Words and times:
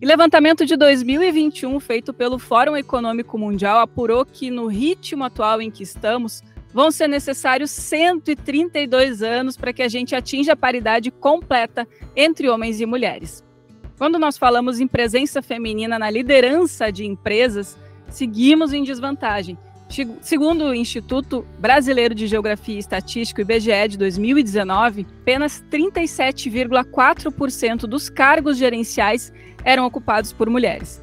E 0.00 0.06
levantamento 0.06 0.64
de 0.64 0.76
2021 0.76 1.80
feito 1.80 2.14
pelo 2.14 2.38
Fórum 2.38 2.76
Econômico 2.76 3.36
Mundial 3.36 3.80
apurou 3.80 4.24
que 4.24 4.48
no 4.48 4.68
ritmo 4.68 5.24
atual 5.24 5.60
em 5.60 5.72
que 5.72 5.82
estamos, 5.82 6.40
vão 6.72 6.92
ser 6.92 7.08
necessários 7.08 7.72
132 7.72 9.24
anos 9.24 9.56
para 9.56 9.72
que 9.72 9.82
a 9.82 9.88
gente 9.88 10.14
atinja 10.14 10.52
a 10.52 10.56
paridade 10.56 11.10
completa 11.10 11.84
entre 12.14 12.48
homens 12.48 12.80
e 12.80 12.86
mulheres. 12.86 13.42
Quando 13.98 14.20
nós 14.20 14.38
falamos 14.38 14.78
em 14.78 14.86
presença 14.86 15.42
feminina 15.42 15.98
na 15.98 16.08
liderança 16.08 16.92
de 16.92 17.04
empresas, 17.04 17.76
seguimos 18.08 18.72
em 18.72 18.84
desvantagem. 18.84 19.58
Segundo 20.20 20.66
o 20.66 20.74
Instituto 20.74 21.46
Brasileiro 21.58 22.14
de 22.14 22.26
Geografia 22.26 22.76
e 22.76 22.78
Estatística, 22.78 23.40
IBGE, 23.40 23.88
de 23.88 23.96
2019, 23.96 25.06
apenas 25.22 25.64
37,4% 25.70 27.80
dos 27.80 28.10
cargos 28.10 28.58
gerenciais 28.58 29.32
eram 29.64 29.86
ocupados 29.86 30.30
por 30.32 30.48
mulheres. 30.50 31.02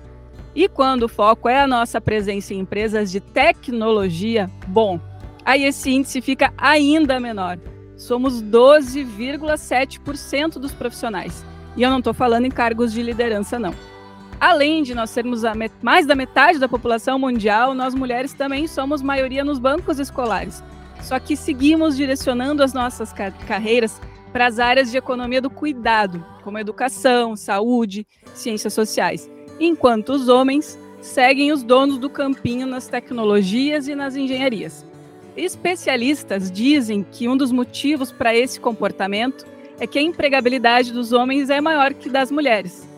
E 0.53 0.67
quando 0.69 1.03
o 1.03 1.09
foco 1.09 1.49
é 1.49 1.59
a 1.59 1.67
nossa 1.67 1.99
presença 1.99 2.53
em 2.53 2.59
empresas 2.59 3.11
de 3.11 3.19
tecnologia, 3.19 4.49
bom, 4.67 5.01
aí 5.43 5.65
esse 5.65 5.91
índice 5.91 6.21
fica 6.21 6.53
ainda 6.57 7.19
menor. 7.19 7.59
Somos 7.97 8.41
12,7% 8.41 10.59
dos 10.59 10.73
profissionais. 10.73 11.45
E 11.75 11.83
eu 11.83 11.89
não 11.89 11.97
estou 11.97 12.13
falando 12.13 12.45
em 12.45 12.51
cargos 12.51 12.93
de 12.93 13.01
liderança, 13.01 13.59
não. 13.59 13.73
Além 14.39 14.83
de 14.83 14.93
nós 14.93 15.09
sermos 15.09 15.41
mais 15.81 16.05
da 16.05 16.15
metade 16.15 16.59
da 16.59 16.67
população 16.67 17.17
mundial, 17.17 17.73
nós 17.73 17.95
mulheres 17.95 18.33
também 18.33 18.67
somos 18.67 19.01
maioria 19.01 19.43
nos 19.43 19.59
bancos 19.59 19.99
escolares. 19.99 20.63
Só 21.01 21.19
que 21.19 21.35
seguimos 21.35 21.95
direcionando 21.95 22.63
as 22.63 22.73
nossas 22.73 23.13
car 23.13 23.31
carreiras 23.45 24.01
para 24.33 24.47
as 24.47 24.59
áreas 24.59 24.91
de 24.91 24.97
economia 24.97 25.41
do 25.41 25.49
cuidado, 25.49 26.23
como 26.43 26.59
educação, 26.59 27.35
saúde, 27.35 28.05
ciências 28.33 28.73
sociais, 28.73 29.29
enquanto 29.59 30.09
os 30.09 30.27
homens 30.27 30.77
seguem 30.99 31.51
os 31.51 31.63
donos 31.63 31.97
do 31.97 32.09
campinho 32.09 32.67
nas 32.67 32.87
tecnologias 32.87 33.87
e 33.87 33.95
nas 33.95 34.15
engenharias. 34.15 34.85
Especialistas 35.37 36.51
dizem 36.51 37.05
que 37.09 37.27
um 37.29 37.37
dos 37.37 37.51
motivos 37.51 38.11
para 38.11 38.35
esse 38.35 38.59
comportamento 38.59 39.45
é 39.79 39.87
que 39.87 39.99
a 39.99 40.01
empregabilidade 40.01 40.91
dos 40.91 41.13
homens 41.13 41.49
é 41.49 41.61
maior 41.61 41.93
que 41.93 42.09
das 42.09 42.31
mulheres. 42.31 42.94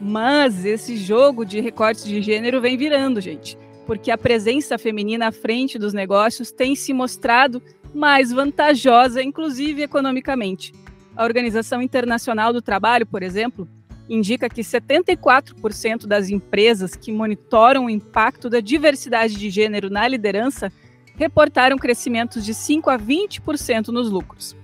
Mas 0.00 0.64
esse 0.64 0.96
jogo 0.96 1.44
de 1.44 1.60
recortes 1.60 2.04
de 2.04 2.22
gênero 2.22 2.60
vem 2.60 2.76
virando, 2.76 3.20
gente, 3.20 3.58
porque 3.86 4.10
a 4.10 4.16
presença 4.16 4.78
feminina 4.78 5.28
à 5.28 5.32
frente 5.32 5.78
dos 5.78 5.92
negócios 5.92 6.50
tem 6.50 6.74
se 6.74 6.92
mostrado 6.92 7.62
mais 7.94 8.32
vantajosa, 8.32 9.22
inclusive 9.22 9.82
economicamente. 9.82 10.72
A 11.14 11.24
Organização 11.24 11.82
Internacional 11.82 12.52
do 12.52 12.62
Trabalho, 12.62 13.06
por 13.06 13.22
exemplo, 13.22 13.68
indica 14.08 14.48
que 14.48 14.62
74% 14.62 16.06
das 16.06 16.30
empresas 16.30 16.94
que 16.96 17.12
monitoram 17.12 17.84
o 17.84 17.90
impacto 17.90 18.48
da 18.48 18.60
diversidade 18.60 19.34
de 19.34 19.50
gênero 19.50 19.90
na 19.90 20.08
liderança 20.08 20.72
reportaram 21.16 21.76
crescimentos 21.76 22.44
de 22.44 22.54
5 22.54 22.88
a 22.88 22.98
20% 22.98 23.88
nos 23.88 24.10
lucros. 24.10 24.56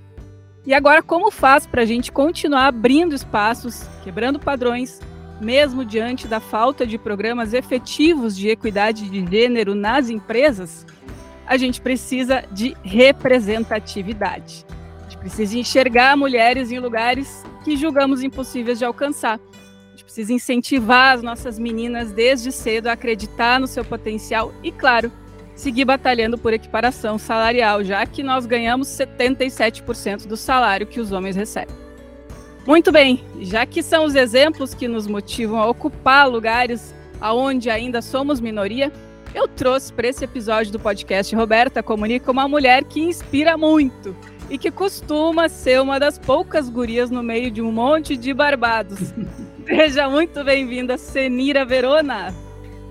E 0.66 0.72
agora, 0.72 1.02
como 1.02 1.30
faz 1.30 1.66
para 1.66 1.82
a 1.82 1.84
gente 1.84 2.10
continuar 2.10 2.66
abrindo 2.66 3.14
espaços, 3.14 3.86
quebrando 4.02 4.40
padrões, 4.40 5.00
mesmo 5.40 5.84
diante 5.84 6.26
da 6.26 6.40
falta 6.40 6.86
de 6.86 6.98
programas 6.98 7.52
efetivos 7.52 8.36
de 8.36 8.48
equidade 8.48 9.08
de 9.08 9.26
gênero 9.30 9.74
nas 9.74 10.08
empresas, 10.08 10.86
a 11.46 11.56
gente 11.56 11.80
precisa 11.80 12.44
de 12.50 12.76
representatividade. 12.82 14.64
A 15.00 15.02
gente 15.04 15.18
precisa 15.18 15.58
enxergar 15.58 16.16
mulheres 16.16 16.72
em 16.72 16.78
lugares 16.78 17.44
que 17.64 17.76
julgamos 17.76 18.22
impossíveis 18.22 18.78
de 18.78 18.84
alcançar. 18.84 19.38
A 19.38 19.90
gente 19.90 20.04
precisa 20.04 20.32
incentivar 20.32 21.14
as 21.14 21.22
nossas 21.22 21.58
meninas 21.58 22.12
desde 22.12 22.50
cedo 22.50 22.88
a 22.88 22.92
acreditar 22.92 23.60
no 23.60 23.66
seu 23.66 23.84
potencial 23.84 24.52
e, 24.62 24.72
claro, 24.72 25.12
seguir 25.54 25.84
batalhando 25.84 26.36
por 26.36 26.52
equiparação 26.52 27.18
salarial, 27.18 27.82
já 27.82 28.04
que 28.04 28.22
nós 28.22 28.46
ganhamos 28.46 28.88
77% 28.88 30.26
do 30.26 30.36
salário 30.36 30.86
que 30.86 31.00
os 31.00 31.12
homens 31.12 31.36
recebem. 31.36 31.85
Muito 32.66 32.90
bem, 32.90 33.22
já 33.40 33.64
que 33.64 33.80
são 33.80 34.04
os 34.04 34.16
exemplos 34.16 34.74
que 34.74 34.88
nos 34.88 35.06
motivam 35.06 35.60
a 35.60 35.68
ocupar 35.68 36.28
lugares 36.28 36.92
aonde 37.20 37.70
ainda 37.70 38.02
somos 38.02 38.40
minoria, 38.40 38.92
eu 39.32 39.46
trouxe 39.46 39.92
para 39.92 40.08
esse 40.08 40.24
episódio 40.24 40.72
do 40.72 40.80
podcast 40.80 41.34
Roberta 41.36 41.80
Comunica 41.80 42.28
uma 42.28 42.48
mulher 42.48 42.82
que 42.82 43.00
inspira 43.00 43.56
muito 43.56 44.16
e 44.50 44.58
que 44.58 44.72
costuma 44.72 45.48
ser 45.48 45.80
uma 45.80 46.00
das 46.00 46.18
poucas 46.18 46.68
gurias 46.68 47.08
no 47.08 47.22
meio 47.22 47.52
de 47.52 47.62
um 47.62 47.70
monte 47.70 48.16
de 48.16 48.34
barbados. 48.34 49.14
Seja 49.64 50.10
muito 50.10 50.42
bem-vinda, 50.42 50.98
Senira 50.98 51.64
Verona. 51.64 52.34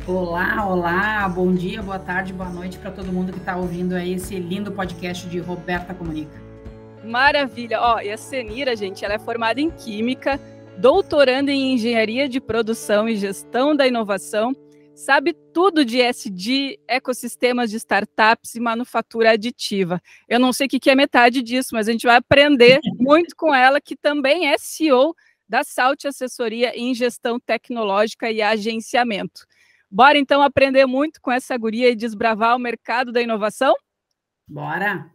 Olá, 0.08 0.66
olá, 0.66 1.28
bom 1.28 1.54
dia, 1.54 1.82
boa 1.82 2.00
tarde, 2.00 2.32
boa 2.32 2.50
noite 2.50 2.78
para 2.78 2.92
todo 2.92 3.12
mundo 3.12 3.34
que 3.34 3.40
está 3.40 3.58
ouvindo 3.58 3.94
aí 3.94 4.14
esse 4.14 4.40
lindo 4.40 4.72
podcast 4.72 5.28
de 5.28 5.40
Roberta 5.40 5.94
Comunica. 5.94 6.45
Maravilha. 7.06 7.80
Ó, 7.82 8.00
e 8.00 8.12
a 8.12 8.18
Senira, 8.18 8.76
gente, 8.76 9.06
ela 9.06 9.14
é 9.14 9.20
formada 9.20 9.62
em 9.62 9.70
Química, 9.70 10.40
doutoranda 10.78 11.52
em 11.52 11.74
Engenharia 11.74 12.28
de 12.28 12.42
Produção 12.42 13.08
e 13.08 13.16
Gestão 13.16 13.76
da 13.76 13.88
Inovação, 13.88 14.54
sabe 14.96 15.34
tudo 15.54 15.86
de 15.86 16.02
SD, 16.02 16.80
ecossistemas 16.88 17.70
de 17.70 17.78
startups 17.78 18.56
e 18.56 18.60
manufatura 18.60 19.32
aditiva. 19.32 20.02
Eu 20.28 20.40
não 20.40 20.52
sei 20.52 20.68
o 20.68 20.70
que 20.70 20.90
é 20.90 20.96
metade 20.96 21.42
disso, 21.42 21.70
mas 21.74 21.88
a 21.88 21.92
gente 21.92 22.08
vai 22.08 22.16
aprender 22.16 22.80
muito 22.98 23.36
com 23.36 23.54
ela, 23.54 23.80
que 23.80 23.96
também 23.96 24.48
é 24.48 24.58
CEO 24.58 25.16
da 25.48 25.64
Salt 25.64 26.06
Assessoria 26.06 26.72
em 26.76 26.94
Gestão 26.94 27.40
Tecnológica 27.40 28.32
e 28.32 28.42
Agenciamento. 28.42 29.46
Bora 29.92 30.18
então 30.18 30.42
aprender 30.42 30.86
muito 30.86 31.22
com 31.22 31.32
essa 31.32 31.56
guria 31.56 31.90
e 31.90 31.96
desbravar 31.96 32.56
o 32.56 32.60
mercado 32.60 33.12
da 33.12 33.22
inovação? 33.22 33.76
Bora! 34.48 35.15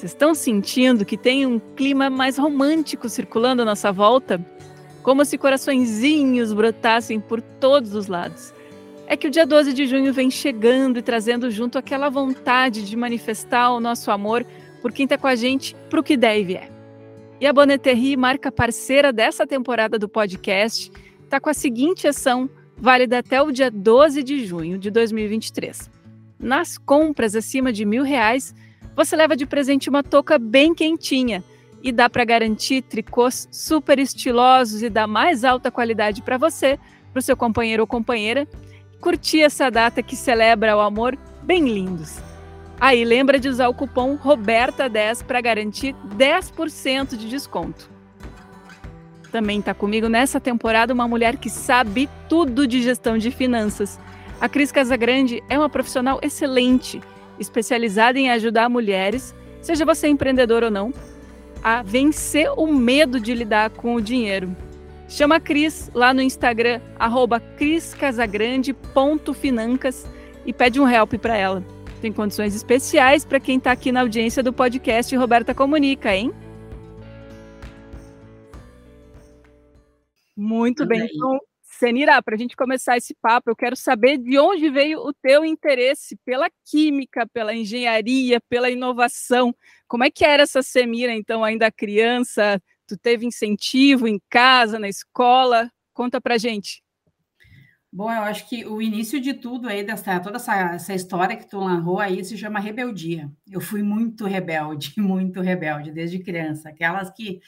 Vocês 0.00 0.12
estão 0.12 0.34
sentindo 0.34 1.04
que 1.04 1.14
tem 1.14 1.44
um 1.44 1.58
clima 1.58 2.08
mais 2.08 2.38
romântico 2.38 3.06
circulando 3.06 3.60
à 3.60 3.66
nossa 3.66 3.92
volta? 3.92 4.42
Como 5.02 5.22
se 5.26 5.36
coraçõezinhos 5.36 6.54
brotassem 6.54 7.20
por 7.20 7.42
todos 7.42 7.94
os 7.94 8.06
lados. 8.06 8.54
É 9.06 9.14
que 9.14 9.26
o 9.26 9.30
dia 9.30 9.44
12 9.44 9.74
de 9.74 9.86
junho 9.86 10.10
vem 10.10 10.30
chegando 10.30 10.98
e 10.98 11.02
trazendo 11.02 11.50
junto 11.50 11.76
aquela 11.76 12.08
vontade 12.08 12.82
de 12.82 12.96
manifestar 12.96 13.72
o 13.72 13.78
nosso 13.78 14.10
amor 14.10 14.46
por 14.80 14.90
quem 14.90 15.04
está 15.04 15.18
com 15.18 15.26
a 15.26 15.34
gente 15.34 15.76
para 15.90 16.00
o 16.00 16.02
que 16.02 16.16
der 16.16 16.40
e 16.40 16.44
vier. 16.44 16.70
E 17.38 17.46
a 17.46 17.52
Bonneterie, 17.52 18.16
marca 18.16 18.50
parceira 18.50 19.12
dessa 19.12 19.46
temporada 19.46 19.98
do 19.98 20.08
podcast, 20.08 20.90
está 21.22 21.38
com 21.38 21.50
a 21.50 21.54
seguinte 21.54 22.08
ação, 22.08 22.48
válida 22.74 23.18
até 23.18 23.42
o 23.42 23.52
dia 23.52 23.70
12 23.70 24.22
de 24.22 24.46
junho 24.46 24.78
de 24.78 24.90
2023. 24.90 25.90
Nas 26.38 26.78
compras 26.78 27.36
acima 27.36 27.70
de 27.70 27.84
mil 27.84 28.02
reais, 28.02 28.54
você 28.96 29.16
leva 29.16 29.36
de 29.36 29.46
presente 29.46 29.88
uma 29.88 30.02
touca 30.02 30.38
bem 30.38 30.74
quentinha 30.74 31.42
e 31.82 31.90
dá 31.92 32.10
para 32.10 32.24
garantir 32.24 32.82
tricôs 32.82 33.48
super 33.50 33.98
estilosos 33.98 34.82
e 34.82 34.90
da 34.90 35.06
mais 35.06 35.44
alta 35.44 35.70
qualidade 35.70 36.22
para 36.22 36.36
você, 36.36 36.78
para 37.12 37.20
o 37.20 37.22
seu 37.22 37.36
companheiro 37.36 37.82
ou 37.82 37.86
companheira, 37.86 38.46
curtir 39.00 39.40
essa 39.40 39.70
data 39.70 40.02
que 40.02 40.14
celebra 40.14 40.76
o 40.76 40.80
amor 40.80 41.16
bem 41.42 41.68
lindos. 41.68 42.18
Aí 42.78 43.04
lembra 43.04 43.38
de 43.38 43.48
usar 43.48 43.68
o 43.68 43.74
cupom 43.74 44.16
Roberta10 44.16 45.24
para 45.24 45.40
garantir 45.40 45.94
10% 46.16 47.16
de 47.16 47.28
desconto. 47.28 47.90
Também 49.30 49.60
está 49.60 49.72
comigo 49.72 50.08
nessa 50.08 50.40
temporada 50.40 50.92
uma 50.92 51.06
mulher 51.06 51.36
que 51.36 51.48
sabe 51.48 52.08
tudo 52.28 52.66
de 52.66 52.82
gestão 52.82 53.16
de 53.16 53.30
finanças. 53.30 53.98
A 54.40 54.48
Cris 54.48 54.72
Casagrande 54.72 55.42
é 55.48 55.58
uma 55.58 55.68
profissional 55.68 56.18
excelente 56.22 57.00
especializada 57.40 58.18
em 58.18 58.30
ajudar 58.30 58.68
mulheres, 58.68 59.34
seja 59.60 59.84
você 59.84 60.06
empreendedor 60.08 60.62
ou 60.62 60.70
não, 60.70 60.92
a 61.62 61.82
vencer 61.82 62.50
o 62.56 62.66
medo 62.66 63.18
de 63.18 63.34
lidar 63.34 63.70
com 63.70 63.94
o 63.94 64.00
dinheiro. 64.00 64.54
Chama 65.08 65.36
a 65.36 65.40
Cris 65.40 65.90
lá 65.92 66.14
no 66.14 66.22
Instagram, 66.22 66.80
arroba 66.98 67.40
criscasagrande.financas 67.40 70.06
e 70.46 70.52
pede 70.52 70.80
um 70.80 70.88
help 70.88 71.14
para 71.14 71.36
ela. 71.36 71.64
Tem 72.00 72.12
condições 72.12 72.54
especiais 72.54 73.24
para 73.24 73.40
quem 73.40 73.58
está 73.58 73.72
aqui 73.72 73.90
na 73.90 74.02
audiência 74.02 74.40
do 74.42 74.52
podcast 74.52 75.16
Roberta 75.16 75.54
Comunica, 75.54 76.14
hein? 76.14 76.32
Muito 80.36 80.86
bem. 80.86 81.04
Então, 81.04 81.40
Senira, 81.80 82.22
para 82.22 82.34
a 82.34 82.38
gente 82.38 82.54
começar 82.54 82.98
esse 82.98 83.14
papo, 83.14 83.48
eu 83.48 83.56
quero 83.56 83.74
saber 83.74 84.18
de 84.18 84.38
onde 84.38 84.68
veio 84.68 84.98
o 84.98 85.14
teu 85.14 85.46
interesse 85.46 86.14
pela 86.26 86.50
química, 86.70 87.26
pela 87.32 87.54
engenharia, 87.54 88.38
pela 88.50 88.68
inovação. 88.68 89.54
Como 89.88 90.04
é 90.04 90.10
que 90.10 90.22
era 90.22 90.42
essa 90.42 90.60
Semira, 90.60 91.14
então, 91.14 91.42
ainda 91.42 91.72
criança? 91.72 92.60
Tu 92.86 92.98
teve 92.98 93.24
incentivo 93.24 94.06
em 94.06 94.20
casa, 94.28 94.78
na 94.78 94.90
escola? 94.90 95.72
Conta 95.94 96.20
para 96.20 96.36
gente. 96.36 96.82
Bom, 97.90 98.12
eu 98.12 98.24
acho 98.24 98.46
que 98.46 98.62
o 98.66 98.82
início 98.82 99.18
de 99.18 99.32
tudo 99.32 99.66
aí, 99.66 99.82
dessa, 99.82 100.20
toda 100.20 100.36
essa, 100.36 100.54
essa 100.74 100.94
história 100.94 101.34
que 101.34 101.48
tu 101.48 101.64
narrou 101.64 101.98
aí, 101.98 102.22
se 102.22 102.36
chama 102.36 102.60
rebeldia. 102.60 103.32
Eu 103.50 103.60
fui 103.60 103.82
muito 103.82 104.26
rebelde, 104.26 104.92
muito 105.00 105.40
rebelde, 105.40 105.90
desde 105.90 106.18
criança. 106.18 106.68
Aquelas 106.68 107.08
que 107.08 107.40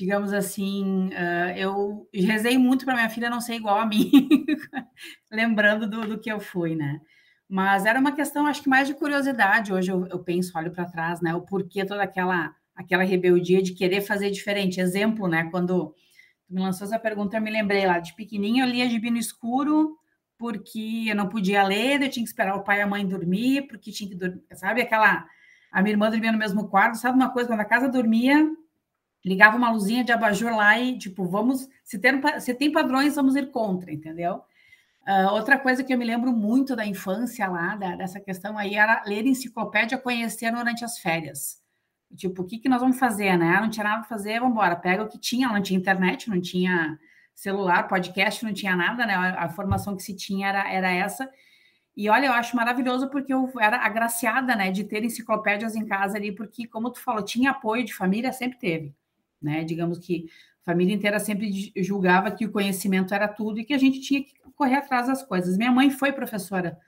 digamos 0.00 0.32
assim, 0.32 1.08
uh, 1.08 1.50
eu 1.58 2.08
rezei 2.14 2.56
muito 2.56 2.86
para 2.86 2.94
minha 2.94 3.10
filha 3.10 3.28
não 3.28 3.38
ser 3.38 3.56
igual 3.56 3.78
a 3.78 3.84
mim, 3.84 4.10
lembrando 5.30 5.86
do, 5.86 6.00
do, 6.06 6.18
que 6.18 6.32
eu 6.32 6.40
fui, 6.40 6.74
né? 6.74 6.98
Mas 7.46 7.84
era 7.84 8.00
uma 8.00 8.12
questão, 8.12 8.46
acho 8.46 8.62
que 8.62 8.68
mais 8.68 8.88
de 8.88 8.94
curiosidade. 8.94 9.74
Hoje 9.74 9.92
eu, 9.92 10.06
eu 10.06 10.18
penso, 10.20 10.56
olho 10.56 10.72
para 10.72 10.86
trás, 10.86 11.20
né? 11.20 11.34
O 11.34 11.42
porquê 11.42 11.84
toda 11.84 12.02
aquela 12.02 12.54
aquela 12.74 13.02
rebeldia 13.02 13.62
de 13.62 13.74
querer 13.74 14.00
fazer 14.00 14.30
diferente. 14.30 14.80
Exemplo, 14.80 15.28
né? 15.28 15.50
Quando 15.50 15.94
tu 16.46 16.54
me 16.54 16.62
lançou 16.62 16.86
essa 16.86 16.98
pergunta, 16.98 17.36
eu 17.36 17.42
me 17.42 17.50
lembrei 17.50 17.86
lá 17.86 17.98
de 17.98 18.14
pequenininho, 18.14 18.64
eu 18.64 18.70
lia 18.70 18.88
gibi 18.88 19.10
no 19.10 19.18
escuro 19.18 19.98
porque 20.38 21.08
eu 21.08 21.14
não 21.14 21.28
podia 21.28 21.62
ler, 21.62 22.00
eu 22.00 22.08
tinha 22.08 22.24
que 22.24 22.30
esperar 22.30 22.56
o 22.56 22.64
pai 22.64 22.78
e 22.78 22.82
a 22.82 22.86
mãe 22.86 23.06
dormir, 23.06 23.66
porque 23.68 23.92
tinha 23.92 24.08
que 24.08 24.16
dormir, 24.16 24.42
sabe? 24.54 24.80
Aquela 24.80 25.26
a 25.70 25.82
minha 25.82 25.92
irmã 25.92 26.08
dormia 26.10 26.32
no 26.32 26.38
mesmo 26.38 26.68
quarto, 26.68 26.96
sabe 26.96 27.16
uma 27.16 27.30
coisa? 27.30 27.50
Quando 27.50 27.60
a 27.60 27.64
casa 27.66 27.86
dormia, 27.86 28.48
ligava 29.24 29.56
uma 29.56 29.70
luzinha 29.70 30.04
de 30.04 30.12
abajur 30.12 30.54
lá 30.54 30.78
e, 30.78 30.98
tipo, 30.98 31.24
vamos, 31.26 31.68
se 31.84 31.98
tem, 31.98 32.20
se 32.40 32.54
tem 32.54 32.72
padrões, 32.72 33.16
vamos 33.16 33.36
ir 33.36 33.50
contra, 33.50 33.92
entendeu? 33.92 34.42
Uh, 35.06 35.32
outra 35.32 35.58
coisa 35.58 35.82
que 35.82 35.92
eu 35.92 35.98
me 35.98 36.04
lembro 36.04 36.32
muito 36.32 36.76
da 36.76 36.86
infância 36.86 37.48
lá, 37.48 37.74
da, 37.76 37.96
dessa 37.96 38.20
questão 38.20 38.56
aí, 38.56 38.74
era 38.74 39.02
ler 39.06 39.26
enciclopédia, 39.26 39.98
conhecer 39.98 40.52
durante 40.52 40.84
as 40.84 40.98
férias. 40.98 41.60
Tipo, 42.16 42.42
o 42.42 42.44
que, 42.44 42.58
que 42.58 42.68
nós 42.68 42.80
vamos 42.80 42.98
fazer, 42.98 43.36
né? 43.36 43.60
Não 43.60 43.70
tinha 43.70 43.84
nada 43.84 44.00
para 44.00 44.08
fazer, 44.08 44.40
vamos 44.40 44.52
embora. 44.52 44.76
Pega 44.76 45.02
o 45.02 45.08
que 45.08 45.18
tinha, 45.18 45.48
não 45.48 45.62
tinha 45.62 45.78
internet, 45.78 46.28
não 46.28 46.40
tinha 46.40 46.98
celular, 47.34 47.88
podcast, 47.88 48.44
não 48.44 48.52
tinha 48.52 48.76
nada, 48.76 49.06
né? 49.06 49.14
A, 49.14 49.44
a 49.44 49.48
formação 49.48 49.96
que 49.96 50.02
se 50.02 50.14
tinha 50.14 50.48
era, 50.48 50.72
era 50.72 50.90
essa. 50.90 51.30
E 51.96 52.08
olha, 52.08 52.26
eu 52.26 52.32
acho 52.32 52.56
maravilhoso 52.56 53.08
porque 53.10 53.32
eu 53.32 53.50
era 53.60 53.78
agraciada, 53.78 54.54
né, 54.56 54.70
de 54.70 54.84
ter 54.84 55.04
enciclopédias 55.04 55.74
em 55.74 55.84
casa 55.84 56.16
ali, 56.16 56.32
porque, 56.32 56.66
como 56.66 56.90
tu 56.90 57.00
falou, 57.00 57.22
tinha 57.22 57.50
apoio 57.50 57.84
de 57.84 57.94
família, 57.94 58.32
sempre 58.32 58.58
teve, 58.58 58.94
né? 59.40 59.64
Digamos 59.64 59.98
que 59.98 60.26
a 60.62 60.72
família 60.72 60.94
inteira 60.94 61.18
sempre 61.18 61.72
julgava 61.76 62.30
que 62.30 62.44
o 62.44 62.52
conhecimento 62.52 63.14
era 63.14 63.28
tudo 63.28 63.58
e 63.58 63.64
que 63.64 63.74
a 63.74 63.78
gente 63.78 64.00
tinha 64.00 64.22
que 64.22 64.34
correr 64.54 64.76
atrás 64.76 65.06
das 65.06 65.22
coisas. 65.22 65.56
Minha 65.56 65.72
mãe 65.72 65.90
foi 65.90 66.12
professora 66.12 66.78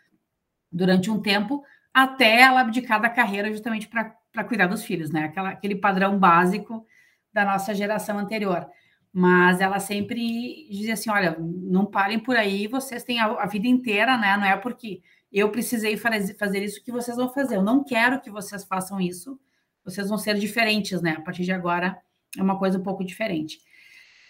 durante 0.70 1.10
um 1.10 1.20
tempo, 1.20 1.62
até 1.92 2.40
ela 2.40 2.60
abdicar 2.60 3.00
da 3.00 3.10
carreira 3.10 3.52
justamente 3.52 3.88
para 3.88 4.44
cuidar 4.44 4.66
dos 4.66 4.84
filhos, 4.84 5.10
né? 5.10 5.24
Aquela, 5.24 5.50
aquele 5.50 5.76
padrão 5.76 6.18
básico 6.18 6.86
da 7.32 7.44
nossa 7.44 7.74
geração 7.74 8.18
anterior 8.18 8.66
mas 9.12 9.60
ela 9.60 9.78
sempre 9.78 10.66
dizia 10.70 10.94
assim: 10.94 11.10
olha, 11.10 11.36
não 11.38 11.84
parem 11.84 12.18
por 12.18 12.36
aí, 12.36 12.66
vocês 12.66 13.04
têm 13.04 13.20
a, 13.20 13.26
a 13.26 13.46
vida 13.46 13.68
inteira, 13.68 14.16
né? 14.16 14.36
Não 14.36 14.46
é 14.46 14.56
porque 14.56 15.02
eu 15.30 15.50
precisei 15.50 15.96
fazer, 15.96 16.64
isso 16.64 16.82
que 16.82 16.90
vocês 16.90 17.16
vão 17.16 17.28
fazer. 17.28 17.56
Eu 17.56 17.62
não 17.62 17.84
quero 17.84 18.20
que 18.20 18.30
vocês 18.30 18.64
façam 18.64 19.00
isso, 19.00 19.38
vocês 19.84 20.08
vão 20.08 20.16
ser 20.16 20.38
diferentes, 20.38 21.02
né? 21.02 21.16
A 21.18 21.20
partir 21.20 21.44
de 21.44 21.52
agora 21.52 21.98
é 22.38 22.42
uma 22.42 22.58
coisa 22.58 22.78
um 22.78 22.82
pouco 22.82 23.04
diferente. 23.04 23.58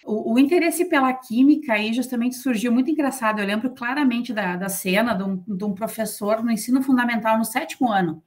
O, 0.05 0.35
o 0.35 0.39
interesse 0.39 0.85
pela 0.87 1.13
química 1.13 1.75
aí 1.75 1.93
justamente 1.93 2.37
surgiu 2.37 2.73
muito 2.73 2.91
engraçado. 2.91 3.41
Eu 3.41 3.47
lembro 3.47 3.71
claramente 3.71 4.33
da, 4.33 4.57
da 4.57 4.69
cena 4.69 5.15
de 5.15 5.23
um, 5.23 5.37
de 5.37 5.65
um 5.65 5.73
professor 5.73 6.43
no 6.43 6.51
ensino 6.51 6.83
fundamental 6.83 7.39
no 7.39 7.45
sétimo 7.45 7.91
ano. 7.91 8.23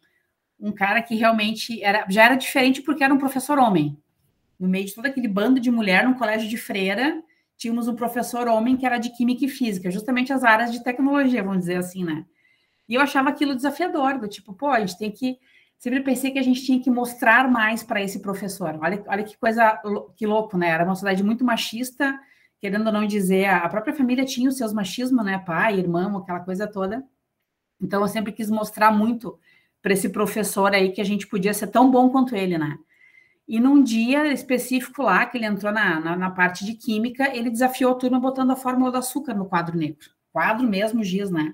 Um 0.60 0.72
cara 0.72 1.02
que 1.02 1.16
realmente 1.16 1.84
era, 1.84 2.06
já 2.10 2.24
era 2.24 2.36
diferente 2.36 2.82
porque 2.82 3.04
era 3.04 3.14
um 3.14 3.18
professor 3.18 3.60
homem, 3.60 3.98
no 4.60 4.68
meio 4.68 4.86
de 4.86 4.96
todo 4.96 5.06
aquele 5.06 5.28
bando 5.28 5.60
de 5.60 5.70
mulher, 5.70 6.06
num 6.06 6.14
colégio 6.14 6.48
de 6.48 6.58
freira, 6.58 7.22
tínhamos 7.58 7.88
um 7.88 7.96
professor 7.96 8.48
homem 8.48 8.78
que 8.78 8.86
era 8.86 8.98
de 8.98 9.10
química 9.10 9.46
e 9.46 9.50
física, 9.50 9.92
justamente 9.92 10.32
as 10.32 10.44
áreas 10.44 10.72
de 10.72 10.84
tecnologia, 10.84 11.44
vamos 11.44 11.60
dizer 11.60 11.78
assim, 11.78 12.04
né? 12.04 12.26
E 12.88 12.96
eu 12.96 13.02
achava 13.02 13.30
aquilo 13.30 13.56
desafiador, 13.56 14.20
do 14.20 14.28
tipo, 14.28 14.54
pô, 14.54 14.68
a 14.68 14.80
gente 14.80 14.98
tem 14.98 15.12
que. 15.12 15.38
Sempre 15.86 16.02
pensei 16.02 16.32
que 16.32 16.40
a 16.40 16.42
gente 16.42 16.66
tinha 16.66 16.80
que 16.80 16.90
mostrar 16.90 17.48
mais 17.48 17.84
para 17.84 18.02
esse 18.02 18.20
professor. 18.20 18.76
Olha, 18.82 19.04
olha 19.06 19.24
que 19.24 19.38
coisa, 19.38 19.80
que 20.16 20.26
louco, 20.26 20.58
né? 20.58 20.70
Era 20.70 20.84
uma 20.84 20.96
sociedade 20.96 21.24
muito 21.24 21.46
machista, 21.46 22.20
querendo 22.60 22.88
ou 22.88 22.92
não 22.92 23.06
dizer, 23.06 23.46
a 23.46 23.70
própria 23.70 23.94
família 23.94 24.26
tinha 24.26 24.50
os 24.50 24.58
seus 24.58 24.74
machismos, 24.74 25.24
né? 25.24 25.38
Pai, 25.38 25.78
irmão, 25.78 26.18
aquela 26.18 26.40
coisa 26.40 26.66
toda. 26.66 27.06
Então 27.80 28.02
eu 28.02 28.08
sempre 28.08 28.32
quis 28.32 28.50
mostrar 28.50 28.90
muito 28.90 29.38
para 29.80 29.94
esse 29.94 30.10
professor 30.10 30.74
aí 30.74 30.92
que 30.92 31.00
a 31.00 31.04
gente 31.04 31.28
podia 31.28 31.54
ser 31.54 31.68
tão 31.68 31.92
bom 31.92 32.10
quanto 32.10 32.36
ele, 32.36 32.58
né? 32.58 32.80
E 33.48 33.60
num 33.60 33.84
dia 33.84 34.34
específico 34.34 35.04
lá, 35.04 35.24
que 35.28 35.38
ele 35.38 35.46
entrou 35.46 35.72
na, 35.72 36.00
na, 36.00 36.16
na, 36.16 36.32
parte 36.32 36.66
de 36.66 36.74
química, 36.74 37.30
ele 37.32 37.52
desafiou 37.52 37.92
a 37.92 37.96
turma 37.96 38.20
botando 38.20 38.50
a 38.50 38.56
fórmula 38.56 38.92
do 38.92 38.98
açúcar 38.98 39.36
no 39.36 39.46
quadro 39.46 39.78
negro. 39.78 40.10
Quadro 40.34 40.68
mesmo, 40.68 41.04
giz, 41.04 41.30
né? 41.30 41.54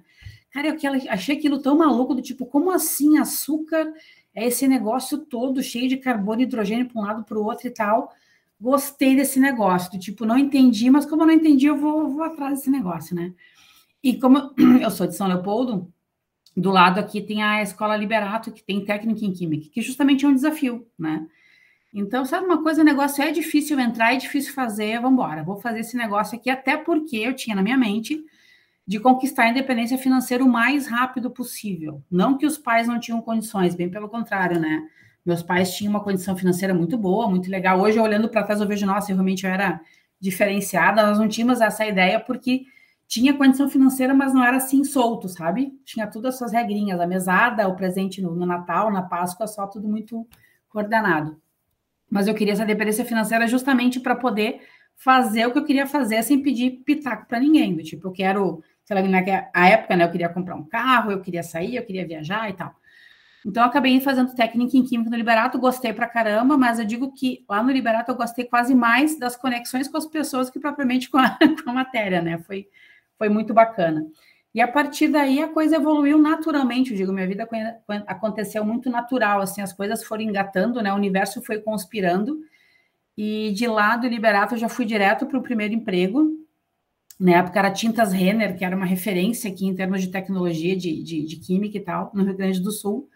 Cara, 0.52 0.68
eu 0.68 0.76
achei 1.10 1.38
aquilo 1.38 1.62
tão 1.62 1.78
maluco, 1.78 2.14
do 2.14 2.22
tipo, 2.22 2.46
como 2.46 2.72
assim 2.72 3.18
açúcar 3.18 3.92
é 4.34 4.48
esse 4.48 4.68
negócio 4.68 5.18
todo 5.18 5.62
cheio 5.62 5.90
de 5.90 5.98
carbono 5.98 6.42
hidrogênio 6.42 6.88
para 6.88 7.02
um 7.02 7.06
lado 7.06 7.24
para 7.24 7.38
o 7.38 7.44
outro 7.44 7.68
e 7.68 7.72
tal. 7.72 8.14
Gostei 8.60 9.16
desse 9.16 9.40
negócio, 9.40 10.00
tipo, 10.00 10.26
não 10.26 10.38
entendi, 10.38 10.90
mas 10.90 11.06
como 11.06 11.24
eu 11.24 11.28
não 11.28 11.34
entendi, 11.34 11.66
eu 11.66 11.78
vou, 11.78 12.10
vou 12.10 12.24
atrás 12.24 12.60
desse 12.60 12.70
negócio, 12.70 13.16
né? 13.16 13.34
E 14.04 14.18
como 14.18 14.54
eu 14.82 14.92
sou 14.92 15.08
de 15.08 15.16
São 15.16 15.28
Leopoldo, 15.28 15.92
do 16.56 16.70
lado 16.70 17.00
aqui 17.00 17.22
tem 17.22 17.42
a 17.42 17.62
Escola 17.62 17.98
Liberato, 17.98 18.52
que 18.52 18.64
tem 18.64 18.86
técnica 18.86 19.26
em 19.26 19.34
química, 19.34 19.70
que 19.72 19.82
justamente 19.82 20.26
é 20.26 20.28
um 20.28 20.36
desafio, 20.36 20.88
né? 20.98 21.28
Então, 21.94 22.24
sabe 22.24 22.46
uma 22.46 22.64
coisa, 22.64 22.82
o 22.82 22.86
negócio 22.86 23.22
é 23.22 23.32
difícil 23.32 23.78
entrar, 23.80 24.14
é 24.14 24.18
difícil 24.18 24.54
fazer, 24.54 25.02
vamos 25.02 25.14
embora, 25.14 25.44
vou 25.44 25.58
fazer 25.58 25.82
esse 25.82 25.98
negócio 25.98 26.38
aqui, 26.38 26.50
até 26.50 26.78
porque 26.78 27.18
eu 27.18 27.36
tinha 27.36 27.56
na 27.56 27.62
minha 27.62 27.78
mente 27.78 28.24
de 28.86 29.00
conquistar 29.00 29.44
a 29.44 29.50
independência 29.50 29.98
financeira 29.98 30.44
o 30.44 30.50
mais 30.50 30.88
rápido 30.88 31.30
possível. 31.30 32.04
Não 32.10 32.38
que 32.38 32.46
os 32.46 32.58
pais 32.58 32.88
não 32.88 33.00
tinham 33.00 33.22
condições, 33.22 33.76
bem 33.76 33.90
pelo 33.90 34.10
contrário, 34.10 34.60
né? 34.60 34.84
Meus 35.26 35.44
pais 35.44 35.76
tinham 35.76 35.92
uma 35.92 36.04
condição 36.04 36.36
financeira 36.36 36.74
muito 36.74 36.98
boa, 36.98 37.30
muito 37.30 37.50
legal. 37.50 37.80
Hoje, 37.80 38.00
olhando 38.00 38.28
para 38.28 38.44
trás, 38.44 38.60
eu 38.60 38.68
vejo, 38.68 38.86
nossa, 38.86 39.12
eu 39.12 39.16
realmente 39.16 39.46
eu 39.46 39.52
era 39.52 39.80
diferenciada, 40.20 41.06
nós 41.06 41.20
não 41.20 41.28
tínhamos 41.28 41.62
essa 41.62 41.86
ideia 41.86 42.20
porque 42.20 42.64
tinha 43.08 43.34
condição 43.34 43.70
financeira, 43.70 44.14
mas 44.14 44.34
não 44.34 44.44
era 44.44 44.58
assim 44.58 44.84
solto, 44.84 45.30
sabe? 45.30 45.74
Tinha 45.86 46.08
tudo 46.08 46.28
as 46.28 46.38
suas 46.38 46.52
regrinhas, 46.52 47.00
a 47.00 47.08
mesada, 47.08 47.68
o 47.68 47.76
presente 47.76 48.22
no, 48.22 48.36
no 48.36 48.46
Natal, 48.46 48.92
na 48.92 49.04
Páscoa, 49.04 49.48
só 49.48 49.68
tudo 49.68 49.88
muito 49.88 50.28
coordenado 50.70 51.40
mas 52.12 52.28
eu 52.28 52.36
queria 52.36 52.52
essa 52.52 52.66
dependência 52.66 53.06
financeira 53.06 53.48
justamente 53.48 53.98
para 53.98 54.14
poder 54.14 54.60
fazer 54.98 55.48
o 55.48 55.54
que 55.54 55.58
eu 55.58 55.64
queria 55.64 55.88
fazer 55.88 56.22
sem 56.22 56.44
pedir 56.44 56.84
pitaco 56.84 57.26
para 57.26 57.40
ninguém. 57.40 57.74
Do 57.74 57.82
tipo, 57.82 58.10
eu 58.10 58.12
quero, 58.12 58.62
lá, 58.96 59.02
na 59.02 59.68
época, 59.70 59.96
né, 59.96 60.04
eu 60.04 60.12
queria 60.12 60.30
comprar 60.30 60.56
um 60.56 60.64
carro, 60.64 61.12
eu 61.12 61.22
queria 61.22 61.44
sair, 61.44 61.76
eu 61.76 61.86
queria 61.86 62.06
viajar 62.06 62.50
e 62.50 62.54
tal. 62.54 62.76
Então, 63.46 63.64
eu 63.64 63.70
acabei 63.70 64.00
fazendo 64.00 64.36
técnica 64.36 64.78
em 64.78 64.84
química 64.84 65.10
no 65.10 65.18
Liberato, 65.18 65.58
gostei 65.58 65.92
pra 65.92 66.08
caramba, 66.08 66.58
mas 66.58 66.78
eu 66.78 66.86
digo 66.86 67.12
que 67.12 67.44
lá 67.50 67.64
no 67.64 67.72
Liberato 67.72 68.12
eu 68.12 68.16
gostei 68.16 68.46
quase 68.46 68.76
mais 68.76 69.18
das 69.18 69.36
conexões 69.36 69.88
com 69.88 69.98
as 69.98 70.06
pessoas 70.06 70.50
que 70.50 70.60
propriamente 70.60 71.10
com 71.10 71.18
a, 71.18 71.38
com 71.64 71.70
a 71.70 71.74
matéria, 71.74 72.22
né? 72.22 72.38
Foi, 72.40 72.68
foi 73.18 73.30
muito 73.30 73.54
bacana. 73.54 74.06
E 74.54 74.62
a 74.62 74.68
partir 74.68 75.08
daí 75.08 75.42
a 75.42 75.48
coisa 75.48 75.78
evoluiu 75.78 76.18
naturalmente, 76.18 76.92
eu 76.92 76.98
digo, 76.98 77.14
minha 77.14 77.28
vida 77.28 77.48
aconteceu 78.06 78.66
muito 78.66 78.90
natural, 78.90 79.42
assim, 79.42 79.62
as 79.62 79.74
coisas 79.74 80.04
foram 80.04 80.24
engatando, 80.24 80.82
né? 80.82 80.92
O 80.92 80.98
universo 80.98 81.42
foi 81.42 81.60
conspirando. 81.60 82.38
E 83.18 83.52
de 83.54 83.66
lá 83.66 83.96
do 83.98 84.08
Liberato 84.08 84.56
eu 84.56 84.60
já 84.60 84.70
fui 84.70 84.86
direto 84.86 85.26
para 85.26 85.38
o 85.38 85.44
primeiro 85.44 85.74
emprego. 85.74 86.41
Na 87.22 87.38
época 87.38 87.60
era 87.60 87.70
Tintas 87.70 88.12
Renner, 88.12 88.58
que 88.58 88.66
era 88.66 88.76
uma 88.76 88.86
referência 88.86 89.52
aqui 89.52 89.68
em 89.68 89.76
termos 89.76 90.02
de 90.02 90.08
tecnologia, 90.08 90.76
de, 90.76 91.04
de, 91.04 91.24
de 91.24 91.36
química 91.36 91.78
e 91.78 91.80
tal, 91.80 92.10
no 92.16 92.24
Rio 92.24 92.36
Grande 92.36 92.60
do 92.60 92.72
Sul. 92.72 93.08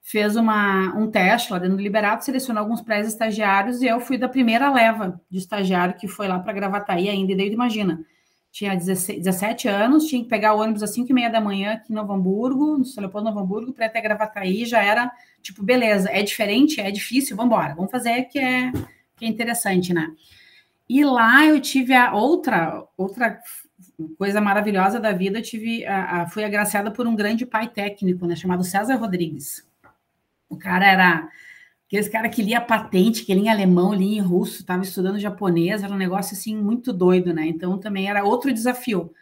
Fez 0.00 0.36
uma, 0.36 0.96
um 0.96 1.10
teste 1.10 1.52
lá 1.52 1.58
dentro 1.58 1.76
do 1.76 1.82
Liberato, 1.82 2.24
selecionou 2.24 2.62
alguns 2.62 2.80
pré-estagiários 2.80 3.82
e 3.82 3.86
eu 3.86 4.00
fui 4.00 4.16
da 4.16 4.26
primeira 4.26 4.72
leva 4.72 5.20
de 5.30 5.36
estagiário 5.36 5.98
que 5.98 6.08
foi 6.08 6.28
lá 6.28 6.38
para 6.38 6.54
Gravataí 6.54 7.10
ainda. 7.10 7.32
E 7.32 7.36
daí, 7.36 7.52
imagina, 7.52 8.02
tinha 8.50 8.74
16, 8.74 9.18
17 9.18 9.68
anos, 9.68 10.06
tinha 10.06 10.22
que 10.22 10.30
pegar 10.30 10.54
o 10.54 10.58
ônibus 10.58 10.82
às 10.82 10.94
5 10.94 11.10
e 11.10 11.14
meia 11.14 11.28
da 11.28 11.40
manhã 11.40 11.74
aqui 11.74 11.92
em 11.92 11.94
Novo 11.94 12.10
Hamburgo, 12.14 12.78
no 12.78 12.84
Leopoldo, 12.96 13.28
Novo 13.28 13.40
Hamburgo, 13.40 13.74
para 13.74 13.84
até 13.84 14.00
Gravataí, 14.00 14.64
já 14.64 14.82
era, 14.82 15.12
tipo, 15.42 15.62
beleza, 15.62 16.08
é 16.10 16.22
diferente, 16.22 16.80
é 16.80 16.90
difícil, 16.90 17.36
vamos 17.36 17.52
embora, 17.52 17.74
vamos 17.74 17.90
fazer 17.90 18.22
que 18.24 18.38
é, 18.38 18.72
que 19.14 19.26
é 19.26 19.28
interessante, 19.28 19.92
né? 19.92 20.08
E 20.88 21.04
lá 21.04 21.46
eu 21.46 21.60
tive 21.60 21.94
a 21.94 22.14
outra, 22.14 22.84
outra 22.96 23.38
coisa 24.18 24.40
maravilhosa 24.40 24.98
da 25.00 25.12
vida, 25.12 25.38
eu 25.38 25.42
tive, 25.42 25.84
a, 25.86 26.22
a, 26.22 26.26
fui 26.28 26.44
agraciada 26.44 26.90
por 26.90 27.06
um 27.06 27.16
grande 27.16 27.46
pai 27.46 27.68
técnico, 27.68 28.26
né, 28.26 28.36
chamado 28.36 28.64
César 28.64 28.96
Rodrigues. 28.96 29.66
O 30.48 30.56
cara 30.56 30.86
era 30.86 31.28
Aqueles 31.92 32.08
cara 32.08 32.26
que 32.30 32.42
lia 32.42 32.58
patente, 32.58 33.22
que 33.22 33.34
lia 33.34 33.42
em 33.42 33.48
alemão, 33.50 33.92
lia 33.92 34.16
em 34.16 34.22
russo, 34.22 34.62
estava 34.62 34.82
estudando 34.82 35.18
japonês, 35.18 35.82
era 35.82 35.92
um 35.92 35.98
negócio 35.98 36.34
assim 36.34 36.56
muito 36.56 36.90
doido, 36.90 37.34
né? 37.34 37.46
Então 37.46 37.78
também 37.78 38.08
era 38.08 38.24
outro 38.24 38.50
desafio. 38.50 39.12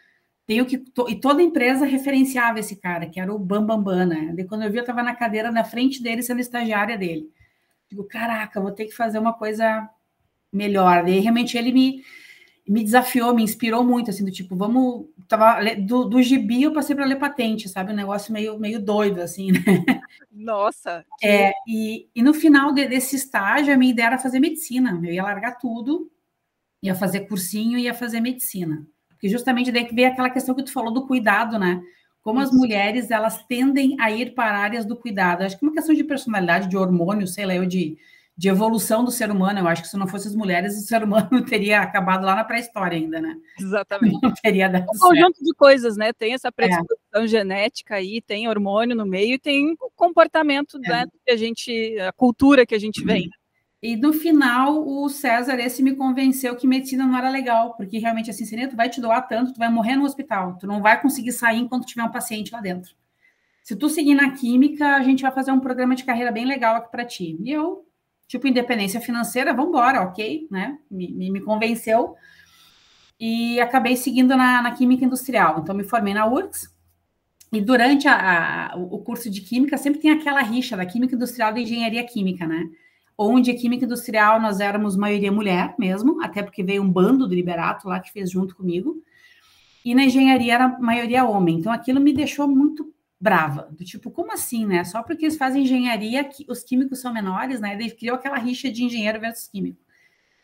Tenho 0.47 0.65
que 0.65 0.81
e 1.09 1.15
toda 1.19 1.43
empresa 1.43 1.85
referenciava 1.85 2.59
esse 2.61 2.77
cara, 2.77 3.07
que 3.07 3.19
era 3.19 3.33
o 3.33 3.37
Bambambam, 3.37 3.83
Bam, 3.83 3.97
Bam, 3.97 4.05
né? 4.05 4.33
De 4.33 4.45
quando 4.45 4.63
eu 4.63 4.71
vi, 4.71 4.77
eu 4.77 4.83
estava 4.83 5.03
na 5.03 5.13
cadeira 5.13 5.51
na 5.51 5.65
frente 5.65 6.01
dele, 6.01 6.23
sendo 6.23 6.39
estagiária 6.39 6.97
dele. 6.97 7.29
Digo, 7.89 8.05
caraca, 8.05 8.61
vou 8.61 8.71
ter 8.71 8.85
que 8.85 8.95
fazer 8.95 9.19
uma 9.19 9.33
coisa 9.33 9.89
melhor. 10.51 11.07
E 11.07 11.19
realmente 11.19 11.57
ele 11.57 11.71
me 11.71 12.03
me 12.67 12.83
desafiou, 12.83 13.33
me 13.33 13.43
inspirou 13.43 13.83
muito, 13.83 14.09
assim, 14.09 14.23
do 14.23 14.31
tipo, 14.31 14.55
vamos. 14.55 15.07
Tava, 15.27 15.59
do, 15.75 16.05
do 16.05 16.21
gibi 16.21 16.63
eu 16.63 16.73
passei 16.73 16.95
para 16.95 17.05
ler 17.05 17.17
patente, 17.17 17.67
sabe? 17.67 17.91
Um 17.91 17.95
negócio 17.95 18.31
meio, 18.31 18.57
meio 18.59 18.81
doido, 18.81 19.21
assim, 19.21 19.51
né? 19.51 19.59
Nossa! 20.31 21.05
Que... 21.19 21.27
É, 21.27 21.51
e, 21.67 22.07
e 22.15 22.21
no 22.21 22.33
final 22.33 22.71
de, 22.71 22.87
desse 22.87 23.15
estágio, 23.15 23.73
a 23.73 23.77
minha 23.77 23.91
ideia 23.91 24.07
era 24.07 24.17
fazer 24.17 24.39
medicina. 24.39 24.99
Eu 25.03 25.11
ia 25.11 25.23
largar 25.23 25.57
tudo, 25.57 26.09
ia 26.81 26.95
fazer 26.95 27.21
cursinho 27.21 27.77
e 27.77 27.83
ia 27.83 27.93
fazer 27.93 28.19
medicina. 28.19 28.85
Porque 29.09 29.27
justamente 29.27 29.71
daí 29.71 29.85
que 29.85 29.95
veio 29.95 30.07
aquela 30.07 30.29
questão 30.29 30.55
que 30.55 30.63
tu 30.63 30.71
falou 30.71 30.93
do 30.93 31.07
cuidado, 31.07 31.57
né? 31.57 31.81
Como 32.21 32.39
as 32.39 32.51
mulheres, 32.51 33.09
elas 33.09 33.43
tendem 33.47 33.97
a 33.99 34.11
ir 34.11 34.35
para 34.35 34.57
áreas 34.57 34.85
do 34.85 34.95
cuidado. 34.95 35.41
Acho 35.41 35.57
que 35.57 35.65
é 35.65 35.67
uma 35.67 35.73
questão 35.73 35.95
de 35.95 36.03
personalidade, 36.03 36.69
de 36.69 36.77
hormônio, 36.77 37.27
sei 37.27 37.45
lá, 37.45 37.55
eu 37.55 37.65
de 37.65 37.97
de 38.37 38.49
evolução 38.49 39.03
do 39.03 39.11
ser 39.11 39.29
humano. 39.29 39.59
Eu 39.59 39.67
acho 39.67 39.81
que 39.81 39.87
se 39.87 39.97
não 39.97 40.07
fossem 40.07 40.29
as 40.29 40.35
mulheres, 40.35 40.77
o 40.77 40.81
ser 40.81 41.03
humano 41.03 41.29
teria 41.45 41.81
acabado 41.81 42.25
lá 42.25 42.35
na 42.35 42.43
pré-história 42.43 42.97
ainda, 42.97 43.21
né? 43.21 43.35
Exatamente. 43.59 44.19
Não 44.21 44.33
teria 44.33 44.69
dado 44.69 44.85
um 44.93 44.99
conjunto 44.99 45.43
de 45.43 45.53
coisas, 45.53 45.97
né? 45.97 46.11
Tem 46.13 46.33
essa 46.33 46.51
predisposição 46.51 47.23
é. 47.23 47.27
genética 47.27 47.95
aí, 47.95 48.21
tem 48.21 48.47
hormônio 48.47 48.95
no 48.95 49.05
meio 49.05 49.35
e 49.35 49.39
tem 49.39 49.73
o 49.79 49.91
comportamento, 49.95 50.79
é. 50.85 50.89
né? 50.89 51.05
Que 51.25 51.31
a 51.31 51.37
gente, 51.37 51.99
a 51.99 52.11
cultura 52.11 52.65
que 52.65 52.75
a 52.75 52.79
gente 52.79 53.03
vem. 53.03 53.29
E 53.81 53.95
no 53.95 54.13
final, 54.13 54.87
o 54.87 55.09
César, 55.09 55.59
esse 55.59 55.81
me 55.81 55.95
convenceu 55.95 56.55
que 56.55 56.67
medicina 56.67 57.03
não 57.03 57.17
era 57.17 57.31
legal, 57.31 57.73
porque 57.75 57.97
realmente 57.97 58.29
assim, 58.29 58.45
seria, 58.45 58.69
tu 58.69 58.75
vai 58.75 58.87
te 58.89 59.01
doar 59.01 59.27
tanto, 59.27 59.53
tu 59.53 59.57
vai 59.57 59.71
morrer 59.71 59.95
no 59.95 60.05
hospital, 60.05 60.55
tu 60.59 60.67
não 60.67 60.83
vai 60.83 61.01
conseguir 61.01 61.31
sair 61.31 61.57
enquanto 61.57 61.87
tiver 61.87 62.03
um 62.03 62.11
paciente 62.11 62.51
lá 62.51 62.61
dentro. 62.61 62.93
Se 63.63 63.75
tu 63.75 63.89
seguir 63.89 64.13
na 64.13 64.31
química, 64.31 64.95
a 64.95 65.01
gente 65.01 65.23
vai 65.23 65.31
fazer 65.31 65.51
um 65.51 65.59
programa 65.59 65.95
de 65.95 66.03
carreira 66.03 66.31
bem 66.31 66.45
legal 66.45 66.75
aqui 66.75 66.91
para 66.91 67.05
ti. 67.05 67.37
E 67.43 67.51
eu 67.51 67.83
tipo 68.31 68.47
independência 68.47 69.01
financeira, 69.01 69.53
vamos 69.53 69.71
embora, 69.71 70.03
ok, 70.03 70.47
né? 70.49 70.77
Me, 70.89 71.11
me, 71.11 71.29
me, 71.29 71.41
convenceu 71.41 72.15
e 73.19 73.59
acabei 73.59 73.97
seguindo 73.97 74.37
na, 74.37 74.61
na, 74.61 74.71
química 74.71 75.03
industrial. 75.03 75.59
Então 75.59 75.75
me 75.75 75.83
formei 75.83 76.13
na 76.13 76.25
URGS 76.25 76.73
e 77.51 77.59
durante 77.59 78.07
a, 78.07 78.71
a, 78.71 78.77
o 78.77 78.99
curso 78.99 79.29
de 79.29 79.41
química 79.41 79.77
sempre 79.77 79.99
tem 79.99 80.11
aquela 80.11 80.41
rixa 80.41 80.77
da 80.77 80.85
química 80.85 81.13
industrial 81.13 81.53
da 81.53 81.59
engenharia 81.59 82.05
química, 82.05 82.47
né? 82.47 82.69
Onde 83.17 83.51
a 83.51 83.55
química 83.55 83.83
industrial 83.83 84.39
nós 84.39 84.61
éramos 84.61 84.95
maioria 84.95 85.29
mulher 85.29 85.75
mesmo, 85.77 86.23
até 86.23 86.41
porque 86.41 86.63
veio 86.63 86.81
um 86.81 86.89
bando 86.89 87.27
do 87.27 87.35
Liberato 87.35 87.89
lá 87.89 87.99
que 87.99 88.13
fez 88.13 88.31
junto 88.31 88.55
comigo. 88.55 89.03
E 89.83 89.93
na 89.93 90.05
engenharia 90.05 90.53
era 90.53 90.79
maioria 90.79 91.25
homem. 91.25 91.59
Então 91.59 91.73
aquilo 91.73 91.99
me 91.99 92.13
deixou 92.13 92.47
muito 92.47 92.93
brava, 93.21 93.69
do 93.71 93.85
tipo, 93.85 94.09
como 94.09 94.33
assim, 94.33 94.65
né? 94.65 94.83
Só 94.83 95.03
porque 95.03 95.25
eles 95.25 95.37
fazem 95.37 95.61
engenharia, 95.61 96.27
os 96.49 96.63
químicos 96.63 96.99
são 96.99 97.13
menores, 97.13 97.61
né? 97.61 97.73
Ele 97.75 97.91
criou 97.91 98.15
aquela 98.15 98.39
rixa 98.39 98.71
de 98.71 98.83
engenheiro 98.83 99.19
versus 99.19 99.47
químico. 99.47 99.79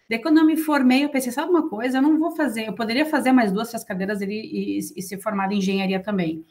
Daí, 0.08 0.20
quando 0.20 0.38
eu 0.38 0.46
me 0.46 0.56
formei, 0.56 1.04
eu 1.04 1.10
pensei, 1.10 1.32
sabe 1.32 1.50
uma 1.50 1.68
coisa? 1.68 1.98
Eu 1.98 2.02
não 2.04 2.20
vou 2.20 2.32
fazer, 2.36 2.68
eu 2.68 2.74
poderia 2.74 3.06
fazer 3.06 3.32
mais 3.32 3.52
duas, 3.52 3.70
três 3.70 3.84
cadeiras 3.84 4.22
ali 4.22 4.40
e, 4.40 4.78
e 4.78 5.02
ser 5.02 5.20
formada 5.20 5.56
em 5.56 5.58
engenharia 5.58 6.00
também. 6.00 6.46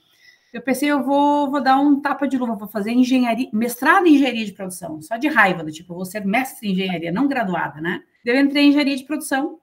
Eu 0.53 0.61
pensei, 0.61 0.91
eu 0.91 1.03
vou, 1.03 1.51
vou 1.51 1.63
dar 1.63 1.79
um 1.79 2.01
tapa 2.01 2.27
de 2.27 2.37
luva, 2.37 2.57
vou 2.57 2.69
fazer 2.69 2.91
engenharia, 2.91 3.49
mestrado 3.53 4.07
em 4.07 4.17
engenharia 4.17 4.45
de 4.45 4.53
produção, 4.53 5.01
só 5.01 5.17
de 5.17 5.29
raiva, 5.29 5.63
do 5.63 5.71
tipo, 5.71 5.93
eu 5.93 5.97
vou 5.97 6.05
ser 6.05 6.25
mestre 6.25 6.69
em 6.69 6.73
engenharia, 6.73 7.13
não 7.13 7.29
graduada, 7.29 7.81
né? 7.81 8.03
Eu 8.25 8.39
entrei 8.39 8.65
em 8.65 8.69
engenharia 8.71 8.97
de 8.97 9.05
produção, 9.05 9.61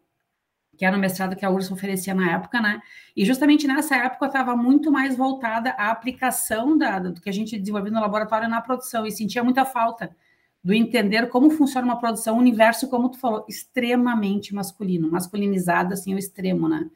que 0.77 0.85
era 0.85 0.97
o 0.97 0.99
mestrado 0.99 1.35
que 1.35 1.45
a 1.45 1.49
URSS 1.49 1.71
oferecia 1.71 2.13
na 2.13 2.31
época, 2.31 2.59
né? 2.59 2.81
E 3.15 3.25
justamente 3.25 3.67
nessa 3.67 3.95
época 3.95 4.25
estava 4.25 4.55
muito 4.55 4.91
mais 4.91 5.15
voltada 5.15 5.71
à 5.71 5.91
aplicação 5.91 6.77
da, 6.77 6.99
do 6.99 7.21
que 7.21 7.29
a 7.29 7.33
gente 7.33 7.57
desenvolveu 7.57 7.91
no 7.91 8.01
laboratório 8.01 8.49
na 8.49 8.61
produção 8.61 9.05
e 9.05 9.11
sentia 9.11 9.43
muita 9.43 9.65
falta 9.65 10.15
do 10.63 10.73
entender 10.73 11.27
como 11.27 11.49
funciona 11.49 11.85
uma 11.85 11.99
produção, 11.99 12.35
um 12.35 12.39
universo, 12.39 12.89
como 12.89 13.09
tu 13.09 13.19
falou, 13.19 13.45
extremamente 13.49 14.55
masculino, 14.55 15.11
masculinizado 15.11 15.93
assim 15.93 16.13
ao 16.13 16.19
extremo, 16.19 16.69
né? 16.69 16.89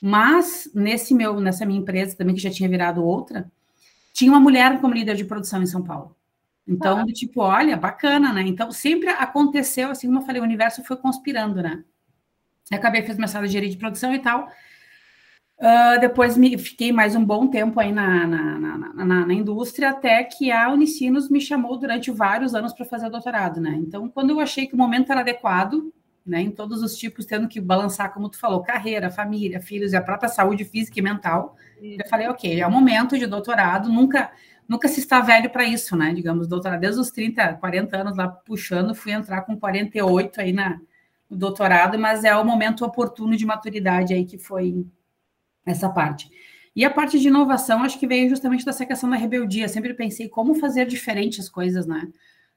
Mas 0.00 0.70
nesse 0.74 1.14
meu, 1.14 1.40
nessa 1.40 1.66
minha 1.66 1.80
empresa 1.80 2.16
também 2.16 2.34
que 2.34 2.40
já 2.40 2.50
tinha 2.50 2.68
virado 2.68 3.02
outra, 3.02 3.50
tinha 4.12 4.30
uma 4.30 4.40
mulher 4.40 4.80
como 4.80 4.94
líder 4.94 5.16
de 5.16 5.24
produção 5.24 5.62
em 5.62 5.66
São 5.66 5.82
Paulo. 5.82 6.14
Então, 6.66 7.00
ah. 7.00 7.06
tipo, 7.06 7.40
olha, 7.40 7.76
bacana, 7.76 8.32
né? 8.32 8.42
Então, 8.42 8.70
sempre 8.70 9.08
aconteceu, 9.08 9.90
assim 9.90 10.06
como 10.06 10.20
eu 10.20 10.26
falei, 10.26 10.40
o 10.40 10.44
universo 10.44 10.84
foi 10.84 10.96
conspirando, 10.96 11.62
né? 11.62 11.82
Eu 12.70 12.78
acabei 12.78 13.02
fazendo 13.02 13.20
mestrado 13.20 13.42
de 13.42 13.48
engenharia 13.48 13.70
de 13.70 13.76
produção 13.76 14.14
e 14.14 14.20
tal. 14.20 14.48
Uh, 15.58 16.00
depois 16.00 16.36
me, 16.36 16.56
fiquei 16.56 16.92
mais 16.92 17.16
um 17.16 17.24
bom 17.24 17.48
tempo 17.48 17.78
aí 17.80 17.92
na, 17.92 18.26
na, 18.26 18.58
na, 18.58 18.78
na, 18.78 19.26
na 19.26 19.34
indústria, 19.34 19.90
até 19.90 20.22
que 20.22 20.52
a 20.52 20.70
Unicinos 20.70 21.28
me 21.28 21.40
chamou 21.40 21.76
durante 21.76 22.10
vários 22.10 22.54
anos 22.54 22.72
para 22.72 22.86
fazer 22.86 23.10
doutorado, 23.10 23.60
né? 23.60 23.76
Então, 23.76 24.08
quando 24.08 24.30
eu 24.30 24.40
achei 24.40 24.66
que 24.66 24.74
o 24.74 24.78
momento 24.78 25.10
era 25.10 25.20
adequado, 25.20 25.92
né, 26.24 26.40
em 26.40 26.50
todos 26.50 26.80
os 26.82 26.96
tipos, 26.96 27.26
tendo 27.26 27.48
que 27.48 27.60
balançar, 27.60 28.14
como 28.14 28.28
tu 28.28 28.38
falou, 28.38 28.62
carreira, 28.62 29.10
família, 29.10 29.60
filhos 29.60 29.92
e 29.92 29.96
a 29.96 30.02
própria 30.02 30.28
saúde 30.28 30.64
física 30.64 30.98
e 30.98 31.02
mental, 31.02 31.56
eu 31.82 32.08
falei, 32.08 32.28
ok, 32.28 32.60
é 32.60 32.66
o 32.66 32.70
momento 32.70 33.18
de 33.18 33.26
doutorado, 33.26 33.88
nunca 33.90 34.30
nunca 34.68 34.86
se 34.86 35.00
está 35.00 35.20
velho 35.20 35.50
para 35.50 35.64
isso, 35.64 35.96
né? 35.96 36.14
Digamos, 36.14 36.46
doutorado 36.46 36.80
desde 36.80 37.00
os 37.00 37.10
30, 37.10 37.54
40 37.54 37.96
anos 37.96 38.16
lá 38.16 38.28
puxando, 38.28 38.94
fui 38.94 39.10
entrar 39.10 39.42
com 39.42 39.58
48 39.58 40.40
aí 40.40 40.52
na, 40.52 40.78
o 41.30 41.36
doutorado, 41.36 41.98
mas 41.98 42.24
é 42.24 42.36
o 42.36 42.44
momento 42.44 42.84
oportuno 42.84 43.36
de 43.36 43.46
maturidade 43.46 44.12
aí 44.12 44.24
que 44.24 44.36
foi 44.36 44.84
essa 45.64 45.88
parte. 45.88 46.28
E 46.74 46.84
a 46.84 46.90
parte 46.90 47.18
de 47.18 47.28
inovação, 47.28 47.82
acho 47.82 47.98
que 47.98 48.06
veio 48.06 48.28
justamente 48.28 48.64
dessa 48.64 48.84
questão 48.84 49.08
da 49.08 49.16
rebeldia. 49.16 49.68
Sempre 49.68 49.94
pensei 49.94 50.28
como 50.28 50.54
fazer 50.56 50.86
diferente 50.86 51.40
as 51.40 51.48
coisas, 51.48 51.86
né? 51.86 52.08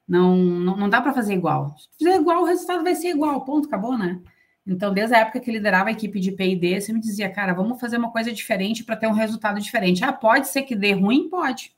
Não, 0.08 0.36
não, 0.36 0.78
não 0.78 0.90
dá 0.90 1.02
para 1.02 1.14
fazer 1.14 1.34
igual. 1.34 1.76
Se 1.78 1.88
fizer 1.98 2.16
igual, 2.16 2.42
o 2.42 2.46
resultado 2.46 2.84
vai 2.84 2.96
ser 2.96 3.10
igual, 3.10 3.46
ponto, 3.46 3.68
acabou, 3.68 3.98
né? 3.98 4.20
Então, 4.66 4.94
desde 4.94 5.16
a 5.16 5.20
época 5.20 5.40
que 5.40 5.52
liderava 5.52 5.90
a 5.90 5.92
equipe 5.92 6.20
de 6.20 6.32
P&D, 6.32 6.80
você 6.80 6.94
me 6.94 7.00
dizia, 7.00 7.30
cara, 7.30 7.54
vamos 7.54 7.80
fazer 7.80 7.98
uma 7.98 8.12
coisa 8.12 8.32
diferente 8.32 8.84
para 8.84 8.96
ter 8.96 9.08
um 9.08 9.14
resultado 9.14 9.60
diferente. 9.60 10.04
Ah, 10.04 10.14
pode 10.14 10.48
ser 10.48 10.64
que 10.64 10.76
dê 10.76 10.94
ruim? 10.94 11.30
Pode 11.30 11.74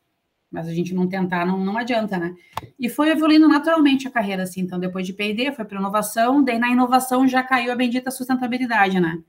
mas 0.52 0.68
a 0.68 0.74
gente 0.74 0.94
não 0.94 1.08
tentar 1.08 1.46
não, 1.46 1.58
não 1.58 1.78
adianta, 1.78 2.18
né? 2.18 2.34
E 2.80 2.88
foi 2.88 3.10
evoluindo 3.10 3.48
naturalmente 3.48 4.08
a 4.08 4.12
carreira, 4.12 4.44
assim. 4.44 4.62
Então, 4.62 4.80
depois 4.80 5.06
de 5.06 5.14
P&D, 5.14 5.52
foi 5.52 5.66
para 5.66 5.80
inovação, 5.80 6.44
daí 6.44 6.58
na 6.58 6.70
inovação 6.70 7.28
já 7.28 7.44
caiu 7.44 7.72
a 7.72 7.76
bendita 7.76 8.12
sustentabilidade, 8.12 9.00
né? 9.00 9.20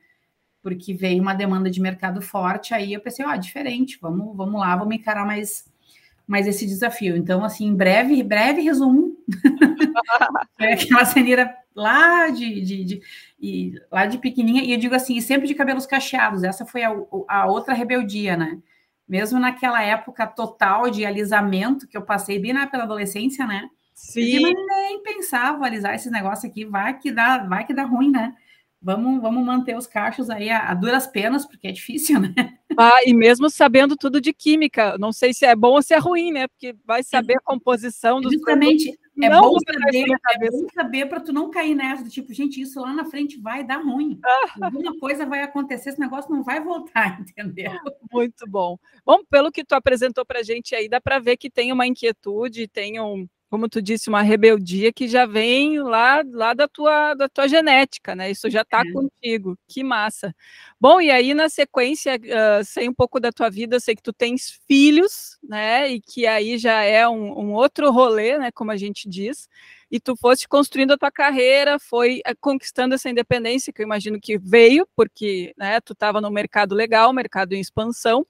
Porque 0.63 0.95
veio 0.95 1.23
uma 1.23 1.35
demanda 1.35 1.71
de 1.71 1.81
mercado 1.81 2.21
forte, 2.21 2.75
aí 2.75 2.93
eu 2.93 3.01
pensei, 3.01 3.25
ó, 3.25 3.33
oh, 3.33 3.37
diferente, 3.37 3.99
vamos, 4.01 4.37
vamos 4.37 4.61
lá, 4.61 4.77
vamos 4.77 4.95
encarar 4.95 5.27
mais, 5.27 5.65
mais 6.27 6.47
esse 6.47 6.67
desafio. 6.67 7.17
Então, 7.17 7.45
assim, 7.45 7.75
breve, 7.75 8.23
breve 8.23 8.61
resumo. 8.61 9.17
é 10.59 10.75
aquela 10.75 11.05
ceneira 11.05 11.55
lá 11.75 12.31
de, 12.31 12.61
de, 12.61 12.85
de, 12.85 13.03
de, 13.39 13.83
lá 13.93 14.07
de 14.07 14.19
pequenininha, 14.19 14.65
e 14.65 14.73
eu 14.73 14.79
digo 14.79 14.95
assim, 14.95 15.21
sempre 15.21 15.47
de 15.47 15.55
cabelos 15.55 15.87
cacheados, 15.87 16.43
essa 16.43 16.65
foi 16.65 16.83
a, 16.83 16.95
a 17.29 17.47
outra 17.47 17.75
rebeldia, 17.75 18.37
né? 18.37 18.59
Mesmo 19.09 19.39
naquela 19.39 19.83
época 19.83 20.27
total 20.27 20.91
de 20.91 21.05
alisamento 21.05 21.87
que 21.87 21.97
eu 21.97 22.03
passei 22.03 22.39
bem 22.39 22.53
na 22.53 22.65
da 22.67 22.83
adolescência, 22.83 23.47
né? 23.47 23.69
Sim. 23.95 24.45
Eu 24.45 24.67
nem 24.67 25.03
pensava 25.03 25.65
alisar 25.65 25.95
esse 25.95 26.11
negócio 26.11 26.49
aqui, 26.49 26.65
vai 26.65 26.99
que 26.99 27.11
dá, 27.11 27.39
vai 27.39 27.65
que 27.65 27.73
dá 27.73 27.85
ruim, 27.85 28.11
né? 28.11 28.35
Vamos, 28.83 29.21
vamos 29.23 29.45
manter 29.45 29.77
os 29.77 29.87
cachos 29.87 30.29
aí 30.29 30.51
a, 30.51 30.69
a 30.69 30.75
duras 30.75 31.07
penas, 31.07 31.47
porque 31.47 31.69
é 31.69 31.73
difícil, 31.73 32.21
né? 32.21 32.35
Ah, 32.77 32.99
e 33.07 33.15
mesmo 33.15 33.49
sabendo 33.49 33.97
tudo 33.97 34.21
de 34.21 34.33
química, 34.33 34.99
não 34.99 35.13
sei 35.13 35.33
se 35.33 35.47
é 35.47 35.57
bom 35.57 35.73
ou 35.73 35.83
se 35.83 35.95
é 35.95 35.99
ruim, 35.99 36.31
né? 36.31 36.47
Porque 36.47 36.75
vai 36.85 37.03
saber 37.03 37.37
a 37.39 37.41
composição 37.41 38.21
dos 38.21 38.33
Justamente, 38.33 38.99
é 39.25 39.29
não 39.31 39.41
bom 39.41 39.59
saber, 39.59 40.07
é 40.41 40.51
bom 40.51 40.67
saber 40.75 41.07
para 41.07 41.21
tu 41.21 41.33
não 41.33 41.51
cair 41.51 41.75
nessa, 41.75 42.05
do 42.05 42.11
tipo, 42.11 42.33
gente, 42.35 42.61
isso 42.61 42.81
lá 42.81 42.93
na 42.93 43.05
frente 43.05 43.41
vai 43.41 43.65
dar 43.65 43.79
ruim. 43.79 44.21
Alguma 44.61 44.99
coisa 44.99 45.25
vai 45.25 45.43
acontecer, 45.43 45.91
esse 45.91 46.01
negócio 46.01 46.31
não 46.31 46.43
vai 46.43 46.63
voltar, 46.63 47.19
entendeu? 47.21 47.73
Muito 48.13 48.47
bom. 48.47 48.79
Bom, 49.05 49.25
pelo 49.31 49.51
que 49.51 49.65
tu 49.65 49.75
apresentou 49.75 50.25
para 50.25 50.41
a 50.41 50.43
gente 50.43 50.75
aí, 50.75 50.89
dá 50.89 51.01
para 51.01 51.19
ver 51.19 51.37
que 51.37 51.51
tem 51.51 51.73
uma 51.73 51.87
inquietude, 51.87 52.69
tem 52.69 53.01
um, 53.01 53.27
como 53.49 53.69
tu 53.69 53.81
disse, 53.81 54.09
uma 54.09 54.23
rebeldia 54.23 54.93
que 54.93 55.07
já 55.07 55.25
vem 55.25 55.81
lá, 55.81 56.23
lá 56.33 56.53
da, 56.53 56.67
tua, 56.67 57.15
da 57.15 57.29
tua 57.29 57.47
genética, 57.47 58.15
né? 58.15 58.31
Isso 58.31 58.51
já 58.51 58.63
está 58.63 58.81
é. 58.81 58.93
contigo. 58.93 59.57
Que 59.69 59.85
massa. 59.85 60.35
Bom, 60.81 61.01
e 61.01 61.11
aí 61.11 61.33
na 61.33 61.49
sequência, 61.49 62.17
uh, 62.17 62.65
sei 62.65 62.89
um 62.89 62.95
pouco 62.95 63.21
da 63.21 63.31
tua 63.31 63.49
vida, 63.49 63.79
sei 63.79 63.95
que 63.95 64.03
tu 64.03 64.13
tens 64.13 64.59
filhos, 64.67 65.39
né? 65.43 65.89
E 65.89 66.01
que 66.01 66.27
aí 66.27 66.59
já 66.59 66.83
é 66.83 67.09
um, 67.09 67.39
um 67.39 67.53
outro 67.55 67.91
rolê, 67.91 68.37
né? 68.37 68.51
Como 68.53 68.71
a 68.73 68.77
gente 68.77 69.09
diz. 69.09 69.49
E 69.91 70.01
tu 70.01 70.17
foste 70.17 70.49
construindo 70.49 70.93
a 70.93 70.99
tua 70.99 71.13
carreira, 71.13 71.79
foi 71.79 72.21
uh, 72.29 72.37
conquistando 72.41 72.95
essa 72.95 73.09
independência, 73.09 73.73
que 73.73 73.81
eu 73.81 73.87
imagino 73.87 74.21
que 74.21 74.37
veio, 74.39 74.89
porque 74.97 75.55
né, 75.57 75.81
tu 75.81 75.93
estava 75.93 76.21
no 76.21 76.31
mercado 76.31 76.75
legal, 76.75 77.13
mercado 77.13 77.53
em 77.53 77.61
expansão. 77.61 78.27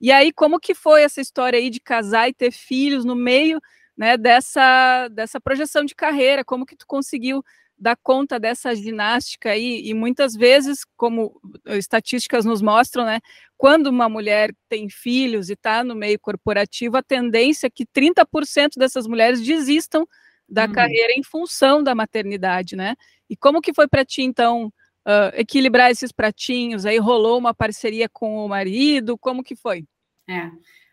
E 0.00 0.10
aí, 0.10 0.32
como 0.32 0.58
que 0.58 0.74
foi 0.74 1.02
essa 1.02 1.20
história 1.20 1.58
aí 1.58 1.70
de 1.70 1.80
casar 1.80 2.28
e 2.28 2.34
ter 2.34 2.50
filhos 2.52 3.04
no 3.04 3.14
meio 3.14 3.60
né, 3.96 4.16
dessa, 4.16 5.08
dessa 5.08 5.40
projeção 5.40 5.84
de 5.84 5.94
carreira, 5.94 6.44
como 6.44 6.66
que 6.66 6.76
tu 6.76 6.86
conseguiu 6.86 7.42
dar 7.78 7.96
conta 8.00 8.38
dessa 8.38 8.74
ginástica 8.76 9.50
aí, 9.50 9.82
e 9.84 9.92
muitas 9.92 10.34
vezes, 10.34 10.84
como 10.96 11.40
estatísticas 11.66 12.44
nos 12.44 12.62
mostram, 12.62 13.04
né, 13.04 13.18
quando 13.56 13.88
uma 13.88 14.08
mulher 14.08 14.54
tem 14.68 14.88
filhos 14.88 15.50
e 15.50 15.54
está 15.54 15.82
no 15.82 15.94
meio 15.94 16.18
corporativo, 16.20 16.96
a 16.96 17.02
tendência 17.02 17.66
é 17.66 17.70
que 17.70 17.84
30% 17.84 18.76
dessas 18.76 19.06
mulheres 19.06 19.40
desistam 19.40 20.06
da 20.48 20.66
uhum. 20.66 20.72
carreira 20.72 21.12
em 21.16 21.22
função 21.22 21.82
da 21.82 21.94
maternidade, 21.94 22.76
né? 22.76 22.94
E 23.28 23.36
como 23.36 23.60
que 23.60 23.72
foi 23.72 23.88
para 23.88 24.04
ti, 24.04 24.22
então, 24.22 24.66
uh, 25.06 25.32
equilibrar 25.34 25.90
esses 25.90 26.12
pratinhos? 26.12 26.84
Aí 26.84 26.98
rolou 26.98 27.38
uma 27.38 27.54
parceria 27.54 28.08
com 28.08 28.44
o 28.44 28.48
marido? 28.48 29.16
Como 29.16 29.42
que 29.42 29.56
foi? 29.56 29.84
É. 30.28 30.50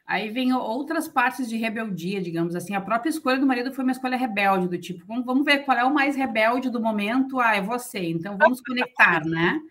Aí 0.10 0.28
vem 0.32 0.52
outras 0.52 1.08
partes 1.08 1.48
de 1.48 1.56
rebeldia, 1.56 2.20
digamos 2.20 2.56
assim. 2.56 2.74
A 2.74 2.82
própria 2.82 3.12
escolha 3.12 3.38
do 3.38 3.46
marido 3.46 3.72
foi 3.72 3.84
uma 3.84 3.92
escolha 3.92 4.18
rebelde, 4.18 4.68
do 4.68 4.76
tipo, 4.76 5.06
vamos, 5.06 5.46
ver 5.46 5.60
qual 5.60 5.78
é 5.78 5.84
o 5.84 5.94
mais 5.94 6.16
rebelde 6.16 6.68
do 6.72 6.82
momento. 6.82 7.40
Ah, 7.40 7.56
é 7.56 7.62
você, 7.62 8.00
então 8.10 8.36
vamos 8.36 8.60
conectar, 8.60 9.24
né? 9.24 9.62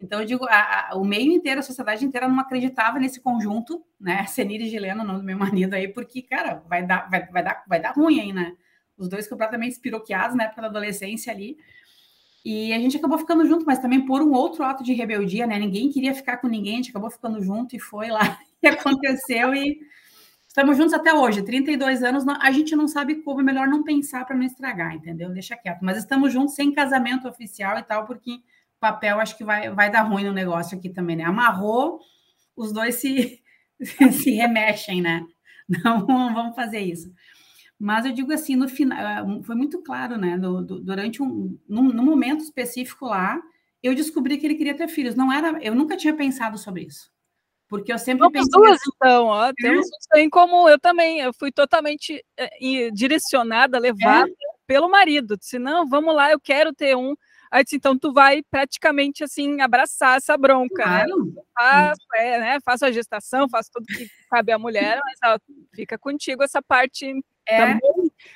Então, 0.00 0.18
eu 0.18 0.26
digo, 0.26 0.44
a, 0.46 0.90
a, 0.90 0.96
o 0.96 1.04
meio 1.04 1.30
inteiro, 1.30 1.60
a 1.60 1.62
sociedade 1.62 2.04
inteira 2.04 2.26
não 2.26 2.40
acreditava 2.40 2.98
nesse 2.98 3.20
conjunto, 3.20 3.80
né? 4.00 4.26
Senir 4.26 4.60
Gilena, 4.68 5.04
o 5.04 5.06
nome 5.06 5.20
do 5.20 5.24
meu 5.24 5.38
marido 5.38 5.74
aí, 5.74 5.86
porque, 5.86 6.20
cara, 6.20 6.64
vai 6.68 6.84
dar, 6.84 7.08
vai, 7.08 7.24
vai, 7.28 7.44
dar, 7.44 7.64
vai 7.68 7.80
dar 7.80 7.92
ruim 7.92 8.18
aí, 8.18 8.32
né? 8.32 8.56
Os 8.98 9.08
dois 9.08 9.28
completamente 9.28 9.74
espiroqueados 9.74 10.36
na 10.36 10.46
época 10.46 10.62
da 10.62 10.66
adolescência 10.66 11.32
ali. 11.32 11.56
E 12.48 12.72
a 12.72 12.78
gente 12.78 12.96
acabou 12.96 13.18
ficando 13.18 13.44
junto, 13.44 13.66
mas 13.66 13.80
também 13.80 14.06
por 14.06 14.22
um 14.22 14.30
outro 14.32 14.62
ato 14.62 14.84
de 14.84 14.92
rebeldia, 14.92 15.48
né? 15.48 15.58
Ninguém 15.58 15.90
queria 15.90 16.14
ficar 16.14 16.36
com 16.36 16.46
ninguém, 16.46 16.74
a 16.74 16.76
gente 16.76 16.90
acabou 16.90 17.10
ficando 17.10 17.42
junto 17.42 17.74
e 17.74 17.80
foi 17.80 18.06
lá 18.08 18.38
e 18.62 18.68
aconteceu 18.68 19.52
e 19.52 19.80
estamos 20.46 20.76
juntos 20.76 20.94
até 20.94 21.12
hoje. 21.12 21.42
32 21.42 22.04
anos, 22.04 22.24
a 22.28 22.52
gente 22.52 22.76
não 22.76 22.86
sabe 22.86 23.16
como, 23.16 23.40
é 23.40 23.42
melhor 23.42 23.66
não 23.66 23.82
pensar 23.82 24.24
para 24.24 24.36
não 24.36 24.44
estragar, 24.44 24.94
entendeu? 24.94 25.28
Deixa 25.32 25.56
quieto. 25.56 25.80
Mas 25.82 25.98
estamos 25.98 26.32
juntos 26.32 26.54
sem 26.54 26.72
casamento 26.72 27.26
oficial 27.26 27.76
e 27.78 27.82
tal, 27.82 28.06
porque 28.06 28.38
papel 28.78 29.18
acho 29.18 29.36
que 29.36 29.42
vai, 29.42 29.68
vai 29.74 29.90
dar 29.90 30.02
ruim 30.02 30.22
no 30.22 30.32
negócio 30.32 30.78
aqui 30.78 30.88
também, 30.88 31.16
né? 31.16 31.24
Amarrou, 31.24 31.98
os 32.56 32.72
dois 32.72 32.94
se, 32.94 33.42
se 34.12 34.30
remexem, 34.30 35.02
né? 35.02 35.26
Não 35.68 36.06
vamos 36.06 36.54
fazer 36.54 36.78
isso. 36.78 37.12
Mas 37.78 38.06
eu 38.06 38.12
digo 38.12 38.32
assim, 38.32 38.56
no 38.56 38.68
final, 38.68 38.98
eh, 38.98 39.42
foi 39.42 39.54
muito 39.54 39.82
claro, 39.82 40.16
né? 40.16 40.36
No, 40.36 40.62
durante 40.62 41.22
um 41.22 41.58
num, 41.68 41.92
num, 41.92 42.02
momento 42.02 42.42
específico 42.42 43.06
lá, 43.06 43.40
eu 43.82 43.94
descobri 43.94 44.38
que 44.38 44.46
ele 44.46 44.54
queria 44.54 44.76
ter 44.76 44.88
filhos. 44.88 45.14
Não 45.14 45.30
era, 45.30 45.62
eu 45.62 45.74
nunca 45.74 45.96
tinha 45.96 46.14
pensado 46.14 46.56
sobre 46.56 46.84
isso. 46.84 47.10
Porque 47.68 47.92
eu 47.92 47.98
sempre 47.98 48.20
Vamos 48.20 48.32
pensei. 48.32 48.50
Duas, 48.50 48.76
assim, 48.76 48.90
então, 48.94 49.26
ó, 49.26 49.52
temos 49.54 49.86
isso 49.86 50.08
em 50.16 50.30
comum. 50.30 50.68
Eu 50.68 50.78
também, 50.78 51.20
eu 51.20 51.32
fui 51.34 51.52
totalmente 51.52 52.24
é, 52.36 52.90
direcionada, 52.92 53.78
levada 53.78 54.30
é? 54.30 54.34
pelo 54.66 54.88
marido. 54.88 55.36
Disse, 55.36 55.58
não, 55.58 55.86
vamos 55.86 56.14
lá, 56.14 56.30
eu 56.30 56.40
quero 56.40 56.72
ter 56.72 56.96
um. 56.96 57.14
Aí 57.50 57.62
disse, 57.62 57.76
então 57.76 57.98
tu 57.98 58.12
vai 58.12 58.42
praticamente 58.50 59.22
assim 59.22 59.60
abraçar 59.60 60.16
essa 60.16 60.36
bronca, 60.36 60.84
né? 60.84 61.04
claro. 61.04 61.24
né? 61.24 61.42
Faço, 61.54 62.06
é, 62.14 62.40
né? 62.40 62.58
Faço 62.64 62.86
a 62.86 62.92
gestação, 62.92 63.48
faço 63.48 63.70
tudo 63.72 63.86
que 63.86 64.08
cabe 64.30 64.52
à 64.52 64.58
mulher, 64.58 65.00
mas 65.04 65.18
ó, 65.24 65.38
fica 65.74 65.98
contigo 65.98 66.42
essa 66.42 66.60
parte 66.62 67.12
é. 67.48 67.78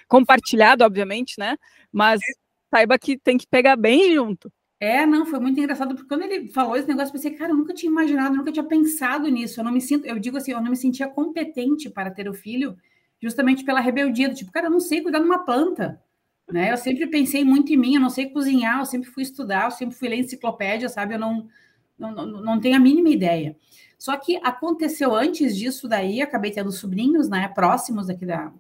compartilhado, 0.09 0.85
obviamente, 0.85 1.35
né? 1.39 1.57
Mas 1.93 2.21
saiba 2.71 2.99
que 2.99 3.19
tem 3.19 3.37
que 3.37 3.47
pegar 3.47 3.77
bem 3.77 4.15
junto. 4.15 4.51
É, 4.79 5.05
não, 5.05 5.27
foi 5.27 5.39
muito 5.39 5.61
engraçado, 5.61 5.95
porque 5.95 6.09
quando 6.09 6.23
ele 6.23 6.49
falou 6.49 6.75
esse 6.75 6.89
negócio, 6.89 7.11
eu 7.11 7.13
pensei, 7.13 7.33
cara, 7.33 7.53
eu 7.53 7.57
nunca 7.57 7.75
tinha 7.75 7.91
imaginado, 7.91 8.35
nunca 8.35 8.51
tinha 8.51 8.65
pensado 8.65 9.29
nisso. 9.29 9.61
Eu 9.61 9.65
não 9.65 9.73
me 9.73 9.81
sinto, 9.81 10.07
eu 10.07 10.19
digo 10.19 10.39
assim, 10.39 10.53
eu 10.53 10.61
não 10.61 10.71
me 10.71 10.77
sentia 10.77 11.07
competente 11.07 11.91
para 11.91 12.11
ter 12.11 12.29
o 12.29 12.33
filho, 12.33 12.75
justamente 13.21 13.63
pela 13.63 13.79
rebeldia, 13.81 14.29
do 14.29 14.35
tipo, 14.35 14.51
cara, 14.51 14.69
eu 14.69 14.71
não 14.71 14.81
sei 14.81 15.03
cuidar 15.03 15.19
de 15.19 15.27
uma 15.27 15.45
planta. 15.45 16.03
Né? 16.51 16.73
Eu 16.73 16.79
sempre 16.79 17.07
pensei 17.07 17.45
muito 17.45 17.73
em 17.73 17.77
mim, 17.77 17.95
eu 17.95 18.01
não 18.01 18.09
sei 18.09 18.31
cozinhar, 18.31 18.79
eu 18.81 18.87
sempre 18.87 19.11
fui 19.11 19.23
estudar, 19.23 19.67
eu 19.67 19.71
sempre 19.71 19.95
fui 19.95 20.09
ler 20.09 20.17
enciclopédia, 20.17 20.89
sabe? 20.89 21.15
Eu 21.15 21.19
não, 21.19 21.47
não, 21.99 22.13
não, 22.13 22.27
não 22.27 22.61
tenho 22.61 22.77
a 22.77 22.81
mínima 22.81 23.11
ideia. 23.11 23.57
Só 23.99 24.17
que 24.17 24.41
aconteceu 24.43 25.15
antes 25.15 25.55
disso 25.57 25.87
daí, 25.87 26.23
acabei 26.23 26.51
tendo 26.51 26.73
sobrinhos, 26.73 27.29
né, 27.29 27.49
próximos 27.49 28.09
aqui 28.09 28.25
da, 28.25 28.51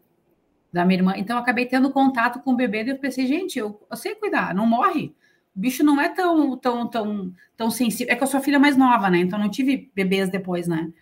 da 0.73 0.85
minha 0.85 0.99
irmã. 0.99 1.15
Então, 1.17 1.39
acabei 1.39 1.67
tendo 1.67 1.91
contato 1.91 2.41
com 2.41 2.53
o 2.53 2.57
bebê, 2.57 2.85
e 2.85 2.91
eu 2.91 2.99
pensei, 2.99 3.27
gente, 3.27 3.59
eu, 3.59 3.81
eu 3.91 3.97
sei 3.97 4.15
cuidar, 4.15 4.55
não 4.55 4.67
morre. 4.67 5.15
O 5.55 5.61
bicho 5.61 5.83
não 5.83 6.01
é 6.01 6.09
tão, 6.09 6.57
tão, 6.57 6.87
tão, 6.89 7.33
tão 7.57 7.71
sensível. 7.71 8.13
É 8.13 8.17
que 8.17 8.23
eu 8.23 8.27
sou 8.27 8.41
filha 8.41 8.59
mais 8.59 8.77
nova, 8.77 9.11
né? 9.11 9.19
Então, 9.19 9.39
não 9.39 9.51
tive 9.51 9.91
bebês 9.95 10.31
depois, 10.31 10.69
né? 10.69 10.93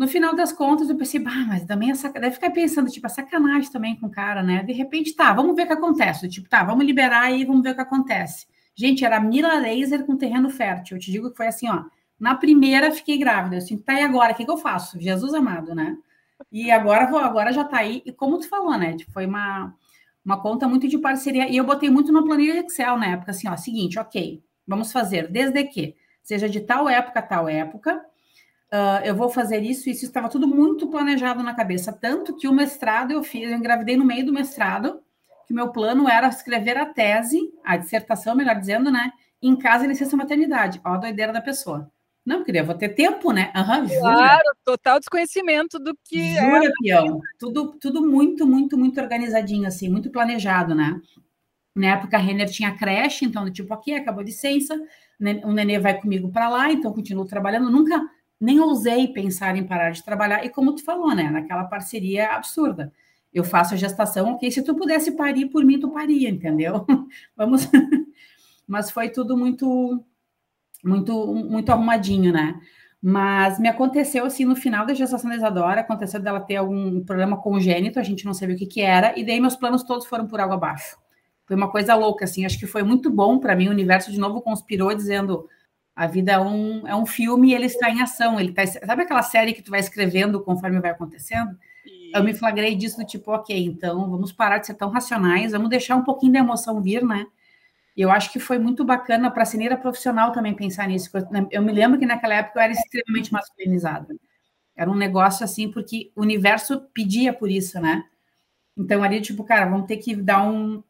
No 0.00 0.08
final 0.08 0.34
das 0.34 0.50
contas, 0.50 0.88
eu 0.88 0.96
pensei, 0.96 1.20
bah, 1.20 1.44
mas 1.46 1.64
também 1.64 1.90
é 1.90 2.20
deve 2.20 2.30
ficar 2.30 2.50
pensando, 2.50 2.90
tipo, 2.90 3.06
a 3.06 3.10
sacanagem 3.10 3.70
também 3.70 3.96
com 3.96 4.06
o 4.06 4.10
cara, 4.10 4.42
né? 4.42 4.62
De 4.62 4.72
repente, 4.72 5.14
tá, 5.14 5.32
vamos 5.32 5.54
ver 5.54 5.64
o 5.64 5.66
que 5.66 5.72
acontece. 5.74 6.26
Tipo, 6.26 6.48
tá, 6.48 6.64
vamos 6.64 6.86
liberar 6.86 7.24
aí, 7.24 7.44
vamos 7.44 7.62
ver 7.62 7.72
o 7.72 7.74
que 7.74 7.82
acontece. 7.82 8.46
Gente, 8.74 9.04
era 9.04 9.20
Mila 9.20 9.58
Laser 9.58 10.06
com 10.06 10.16
terreno 10.16 10.48
fértil. 10.48 10.96
Eu 10.96 11.00
te 11.02 11.12
digo 11.12 11.30
que 11.30 11.36
foi 11.36 11.48
assim, 11.48 11.68
ó. 11.68 11.84
Na 12.18 12.34
primeira, 12.34 12.90
fiquei 12.92 13.18
grávida. 13.18 13.56
Eu 13.56 13.58
assim, 13.58 13.76
tá, 13.76 13.92
e 13.92 14.02
agora? 14.02 14.32
O 14.32 14.34
que, 14.34 14.44
que 14.44 14.50
eu 14.50 14.56
faço? 14.56 14.98
Jesus 14.98 15.34
amado, 15.34 15.74
né? 15.74 15.98
E 16.50 16.70
agora 16.70 17.06
vou, 17.06 17.18
agora 17.18 17.52
já 17.52 17.64
tá 17.64 17.78
aí. 17.78 18.02
E 18.04 18.12
como 18.12 18.38
tu 18.38 18.48
falou, 18.48 18.76
né? 18.76 18.96
Foi 19.12 19.26
uma, 19.26 19.74
uma 20.24 20.40
conta 20.40 20.68
muito 20.68 20.88
de 20.88 20.98
parceria. 20.98 21.48
E 21.48 21.56
eu 21.56 21.64
botei 21.64 21.90
muito 21.90 22.12
na 22.12 22.22
planilha 22.22 22.60
Excel 22.60 22.96
na 22.96 23.06
época, 23.06 23.30
assim, 23.30 23.48
ó, 23.48 23.56
seguinte, 23.56 23.98
ok, 23.98 24.42
vamos 24.66 24.92
fazer 24.92 25.28
desde 25.28 25.64
que 25.64 25.96
seja 26.22 26.48
de 26.48 26.60
tal 26.60 26.88
época 26.88 27.20
tal 27.22 27.48
época, 27.48 27.96
uh, 28.72 29.04
eu 29.04 29.14
vou 29.16 29.28
fazer 29.28 29.62
isso, 29.62 29.90
isso 29.90 30.04
estava 30.04 30.28
tudo 30.28 30.46
muito 30.46 30.88
planejado 30.88 31.42
na 31.42 31.54
cabeça, 31.54 31.92
tanto 31.92 32.36
que 32.36 32.46
o 32.46 32.52
mestrado 32.52 33.10
eu 33.10 33.22
fiz, 33.22 33.50
eu 33.50 33.56
engravidei 33.56 33.96
no 33.96 34.04
meio 34.04 34.24
do 34.24 34.32
mestrado, 34.32 35.00
que 35.46 35.52
meu 35.52 35.68
plano 35.68 36.08
era 36.08 36.28
escrever 36.28 36.76
a 36.76 36.86
tese, 36.86 37.52
a 37.64 37.76
dissertação, 37.76 38.36
melhor 38.36 38.54
dizendo, 38.54 38.90
né, 38.90 39.12
em 39.42 39.56
casa 39.56 39.84
e 39.84 39.88
licença 39.88 40.16
maternidade, 40.16 40.80
ó 40.84 40.90
a 40.90 40.96
doideira 40.98 41.32
da 41.32 41.40
pessoa. 41.40 41.90
Não, 42.24 42.44
queria, 42.44 42.62
vou 42.62 42.74
ter 42.74 42.90
tempo, 42.90 43.32
né? 43.32 43.52
Uhum, 43.56 44.00
claro, 44.00 44.44
total 44.64 44.98
desconhecimento 44.98 45.78
do 45.78 45.96
que 46.04 46.34
jura, 46.34 46.66
é. 46.66 46.72
Pião. 46.82 47.20
Tudo, 47.38 47.78
tudo 47.80 48.06
muito, 48.06 48.46
muito, 48.46 48.76
muito 48.76 49.00
organizadinho, 49.00 49.66
assim, 49.66 49.88
muito 49.88 50.10
planejado, 50.10 50.74
né? 50.74 51.00
Na 51.74 51.94
época, 51.94 52.16
a 52.16 52.20
Renner 52.20 52.50
tinha 52.50 52.76
creche, 52.76 53.24
então, 53.24 53.50
tipo, 53.50 53.72
aqui, 53.72 53.94
acabou 53.94 54.20
a 54.20 54.24
licença, 54.24 54.78
o 55.44 55.52
nenê 55.52 55.78
vai 55.78 55.98
comigo 56.00 56.30
para 56.30 56.48
lá, 56.48 56.70
então 56.70 56.92
continuo 56.92 57.24
trabalhando. 57.24 57.70
Nunca 57.70 58.00
nem 58.40 58.60
ousei 58.60 59.08
pensar 59.08 59.56
em 59.56 59.64
parar 59.64 59.90
de 59.90 60.04
trabalhar. 60.04 60.44
E 60.44 60.50
como 60.50 60.74
tu 60.74 60.84
falou, 60.84 61.14
né? 61.14 61.30
Naquela 61.30 61.64
parceria 61.64 62.32
absurda. 62.32 62.92
Eu 63.32 63.44
faço 63.44 63.74
a 63.74 63.76
gestação, 63.76 64.32
ok? 64.32 64.50
Se 64.50 64.62
tu 64.62 64.74
pudesse 64.74 65.12
parir 65.12 65.46
por 65.48 65.64
mim, 65.64 65.78
tu 65.78 65.90
paria, 65.90 66.28
entendeu? 66.28 66.84
Vamos. 67.36 67.68
Mas 68.66 68.90
foi 68.90 69.08
tudo 69.08 69.36
muito 69.36 70.04
muito, 70.84 71.34
muito 71.34 71.70
arrumadinho, 71.70 72.32
né? 72.32 72.60
Mas 73.02 73.58
me 73.58 73.68
aconteceu 73.68 74.26
assim 74.26 74.44
no 74.44 74.54
final 74.54 74.84
da 74.84 74.92
gestação 74.92 75.30
da 75.30 75.36
Isadora, 75.36 75.80
aconteceu 75.80 76.20
dela 76.20 76.40
ter 76.40 76.56
algum 76.56 77.02
problema 77.02 77.40
congênito, 77.40 77.98
a 77.98 78.02
gente 78.02 78.26
não 78.26 78.34
sabia 78.34 78.54
o 78.54 78.58
que 78.58 78.66
que 78.66 78.82
era, 78.82 79.18
e 79.18 79.24
daí 79.24 79.40
meus 79.40 79.56
planos 79.56 79.82
todos 79.82 80.06
foram 80.06 80.26
por 80.26 80.38
água 80.40 80.56
abaixo. 80.56 80.98
Foi 81.46 81.56
uma 81.56 81.70
coisa 81.70 81.94
louca, 81.94 82.26
assim, 82.26 82.44
acho 82.44 82.58
que 82.58 82.66
foi 82.66 82.82
muito 82.82 83.10
bom 83.10 83.38
para 83.38 83.56
mim, 83.56 83.68
o 83.68 83.70
universo 83.72 84.12
de 84.12 84.18
novo 84.18 84.42
conspirou 84.42 84.94
dizendo 84.94 85.48
a 85.96 86.06
vida 86.06 86.32
é 86.32 86.38
um, 86.38 86.86
é 86.86 86.94
um 86.94 87.06
filme 87.06 87.50
e 87.50 87.54
ele 87.54 87.66
está 87.66 87.90
em 87.90 88.02
ação, 88.02 88.38
ele 88.38 88.52
tá, 88.52 88.66
sabe 88.66 89.02
aquela 89.02 89.22
série 89.22 89.52
que 89.52 89.62
tu 89.62 89.70
vai 89.70 89.80
escrevendo 89.80 90.40
conforme 90.42 90.80
vai 90.80 90.90
acontecendo? 90.90 91.56
Eu 92.14 92.22
me 92.22 92.34
flagrei 92.34 92.74
disso 92.74 92.98
do 92.98 93.04
tipo, 93.04 93.32
ok, 93.32 93.64
então 93.64 94.10
vamos 94.10 94.32
parar 94.32 94.58
de 94.58 94.66
ser 94.66 94.74
tão 94.74 94.90
racionais, 94.90 95.52
vamos 95.52 95.68
deixar 95.68 95.96
um 95.96 96.04
pouquinho 96.04 96.32
da 96.32 96.38
emoção 96.40 96.80
vir, 96.82 97.04
né? 97.04 97.26
E 98.00 98.02
eu 98.02 98.10
acho 98.10 98.32
que 98.32 98.40
foi 98.40 98.58
muito 98.58 98.82
bacana 98.82 99.30
para 99.30 99.42
a 99.42 99.44
cineira 99.44 99.76
profissional 99.76 100.32
também 100.32 100.54
pensar 100.54 100.88
nisso. 100.88 101.10
Eu 101.50 101.60
me 101.60 101.70
lembro 101.70 101.98
que 101.98 102.06
naquela 102.06 102.36
época 102.36 102.58
eu 102.58 102.62
era 102.62 102.72
extremamente 102.72 103.30
masculinizada. 103.30 104.16
Era 104.74 104.90
um 104.90 104.94
negócio 104.94 105.44
assim, 105.44 105.70
porque 105.70 106.10
o 106.16 106.22
universo 106.22 106.80
pedia 106.94 107.30
por 107.30 107.50
isso, 107.50 107.78
né? 107.78 108.02
Então, 108.74 109.02
ali, 109.02 109.20
tipo, 109.20 109.44
cara, 109.44 109.66
vamos 109.66 109.86
ter 109.86 109.98
que 109.98 110.16
dar 110.16 110.42
um, 110.50 110.82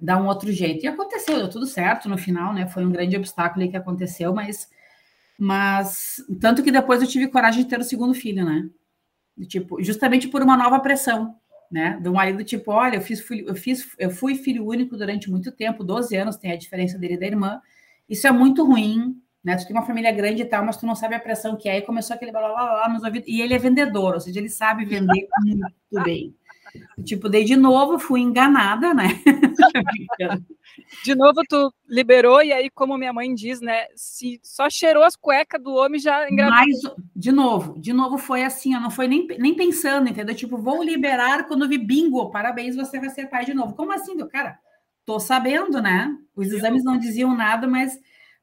dar 0.00 0.16
um 0.16 0.26
outro 0.26 0.50
jeito. 0.50 0.86
E 0.86 0.88
aconteceu, 0.88 1.36
deu 1.36 1.50
tudo 1.50 1.66
certo 1.66 2.08
no 2.08 2.16
final, 2.16 2.54
né? 2.54 2.66
Foi 2.66 2.82
um 2.82 2.90
grande 2.90 3.14
obstáculo 3.14 3.62
aí 3.62 3.70
que 3.70 3.76
aconteceu, 3.76 4.32
mas, 4.32 4.70
mas 5.38 6.16
tanto 6.40 6.62
que 6.62 6.72
depois 6.72 7.02
eu 7.02 7.08
tive 7.08 7.28
coragem 7.28 7.62
de 7.62 7.68
ter 7.68 7.78
o 7.78 7.84
segundo 7.84 8.14
filho, 8.14 8.42
né? 8.42 8.70
Tipo, 9.48 9.82
justamente 9.82 10.26
por 10.28 10.40
uma 10.40 10.56
nova 10.56 10.80
pressão 10.80 11.36
né? 11.70 11.98
Do 12.00 12.12
marido, 12.12 12.42
tipo, 12.44 12.72
olha, 12.72 12.96
eu 12.96 13.00
fiz, 13.00 13.24
eu 13.30 13.54
fiz, 13.54 13.94
eu 13.98 14.10
fui 14.10 14.34
filho 14.34 14.66
único 14.66 14.96
durante 14.96 15.30
muito 15.30 15.52
tempo, 15.52 15.84
12 15.84 16.16
anos, 16.16 16.36
tem 16.36 16.52
a 16.52 16.56
diferença 16.56 16.98
dele 16.98 17.14
e 17.14 17.18
da 17.18 17.26
irmã. 17.26 17.60
Isso 18.08 18.26
é 18.26 18.32
muito 18.32 18.64
ruim, 18.64 19.20
né? 19.44 19.56
Tu 19.56 19.66
tem 19.66 19.76
uma 19.76 19.86
família 19.86 20.12
grande 20.12 20.42
e 20.42 20.44
tal, 20.46 20.64
mas 20.64 20.76
tu 20.76 20.86
não 20.86 20.94
sabe 20.94 21.14
a 21.14 21.20
pressão 21.20 21.56
que 21.56 21.68
é. 21.68 21.78
E 21.78 21.82
começou 21.82 22.14
aquele 22.14 22.32
blá 22.32 22.40
blá 22.40 22.52
blá 22.54 22.88
nos 22.88 23.02
ouvidos. 23.02 23.28
E 23.28 23.40
ele 23.40 23.54
é 23.54 23.58
vendedor, 23.58 24.14
ou 24.14 24.20
seja, 24.20 24.38
ele 24.38 24.48
sabe 24.48 24.84
vender 24.84 25.28
muito 25.44 26.04
bem. 26.04 26.34
Tipo, 27.04 27.28
dei 27.28 27.44
de 27.44 27.56
novo, 27.56 27.98
fui 27.98 28.20
enganada, 28.20 28.92
né? 28.92 29.08
de 31.04 31.14
novo, 31.14 31.42
tu 31.48 31.72
liberou, 31.88 32.42
e 32.42 32.52
aí, 32.52 32.68
como 32.70 32.98
minha 32.98 33.12
mãe 33.12 33.34
diz, 33.34 33.60
né? 33.60 33.86
Se 33.94 34.40
só 34.42 34.68
cheirou 34.68 35.02
as 35.02 35.16
cuecas 35.16 35.62
do 35.62 35.72
homem, 35.74 36.00
já 36.00 36.28
engravidou. 36.30 36.58
Mas, 36.58 37.08
de 37.14 37.32
novo, 37.32 37.78
de 37.78 37.92
novo 37.92 38.18
foi 38.18 38.42
assim, 38.42 38.74
eu 38.74 38.80
não 38.80 38.90
foi 38.90 39.08
nem, 39.08 39.26
nem 39.38 39.54
pensando, 39.54 40.08
entendeu? 40.08 40.34
Tipo, 40.34 40.58
vou 40.58 40.82
liberar 40.82 41.46
quando 41.46 41.68
vi 41.68 41.78
bingo, 41.78 42.30
parabéns, 42.30 42.76
você 42.76 42.98
vai 42.98 43.10
ser 43.10 43.26
pai 43.26 43.44
de 43.44 43.54
novo. 43.54 43.74
Como 43.74 43.92
assim, 43.92 44.16
do 44.16 44.28
cara? 44.28 44.58
Tô 45.04 45.18
sabendo, 45.18 45.80
né? 45.80 46.14
Os 46.36 46.52
exames 46.52 46.84
não 46.84 46.98
diziam 46.98 47.34
nada, 47.34 47.66
mas 47.66 47.98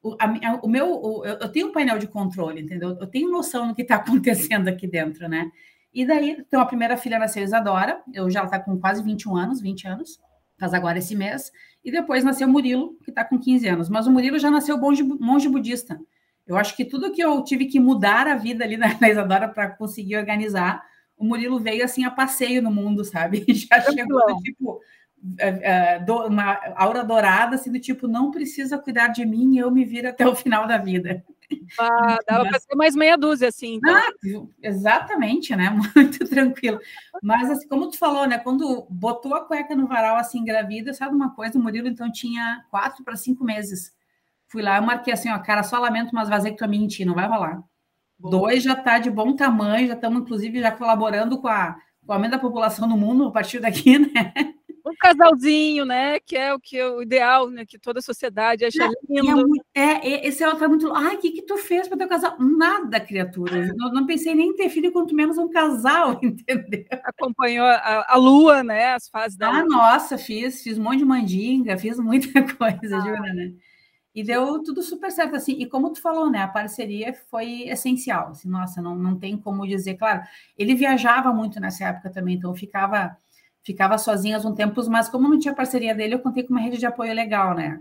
o, 0.05 0.15
a, 0.19 0.59
o 0.61 0.69
meu, 0.69 0.91
o, 0.91 1.25
eu 1.25 1.49
tenho 1.49 1.69
um 1.69 1.71
painel 1.71 1.97
de 1.97 2.07
controle, 2.07 2.61
entendeu? 2.61 2.89
Eu 2.99 3.07
tenho 3.07 3.31
noção 3.31 3.67
do 3.67 3.75
que 3.75 3.81
está 3.81 3.95
acontecendo 3.97 4.67
aqui 4.67 4.87
dentro, 4.87 5.27
né? 5.27 5.51
E 5.95 6.05
daí, 6.05 6.31
então, 6.31 6.59
a 6.59 6.65
primeira 6.65 6.97
filha 6.97 7.17
nasceu 7.17 7.41
Isadora, 7.41 8.03
eu 8.13 8.29
já 8.29 8.43
está 8.43 8.59
com 8.59 8.77
quase 8.77 9.01
21 9.01 9.37
anos, 9.37 9.61
20 9.61 9.87
anos. 9.87 10.19
faz 10.59 10.73
agora 10.73 10.97
esse 10.97 11.15
mês, 11.15 11.51
e 11.83 11.89
depois 11.89 12.21
nasceu 12.21 12.47
o 12.47 12.51
Murilo, 12.51 12.97
que 13.01 13.11
está 13.11 13.23
com 13.23 13.39
15 13.39 13.65
anos. 13.67 13.89
Mas 13.89 14.05
o 14.05 14.11
Murilo 14.11 14.37
já 14.37 14.51
nasceu 14.51 14.77
monge, 14.77 15.03
monge 15.03 15.47
budista. 15.47 15.97
Eu 16.45 16.57
acho 16.57 16.75
que 16.75 16.83
tudo 16.83 17.13
que 17.13 17.23
eu 17.23 17.41
tive 17.45 17.65
que 17.65 17.79
mudar 17.79 18.27
a 18.27 18.35
vida 18.35 18.65
ali 18.65 18.75
na, 18.75 18.87
na 18.99 19.09
Isadora 19.09 19.47
para 19.47 19.69
conseguir 19.69 20.17
organizar, 20.17 20.83
o 21.17 21.23
Murilo 21.23 21.59
veio 21.59 21.85
assim 21.85 22.03
a 22.03 22.11
passeio 22.11 22.61
no 22.61 22.71
mundo, 22.71 23.05
sabe? 23.05 23.45
Já 23.47 23.79
chegou 23.81 24.19
do 24.27 24.41
tipo 24.41 24.81
é, 25.39 25.97
é, 25.97 26.05
uma 26.27 26.59
aura 26.75 27.03
dourada, 27.03 27.55
assim, 27.55 27.71
do 27.71 27.79
tipo, 27.79 28.07
não 28.07 28.31
precisa 28.31 28.77
cuidar 28.77 29.07
de 29.07 29.25
mim, 29.25 29.57
eu 29.57 29.71
me 29.71 29.83
viro 29.83 30.09
até 30.09 30.27
o 30.27 30.35
final 30.35 30.67
da 30.67 30.77
vida. 30.77 31.23
Ah, 31.79 32.17
dava 32.27 32.45
para 32.49 32.59
ser 32.59 32.75
mais 32.75 32.95
meia 32.95 33.17
dúzia, 33.17 33.47
assim. 33.47 33.75
Então. 33.75 33.95
Ah, 33.95 34.11
exatamente, 34.61 35.55
né? 35.55 35.69
Muito 35.95 36.27
tranquilo. 36.27 36.79
Mas, 37.21 37.49
assim, 37.49 37.67
como 37.67 37.89
tu 37.89 37.97
falou, 37.97 38.27
né? 38.27 38.37
Quando 38.37 38.85
botou 38.89 39.33
a 39.33 39.45
cueca 39.45 39.75
no 39.75 39.87
varal, 39.87 40.17
assim, 40.17 40.39
engravida, 40.39 40.93
sabe 40.93 41.15
uma 41.15 41.33
coisa? 41.33 41.57
O 41.57 41.61
Murilo, 41.61 41.87
então, 41.87 42.11
tinha 42.11 42.63
quatro 42.69 43.03
para 43.03 43.15
cinco 43.15 43.43
meses. 43.43 43.93
Fui 44.47 44.61
lá, 44.61 44.77
eu 44.77 44.83
marquei 44.83 45.13
assim, 45.13 45.29
ó, 45.29 45.39
cara, 45.39 45.63
só 45.63 45.79
lamento, 45.79 46.13
mas 46.13 46.29
vasectomia 46.29 46.79
em 46.79 46.87
ti, 46.87 47.03
não 47.03 47.15
vai 47.15 47.27
rolar. 47.27 47.63
Dois 48.17 48.63
já 48.63 48.73
está 48.73 48.99
de 48.99 49.09
bom 49.09 49.35
tamanho, 49.35 49.87
já 49.87 49.95
estamos, 49.95 50.21
inclusive, 50.21 50.61
já 50.61 50.71
colaborando 50.71 51.41
com, 51.41 51.47
a, 51.47 51.75
com 52.05 52.11
o 52.11 52.13
aumento 52.13 52.31
da 52.31 52.39
população 52.39 52.87
no 52.87 52.95
mundo 52.95 53.25
a 53.25 53.31
partir 53.31 53.59
daqui, 53.59 53.97
né? 53.99 54.33
Um 54.95 54.99
casalzinho, 54.99 55.85
né? 55.85 56.19
Que 56.19 56.37
é 56.37 56.53
o 56.53 56.59
que 56.59 56.77
é 56.77 56.87
o 56.87 57.01
ideal, 57.01 57.49
né? 57.49 57.65
Que 57.65 57.77
toda 57.77 57.99
a 57.99 58.01
sociedade 58.01 58.65
acha 58.65 58.83
é, 58.83 58.89
lindo. 59.09 59.45
É, 59.73 59.81
é, 59.81 60.27
esse 60.27 60.43
ela 60.43 60.55
tá 60.55 60.67
muito. 60.67 60.93
Ai, 60.93 61.15
o 61.15 61.19
que, 61.19 61.31
que 61.31 61.41
tu 61.41 61.57
fez 61.57 61.87
para 61.87 61.97
teu 61.97 62.07
casal? 62.07 62.35
Nada, 62.39 62.99
criatura. 62.99 63.73
Não, 63.75 63.91
não, 63.91 64.05
pensei 64.05 64.33
nem 64.33 64.49
em 64.49 64.55
ter 64.55 64.69
filho, 64.69 64.91
quanto 64.91 65.13
menos 65.13 65.37
um 65.37 65.49
casal, 65.49 66.19
entendeu? 66.23 66.85
Acompanhou 67.03 67.65
a, 67.65 68.05
a 68.07 68.17
lua, 68.17 68.63
né? 68.63 68.93
As 68.93 69.09
fases 69.09 69.37
da. 69.37 69.49
Ah, 69.49 69.61
lua. 69.61 69.67
nossa, 69.67 70.17
fiz, 70.17 70.63
fiz 70.63 70.77
um 70.77 70.83
monte 70.83 70.99
de 70.99 71.05
mandinga, 71.05 71.77
fiz 71.77 71.99
muita 71.99 72.29
coisa, 72.55 72.97
ah. 72.97 73.01
jura, 73.01 73.33
né? 73.33 73.53
E 74.15 74.23
deu 74.23 74.63
tudo 74.63 74.81
super 74.81 75.11
certo, 75.11 75.35
assim. 75.35 75.57
E 75.59 75.65
como 75.65 75.91
tu 75.91 76.01
falou, 76.01 76.31
né? 76.31 76.41
A 76.41 76.47
parceria 76.47 77.13
foi 77.29 77.63
essencial. 77.63 78.29
Assim, 78.29 78.47
nossa, 78.47 78.81
não, 78.81 78.95
não 78.95 79.19
tem 79.19 79.37
como 79.37 79.67
dizer. 79.67 79.95
Claro, 79.95 80.23
ele 80.57 80.73
viajava 80.73 81.33
muito 81.33 81.59
nessa 81.59 81.83
época 81.89 82.09
também, 82.09 82.35
então 82.35 82.49
eu 82.49 82.55
ficava, 82.55 83.17
ficava 83.65 83.97
sozinha 83.97 84.39
um 84.39 84.53
tempos, 84.53 84.87
mas 84.87 85.09
como 85.09 85.27
não 85.27 85.39
tinha 85.39 85.53
parceria 85.53 85.95
dele, 85.95 86.15
eu 86.15 86.19
contei 86.19 86.43
com 86.43 86.53
uma 86.53 86.61
rede 86.61 86.77
de 86.77 86.85
apoio 86.85 87.13
legal, 87.13 87.55
né? 87.55 87.79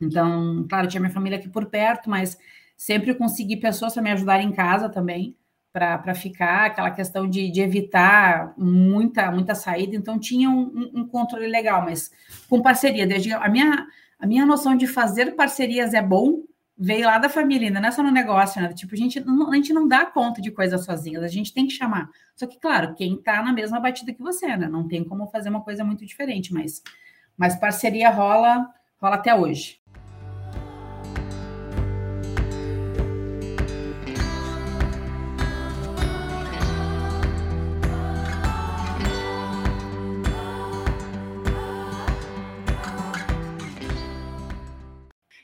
Então, 0.00 0.66
claro, 0.68 0.88
tinha 0.88 1.00
minha 1.00 1.12
família 1.12 1.38
aqui 1.38 1.48
por 1.48 1.66
perto, 1.66 2.10
mas 2.10 2.38
sempre 2.76 3.14
consegui 3.14 3.56
pessoas 3.56 3.94
para 3.94 4.02
me 4.02 4.10
ajudar 4.10 4.40
em 4.40 4.52
casa 4.52 4.88
também, 4.88 5.36
para 5.72 6.14
ficar, 6.14 6.66
aquela 6.66 6.90
questão 6.90 7.28
de, 7.28 7.50
de, 7.50 7.60
evitar 7.60 8.54
muita, 8.56 9.30
muita 9.30 9.54
saída. 9.54 9.94
Então, 9.94 10.18
tinha 10.18 10.48
um, 10.48 10.90
um 10.94 11.06
controle 11.06 11.46
legal, 11.46 11.82
mas 11.82 12.10
com 12.48 12.62
parceria. 12.62 13.06
Desde 13.06 13.32
a 13.32 13.48
minha 13.48 13.86
a 14.18 14.26
minha 14.26 14.46
noção 14.46 14.76
de 14.76 14.86
fazer 14.86 15.34
parcerias 15.34 15.92
é 15.92 16.02
bom 16.02 16.42
veio 16.78 17.06
lá 17.06 17.18
da 17.18 17.28
família, 17.28 17.68
ainda 17.68 17.80
não 17.80 17.88
é 17.88 17.92
só 17.92 18.02
no 18.02 18.10
negócio, 18.10 18.60
né? 18.60 18.72
Tipo, 18.72 18.94
a 18.94 18.98
gente 18.98 19.18
não, 19.20 19.50
a 19.50 19.56
gente 19.56 19.72
não 19.72 19.88
dá 19.88 20.04
conta 20.04 20.42
de 20.42 20.50
coisas 20.50 20.84
sozinhas, 20.84 21.22
a 21.22 21.28
gente 21.28 21.52
tem 21.52 21.66
que 21.66 21.72
chamar. 21.72 22.10
Só 22.34 22.46
que, 22.46 22.60
claro, 22.60 22.94
quem 22.94 23.16
tá 23.16 23.42
na 23.42 23.52
mesma 23.52 23.80
batida 23.80 24.12
que 24.12 24.22
você, 24.22 24.56
né? 24.56 24.68
Não 24.68 24.86
tem 24.86 25.02
como 25.02 25.26
fazer 25.28 25.48
uma 25.48 25.62
coisa 25.62 25.82
muito 25.82 26.04
diferente, 26.04 26.52
mas, 26.52 26.82
mas 27.36 27.56
parceria 27.56 28.10
rola, 28.10 28.68
rola 29.00 29.16
até 29.16 29.34
hoje. 29.34 29.80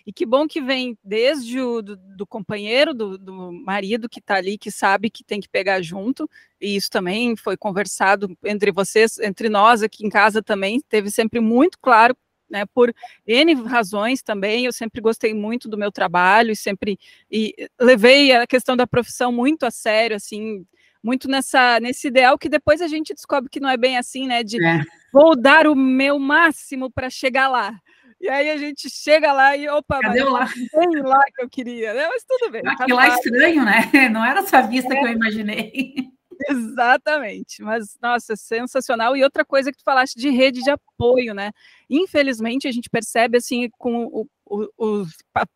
E 0.06 0.12
que 0.12 0.26
bom 0.26 0.46
que 0.46 0.60
vem 0.60 0.98
desde 1.02 1.60
o 1.60 1.80
do, 1.80 1.96
do 1.96 2.26
companheiro, 2.26 2.92
do, 2.92 3.16
do, 3.16 3.52
marido 3.52 4.08
que 4.08 4.18
está 4.18 4.36
ali, 4.36 4.58
que 4.58 4.70
sabe 4.70 5.10
que 5.10 5.24
tem 5.24 5.40
que 5.40 5.48
pegar 5.48 5.80
junto, 5.82 6.28
e 6.60 6.76
isso 6.76 6.90
também 6.90 7.36
foi 7.36 7.56
conversado 7.56 8.36
entre 8.44 8.72
vocês, 8.72 9.18
entre 9.18 9.48
nós 9.48 9.82
aqui 9.82 10.04
em 10.04 10.10
casa 10.10 10.42
também, 10.42 10.80
teve 10.88 11.10
sempre 11.10 11.40
muito 11.40 11.78
claro, 11.80 12.16
né, 12.50 12.66
por 12.74 12.94
N 13.26 13.54
razões 13.54 14.22
também, 14.22 14.66
eu 14.66 14.72
sempre 14.72 15.00
gostei 15.00 15.32
muito 15.32 15.68
do 15.68 15.78
meu 15.78 15.90
trabalho 15.90 16.52
e 16.52 16.56
sempre 16.56 16.98
e 17.30 17.54
levei 17.80 18.32
a 18.32 18.46
questão 18.46 18.76
da 18.76 18.86
profissão 18.86 19.32
muito 19.32 19.64
a 19.64 19.70
sério, 19.70 20.16
assim, 20.16 20.66
muito 21.02 21.28
nessa 21.28 21.80
nesse 21.80 22.08
ideal 22.08 22.38
que 22.38 22.50
depois 22.50 22.82
a 22.82 22.88
gente 22.88 23.14
descobre 23.14 23.48
que 23.48 23.58
não 23.58 23.70
é 23.70 23.76
bem 23.76 23.96
assim, 23.96 24.26
né, 24.26 24.44
de 24.44 24.62
é. 24.62 24.82
vou 25.12 25.34
dar 25.34 25.66
o 25.66 25.74
meu 25.74 26.18
máximo 26.18 26.90
para 26.90 27.08
chegar 27.08 27.48
lá. 27.48 27.74
E 28.22 28.28
aí 28.28 28.50
a 28.50 28.56
gente 28.56 28.88
chega 28.88 29.32
lá 29.32 29.56
e, 29.56 29.68
opa, 29.68 29.98
Cadê 29.98 30.22
mas 30.22 30.32
lá? 30.32 30.48
tem 30.70 31.02
lá 31.02 31.20
que 31.34 31.42
eu 31.42 31.50
queria, 31.50 31.92
né? 31.92 32.06
Mas 32.06 32.24
tudo 32.24 32.52
bem. 32.52 32.62
Aquilo 32.64 32.96
lá 32.96 33.06
é 33.06 33.08
estranho, 33.08 33.64
né? 33.64 33.90
Não 34.12 34.24
era 34.24 34.38
essa 34.38 34.62
vista 34.62 34.94
é. 34.94 34.96
que 34.96 35.04
eu 35.04 35.08
é. 35.08 35.12
imaginei. 35.12 35.94
Exatamente, 36.48 37.62
mas 37.62 37.98
nossa, 38.00 38.36
sensacional. 38.36 39.16
E 39.16 39.24
outra 39.24 39.44
coisa 39.44 39.72
que 39.72 39.78
tu 39.78 39.84
falaste 39.84 40.14
de 40.14 40.30
rede 40.30 40.62
de 40.62 40.70
apoio, 40.70 41.34
né? 41.34 41.50
Infelizmente 41.90 42.68
a 42.68 42.72
gente 42.72 42.88
percebe 42.88 43.38
assim 43.38 43.68
com 43.76 44.04
o, 44.06 44.26
o, 44.46 44.68
o 44.76 45.06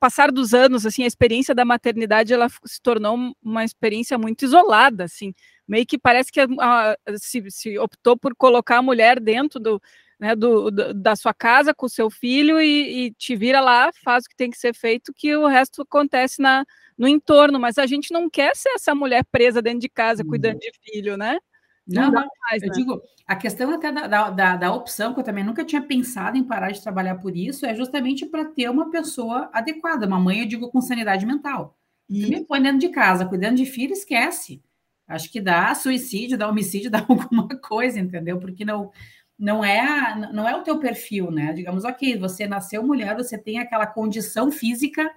passar 0.00 0.32
dos 0.32 0.52
anos, 0.52 0.84
assim, 0.84 1.04
a 1.04 1.06
experiência 1.06 1.54
da 1.54 1.64
maternidade 1.64 2.34
ela 2.34 2.48
se 2.64 2.80
tornou 2.82 3.32
uma 3.42 3.64
experiência 3.64 4.18
muito 4.18 4.44
isolada, 4.44 5.04
assim, 5.04 5.32
meio 5.68 5.86
que 5.86 5.98
parece 5.98 6.32
que 6.32 6.40
a, 6.40 6.46
a, 6.60 6.96
se, 7.16 7.44
se 7.48 7.78
optou 7.78 8.16
por 8.16 8.34
colocar 8.36 8.78
a 8.78 8.82
mulher 8.82 9.20
dentro 9.20 9.58
do, 9.60 9.80
né, 10.18 10.34
do, 10.34 10.70
da 10.70 11.14
sua 11.14 11.34
casa 11.34 11.74
com 11.74 11.86
o 11.86 11.90
seu 11.90 12.10
filho 12.10 12.60
e, 12.60 13.06
e, 13.06 13.10
te 13.12 13.36
vira 13.36 13.60
lá, 13.60 13.90
faz 14.02 14.24
o 14.24 14.28
que 14.28 14.36
tem 14.36 14.50
que 14.50 14.58
ser 14.58 14.74
feito, 14.74 15.12
que 15.14 15.36
o 15.36 15.46
resto 15.46 15.82
acontece 15.82 16.40
na, 16.40 16.64
no 16.96 17.06
entorno. 17.06 17.60
Mas 17.60 17.78
a 17.78 17.86
gente 17.86 18.12
não 18.12 18.28
quer 18.28 18.56
ser 18.56 18.70
essa 18.70 18.94
mulher 18.94 19.24
presa 19.30 19.60
dentro 19.60 19.80
de 19.80 19.88
casa, 19.88 20.22
uhum. 20.22 20.28
cuidando 20.28 20.58
de 20.58 20.72
filho, 20.82 21.16
né? 21.16 21.38
Não, 21.86 22.10
não, 22.10 22.26
mais, 22.50 22.62
eu 22.62 22.68
né? 22.68 22.74
digo, 22.74 23.00
a 23.26 23.36
questão 23.36 23.72
até 23.72 23.92
da, 23.92 24.30
da, 24.30 24.56
da, 24.56 24.72
opção, 24.72 25.14
que 25.14 25.20
eu 25.20 25.24
também 25.24 25.44
nunca 25.44 25.64
tinha 25.64 25.80
pensado 25.80 26.36
em 26.36 26.42
parar 26.42 26.72
de 26.72 26.82
trabalhar 26.82 27.16
por 27.16 27.36
isso, 27.36 27.64
é 27.64 27.76
justamente 27.76 28.26
para 28.26 28.44
ter 28.44 28.68
uma 28.68 28.90
pessoa 28.90 29.48
adequada, 29.52 30.06
uma 30.06 30.18
mãe, 30.18 30.40
eu 30.40 30.46
digo, 30.46 30.68
com 30.68 30.80
sanidade 30.80 31.24
mental. 31.24 31.78
E 32.08 32.26
me 32.26 32.44
põe 32.44 32.60
dentro 32.60 32.78
de 32.78 32.88
casa, 32.88 33.26
cuidando 33.26 33.56
de 33.56 33.66
filho, 33.66 33.92
esquece. 33.92 34.62
Acho 35.06 35.30
que 35.30 35.40
dá 35.40 35.72
suicídio, 35.74 36.36
dá 36.36 36.48
homicídio, 36.48 36.90
dá 36.90 37.06
alguma 37.08 37.48
coisa, 37.60 37.98
entendeu? 38.00 38.38
Porque 38.38 38.64
não, 38.64 38.90
não 39.38 39.64
é, 39.64 39.80
a, 39.80 40.16
não 40.32 40.48
é 40.48 40.56
o 40.56 40.62
teu 40.62 40.78
perfil, 40.78 41.30
né? 41.30 41.52
Digamos, 41.52 41.84
ok, 41.84 42.16
você 42.18 42.46
nasceu 42.46 42.82
mulher, 42.82 43.14
você 43.14 43.36
tem 43.36 43.58
aquela 43.58 43.86
condição 43.86 44.50
física 44.50 45.10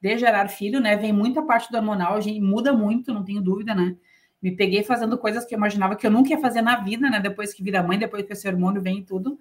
de 0.00 0.18
gerar 0.18 0.48
filho, 0.48 0.80
né? 0.80 0.96
Vem 0.96 1.12
muita 1.12 1.42
parte 1.42 1.70
do 1.70 1.76
hormonal, 1.76 2.14
a 2.14 2.20
gente 2.20 2.40
muda 2.40 2.72
muito, 2.72 3.12
não 3.12 3.24
tenho 3.24 3.40
dúvida, 3.40 3.74
né? 3.74 3.96
Me 4.40 4.54
peguei 4.54 4.82
fazendo 4.84 5.18
coisas 5.18 5.44
que 5.44 5.54
eu 5.54 5.58
imaginava 5.58 5.96
que 5.96 6.06
eu 6.06 6.10
nunca 6.10 6.30
ia 6.30 6.40
fazer 6.40 6.62
na 6.62 6.76
vida, 6.76 7.08
né? 7.10 7.18
Depois 7.18 7.52
que 7.54 7.62
vira 7.62 7.82
mãe, 7.82 7.98
depois 7.98 8.24
que 8.24 8.32
esse 8.32 8.46
hormônio 8.46 8.82
vem 8.82 8.98
e 8.98 9.04
tudo. 9.04 9.38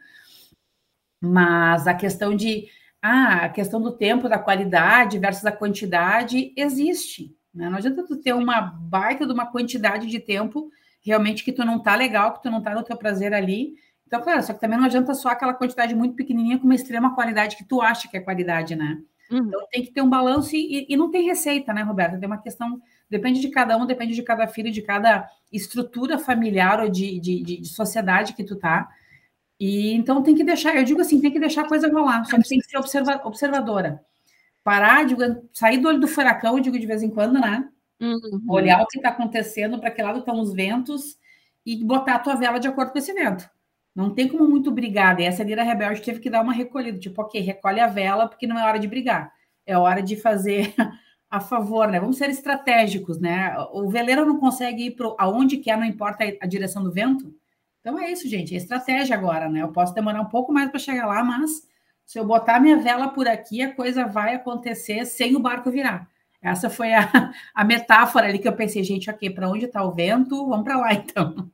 Mas 1.21 1.87
a 1.87 1.93
questão 1.93 2.35
de 2.35 2.67
ah, 3.01 3.45
a 3.45 3.49
questão 3.49 3.81
do 3.81 3.91
tempo, 3.91 4.29
da 4.29 4.39
qualidade 4.39 5.19
versus 5.19 5.45
a 5.45 5.51
quantidade 5.51 6.53
existe. 6.55 7.35
Né? 7.53 7.69
Não 7.69 7.77
adianta 7.77 8.05
tu 8.07 8.15
ter 8.15 8.33
uma 8.33 8.61
baita 8.61 9.27
de 9.27 9.33
uma 9.33 9.45
quantidade 9.45 10.07
de 10.07 10.19
tempo 10.19 10.71
realmente 11.01 11.43
que 11.43 11.51
tu 11.51 11.65
não 11.65 11.79
tá 11.79 11.95
legal, 11.95 12.33
que 12.33 12.41
tu 12.41 12.49
não 12.49 12.61
tá 12.61 12.73
no 12.73 12.81
teu 12.81 12.95
prazer 12.95 13.33
ali, 13.33 13.75
então, 14.13 14.21
claro, 14.21 14.43
só 14.43 14.54
que 14.54 14.62
também 14.62 14.78
não 14.78 14.86
adianta 14.86 15.15
só 15.15 15.30
aquela 15.30 15.56
quantidade 15.56 15.95
muito 15.95 16.13
pequenininha 16.13 16.60
com 16.60 16.65
uma 16.65 16.76
extrema 16.76 17.15
qualidade 17.15 17.58
que 17.58 17.63
tu 17.63 17.82
acha 17.82 18.08
que 18.08 18.15
é 18.15 18.19
qualidade, 18.19 18.76
né? 18.76 19.02
Uhum. 19.32 19.39
Então, 19.39 19.67
tem 19.71 19.84
que 19.84 19.91
ter 19.91 20.04
um 20.04 20.10
balanço 20.10 20.56
e, 20.56 20.86
e, 20.88 20.95
não 20.95 21.10
tem 21.10 21.26
receita, 21.26 21.73
né, 21.73 21.82
Roberta? 21.82 22.19
Tem 22.19 22.28
uma 22.28 22.38
questão, 22.38 22.80
depende 23.10 23.41
de 23.41 23.49
cada 23.49 23.76
um, 23.76 23.88
depende 23.88 24.13
de 24.13 24.21
cada 24.21 24.45
filho, 24.45 24.71
de 24.71 24.84
cada 24.84 25.28
estrutura 25.52 26.19
familiar 26.19 26.80
ou 26.80 26.89
de, 26.89 27.19
de, 27.19 27.41
de, 27.41 27.58
de 27.62 27.67
sociedade 27.67 28.36
que 28.36 28.43
tu 28.43 28.56
tá. 28.56 28.88
E 29.60 29.95
então 29.95 30.21
tem 30.21 30.36
que 30.36 30.43
deixar, 30.43 30.76
eu 30.76 30.84
digo 30.84 31.02
assim, 31.02 31.19
tem 31.19 31.32
que 31.32 31.39
deixar 31.39 31.63
a 31.63 31.67
coisa 31.67 31.91
rolar, 31.91 32.23
só 32.26 32.38
que 32.38 32.47
tem 32.47 32.60
que 32.60 32.69
ser 32.69 32.78
observa, 32.78 33.19
observadora. 33.26 33.99
Parar, 34.63 35.08
digo, 35.08 35.23
sair 35.52 35.80
do 35.80 35.88
olho 35.88 35.99
do 35.99 36.08
furacão, 36.08 36.58
eu 36.58 36.63
digo 36.63 36.78
de 36.78 36.86
vez 36.86 37.02
em 37.02 37.10
quando, 37.10 37.39
né? 37.39 37.67
Uhum. 37.99 38.43
Olhar 38.47 38.80
o 38.84 38.86
que 38.86 38.99
está 38.99 39.10
acontecendo, 39.10 39.80
para 39.80 39.89
que 39.89 40.04
lado 40.04 40.19
estão 40.19 40.39
os 40.39 40.54
ventos 40.54 41.17
e 41.65 41.84
botar 41.84 42.15
a 42.15 42.19
tua 42.19 42.36
vela 42.36 42.60
de 42.60 42.67
acordo 42.67 42.91
com 42.91 42.99
esse 42.99 43.12
vento. 43.12 43.49
Não 43.95 44.10
tem 44.13 44.27
como 44.27 44.47
muito 44.47 44.71
brigar. 44.71 45.19
E 45.19 45.23
essa 45.23 45.43
Lira 45.43 45.63
Rebelde 45.63 46.01
teve 46.01 46.19
que 46.19 46.29
dar 46.29 46.41
uma 46.41 46.53
recolhida, 46.53 46.97
tipo, 46.97 47.21
ok, 47.21 47.39
recolhe 47.41 47.79
a 47.79 47.88
vela, 47.88 48.27
porque 48.27 48.47
não 48.47 48.58
é 48.58 48.63
hora 48.63 48.79
de 48.79 48.88
brigar. 48.88 49.32
É 49.65 49.77
hora 49.77 50.01
de 50.01 50.15
fazer 50.15 50.73
a 51.29 51.39
favor, 51.39 51.88
né? 51.88 51.99
Vamos 51.99 52.17
ser 52.17 52.29
estratégicos, 52.29 53.19
né? 53.19 53.56
O 53.71 53.89
veleiro 53.89 54.25
não 54.25 54.39
consegue 54.39 54.88
ir 54.88 54.91
para 54.91 55.13
aonde 55.17 55.58
quer, 55.58 55.77
não 55.77 55.86
importa 55.86 56.23
a 56.41 56.47
direção 56.47 56.84
do 56.84 56.91
vento. 56.91 57.34
Então 57.82 57.99
é 57.99 58.12
isso, 58.12 58.27
gente. 58.27 58.53
É 58.53 58.58
estratégia 58.58 59.15
agora, 59.15 59.49
né? 59.49 59.62
Eu 59.62 59.71
posso 59.71 59.93
demorar 59.93 60.21
um 60.21 60.29
pouco 60.29 60.51
mais 60.51 60.69
para 60.69 60.79
chegar 60.79 61.06
lá, 61.06 61.23
mas 61.23 61.67
se 62.06 62.17
eu 62.19 62.25
botar 62.25 62.60
minha 62.60 62.77
vela 62.77 63.10
por 63.10 63.27
aqui, 63.27 63.62
a 63.62 63.73
coisa 63.73 64.06
vai 64.06 64.36
acontecer 64.36 65.06
sem 65.06 65.36
o 65.36 65.39
barco 65.39 65.69
virar. 65.71 66.08
Essa 66.41 66.69
foi 66.69 66.93
a, 66.93 67.10
a 67.53 67.63
metáfora 67.63 68.27
ali 68.27 68.39
que 68.39 68.47
eu 68.47 68.56
pensei, 68.56 68.84
gente, 68.84 69.10
ok, 69.10 69.29
para 69.29 69.49
onde 69.49 69.65
está 69.65 69.84
o 69.84 69.91
vento? 69.91 70.47
Vamos 70.47 70.63
para 70.63 70.77
lá 70.77 70.93
então. 70.93 71.49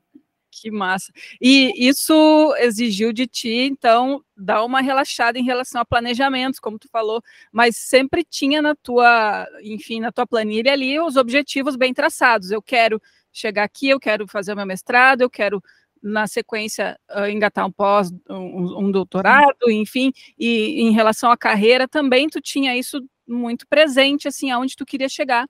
Que 0.61 0.69
massa. 0.69 1.13
E 1.39 1.73
isso 1.87 2.53
exigiu 2.57 3.13
de 3.13 3.25
ti, 3.25 3.49
então, 3.49 4.21
dar 4.35 4.65
uma 4.65 4.81
relaxada 4.81 5.39
em 5.39 5.43
relação 5.43 5.79
a 5.79 5.85
planejamentos, 5.85 6.59
como 6.59 6.77
tu 6.77 6.89
falou, 6.89 7.23
mas 7.49 7.77
sempre 7.77 8.25
tinha 8.25 8.61
na 8.61 8.75
tua, 8.75 9.47
enfim, 9.63 10.01
na 10.01 10.11
tua 10.11 10.27
planilha 10.27 10.73
ali 10.73 10.99
os 10.99 11.15
objetivos 11.15 11.77
bem 11.77 11.93
traçados. 11.93 12.51
Eu 12.51 12.61
quero 12.61 13.01
chegar 13.31 13.63
aqui, 13.63 13.87
eu 13.87 13.99
quero 14.01 14.27
fazer 14.27 14.51
o 14.51 14.55
meu 14.57 14.65
mestrado, 14.65 15.21
eu 15.21 15.29
quero 15.29 15.63
na 16.03 16.27
sequência 16.27 16.99
engatar 17.29 17.65
um 17.65 17.71
pós, 17.71 18.11
um, 18.29 18.85
um 18.85 18.91
doutorado, 18.91 19.69
enfim, 19.69 20.11
e 20.37 20.81
em 20.81 20.91
relação 20.91 21.31
à 21.31 21.37
carreira 21.37 21.87
também 21.87 22.27
tu 22.27 22.41
tinha 22.41 22.75
isso 22.77 23.01
muito 23.25 23.65
presente, 23.65 24.27
assim, 24.27 24.51
aonde 24.51 24.75
tu 24.75 24.85
queria 24.85 25.07
chegar. 25.07 25.47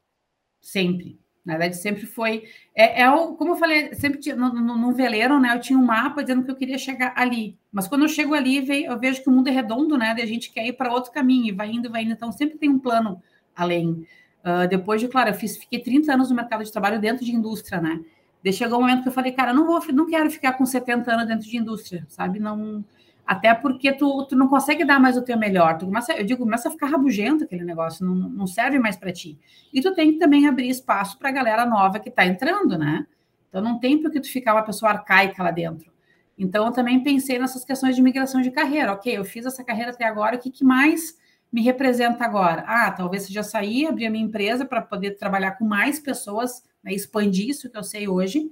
Sempre. 0.61 1.19
Na 1.49 1.57
verdade, 1.57 1.77
sempre 1.77 2.05
foi. 2.05 2.43
É, 2.75 3.01
é 3.01 3.09
o, 3.09 3.33
como 3.35 3.53
eu 3.53 3.55
falei, 3.55 3.93
sempre 3.95 4.19
tinha, 4.19 4.35
no, 4.35 4.53
no, 4.53 4.77
no, 4.77 4.93
veleiro, 4.93 5.39
né? 5.39 5.55
Eu 5.55 5.59
tinha 5.59 5.77
um 5.77 5.83
mapa 5.83 6.21
dizendo 6.21 6.43
que 6.43 6.51
eu 6.51 6.55
queria 6.55 6.77
chegar 6.77 7.11
ali. 7.15 7.57
Mas 7.71 7.87
quando 7.87 8.03
eu 8.03 8.07
chego 8.07 8.35
ali, 8.35 8.85
eu 8.85 8.99
vejo 8.99 9.23
que 9.23 9.29
o 9.29 9.31
mundo 9.31 9.47
é 9.47 9.51
redondo, 9.51 9.97
né? 9.97 10.15
E 10.17 10.21
a 10.21 10.25
gente 10.27 10.51
quer 10.51 10.67
ir 10.67 10.73
para 10.73 10.93
outro 10.93 11.11
caminho, 11.11 11.47
e 11.47 11.51
vai 11.51 11.71
indo, 11.71 11.89
vai 11.89 12.03
indo. 12.03 12.11
Então, 12.11 12.31
sempre 12.31 12.59
tem 12.59 12.69
um 12.69 12.77
plano 12.77 13.19
além. 13.55 14.05
Uh, 14.45 14.67
depois 14.69 15.01
de, 15.01 15.07
claro, 15.07 15.31
eu 15.31 15.33
fiz, 15.33 15.57
fiquei 15.57 15.79
30 15.79 16.13
anos 16.13 16.29
no 16.29 16.35
mercado 16.35 16.63
de 16.63 16.71
trabalho 16.71 16.99
dentro 16.99 17.25
de 17.25 17.35
indústria, 17.35 17.81
né? 17.81 17.99
Daí 18.43 18.53
chegou 18.53 18.77
um 18.77 18.81
momento 18.81 19.01
que 19.01 19.09
eu 19.09 19.13
falei, 19.13 19.31
cara, 19.31 19.51
não 19.51 19.65
vou, 19.65 19.81
não 19.91 20.05
quero 20.05 20.29
ficar 20.29 20.53
com 20.53 20.65
70 20.65 21.11
anos 21.11 21.27
dentro 21.27 21.49
de 21.49 21.57
indústria, 21.57 22.05
sabe? 22.07 22.39
Não 22.39 22.85
até 23.29 23.53
porque 23.53 23.93
tu, 23.93 24.25
tu 24.25 24.35
não 24.35 24.47
consegue 24.47 24.83
dar 24.83 24.99
mais 24.99 25.15
o 25.15 25.21
teu 25.21 25.37
melhor. 25.37 25.77
Tu 25.77 25.85
começa, 25.85 26.13
eu 26.13 26.25
digo, 26.25 26.43
começa 26.43 26.67
a 26.67 26.71
ficar 26.71 26.87
rabugento 26.87 27.43
aquele 27.43 27.63
negócio, 27.63 28.03
não, 28.03 28.15
não 28.15 28.47
serve 28.47 28.79
mais 28.79 28.97
para 28.97 29.13
ti. 29.13 29.37
E 29.71 29.83
tu 29.83 29.93
tem 29.93 30.13
que 30.13 30.17
também 30.17 30.47
abrir 30.47 30.67
espaço 30.67 31.15
para 31.19 31.29
a 31.29 31.31
galera 31.31 31.63
nova 31.63 31.99
que 31.99 32.09
está 32.09 32.25
entrando, 32.25 32.75
né? 32.75 33.05
Então 33.47 33.61
não 33.61 33.77
tem 33.77 34.01
por 34.01 34.09
que 34.09 34.19
tu 34.19 34.27
ficar 34.27 34.55
uma 34.55 34.63
pessoa 34.63 34.93
arcaica 34.93 35.43
lá 35.43 35.51
dentro. 35.51 35.91
Então 36.39 36.65
eu 36.65 36.71
também 36.71 37.03
pensei 37.03 37.37
nessas 37.37 37.63
questões 37.63 37.95
de 37.95 38.01
migração 38.01 38.41
de 38.41 38.49
carreira. 38.49 38.93
Ok, 38.93 39.15
eu 39.15 39.23
fiz 39.23 39.45
essa 39.45 39.63
carreira 39.63 39.91
até 39.91 40.05
agora, 40.05 40.35
o 40.35 40.39
que, 40.39 40.49
que 40.49 40.65
mais 40.65 41.15
me 41.53 41.61
representa 41.61 42.25
agora? 42.25 42.63
Ah, 42.65 42.89
talvez 42.89 43.27
seja 43.27 43.43
sair, 43.43 43.85
abrir 43.85 44.07
a 44.07 44.09
minha 44.09 44.25
empresa 44.25 44.65
para 44.65 44.81
poder 44.81 45.11
trabalhar 45.11 45.51
com 45.51 45.65
mais 45.65 45.99
pessoas, 45.99 46.63
né, 46.83 46.93
expandir 46.93 47.47
isso 47.47 47.69
que 47.69 47.77
eu 47.77 47.83
sei 47.83 48.07
hoje 48.07 48.49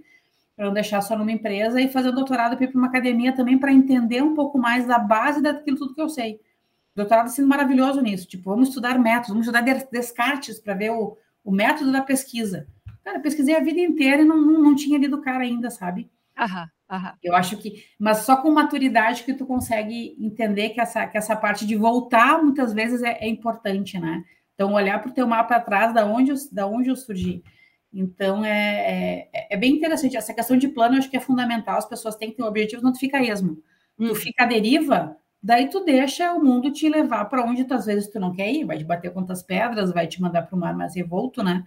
para 0.58 0.65
não 0.65 0.74
deixar 0.74 1.02
só 1.02 1.15
numa 1.15 1.32
empresa 1.32 1.80
e 1.80 1.88
fazer 1.88 2.10
o 2.10 2.12
doutorado 2.12 2.58
para 2.58 2.65
ir 2.65 2.70
para 2.70 2.80
uma 2.80 2.88
academia 2.88 3.32
também 3.32 3.60
para 3.60 3.72
entender 3.72 4.24
um 4.24 4.34
pouco 4.34 4.58
mais 4.58 4.88
da 4.88 4.98
base 4.98 5.39
daquilo 5.39 5.78
tudo 5.78 5.93
que 5.93 6.02
eu 6.02 6.10
sei. 6.10 6.41
O 6.93 6.98
doutorado 6.98 7.30
sendo 7.30 7.48
maravilhoso 7.48 8.02
nisso, 8.02 8.28
tipo, 8.28 8.50
vamos 8.50 8.70
estudar 8.70 8.98
métodos, 8.98 9.30
vamos 9.30 9.48
estudar 9.48 9.62
Descartes 9.62 10.60
para 10.60 10.74
ver 10.74 10.89
o, 10.89 11.15
o 11.43 11.52
método 11.52 11.91
da 11.91 12.02
pesquisa. 12.02 12.67
Cara, 13.04 13.20
eu 13.20 13.22
pesquisei 13.22 13.56
a 13.56 13.60
vida 13.60 13.80
inteira 13.80 14.24
e 14.24 14.26
não, 14.26 14.41
não, 14.41 14.63
não 14.63 14.76
tinha 14.76 14.98
lido 14.98 15.17
o 15.17 15.22
cara 15.22 15.43
ainda, 15.43 15.70
sabe? 15.70 16.10
Aham, 16.36 16.67
aham. 16.89 17.13
Eu 17.22 17.36
acho 17.36 17.56
que, 17.58 17.84
mas 18.00 18.20
só 18.20 18.38
com 18.38 18.50
maturidade 18.50 19.24
que 19.24 19.36
tu 19.36 19.46
consegue 19.46 20.15
entender 20.20 20.70
que 20.70 20.82
essa, 20.82 21.06
que 21.06 21.20
essa 21.20 21.36
parte 21.36 21.67
de 21.67 21.76
voltar 21.76 22.41
muitas 22.41 22.74
vezes 22.74 23.04
é, 23.04 23.20
é 23.22 23.30
importante, 23.30 24.00
né? 24.00 24.24
Então, 24.56 24.74
olhar 24.74 25.00
para 25.00 25.12
o 25.12 25.13
teu 25.13 25.28
mapa 25.28 25.56
atrás, 25.56 25.93
da 25.93 26.04
onde, 26.04 26.34
da 26.52 26.65
onde 26.65 26.89
eu 26.89 26.96
surgi. 26.96 27.43
Então, 27.99 28.45
é, 28.45 29.27
é, 29.33 29.47
é, 29.55 29.57
bem 29.57 29.73
interessante. 29.73 30.15
Essa 30.15 30.31
questão 30.31 30.55
de 30.55 30.67
plano, 30.67 30.93
eu 30.93 30.99
acho 30.99 31.10
que 31.10 31.17
é 31.17 31.19
fundamental. 31.19 31.79
As 31.79 31.89
pessoas 31.89 32.15
têm 32.15 32.29
que 32.29 32.38
ter 32.38 32.43
um 32.43 32.45
objetivo, 32.45 32.83
não 32.83 32.93
tu 32.93 32.99
fica 32.99 33.19
esmo. 33.23 33.57
Hum. 33.97 34.10
Tu 34.10 34.15
fica 34.15 34.43
à 34.43 34.45
deriva, 34.45 35.17
daí 35.41 35.67
tu 35.67 35.83
deixa 35.83 36.31
o 36.33 36.43
mundo 36.43 36.71
te 36.71 36.88
levar 36.88 37.25
para 37.25 37.43
onde, 37.43 37.65
às 37.73 37.88
vezes, 37.88 38.07
tu 38.07 38.19
não 38.19 38.31
quer 38.36 38.51
ir. 38.51 38.65
Vai 38.65 38.77
te 38.77 38.83
bater 38.83 39.12
quantas 39.12 39.41
pedras, 39.41 39.91
vai 39.91 40.05
te 40.05 40.21
mandar 40.21 40.43
para 40.43 40.55
o 40.55 40.60
mar 40.60 40.75
mais 40.77 40.95
revolto, 40.95 41.41
né? 41.41 41.65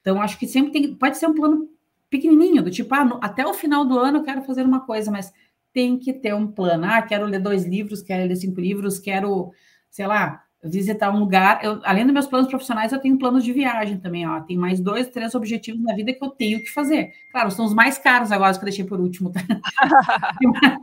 Então, 0.00 0.20
acho 0.20 0.36
que 0.36 0.48
sempre 0.48 0.72
tem... 0.72 0.94
Pode 0.96 1.16
ser 1.16 1.28
um 1.28 1.34
plano 1.34 1.68
pequenininho, 2.10 2.60
do 2.60 2.70
tipo, 2.72 2.92
ah, 2.96 3.04
no, 3.04 3.20
até 3.22 3.46
o 3.46 3.54
final 3.54 3.84
do 3.84 3.96
ano 4.00 4.18
eu 4.18 4.22
quero 4.24 4.42
fazer 4.42 4.64
uma 4.64 4.80
coisa, 4.80 5.12
mas 5.12 5.32
tem 5.72 5.96
que 5.96 6.12
ter 6.12 6.34
um 6.34 6.50
plano. 6.50 6.86
Ah, 6.86 7.02
quero 7.02 7.24
ler 7.24 7.38
dois 7.38 7.64
livros, 7.64 8.02
quero 8.02 8.26
ler 8.26 8.34
cinco 8.34 8.60
livros, 8.60 8.98
quero, 8.98 9.52
sei 9.88 10.08
lá, 10.08 10.42
visitar 10.62 11.14
um 11.14 11.20
lugar. 11.20 11.62
Eu, 11.62 11.80
além 11.84 12.04
dos 12.04 12.12
meus 12.12 12.26
planos 12.26 12.48
profissionais, 12.48 12.92
eu 12.92 13.00
tenho 13.00 13.18
planos 13.18 13.44
de 13.44 13.52
viagem 13.52 13.98
também. 13.98 14.26
Ó. 14.26 14.40
Tem 14.40 14.56
mais 14.56 14.80
dois, 14.80 15.08
três 15.08 15.34
objetivos 15.34 15.82
na 15.82 15.94
vida 15.94 16.12
que 16.12 16.24
eu 16.24 16.30
tenho 16.30 16.58
que 16.60 16.70
fazer. 16.70 17.12
Claro, 17.30 17.50
são 17.50 17.64
os 17.64 17.74
mais 17.74 17.98
caros 17.98 18.32
agora, 18.32 18.52
que 18.52 18.58
eu 18.58 18.64
deixei 18.64 18.84
por 18.84 19.00
último. 19.00 19.30
Tá? 19.30 19.40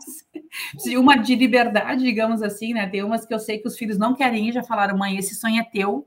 uma 0.98 1.18
de 1.18 1.36
liberdade, 1.36 2.04
digamos 2.04 2.42
assim, 2.42 2.74
né? 2.74 2.88
Tem 2.88 3.04
umas 3.04 3.26
que 3.26 3.34
eu 3.34 3.40
sei 3.40 3.58
que 3.58 3.68
os 3.68 3.78
filhos 3.78 3.98
não 3.98 4.16
querem 4.16 4.48
ir, 4.48 4.54
já 4.54 4.64
falaram, 4.64 4.98
mãe, 4.98 5.18
esse 5.18 5.36
sonho 5.36 5.60
é 5.60 5.64
teu, 5.64 6.06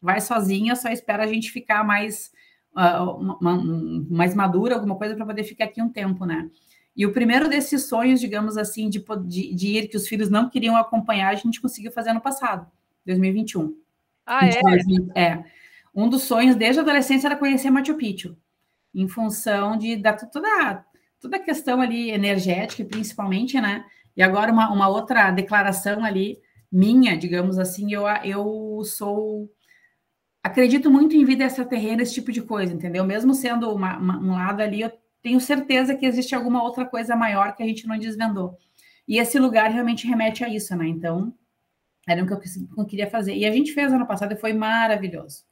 vai 0.00 0.20
sozinha, 0.20 0.74
só 0.74 0.88
espera 0.88 1.22
a 1.22 1.26
gente 1.28 1.52
ficar 1.52 1.84
mais, 1.84 2.32
uh, 2.76 4.06
mais 4.10 4.34
madura, 4.34 4.74
alguma 4.74 4.96
coisa, 4.96 5.14
para 5.14 5.26
poder 5.26 5.44
ficar 5.44 5.66
aqui 5.66 5.80
um 5.80 5.88
tempo, 5.88 6.26
né? 6.26 6.50
E 6.96 7.06
o 7.06 7.12
primeiro 7.12 7.48
desses 7.48 7.88
sonhos, 7.88 8.18
digamos 8.18 8.56
assim, 8.56 8.88
de, 8.88 9.04
de, 9.26 9.54
de 9.54 9.68
ir, 9.68 9.88
que 9.88 9.98
os 9.98 10.08
filhos 10.08 10.30
não 10.30 10.48
queriam 10.48 10.76
acompanhar, 10.76 11.28
a 11.28 11.34
gente 11.34 11.60
conseguiu 11.60 11.92
fazer 11.92 12.10
ano 12.10 12.22
passado 12.22 12.66
2021. 13.06 13.74
Ah, 14.26 14.46
é? 14.46 14.60
É. 15.14 15.44
Um 15.94 16.08
dos 16.08 16.22
sonhos 16.22 16.56
desde 16.56 16.80
a 16.80 16.82
adolescência 16.82 17.28
era 17.28 17.36
conhecer 17.36 17.70
Machu 17.70 17.94
Picchu, 17.94 18.36
em 18.94 19.08
função 19.08 19.76
de 19.76 19.96
da, 19.96 20.12
toda, 20.12 20.84
toda 21.20 21.36
a 21.36 21.42
questão 21.42 21.80
ali 21.80 22.10
energética, 22.10 22.84
principalmente, 22.84 23.58
né? 23.60 23.84
E 24.16 24.22
agora 24.22 24.52
uma, 24.52 24.70
uma 24.70 24.88
outra 24.88 25.30
declaração 25.30 26.04
ali 26.04 26.38
minha, 26.70 27.16
digamos 27.16 27.58
assim, 27.58 27.92
eu, 27.92 28.06
eu 28.24 28.82
sou 28.84 29.50
acredito 30.42 30.90
muito 30.90 31.16
em 31.16 31.24
vida 31.24 31.44
extraterrena, 31.44 32.02
esse 32.02 32.14
tipo 32.14 32.30
de 32.30 32.40
coisa, 32.40 32.72
entendeu? 32.72 33.04
Mesmo 33.04 33.34
sendo 33.34 33.72
uma, 33.72 33.96
uma, 33.96 34.18
um 34.18 34.32
lado 34.32 34.60
ali, 34.60 34.80
eu 34.80 34.92
tenho 35.20 35.40
certeza 35.40 35.96
que 35.96 36.06
existe 36.06 36.34
alguma 36.34 36.62
outra 36.62 36.84
coisa 36.84 37.16
maior 37.16 37.56
que 37.56 37.62
a 37.62 37.66
gente 37.66 37.86
não 37.86 37.98
desvendou. 37.98 38.56
E 39.08 39.18
esse 39.18 39.38
lugar 39.38 39.70
realmente 39.70 40.06
remete 40.06 40.44
a 40.44 40.48
isso, 40.48 40.76
né? 40.76 40.86
Então, 40.86 41.34
era 42.06 42.22
o 42.22 42.26
que 42.26 42.32
eu 42.32 42.86
queria 42.86 43.10
fazer. 43.10 43.34
E 43.34 43.44
a 43.44 43.50
gente 43.50 43.72
fez 43.72 43.92
ano 43.92 44.06
passado 44.06 44.32
e 44.32 44.36
foi 44.36 44.52
maravilhoso. 44.52 45.44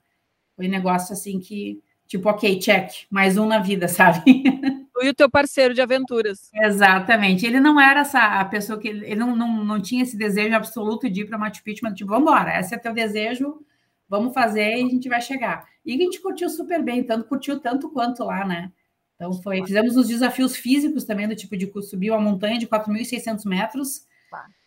Foi 0.56 0.66
um 0.66 0.70
negócio 0.70 1.12
assim 1.12 1.40
que, 1.40 1.82
tipo, 2.06 2.28
ok, 2.28 2.58
check, 2.60 2.90
mais 3.10 3.36
um 3.36 3.46
na 3.46 3.58
vida, 3.58 3.88
sabe? 3.88 4.44
E 5.02 5.08
o 5.08 5.14
teu 5.14 5.28
parceiro 5.28 5.74
de 5.74 5.82
aventuras. 5.82 6.50
Exatamente. 6.54 7.44
Ele 7.44 7.58
não 7.58 7.80
era 7.80 8.00
essa 8.00 8.40
a 8.40 8.44
pessoa 8.44 8.78
que 8.78 8.88
ele 8.88 9.16
não, 9.16 9.34
não, 9.34 9.64
não 9.64 9.82
tinha 9.82 10.02
esse 10.02 10.16
desejo 10.16 10.54
absoluto 10.54 11.10
de 11.10 11.22
ir 11.22 11.26
para 11.26 11.36
Machu 11.36 11.62
Picchu, 11.62 11.80
mas 11.82 11.94
tipo, 11.94 12.10
vamos 12.10 12.30
embora, 12.30 12.58
esse 12.58 12.74
é 12.74 12.78
teu 12.78 12.94
desejo, 12.94 13.60
vamos 14.08 14.32
fazer 14.32 14.76
e 14.76 14.84
a 14.84 14.88
gente 14.88 15.08
vai 15.08 15.20
chegar. 15.20 15.66
E 15.84 15.92
a 15.92 15.96
gente 15.96 16.20
curtiu 16.20 16.48
super 16.48 16.82
bem, 16.82 17.02
tanto 17.02 17.28
curtiu 17.28 17.58
tanto 17.58 17.90
quanto 17.90 18.24
lá, 18.24 18.46
né? 18.46 18.72
Então 19.16 19.32
foi, 19.42 19.64
fizemos 19.64 19.96
os 19.96 20.08
desafios 20.08 20.56
físicos 20.56 21.04
também, 21.04 21.28
do 21.28 21.36
tipo 21.36 21.56
de 21.56 21.70
subir 21.82 22.10
uma 22.10 22.20
montanha 22.20 22.58
de 22.58 22.66
4.600 22.66 23.44
metros, 23.46 24.06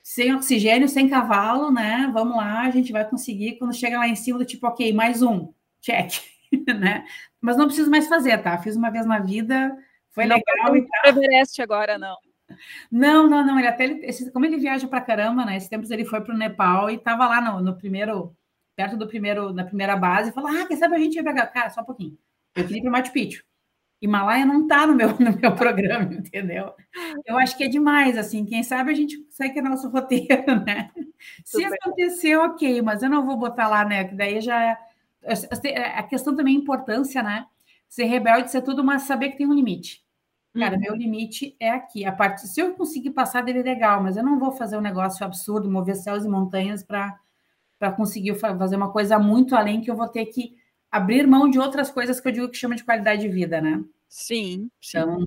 sem 0.03 0.33
oxigênio, 0.33 0.87
sem 0.87 1.09
cavalo, 1.09 1.69
né? 1.69 2.09
Vamos 2.13 2.37
lá, 2.37 2.61
a 2.61 2.69
gente 2.69 2.93
vai 2.93 3.03
conseguir. 3.03 3.57
Quando 3.57 3.73
chega 3.73 3.97
lá 3.97 4.07
em 4.07 4.15
cima, 4.15 4.39
do 4.39 4.45
tipo, 4.45 4.65
ok, 4.65 4.93
mais 4.93 5.21
um, 5.21 5.53
check, 5.81 6.11
né? 6.79 7.05
Mas 7.41 7.57
não 7.57 7.65
preciso 7.65 7.91
mais 7.91 8.07
fazer, 8.07 8.37
tá? 8.41 8.57
Fiz 8.57 8.75
uma 8.77 8.89
vez 8.89 9.05
na 9.05 9.19
vida, 9.19 9.77
foi 10.11 10.25
não 10.25 10.37
legal 10.37 10.77
e 10.77 10.87
tal. 10.87 11.11
Everest 11.11 11.61
agora, 11.61 11.97
não. 11.97 12.15
Não, 12.91 13.29
não, 13.29 13.45
não. 13.45 13.59
Ele 13.59 13.67
até, 13.67 13.85
esse, 13.85 14.31
como 14.31 14.45
ele 14.45 14.57
viaja 14.57 14.87
para 14.87 15.01
caramba, 15.01 15.45
né? 15.45 15.57
Esse 15.57 15.69
tempos 15.69 15.91
ele 15.91 16.05
foi 16.05 16.21
para 16.21 16.33
o 16.33 16.37
Nepal 16.37 16.89
e 16.89 16.95
estava 16.95 17.27
lá 17.27 17.41
no, 17.41 17.61
no, 17.61 17.77
primeiro, 17.77 18.35
perto 18.75 18.95
do 18.95 19.07
primeiro, 19.07 19.53
na 19.53 19.65
primeira 19.65 19.95
base, 19.97 20.29
e 20.29 20.33
falou: 20.33 20.49
Ah, 20.49 20.65
quem 20.65 20.77
sabe 20.77 20.95
a 20.95 20.99
gente 20.99 21.19
ir 21.19 21.23
para 21.23 21.47
cá? 21.47 21.69
Só 21.69 21.81
um 21.81 21.85
pouquinho. 21.85 22.17
Eu 22.55 22.63
queria 22.65 22.79
ir 22.79 22.81
para 22.81 22.91
Machu 22.91 23.11
Picchu. 23.11 23.43
Himalaia 24.01 24.45
não 24.45 24.63
está 24.63 24.85
no 24.85 24.93
meu, 24.93 25.09
no 25.19 25.37
meu 25.39 25.55
programa, 25.55 26.13
entendeu? 26.13 26.71
Eu 27.25 27.37
acho 27.37 27.57
que 27.57 27.63
é 27.63 27.67
demais, 27.67 28.17
assim, 28.17 28.45
quem 28.45 28.63
sabe 28.63 28.91
a 28.91 28.95
gente 28.95 29.25
segue 29.29 29.61
nosso 29.61 29.89
roteiro, 29.89 30.63
né? 30.65 30.91
Se 31.43 31.63
acontecer, 31.63 32.37
ok, 32.37 32.81
mas 32.81 33.01
eu 33.01 33.09
não 33.09 33.25
vou 33.25 33.37
botar 33.37 33.67
lá, 33.67 33.83
né? 33.83 34.03
Que 34.03 34.15
daí 34.15 34.39
já 34.39 34.77
é, 35.23 35.99
a 35.99 36.03
questão 36.03 36.35
também 36.35 36.55
é 36.55 36.59
importância, 36.59 37.21
né? 37.21 37.45
Ser 37.87 38.05
rebelde, 38.05 38.51
ser 38.51 38.61
tudo, 38.61 38.83
mas 38.83 39.03
saber 39.03 39.29
que 39.29 39.37
tem 39.37 39.47
um 39.47 39.53
limite. 39.53 40.05
Cara, 40.53 40.75
uhum. 40.75 40.81
meu 40.81 40.95
limite 40.95 41.55
é 41.59 41.69
aqui. 41.69 42.05
A 42.05 42.11
parte, 42.11 42.47
se 42.47 42.59
eu 42.59 42.73
conseguir 42.75 43.11
passar 43.11 43.43
dele, 43.43 43.61
legal, 43.61 44.01
mas 44.01 44.17
eu 44.17 44.23
não 44.23 44.39
vou 44.39 44.51
fazer 44.51 44.77
um 44.77 44.81
negócio 44.81 45.25
absurdo, 45.25 45.69
mover 45.69 45.95
céus 45.95 46.25
e 46.25 46.27
montanhas 46.27 46.83
para 46.83 47.19
conseguir 47.95 48.35
fazer 48.35 48.75
uma 48.75 48.91
coisa 48.91 49.19
muito 49.19 49.55
além 49.55 49.81
que 49.81 49.91
eu 49.91 49.95
vou 49.95 50.07
ter 50.07 50.25
que 50.27 50.55
abrir 50.91 51.27
mão 51.27 51.49
de 51.49 51.59
outras 51.59 51.89
coisas 51.89 52.19
que 52.19 52.27
eu 52.27 52.31
digo 52.31 52.49
que 52.49 52.57
chama 52.57 52.75
de 52.75 52.83
qualidade 52.83 53.21
de 53.21 53.29
vida, 53.29 53.61
né? 53.61 53.83
Sim, 54.07 54.69
sim. 54.81 54.97
Então, 54.97 55.25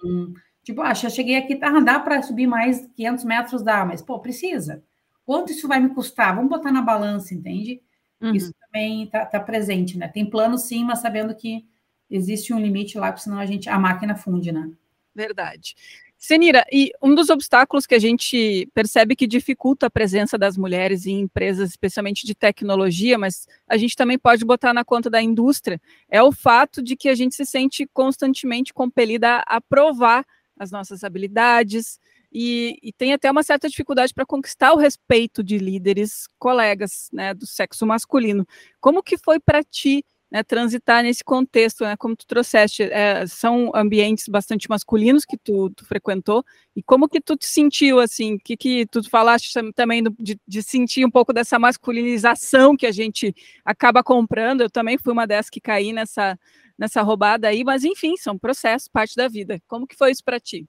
tipo, 0.63 0.81
ah, 0.83 0.95
já 0.95 1.09
cheguei 1.09 1.37
aqui, 1.37 1.57
tá, 1.57 1.79
dá 1.81 1.99
para 1.99 2.23
subir 2.23 2.47
mais 2.47 2.87
500 2.97 3.25
metros, 3.25 3.63
dá, 3.63 3.85
mas, 3.85 4.03
pô, 4.03 4.19
precisa. 4.19 4.83
Quanto 5.25 5.53
isso 5.53 5.69
vai 5.69 5.81
me 5.81 5.91
custar? 5.91 6.35
Vamos 6.35 6.51
botar 6.51 6.73
na 6.73 6.83
balança, 6.83 7.35
entende? 7.35 7.83
Uhum. 8.21 8.35
Isso 8.35 8.53
também 8.55 9.07
tá, 9.07 9.25
tá, 9.25 9.41
presente, 9.41 9.97
né? 9.97 10.09
Tem 10.09 10.29
plano 10.29 10.59
sim, 10.59 10.85
mas 10.85 10.99
sabendo 10.99 11.35
que 11.35 11.67
existe 12.11 12.53
um 12.53 12.59
limite 12.59 12.99
lá, 12.99 13.13
porque 13.13 13.25
senão 13.25 13.39
a 13.39 13.47
gente, 13.47 13.69
a 13.69 13.79
máquina 13.79 14.17
funde, 14.17 14.51
né? 14.53 14.71
Verdade. 15.15 15.75
Senira, 16.23 16.67
e 16.71 16.93
um 17.03 17.15
dos 17.15 17.31
obstáculos 17.31 17.87
que 17.87 17.95
a 17.95 17.99
gente 17.99 18.69
percebe 18.75 19.17
que 19.17 19.27
dificulta 19.27 19.87
a 19.87 19.91
presença 19.91 20.37
das 20.37 20.55
mulheres 20.55 21.07
em 21.07 21.21
empresas, 21.21 21.71
especialmente 21.71 22.27
de 22.27 22.35
tecnologia, 22.35 23.17
mas 23.17 23.49
a 23.67 23.79
gente 23.79 23.97
também 23.97 24.19
pode 24.19 24.45
botar 24.45 24.75
na 24.75 24.85
conta 24.85 25.09
da 25.09 25.23
indústria, 25.23 25.81
é 26.11 26.23
o 26.23 26.31
fato 26.31 26.83
de 26.83 26.95
que 26.95 27.09
a 27.09 27.15
gente 27.15 27.35
se 27.35 27.47
sente 27.47 27.89
constantemente 27.95 28.75
compelida 28.75 29.43
a 29.47 29.63
provar 29.63 30.27
as 30.59 30.71
nossas 30.71 31.03
habilidades, 31.05 31.99
e, 32.31 32.79
e 32.83 32.93
tem 32.93 33.15
até 33.15 33.31
uma 33.31 33.43
certa 33.43 33.67
dificuldade 33.67 34.13
para 34.13 34.27
conquistar 34.27 34.75
o 34.75 34.77
respeito 34.77 35.43
de 35.43 35.57
líderes, 35.57 36.29
colegas 36.39 37.09
né, 37.13 37.33
do 37.33 37.47
sexo 37.47 37.87
masculino. 37.87 38.47
Como 38.79 39.03
que 39.03 39.17
foi 39.17 39.41
para 39.41 39.65
ti 39.65 40.05
né, 40.31 40.43
transitar 40.43 41.03
nesse 41.03 41.25
contexto, 41.25 41.85
né, 41.85 41.97
como 41.97 42.15
tu 42.15 42.27
trouxeste, 42.27 42.85
é, 42.85 43.27
são 43.27 43.73
ambientes 43.75 44.29
bastante 44.29 44.69
masculinos 44.71 45.25
que 45.25 45.37
tu, 45.37 45.71
tu, 45.71 45.85
frequentou, 45.85 46.45
e 46.77 46.83
como 46.83 47.09
que 47.09 47.21
tu 47.21 47.37
te 47.37 47.47
sentiu, 47.47 47.99
assim, 47.99 48.39
que 48.39 48.57
que 48.57 48.87
tu 48.87 49.03
falaste 49.09 49.53
também 49.75 50.03
de, 50.19 50.39
de, 50.47 50.63
sentir 50.63 51.05
um 51.05 51.11
pouco 51.11 51.33
dessa 51.33 51.59
masculinização 51.59 52.77
que 52.77 52.87
a 52.87 52.93
gente 52.93 53.35
acaba 53.65 54.03
comprando, 54.05 54.61
eu 54.61 54.71
também 54.71 54.97
fui 54.99 55.13
uma 55.13 55.27
dessas 55.27 55.51
que 55.51 55.61
caí 55.61 55.93
nessa, 55.93 56.39
nessa 56.79 57.03
roubada 57.03 57.49
aí, 57.49 57.65
mas 57.65 57.85
enfim, 57.85 58.17
são 58.17 58.39
processos, 58.39 58.89
parte 58.89 59.17
da 59.17 59.29
vida. 59.29 59.61
Como 59.67 59.87
que 59.87 59.97
foi 59.97 60.13
isso 60.13 60.25
para 60.25 60.39
ti? 60.39 60.67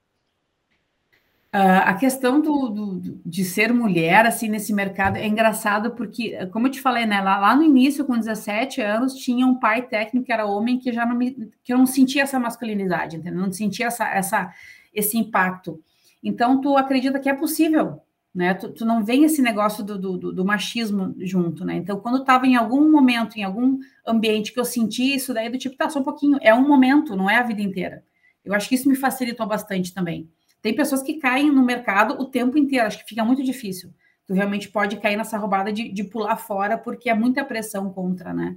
Uh, 1.54 1.84
a 1.84 1.92
questão 1.92 2.40
do, 2.40 2.70
do, 2.70 3.20
de 3.26 3.44
ser 3.44 3.74
mulher, 3.74 4.24
assim, 4.24 4.48
nesse 4.48 4.72
mercado 4.72 5.18
é 5.18 5.26
engraçado 5.26 5.90
porque, 5.90 6.46
como 6.46 6.66
eu 6.66 6.70
te 6.70 6.80
falei, 6.80 7.04
né, 7.04 7.20
lá, 7.20 7.38
lá, 7.38 7.54
no 7.54 7.62
início, 7.62 8.06
com 8.06 8.16
17 8.16 8.80
anos, 8.80 9.14
tinha 9.14 9.46
um 9.46 9.58
pai 9.58 9.82
técnico 9.82 10.24
que 10.24 10.32
era 10.32 10.46
homem 10.46 10.78
que 10.78 10.90
já 10.90 11.04
não 11.04 11.14
me, 11.14 11.52
que 11.62 11.70
eu 11.74 11.76
não 11.76 11.84
sentia 11.84 12.22
essa 12.22 12.40
masculinidade, 12.40 13.18
entendeu? 13.18 13.42
Não 13.42 13.52
sentia 13.52 13.88
essa, 13.88 14.08
essa, 14.08 14.50
esse 14.94 15.18
impacto. 15.18 15.78
Então, 16.24 16.58
tu 16.58 16.74
acredita 16.74 17.20
que 17.20 17.28
é 17.28 17.34
possível, 17.34 18.00
né? 18.34 18.54
Tu, 18.54 18.70
tu 18.70 18.86
não 18.86 19.04
vem 19.04 19.24
esse 19.24 19.42
negócio 19.42 19.84
do, 19.84 19.98
do, 19.98 20.32
do 20.32 20.44
machismo 20.46 21.14
junto, 21.18 21.66
né? 21.66 21.74
Então, 21.76 22.00
quando 22.00 22.22
estava 22.22 22.46
em 22.46 22.56
algum 22.56 22.90
momento, 22.90 23.36
em 23.36 23.44
algum 23.44 23.78
ambiente 24.06 24.54
que 24.54 24.60
eu 24.60 24.64
senti 24.64 25.16
isso, 25.16 25.34
daí 25.34 25.50
do 25.50 25.58
tipo, 25.58 25.76
tá, 25.76 25.90
só 25.90 26.00
um 26.00 26.04
pouquinho, 26.04 26.38
é 26.40 26.54
um 26.54 26.66
momento, 26.66 27.14
não 27.14 27.28
é 27.28 27.36
a 27.36 27.42
vida 27.42 27.60
inteira. 27.60 28.02
Eu 28.42 28.54
acho 28.54 28.70
que 28.70 28.74
isso 28.74 28.88
me 28.88 28.96
facilitou 28.96 29.46
bastante 29.46 29.92
também. 29.92 30.30
Tem 30.62 30.74
pessoas 30.74 31.02
que 31.02 31.14
caem 31.14 31.50
no 31.50 31.64
mercado 31.64 32.14
o 32.14 32.24
tempo 32.24 32.56
inteiro, 32.56 32.86
acho 32.86 32.98
que 32.98 33.08
fica 33.08 33.24
muito 33.24 33.42
difícil. 33.42 33.92
Tu 34.26 34.32
realmente 34.32 34.68
pode 34.68 34.96
cair 34.98 35.16
nessa 35.16 35.36
roubada 35.36 35.72
de, 35.72 35.88
de 35.90 36.04
pular 36.04 36.36
fora, 36.36 36.78
porque 36.78 37.10
é 37.10 37.14
muita 37.14 37.44
pressão 37.44 37.92
contra, 37.92 38.32
né? 38.32 38.56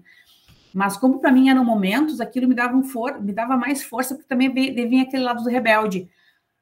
Mas 0.73 0.95
como 0.95 1.19
para 1.19 1.31
mim 1.31 1.49
eram 1.49 1.65
momentos, 1.65 2.21
aquilo 2.21 2.47
me 2.47 2.53
dava 2.53 2.77
um 2.77 2.83
for, 2.83 3.19
me 3.21 3.33
dava 3.33 3.57
mais 3.57 3.83
força, 3.83 4.13
porque 4.13 4.27
também 4.27 4.53
vinha 4.53 5.03
aquele 5.03 5.23
lado 5.23 5.43
do 5.43 5.49
rebelde. 5.49 6.07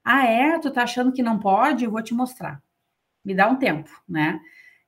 Ah, 0.03 0.25
é? 0.25 0.59
Tu 0.59 0.71
tá 0.71 0.83
achando 0.83 1.11
que 1.11 1.21
não 1.21 1.39
pode? 1.39 1.83
Eu 1.83 1.91
vou 1.91 2.01
te 2.01 2.13
mostrar. 2.13 2.61
Me 3.25 3.35
dá 3.35 3.49
um 3.49 3.55
tempo, 3.55 3.89
né? 4.07 4.39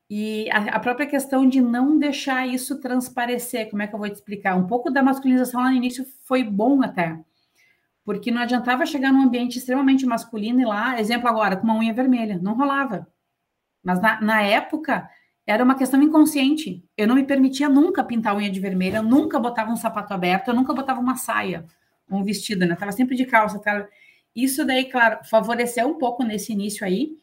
E 0.09 0.49
a, 0.51 0.75
a, 0.75 0.79
própria 0.79 1.07
questão 1.07 1.49
de 1.49 1.59
não 1.59 1.97
deixar 1.97 2.47
isso 2.47 2.79
transparecer, 2.79 3.69
como 3.69 3.81
é 3.81 3.87
que 3.87 3.95
eu 3.95 3.99
vou 3.99 4.07
te 4.07 4.15
explicar? 4.15 4.55
Um 4.55 4.67
pouco 4.67 4.91
da 4.91 5.01
masculinização 5.01 5.61
lá 5.61 5.71
no 5.71 5.75
início 5.75 6.05
foi 6.23 6.43
bom 6.43 6.83
até, 6.83 7.19
porque 8.05 8.29
não 8.29 8.41
adiantava 8.41 8.85
chegar 8.85 9.11
num 9.11 9.23
ambiente 9.23 9.57
extremamente 9.57 10.05
masculino 10.05 10.61
e 10.61 10.65
lá, 10.65 10.99
exemplo 10.99 11.27
agora, 11.27 11.57
com 11.57 11.63
uma 11.63 11.75
unha 11.75 11.91
vermelha, 11.91 12.39
não 12.41 12.53
rolava. 12.53 13.07
Mas 13.83 13.99
na, 13.99 14.21
na 14.21 14.41
época 14.43 15.09
era 15.45 15.63
uma 15.63 15.75
questão 15.75 16.01
inconsciente. 16.01 16.83
Eu 16.95 17.07
não 17.07 17.15
me 17.15 17.23
permitia 17.23 17.67
nunca 17.67 18.03
pintar 18.03 18.35
unha 18.37 18.49
de 18.49 18.59
vermelho, 18.59 18.97
eu 18.97 19.03
nunca 19.03 19.39
botava 19.39 19.71
um 19.71 19.75
sapato 19.75 20.13
aberto, 20.13 20.49
eu 20.49 20.53
nunca 20.53 20.73
botava 20.73 20.99
uma 20.99 21.15
saia, 21.15 21.65
um 22.09 22.23
vestido, 22.23 22.65
né? 22.65 22.75
Tava 22.75 22.91
sempre 22.91 23.15
de 23.15 23.25
calça. 23.25 23.59
Tava... 23.59 23.89
Isso 24.35 24.63
daí, 24.63 24.85
claro, 24.85 25.19
favoreceu 25.25 25.87
um 25.87 25.97
pouco 25.97 26.23
nesse 26.23 26.53
início 26.53 26.85
aí, 26.85 27.17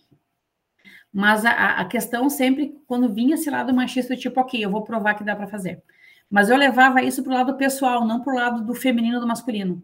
mas 1.13 1.45
a, 1.45 1.81
a 1.81 1.85
questão 1.85 2.29
sempre, 2.29 2.77
quando 2.87 3.13
vinha 3.13 3.35
esse 3.35 3.51
lado 3.51 3.73
machista, 3.73 4.17
tipo, 4.17 4.41
ok, 4.41 4.65
eu 4.65 4.71
vou 4.71 4.83
provar 4.83 5.15
que 5.15 5.23
dá 5.23 5.37
para 5.37 5.47
fazer. 5.47 5.83
Mas 6.31 6.49
eu 6.49 6.57
levava 6.57 7.03
isso 7.03 7.23
para 7.23 7.33
o 7.33 7.35
lado 7.35 7.57
pessoal, 7.57 8.07
não 8.07 8.21
para 8.21 8.33
o 8.33 8.37
lado 8.37 8.65
do 8.65 8.75
feminino 8.75 9.21
do 9.21 9.27
masculino. 9.27 9.83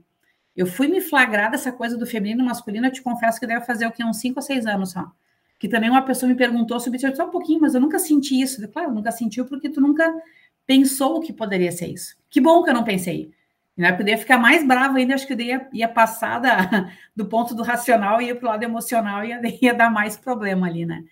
Eu 0.58 0.66
fui 0.66 0.88
me 0.88 1.00
flagrar 1.00 1.52
dessa 1.52 1.70
coisa 1.70 1.96
do 1.96 2.04
feminino 2.04 2.42
e 2.42 2.44
masculino, 2.44 2.88
eu 2.88 2.90
te 2.90 3.00
confesso 3.00 3.38
que 3.38 3.46
deve 3.46 3.64
fazer 3.64 3.86
o 3.86 3.92
que 3.92 4.04
uns 4.04 4.16
5 4.16 4.40
ou 4.40 4.42
6 4.42 4.66
anos 4.66 4.90
só. 4.90 5.08
Que 5.56 5.68
também 5.68 5.88
uma 5.88 6.02
pessoa 6.02 6.28
me 6.28 6.34
perguntou 6.34 6.80
sobre 6.80 6.96
isso, 6.96 7.14
só 7.14 7.26
um 7.26 7.30
pouquinho, 7.30 7.60
mas 7.60 7.76
eu 7.76 7.80
nunca 7.80 7.96
senti 7.96 8.40
isso. 8.40 8.60
Eu, 8.60 8.68
claro, 8.68 8.92
nunca 8.92 9.12
sentiu 9.12 9.46
porque 9.46 9.70
tu 9.70 9.80
nunca 9.80 10.12
pensou 10.66 11.20
que 11.20 11.32
poderia 11.32 11.70
ser 11.70 11.86
isso. 11.86 12.16
Que 12.28 12.40
bom 12.40 12.64
que 12.64 12.70
eu 12.70 12.74
não 12.74 12.82
pensei. 12.82 13.30
Eu 13.76 14.06
ia 14.08 14.18
ficar 14.18 14.36
mais 14.36 14.66
brava 14.66 14.98
ainda, 14.98 15.14
acho 15.14 15.28
que 15.28 15.32
eu 15.32 15.40
ia, 15.40 15.68
ia 15.72 15.88
passar 15.88 16.40
da, 16.40 16.90
do 17.14 17.26
ponto 17.26 17.54
do 17.54 17.62
racional 17.62 18.20
e 18.20 18.26
ia 18.26 18.34
para 18.34 18.48
o 18.48 18.50
lado 18.50 18.64
emocional 18.64 19.24
e 19.24 19.28
ia, 19.28 19.40
ia 19.62 19.74
dar 19.74 19.92
mais 19.92 20.16
problema 20.16 20.66
ali, 20.66 20.84
né? 20.84 21.04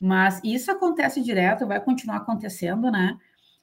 Mas 0.00 0.40
isso 0.42 0.70
acontece 0.72 1.20
direto, 1.22 1.66
vai 1.66 1.78
continuar 1.78 2.16
acontecendo, 2.16 2.90
né? 2.90 3.18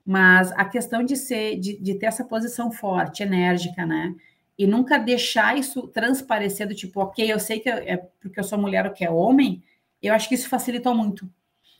Mas 0.06 0.52
a 0.52 0.65
questão 0.65 1.04
de 1.04 1.15
ser, 1.15 1.60
de, 1.60 1.82
de 1.82 1.95
ter 1.95 2.06
essa 2.06 2.24
posição 2.24 2.72
forte, 2.72 3.24
enérgica, 3.24 3.88
né? 3.88 4.13
E 4.60 4.67
nunca 4.67 4.98
deixar 4.98 5.58
isso 5.58 5.88
transparecer 5.88 6.67
do 6.67 6.76
tipo, 6.76 7.00
ok, 7.00 7.32
eu 7.32 7.39
sei 7.39 7.62
que 7.62 7.69
é 7.69 7.95
porque 8.19 8.41
eu 8.41 8.43
sou 8.43 8.60
mulher 8.60 8.86
ou 8.86 8.91
que 8.91 9.06
é 9.06 9.10
homem, 9.10 9.63
eu 10.04 10.13
acho 10.13 10.28
que 10.28 10.36
isso 10.36 10.50
facilitou 10.50 10.93
muito. 10.93 11.32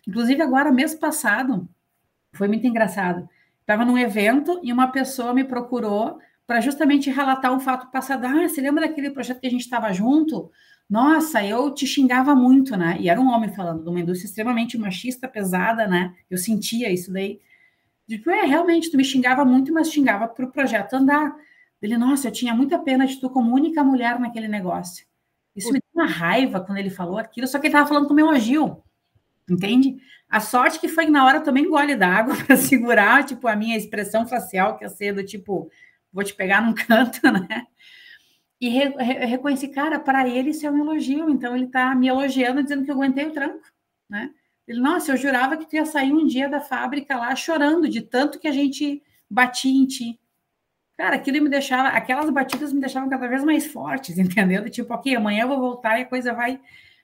Inclusive, 0.08 0.42
agora, 0.42 0.72
mês 0.72 0.96
passado, 0.96 1.68
foi 2.32 2.48
muito 2.48 2.66
engraçado. 2.66 3.28
Estava 3.60 3.84
num 3.84 3.98
evento 3.98 4.62
e 4.64 4.72
uma 4.72 4.88
pessoa 4.88 5.34
me 5.34 5.44
procurou 5.44 6.20
para 6.48 6.62
justamente 6.62 7.10
relatar 7.10 7.54
um 7.54 7.60
fato 7.60 7.92
passado. 7.92 8.26
Ah, 8.26 8.48
você 8.48 8.62
lembra 8.62 8.88
daquele 8.88 9.12
projeto 9.12 9.42
que 9.42 9.48
a 9.48 9.52
gente 9.52 9.62
estava 9.62 9.92
junto? 9.92 10.50
Nossa, 10.90 11.44
eu 11.44 11.74
te 11.74 11.86
xingava 11.86 12.34
muito, 12.34 12.78
né? 12.78 12.96
E 13.02 13.10
era 13.10 13.20
um 13.20 13.28
homem 13.28 13.54
falando 13.54 13.84
de 13.84 13.90
uma 13.90 14.00
indústria 14.00 14.30
extremamente 14.30 14.78
machista, 14.78 15.28
pesada, 15.28 15.86
né? 15.86 16.16
Eu 16.30 16.38
sentia 16.38 16.90
isso 16.90 17.12
daí. 17.12 17.42
Tipo, 18.08 18.30
é, 18.30 18.46
realmente, 18.46 18.90
tu 18.90 18.96
me 18.96 19.04
xingava 19.04 19.44
muito, 19.44 19.74
mas 19.74 19.92
xingava 19.92 20.30
para 20.30 20.46
o 20.46 20.52
projeto 20.52 20.94
andar. 20.94 21.36
Ele, 21.82 21.98
nossa, 21.98 22.28
eu 22.28 22.32
tinha 22.32 22.54
muita 22.54 22.78
pena 22.78 23.08
de 23.08 23.20
tu 23.20 23.30
como 23.30 23.54
única 23.56 23.84
mulher 23.84 24.20
naquele 24.20 24.48
negócio. 24.48 25.06
Isso 25.56 25.72
me 25.72 25.80
deu 25.80 26.04
uma 26.04 26.06
raiva 26.06 26.62
quando 26.62 26.78
ele 26.78 26.90
falou 26.90 27.18
aquilo, 27.18 27.48
só 27.48 27.60
que 27.60 27.68
ele 27.68 27.74
estava 27.74 27.88
falando 27.88 28.08
com 28.08 28.14
meu 28.14 28.28
elogio, 28.28 28.82
entende? 29.50 29.98
A 30.30 30.40
sorte 30.40 30.80
que 30.80 30.88
foi 30.88 31.06
que 31.06 31.12
na 31.12 31.26
hora 31.26 31.40
eu 31.40 31.44
tomei 31.44 31.66
gole 31.66 31.96
d'água 31.96 32.36
para 32.46 32.56
segurar, 32.56 33.26
tipo, 33.26 33.48
a 33.48 33.56
minha 33.56 33.78
expressão 33.78 34.28
facial, 34.28 34.78
que 34.78 34.86
ia 34.86 34.90
ser 34.90 35.14
do 35.14 35.24
tipo, 35.24 35.70
vou 36.14 36.24
te 36.24 36.34
pegar 36.34 36.62
num 36.62 36.74
canto, 36.76 37.20
né? 37.32 37.66
E 38.62 38.70
re, 38.70 38.90
re, 38.98 39.26
reconheci, 39.26 39.70
cara, 39.70 40.00
para 40.00 40.28
ele 40.28 40.50
isso 40.50 40.66
é 40.68 40.72
um 40.72 40.78
elogio, 40.78 41.30
então 41.30 41.56
ele 41.56 41.66
está 41.66 41.96
me 41.96 42.08
elogiando, 42.08 42.62
dizendo 42.62 42.84
que 42.84 42.92
eu 42.92 42.96
aguentei 42.96 43.26
o 43.26 43.32
tranco, 43.32 43.66
né? 44.10 44.32
Ele, 44.68 44.80
nossa, 44.80 45.12
eu 45.12 45.18
jurava 45.18 45.58
que 45.58 45.68
tu 45.68 45.76
ia 45.76 45.86
sair 45.86 46.14
um 46.14 46.28
dia 46.28 46.48
da 46.48 46.62
fábrica 46.62 47.18
lá 47.18 47.36
chorando 47.36 47.90
de 47.90 48.02
tanto 48.02 48.38
que 48.38 48.48
a 48.48 48.52
gente 48.52 49.02
batia 49.28 49.72
em 49.72 49.88
ti. 49.88 50.19
Cara, 51.00 51.16
aquilo 51.16 51.42
me 51.42 51.50
deixava, 51.50 51.88
aquelas 51.88 52.30
batidas 52.30 52.74
me 52.74 52.82
deixavam 52.82 53.08
cada 53.08 53.26
vez 53.26 53.42
mais 53.42 53.66
fortes, 53.66 54.18
entendeu? 54.20 54.70
Tipo, 54.70 54.94
ok, 54.94 55.16
amanhã 55.16 55.44
eu 55.44 55.48
vou 55.48 55.58
voltar 55.58 55.98
e 55.98 56.02
a 56.02 56.06
coisa 56.06 56.34
vai, 56.34 56.60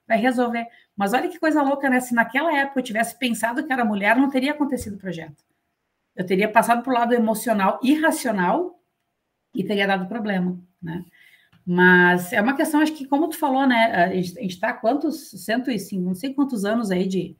vai 0.05 0.17
resolver. 0.17 0.67
Mas 0.97 1.13
olha 1.13 1.29
que 1.29 1.39
coisa 1.39 1.62
louca, 1.62 1.89
né? 1.89 2.01
Se 2.01 2.13
naquela 2.13 2.53
época 2.53 2.81
eu 2.81 2.84
tivesse 2.84 3.17
pensado 3.17 3.65
que 3.65 3.71
era 3.71 3.86
mulher, 3.86 4.17
não 4.17 4.29
teria 4.29 4.51
acontecido 4.51 4.95
o 4.95 4.99
projeto. 4.99 5.41
Eu 6.13 6.25
teria 6.25 6.51
passado 6.51 6.84
para 6.84 6.91
o 6.91 6.93
lado 6.93 7.13
emocional 7.13 7.79
irracional 7.81 8.77
e 9.53 9.63
teria 9.63 9.88
dado 9.88 10.10
problema, 10.10 10.60
né? 10.81 11.05
Mas 11.65 12.34
é 12.34 12.41
uma 12.41 12.53
questão, 12.53 12.81
acho 12.81 12.91
que, 12.91 13.08
como 13.08 13.29
tu 13.29 13.38
falou, 13.38 13.65
né? 13.65 13.93
A 13.95 14.13
gente 14.13 14.45
está 14.47 14.73
quantos, 14.73 15.31
105, 15.31 16.03
não 16.03 16.15
sei 16.15 16.34
quantos 16.34 16.65
anos 16.65 16.91
aí 16.91 17.08
de, 17.08 17.38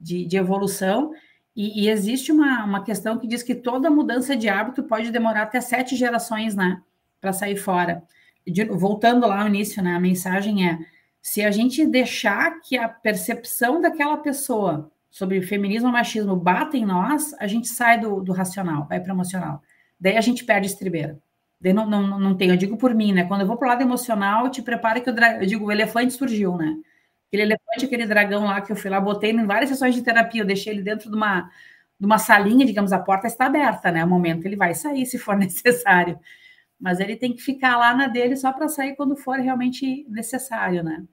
de, 0.00 0.24
de 0.24 0.38
evolução, 0.38 1.12
e, 1.58 1.82
e, 1.82 1.88
existe 1.88 2.30
uma, 2.30 2.64
uma 2.64 2.84
questão 2.84 3.18
que 3.18 3.26
diz 3.26 3.42
que 3.42 3.52
toda 3.52 3.90
mudança 3.90 4.36
de 4.36 4.48
hábito 4.48 4.84
pode 4.84 5.10
demorar 5.10 5.42
até 5.42 5.60
sete 5.60 5.96
gerações, 5.96 6.54
né? 6.54 6.80
Para 7.20 7.32
sair 7.32 7.56
fora. 7.56 8.04
De, 8.46 8.64
voltando 8.66 9.26
lá 9.26 9.42
no 9.42 9.48
início, 9.48 9.82
né? 9.82 9.96
A 9.96 9.98
mensagem 9.98 10.68
é: 10.68 10.78
se 11.20 11.42
a 11.42 11.50
gente 11.50 11.84
deixar 11.84 12.60
que 12.60 12.78
a 12.78 12.88
percepção 12.88 13.80
daquela 13.80 14.18
pessoa 14.18 14.88
sobre 15.10 15.42
feminismo 15.42 15.88
e 15.88 15.92
machismo 15.92 16.36
bata 16.36 16.76
em 16.76 16.86
nós, 16.86 17.34
a 17.40 17.48
gente 17.48 17.66
sai 17.66 17.98
do, 17.98 18.20
do 18.20 18.30
racional, 18.32 18.86
vai 18.88 19.00
para 19.00 19.12
o 19.12 19.16
emocional. 19.16 19.60
Daí 19.98 20.16
a 20.16 20.20
gente 20.20 20.44
perde 20.44 20.68
estribeira. 20.68 21.18
Daí 21.60 21.72
não, 21.72 21.90
não, 21.90 22.20
não 22.20 22.36
tem, 22.36 22.50
eu 22.50 22.56
digo 22.56 22.76
por 22.76 22.94
mim, 22.94 23.12
né? 23.12 23.24
Quando 23.24 23.40
eu 23.40 23.48
vou 23.48 23.56
para 23.56 23.66
o 23.66 23.68
lado 23.70 23.82
emocional, 23.82 24.48
te 24.48 24.62
prepara 24.62 25.00
que 25.00 25.10
eu 25.10 25.14
digo, 25.44 25.66
o 25.66 25.72
elefante 25.72 26.12
surgiu, 26.12 26.56
né? 26.56 26.76
Aquele 27.28 27.42
elefante, 27.42 27.84
aquele 27.86 28.06
dragão 28.06 28.44
lá 28.44 28.60
que 28.60 28.72
eu 28.72 28.76
fui 28.76 28.90
lá, 28.90 29.00
botei 29.00 29.30
em 29.30 29.46
várias 29.46 29.70
sessões 29.70 29.94
de 29.94 30.02
terapia, 30.02 30.42
eu 30.42 30.46
deixei 30.46 30.72
ele 30.72 30.82
dentro 30.82 31.10
de 31.10 31.16
uma, 31.16 31.50
de 32.00 32.06
uma 32.06 32.18
salinha, 32.18 32.64
digamos, 32.66 32.92
a 32.92 32.98
porta 32.98 33.26
está 33.26 33.46
aberta, 33.46 33.90
né? 33.92 34.04
O 34.04 34.08
momento 34.08 34.46
ele 34.46 34.56
vai 34.56 34.74
sair 34.74 35.04
se 35.06 35.18
for 35.18 35.36
necessário. 35.38 36.18
Mas 36.80 37.00
ele 37.00 37.16
tem 37.16 37.34
que 37.34 37.42
ficar 37.42 37.76
lá 37.76 37.94
na 37.94 38.08
dele 38.08 38.36
só 38.36 38.52
para 38.52 38.68
sair 38.68 38.96
quando 38.96 39.16
for 39.16 39.38
realmente 39.38 40.06
necessário, 40.08 40.82
né? 40.82 41.04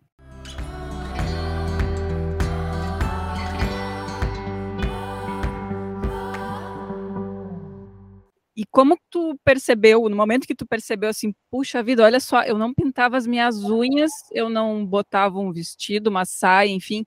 E 8.65 8.67
como 8.71 8.97
tu 9.11 9.39
percebeu, 9.43 10.09
no 10.09 10.15
momento 10.15 10.47
que 10.47 10.55
tu 10.55 10.65
percebeu 10.65 11.09
assim, 11.09 11.35
puxa 11.51 11.83
vida, 11.83 12.03
olha 12.03 12.19
só, 12.19 12.41
eu 12.41 12.57
não 12.57 12.73
pintava 12.73 13.15
as 13.15 13.27
minhas 13.27 13.63
unhas, 13.63 14.11
eu 14.31 14.49
não 14.49 14.83
botava 14.83 15.37
um 15.39 15.51
vestido, 15.51 16.09
uma 16.09 16.25
saia, 16.25 16.71
enfim. 16.71 17.05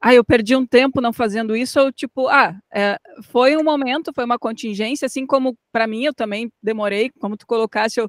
Ah, 0.00 0.14
eu 0.14 0.24
perdi 0.24 0.56
um 0.56 0.66
tempo 0.66 1.00
não 1.02 1.12
fazendo 1.12 1.54
isso, 1.56 1.78
ou 1.80 1.92
tipo, 1.92 2.28
ah, 2.28 2.58
é, 2.74 2.98
foi 3.24 3.56
um 3.58 3.62
momento, 3.64 4.12
foi 4.14 4.24
uma 4.24 4.38
contingência, 4.38 5.04
assim 5.06 5.26
como 5.26 5.58
para 5.70 5.86
mim 5.86 6.04
eu 6.04 6.14
também 6.14 6.50
demorei, 6.62 7.10
como 7.20 7.36
tu 7.36 7.46
colocaste, 7.46 8.00
eu, 8.00 8.08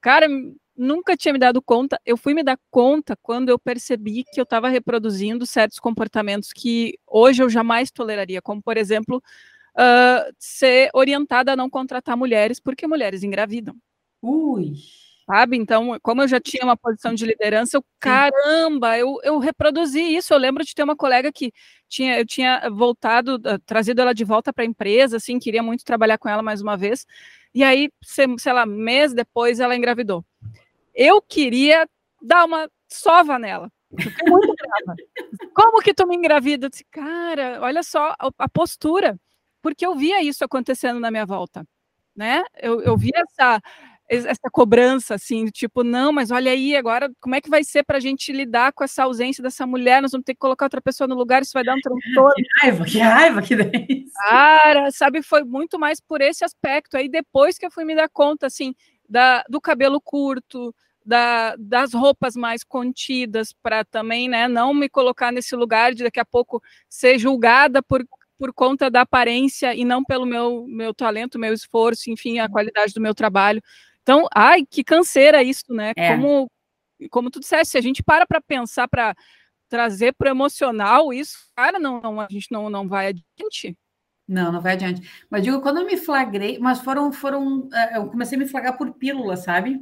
cara, 0.00 0.28
nunca 0.76 1.16
tinha 1.16 1.32
me 1.32 1.40
dado 1.40 1.60
conta. 1.60 2.00
Eu 2.06 2.16
fui 2.16 2.34
me 2.34 2.44
dar 2.44 2.58
conta 2.70 3.16
quando 3.20 3.48
eu 3.48 3.58
percebi 3.58 4.22
que 4.32 4.40
eu 4.40 4.44
estava 4.44 4.68
reproduzindo 4.68 5.44
certos 5.44 5.80
comportamentos 5.80 6.52
que 6.52 6.98
hoje 7.06 7.42
eu 7.42 7.50
jamais 7.50 7.90
toleraria, 7.90 8.40
como, 8.40 8.62
por 8.62 8.76
exemplo, 8.76 9.20
uh, 9.76 10.34
ser 10.38 10.90
orientada 10.94 11.52
a 11.52 11.56
não 11.56 11.68
contratar 11.68 12.16
mulheres 12.16 12.60
porque 12.60 12.86
mulheres 12.86 13.22
engravidam. 13.22 13.76
Ui! 14.22 14.74
Sabe? 15.26 15.58
Então, 15.58 15.98
como 16.02 16.22
eu 16.22 16.28
já 16.28 16.40
tinha 16.40 16.64
uma 16.64 16.76
posição 16.76 17.12
de 17.12 17.26
liderança, 17.26 17.76
eu, 17.76 17.84
caramba, 18.00 18.96
eu, 18.96 19.18
eu 19.22 19.38
reproduzi 19.38 20.00
isso. 20.00 20.32
Eu 20.32 20.38
lembro 20.38 20.64
de 20.64 20.74
ter 20.74 20.82
uma 20.82 20.96
colega 20.96 21.30
que 21.30 21.52
tinha, 21.86 22.18
eu 22.18 22.26
tinha 22.26 22.68
voltado, 22.70 23.34
uh, 23.34 23.58
trazido 23.66 24.00
ela 24.00 24.14
de 24.14 24.24
volta 24.24 24.54
para 24.54 24.64
a 24.64 24.66
empresa, 24.66 25.18
assim, 25.18 25.38
queria 25.38 25.62
muito 25.62 25.84
trabalhar 25.84 26.16
com 26.16 26.30
ela 26.30 26.42
mais 26.42 26.62
uma 26.62 26.78
vez. 26.78 27.06
E 27.54 27.62
aí, 27.62 27.90
sei 28.02 28.52
lá, 28.52 28.64
mês 28.64 29.12
depois, 29.12 29.60
ela 29.60 29.76
engravidou. 29.76 30.24
Eu 30.94 31.20
queria 31.20 31.86
dar 32.22 32.46
uma 32.46 32.70
sova 32.88 33.38
nela. 33.38 33.70
muito 34.26 34.54
brava. 34.54 34.96
Como 35.54 35.82
que 35.82 35.92
tu 35.92 36.06
me 36.06 36.16
engravida? 36.16 36.66
Eu 36.66 36.70
disse, 36.70 36.84
cara, 36.90 37.58
olha 37.60 37.82
só 37.82 38.14
a, 38.18 38.30
a 38.38 38.48
postura 38.48 39.18
porque 39.62 39.84
eu 39.84 39.94
via 39.94 40.22
isso 40.22 40.44
acontecendo 40.44 41.00
na 41.00 41.10
minha 41.10 41.26
volta, 41.26 41.64
né? 42.14 42.42
Eu, 42.60 42.80
eu 42.80 42.96
via 42.96 43.12
essa, 43.16 43.60
essa 44.08 44.50
cobrança, 44.50 45.14
assim, 45.14 45.46
tipo, 45.46 45.84
não, 45.84 46.10
mas 46.12 46.30
olha 46.30 46.50
aí, 46.50 46.74
agora, 46.74 47.10
como 47.20 47.34
é 47.34 47.40
que 47.40 47.50
vai 47.50 47.62
ser 47.62 47.84
para 47.84 47.98
a 47.98 48.00
gente 48.00 48.32
lidar 48.32 48.72
com 48.72 48.82
essa 48.82 49.04
ausência 49.04 49.42
dessa 49.42 49.66
mulher? 49.66 50.00
Nós 50.00 50.12
vamos 50.12 50.24
ter 50.24 50.32
que 50.32 50.40
colocar 50.40 50.66
outra 50.66 50.80
pessoa 50.80 51.06
no 51.06 51.14
lugar, 51.14 51.42
isso 51.42 51.52
vai 51.52 51.64
dar 51.64 51.74
um 51.74 51.80
transtorno. 51.82 52.34
Que 52.34 52.44
raiva, 52.62 52.84
que 52.84 52.98
raiva 52.98 53.42
que 53.42 53.54
isso. 53.54 54.12
Cara, 54.28 54.90
sabe, 54.90 55.22
foi 55.22 55.44
muito 55.44 55.78
mais 55.78 56.00
por 56.00 56.22
esse 56.22 56.42
aspecto. 56.42 56.96
Aí 56.96 57.08
depois 57.08 57.58
que 57.58 57.66
eu 57.66 57.70
fui 57.70 57.84
me 57.84 57.94
dar 57.94 58.08
conta, 58.08 58.46
assim, 58.46 58.74
da, 59.08 59.44
do 59.48 59.60
cabelo 59.60 60.00
curto, 60.00 60.74
da, 61.04 61.54
das 61.58 61.94
roupas 61.94 62.34
mais 62.34 62.62
contidas, 62.62 63.54
para 63.62 63.84
também, 63.84 64.28
né, 64.28 64.46
não 64.46 64.74
me 64.74 64.88
colocar 64.88 65.32
nesse 65.32 65.56
lugar 65.56 65.94
de 65.94 66.04
daqui 66.04 66.20
a 66.20 66.24
pouco 66.24 66.62
ser 66.88 67.18
julgada 67.18 67.82
por 67.82 68.04
por 68.38 68.52
conta 68.52 68.90
da 68.90 69.00
aparência 69.00 69.74
e 69.74 69.84
não 69.84 70.04
pelo 70.04 70.24
meu, 70.24 70.64
meu 70.68 70.94
talento, 70.94 71.38
meu 71.38 71.52
esforço, 71.52 72.10
enfim, 72.10 72.38
a 72.38 72.44
uhum. 72.44 72.50
qualidade 72.50 72.94
do 72.94 73.00
meu 73.00 73.14
trabalho. 73.14 73.60
Então, 74.02 74.26
ai, 74.34 74.64
que 74.64 74.84
canseira 74.84 75.42
isso, 75.42 75.72
né? 75.74 75.92
É. 75.96 76.16
Como, 76.16 76.50
como 77.10 77.30
tu 77.30 77.40
disseste, 77.40 77.72
se 77.72 77.78
a 77.78 77.80
gente 77.80 78.02
para 78.02 78.26
para 78.26 78.40
pensar, 78.40 78.88
para 78.88 79.14
trazer 79.68 80.14
para 80.14 80.28
o 80.28 80.30
emocional 80.30 81.12
isso, 81.12 81.36
cara, 81.54 81.78
não, 81.78 82.00
não, 82.00 82.20
a 82.20 82.26
gente 82.30 82.50
não, 82.50 82.70
não 82.70 82.88
vai 82.88 83.08
adiante. 83.08 83.76
Não, 84.26 84.52
não 84.52 84.60
vai 84.60 84.74
adiante. 84.74 85.08
Mas 85.30 85.42
digo, 85.42 85.60
quando 85.60 85.78
eu 85.78 85.86
me 85.86 85.96
flagrei, 85.96 86.58
mas 86.58 86.80
foram, 86.80 87.12
foram, 87.12 87.68
é, 87.72 87.98
eu 87.98 88.08
comecei 88.08 88.36
a 88.36 88.40
me 88.40 88.48
flagrar 88.48 88.76
por 88.76 88.92
pílula, 88.92 89.36
sabe? 89.36 89.80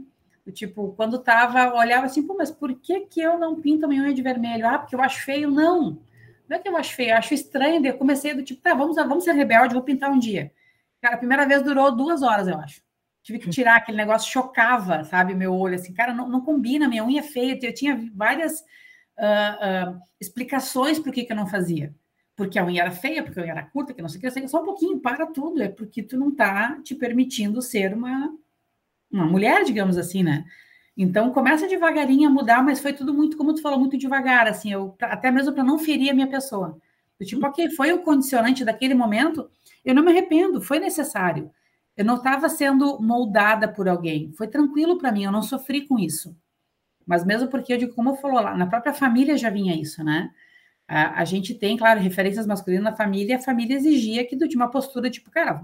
Tipo, 0.52 0.92
quando 0.92 1.18
tava, 1.18 1.74
olhava 1.74 2.06
assim, 2.06 2.24
pô, 2.24 2.34
mas 2.34 2.52
por 2.52 2.72
que 2.74 3.00
que 3.06 3.20
eu 3.20 3.38
não 3.38 3.60
pinto 3.60 3.84
a 3.84 3.88
minha 3.88 4.02
unha 4.02 4.14
de 4.14 4.22
vermelho? 4.22 4.66
Ah, 4.68 4.78
porque 4.78 4.94
eu 4.94 5.00
acho 5.00 5.24
feio. 5.24 5.50
Não. 5.50 5.98
Não 6.48 6.56
é 6.56 6.60
que 6.60 6.68
eu 6.68 6.76
acho 6.76 6.94
feio, 6.94 7.10
eu 7.10 7.16
acho 7.16 7.34
estranho. 7.34 7.84
Eu 7.84 7.98
comecei 7.98 8.34
do 8.34 8.42
tipo, 8.42 8.62
tá, 8.62 8.74
vamos, 8.74 8.96
vamos 8.96 9.24
ser 9.24 9.32
rebelde, 9.32 9.74
vou 9.74 9.82
pintar 9.82 10.10
um 10.10 10.18
dia. 10.18 10.52
Cara, 11.00 11.16
a 11.16 11.18
primeira 11.18 11.46
vez 11.46 11.62
durou 11.62 11.94
duas 11.94 12.22
horas, 12.22 12.48
eu 12.48 12.58
acho. 12.58 12.80
Tive 13.22 13.40
que 13.40 13.50
tirar 13.50 13.76
aquele 13.76 13.96
negócio, 13.96 14.30
chocava, 14.30 15.02
sabe, 15.02 15.34
meu 15.34 15.52
olho, 15.52 15.74
assim, 15.74 15.92
cara, 15.92 16.14
não, 16.14 16.28
não 16.28 16.40
combina, 16.40 16.88
minha 16.88 17.04
unha 17.04 17.20
é 17.20 17.24
feia. 17.24 17.58
Eu 17.60 17.74
tinha 17.74 18.00
várias 18.14 18.60
uh, 19.18 19.94
uh, 19.94 20.00
explicações 20.20 20.98
por 20.98 21.12
que, 21.12 21.24
que 21.24 21.32
eu 21.32 21.36
não 21.36 21.46
fazia. 21.46 21.92
Porque 22.36 22.58
a 22.58 22.64
unha 22.64 22.82
era 22.82 22.90
feia, 22.92 23.22
porque 23.24 23.40
a 23.40 23.42
unha 23.42 23.52
era 23.52 23.64
curta, 23.64 23.92
que 23.92 24.02
não 24.02 24.08
sei 24.08 24.18
o 24.18 24.20
que, 24.20 24.48
só 24.48 24.62
um 24.62 24.64
pouquinho, 24.64 25.00
para 25.00 25.26
tudo. 25.26 25.60
É 25.60 25.68
porque 25.68 26.02
tu 26.02 26.16
não 26.16 26.34
tá 26.34 26.78
te 26.82 26.94
permitindo 26.94 27.60
ser 27.60 27.94
uma, 27.94 28.32
uma 29.10 29.26
mulher, 29.26 29.64
digamos 29.64 29.98
assim, 29.98 30.22
né? 30.22 30.44
Então 30.96 31.30
começa 31.30 31.68
devagarinho 31.68 32.28
a 32.28 32.32
mudar, 32.32 32.62
mas 32.62 32.80
foi 32.80 32.92
tudo 32.92 33.12
muito, 33.12 33.36
como 33.36 33.52
tu 33.52 33.60
falou, 33.60 33.78
muito 33.78 33.98
devagar, 33.98 34.48
assim, 34.48 34.72
eu, 34.72 34.96
até 35.02 35.30
mesmo 35.30 35.52
para 35.52 35.62
não 35.62 35.78
ferir 35.78 36.10
a 36.10 36.14
minha 36.14 36.28
pessoa. 36.28 36.78
Eu, 37.20 37.26
tipo, 37.26 37.46
ok, 37.46 37.70
foi 37.70 37.92
o 37.92 38.02
condicionante 38.02 38.64
daquele 38.64 38.94
momento, 38.94 39.50
eu 39.84 39.94
não 39.94 40.02
me 40.02 40.10
arrependo, 40.10 40.60
foi 40.60 40.78
necessário. 40.78 41.50
Eu 41.96 42.04
não 42.04 42.16
estava 42.16 42.48
sendo 42.48 43.00
moldada 43.00 43.68
por 43.68 43.88
alguém, 43.88 44.32
foi 44.32 44.48
tranquilo 44.48 44.98
para 44.98 45.12
mim, 45.12 45.24
eu 45.24 45.32
não 45.32 45.42
sofri 45.42 45.86
com 45.86 45.98
isso. 45.98 46.36
Mas 47.06 47.24
mesmo 47.24 47.48
porque 47.48 47.72
eu 47.72 47.78
digo, 47.78 47.94
como 47.94 48.16
falou 48.16 48.40
lá, 48.40 48.56
na 48.56 48.66
própria 48.66 48.92
família 48.92 49.36
já 49.36 49.50
vinha 49.50 49.74
isso, 49.74 50.02
né? 50.02 50.30
A, 50.88 51.20
a 51.20 51.24
gente 51.24 51.54
tem, 51.54 51.76
claro, 51.76 52.00
referências 52.00 52.46
masculinas 52.46 52.84
na 52.84 52.96
família, 52.96 53.36
a 53.36 53.42
família 53.42 53.76
exigia 53.76 54.26
que 54.26 54.36
tu 54.36 54.48
tinha 54.48 54.62
uma 54.62 54.70
postura 54.70 55.10
tipo, 55.10 55.30
cara, 55.30 55.62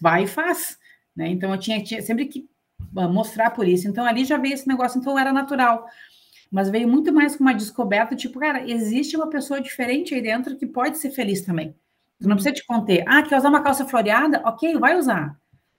vai 0.00 0.24
e 0.24 0.26
faz, 0.26 0.78
né? 1.14 1.28
Então 1.28 1.52
eu 1.52 1.58
tinha, 1.58 1.82
tinha 1.82 2.00
sempre 2.02 2.26
que 2.26 2.48
mostrar 2.92 3.50
por 3.50 3.66
isso. 3.66 3.88
Então 3.88 4.04
ali 4.04 4.24
já 4.24 4.36
veio 4.38 4.54
esse 4.54 4.68
negócio, 4.68 4.98
então 4.98 5.18
era 5.18 5.32
natural. 5.32 5.86
Mas 6.50 6.70
veio 6.70 6.88
muito 6.88 7.12
mais 7.12 7.36
com 7.36 7.44
uma 7.44 7.54
descoberta, 7.54 8.14
tipo, 8.14 8.38
cara, 8.38 8.68
existe 8.68 9.16
uma 9.16 9.28
pessoa 9.28 9.60
diferente 9.60 10.14
aí 10.14 10.22
dentro 10.22 10.56
que 10.56 10.66
pode 10.66 10.98
ser 10.98 11.10
feliz 11.10 11.42
também. 11.42 11.74
Tu 12.20 12.28
não 12.28 12.36
precisa 12.36 12.54
te 12.54 12.64
conter. 12.66 13.04
Ah, 13.06 13.22
quer 13.22 13.36
usar 13.36 13.48
uma 13.48 13.62
calça 13.62 13.84
floreada? 13.84 14.40
Ok, 14.44 14.78
vai 14.78 14.96
usar. 14.96 15.36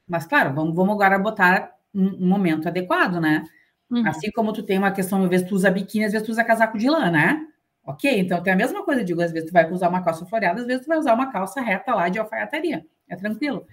Mas, 0.07 0.25
claro, 0.25 0.53
vamos, 0.53 0.75
vamos 0.75 0.93
agora 0.93 1.17
botar 1.17 1.71
um, 1.93 2.23
um 2.23 2.27
momento 2.27 2.67
adequado, 2.67 3.19
né? 3.19 3.43
Uhum. 3.89 4.05
Assim 4.07 4.29
como 4.31 4.53
tu 4.53 4.63
tem 4.63 4.77
uma 4.77 4.91
questão, 4.91 5.23
às 5.23 5.29
vezes 5.29 5.47
tu 5.47 5.55
usa 5.55 5.71
biquíni, 5.71 6.05
às 6.05 6.11
vezes 6.11 6.27
tu 6.27 6.31
usa 6.31 6.43
casaco 6.43 6.77
de 6.77 6.89
lã, 6.89 7.09
né? 7.09 7.45
Ok, 7.85 8.19
então 8.19 8.43
tem 8.43 8.51
a 8.51 8.55
mesma 8.55 8.83
coisa, 8.83 9.03
digo, 9.03 9.21
às 9.21 9.31
vezes 9.31 9.49
tu 9.49 9.53
vai 9.53 9.71
usar 9.71 9.87
uma 9.87 10.03
calça 10.03 10.25
floreada, 10.25 10.59
às 10.59 10.67
vezes 10.67 10.83
tu 10.83 10.89
vai 10.89 10.97
usar 10.97 11.13
uma 11.13 11.31
calça 11.31 11.61
reta 11.61 11.95
lá 11.95 12.09
de 12.09 12.19
alfaiataria. 12.19 12.85
É 13.07 13.15
tranquilo. 13.15 13.65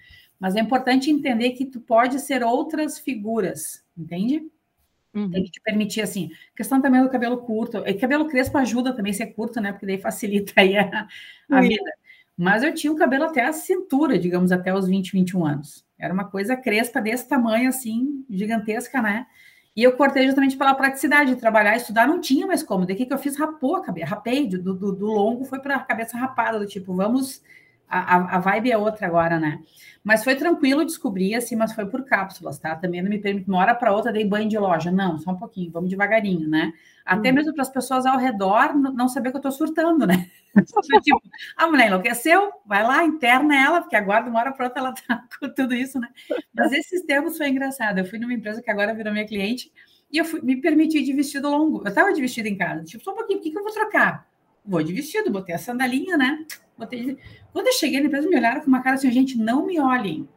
Mas 0.45 0.57
é 0.57 0.61
importante 0.61 1.11
entender 1.11 1.53
que 1.53 1.65
tu 1.65 1.81
pode 1.81 2.21
ser 2.21 2.43
outras 2.43 2.99
figuras, 2.99 3.83
entende? 3.97 4.47
Uhum. 5.15 5.31
Tem 5.31 5.43
que 5.43 5.51
te 5.51 5.59
permitir, 5.63 6.03
assim, 6.03 6.31
questão 6.55 6.83
também 6.83 7.03
do 7.03 7.09
cabelo 7.09 7.39
curto. 7.39 7.79
E 7.79 7.95
cabelo 7.95 8.29
crespo 8.29 8.59
ajuda 8.59 8.93
também 8.93 9.13
a 9.13 9.15
ser 9.15 9.29
curto, 9.29 9.59
né? 9.59 9.73
Porque 9.73 9.87
daí 9.87 9.97
facilita 9.97 10.53
aí 10.61 10.77
a, 10.77 11.09
a 11.51 11.57
uhum. 11.57 11.63
vida. 11.63 11.91
Mas 12.37 12.63
eu 12.63 12.75
tinha 12.75 12.93
o 12.93 12.97
cabelo 12.97 13.25
até 13.25 13.43
a 13.43 13.55
cintura, 13.55 14.19
digamos, 14.19 14.53
até 14.53 14.75
os 14.75 14.87
20, 14.87 15.13
21 15.13 15.47
anos. 15.47 15.83
Era 15.99 16.13
uma 16.13 16.27
coisa 16.27 16.55
crespa 16.55 17.01
desse 17.01 17.27
tamanho, 17.27 17.71
assim, 17.71 18.23
gigantesca, 18.29 19.01
né? 19.01 19.27
E 19.75 19.83
eu 19.83 19.97
cortei 19.97 20.27
justamente 20.27 20.59
pela 20.59 20.75
praticidade 20.75 21.35
de 21.35 21.41
trabalhar, 21.41 21.75
estudar, 21.75 22.07
não 22.07 22.21
tinha 22.21 22.47
mais 22.47 22.63
como. 22.63 22.85
Daí 22.85 22.97
que 22.97 23.11
eu 23.11 23.17
fiz? 23.17 23.35
Rapou 23.39 23.77
a 23.77 23.83
cabeça, 23.83 24.09
rapei, 24.09 24.47
do, 24.47 24.75
do, 24.75 24.93
do 24.93 25.07
longo 25.07 25.47
foi 25.47 25.61
para 25.61 25.77
a 25.77 25.81
cabeça 25.81 26.19
rapada, 26.19 26.59
do 26.59 26.67
tipo, 26.67 26.95
vamos 26.95 27.43
a, 27.89 28.37
a 28.37 28.39
vibe 28.39 28.73
é 28.73 28.79
outra 28.79 29.07
agora, 29.07 29.39
né? 29.39 29.61
Mas 30.05 30.23
foi 30.23 30.35
tranquilo 30.35 30.85
descobrir, 30.85 31.35
assim, 31.35 31.57
mas 31.57 31.73
foi 31.73 31.87
por 31.87 32.05
cápsulas, 32.05 32.59
tá? 32.59 32.77
Também 32.77 33.01
não 33.01 33.09
me 33.09 33.19
permite, 33.19 33.49
uma 33.49 33.59
hora 33.59 33.75
para 33.75 33.91
outra, 33.91 34.13
dei 34.13 34.23
banho 34.23 34.49
de 34.49 34.59
loja. 34.59 34.91
Não, 34.91 35.19
só 35.19 35.31
um 35.31 35.37
pouquinho, 35.37 35.71
vamos 35.71 35.89
devagarinho, 35.89 36.47
né? 36.47 36.75
Até 37.07 37.31
uhum. 37.31 37.35
mesmo 37.37 37.55
para 37.55 37.63
as 37.63 37.71
pessoas 37.71 38.05
ao 38.05 38.19
redor 38.19 38.75
não 38.75 39.09
saber 39.09 39.31
que 39.31 39.37
eu 39.37 39.39
estou 39.39 39.53
surtando, 39.53 40.07
né? 40.07 40.31
tipo, 41.03 41.23
a 41.57 41.67
mulher 41.67 41.87
enlouqueceu, 41.87 42.53
vai 42.67 42.83
lá, 42.83 43.03
interna 43.03 43.57
ela, 43.57 43.81
porque 43.81 43.97
agora, 43.97 44.25
de 44.25 44.31
uma 44.31 44.41
hora 44.41 44.53
para 44.53 44.67
outra, 44.67 44.81
ela 44.81 44.93
tá 44.93 45.25
com 45.41 45.49
tudo 45.49 45.75
isso, 45.75 45.99
né? 45.99 46.09
Mas 46.55 46.73
esses 46.73 47.03
tempos 47.03 47.39
foi 47.39 47.49
engraçado. 47.49 47.99
Eu 47.99 48.05
fui 48.05 48.19
numa 48.19 48.35
empresa 48.35 48.61
que 48.61 48.71
agora 48.71 48.93
virou 48.95 49.11
minha 49.11 49.27
cliente 49.27 49.73
e 50.13 50.19
eu 50.19 50.25
fui, 50.27 50.43
me 50.43 50.61
permiti 50.61 51.03
de 51.03 51.15
vestido 51.15 51.49
longo. 51.49 51.81
Eu 51.83 51.89
estava 51.89 52.13
de 52.13 52.21
vestido 52.21 52.47
em 52.47 52.59
casa, 52.59 52.85
tipo, 52.85 53.03
só 53.03 53.13
um 53.13 53.17
pouquinho, 53.17 53.39
o 53.39 53.43
que, 53.43 53.51
que 53.51 53.59
eu 53.59 53.63
vou 53.63 53.73
trocar? 53.73 54.27
Vou 54.67 54.83
de 54.83 54.93
vestido, 54.93 55.31
botei 55.31 55.55
a 55.55 55.59
sandalinha, 55.59 56.17
né? 56.17 56.45
Botei... 56.77 57.19
Quando 57.53 57.67
eu 57.69 57.73
cheguei 57.73 58.01
empresa, 58.01 58.29
me 58.29 58.37
olharam 58.37 58.61
com 58.61 58.67
uma 58.67 58.83
cara 58.83 58.97
assim, 58.97 59.11
gente, 59.11 59.39
não 59.39 59.67
me 59.67 59.81
olhem. 59.81 60.29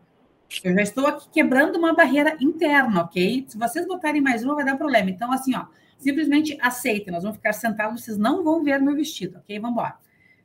Eu 0.64 0.74
já 0.74 0.82
estou 0.82 1.06
aqui 1.06 1.28
quebrando 1.30 1.78
uma 1.78 1.94
barreira 1.94 2.38
interna, 2.40 3.02
ok? 3.02 3.46
Se 3.48 3.58
vocês 3.58 3.86
botarem 3.86 4.22
mais 4.22 4.44
uma, 4.44 4.56
vai 4.56 4.64
dar 4.64 4.78
problema. 4.78 5.10
Então, 5.10 5.32
assim, 5.32 5.56
ó, 5.56 5.66
simplesmente 5.98 6.58
aceitem. 6.62 7.14
Nós 7.14 7.24
vamos 7.24 7.38
ficar 7.38 7.54
sentados, 7.54 8.04
vocês 8.04 8.18
não 8.18 8.44
vão 8.44 8.64
ver 8.64 8.80
meu 8.80 8.96
vestido, 8.96 9.38
ok? 9.40 9.60
Vamos 9.60 9.74
embora. 9.74 9.96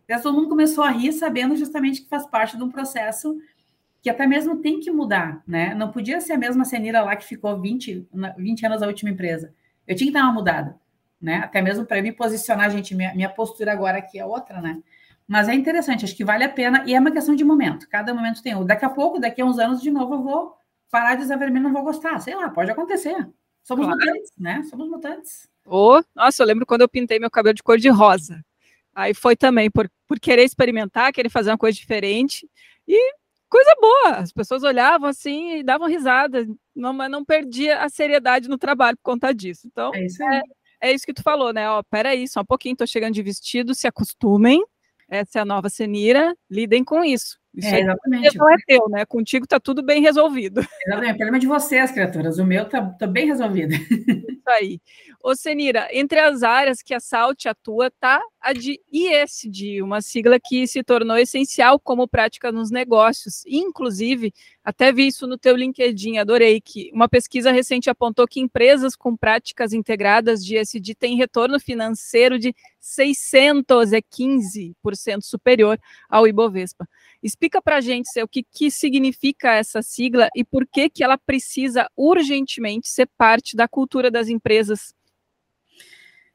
Então, 0.05 0.21
todo 0.21 0.35
mundo 0.35 0.49
começou 0.49 0.83
a 0.83 0.91
rir, 0.91 1.13
sabendo 1.13 1.55
justamente 1.57 2.03
que 2.03 2.09
faz 2.09 2.27
parte 2.27 2.57
de 2.57 2.63
um 2.63 2.71
processo 2.71 3.39
que 4.03 4.11
até 4.11 4.27
mesmo 4.27 4.57
tem 4.57 4.81
que 4.81 4.91
mudar, 4.91 5.43
né? 5.47 5.75
Não 5.75 5.93
podia 5.93 6.21
ser 6.21 6.33
a 6.33 6.39
mesma 6.39 6.65
Senira 6.65 7.03
lá 7.03 7.15
que 7.15 7.25
ficou 7.25 7.61
20, 7.61 8.09
20 8.37 8.67
anos 8.67 8.81
na 8.81 8.89
última 8.89 9.11
empresa. 9.11 9.55
Eu 9.87 9.95
tinha 9.95 10.09
que 10.09 10.13
dar 10.13 10.25
uma 10.25 10.33
mudada, 10.33 10.77
né? 11.21 11.37
Até 11.37 11.63
mesmo 11.63 11.87
para 11.87 12.03
me 12.03 12.11
posicionar, 12.11 12.69
gente, 12.71 12.97
minha, 12.97 13.15
minha 13.15 13.29
postura 13.29 13.73
agora 13.73 13.99
aqui 13.99 14.19
é 14.19 14.27
outra, 14.27 14.61
né? 14.61 14.83
Mas 15.33 15.49
é 15.49 15.55
interessante, 15.55 16.05
acho 16.05 16.15
que 16.15 16.27
vale 16.27 16.45
a 16.45 16.49
pena, 16.51 16.85
e 16.87 16.95
é 16.95 17.01
uma 17.01 17.11
questão 17.11 17.35
de 17.35 17.43
momento. 17.43 17.89
Cada 17.89 18.13
momento 18.13 18.43
tem 18.43 18.55
um. 18.55 18.67
Daqui 18.67 18.85
a 18.85 18.91
pouco, 18.91 19.19
daqui 19.19 19.41
a 19.41 19.47
uns 19.47 19.59
anos, 19.59 19.81
de 19.81 19.91
novo, 19.91 20.17
eu 20.17 20.23
vou 20.23 20.55
parar 20.91 21.15
de 21.15 21.23
usar 21.23 21.37
vermelho, 21.37 21.65
não 21.65 21.73
vou 21.73 21.83
gostar. 21.83 22.21
Sei 22.21 22.35
lá, 22.35 22.51
pode 22.51 22.71
acontecer. 22.71 23.17
Somos 23.63 23.87
claro. 23.87 23.99
mutantes, 23.99 24.33
né? 24.37 24.63
Somos 24.65 24.91
mutantes. 24.91 25.49
Oh, 25.65 26.03
nossa, 26.15 26.43
eu 26.43 26.47
lembro 26.47 26.67
quando 26.67 26.83
eu 26.83 26.89
pintei 26.89 27.19
meu 27.19 27.31
cabelo 27.31 27.55
de 27.55 27.63
cor 27.63 27.79
de 27.79 27.89
rosa. 27.89 28.45
Aí 28.95 29.15
foi 29.15 29.35
também 29.35 29.71
por, 29.71 29.91
por 30.07 30.21
querer 30.21 30.45
experimentar, 30.45 31.11
querer 31.15 31.31
fazer 31.31 31.51
uma 31.51 31.57
coisa 31.57 31.79
diferente. 31.79 32.47
E 32.87 33.15
coisa 33.49 33.75
boa. 33.81 34.17
As 34.17 34.33
pessoas 34.33 34.63
olhavam 34.63 35.09
assim 35.09 35.55
e 35.57 35.63
davam 35.63 35.89
risada, 35.89 36.47
não, 36.77 36.93
mas 36.93 37.11
não 37.11 37.25
perdia 37.25 37.79
a 37.79 37.89
seriedade 37.89 38.51
no 38.51 38.59
trabalho 38.59 38.99
por 38.99 39.13
conta 39.13 39.33
disso. 39.33 39.67
Então, 39.67 39.95
é 39.95 40.05
isso, 40.05 40.23
é, 40.23 40.43
é 40.79 40.93
isso 40.93 41.07
que 41.07 41.15
tu 41.15 41.23
falou, 41.23 41.55
né? 41.55 41.71
Ó, 41.71 41.83
peraí, 41.85 42.29
só 42.29 42.43
um 42.43 42.45
pouquinho, 42.45 42.77
tô 42.77 42.87
chegando 42.87 43.15
de 43.15 43.23
vestido, 43.23 43.75
se 43.75 43.87
acostumem 43.87 44.63
essa 45.13 45.39
é 45.41 45.43
a 45.43 45.45
nova 45.45 45.69
Senira, 45.71 46.35
lidem 46.51 46.85
com 46.85 47.05
isso. 47.05 47.39
Isso 47.55 47.69
é, 47.69 47.81
exatamente. 47.81 48.39
não 48.39 48.51
é 48.51 48.57
teu, 48.67 48.89
né? 48.89 49.05
Contigo 49.05 49.47
tá 49.47 49.61
tudo 49.61 49.83
bem 49.83 50.01
resolvido. 50.01 50.61
Exatamente. 50.87 51.13
O 51.13 51.17
problema 51.17 51.37
é 51.37 51.41
de 51.41 51.47
vocês, 51.47 51.91
criaturas. 51.91 52.39
O 52.39 52.47
meu 52.47 52.67
tá, 52.67 52.83
tá 52.99 53.07
bem 53.07 53.27
resolvido. 53.27 53.75
Isso 53.75 54.49
aí. 54.49 54.81
Ô, 55.23 55.37
Senira, 55.37 55.89
entre 55.93 56.19
as 56.19 56.43
áreas 56.43 56.83
que 56.83 56.95
a 56.95 56.99
Salt 56.99 57.47
atua, 57.47 57.93
tá 58.01 58.21
a 58.41 58.53
de 58.53 58.81
ISD, 58.91 59.81
uma 59.83 60.01
sigla 60.01 60.41
que 60.43 60.67
se 60.67 60.83
tornou 60.83 61.17
essencial 61.17 61.79
como 61.79 62.09
prática 62.09 62.51
nos 62.51 62.71
negócios. 62.71 63.45
Inclusive, 63.47 64.33
até 64.65 64.91
vi 64.91 65.07
isso 65.07 65.27
no 65.27 65.39
teu 65.39 65.55
LinkedIn, 65.55 66.19
adorei, 66.19 66.61
que 66.61 66.91
uma 66.93 67.09
pesquisa 67.09 67.53
recente 67.53 67.89
apontou 67.89 68.27
que 68.27 68.41
empresas 68.41 68.97
com 68.97 69.17
práticas 69.17 69.73
integradas 69.73 70.45
de 70.45 70.57
ISD 70.57 70.95
têm 70.97 71.17
retorno 71.17 71.61
financeiro 71.61 72.37
de 72.39 72.53
615% 72.81 75.23
superior 75.23 75.79
ao 76.09 76.27
Ibovespa. 76.27 76.89
Explica 77.23 77.63
para 77.63 77.77
a 77.77 77.81
gente 77.81 78.09
o 78.21 78.27
que, 78.27 78.43
que 78.43 78.71
significa 78.71 79.55
essa 79.55 79.81
sigla 79.81 80.29
e 80.35 80.45
por 80.45 80.67
que, 80.67 80.91
que 80.91 81.05
ela 81.05 81.17
precisa 81.17 81.89
urgentemente 81.97 82.89
ser 82.89 83.09
parte 83.17 83.57
da 83.57 83.69
cultura 83.69 84.11
das 84.11 84.29
empresas. 84.29 84.93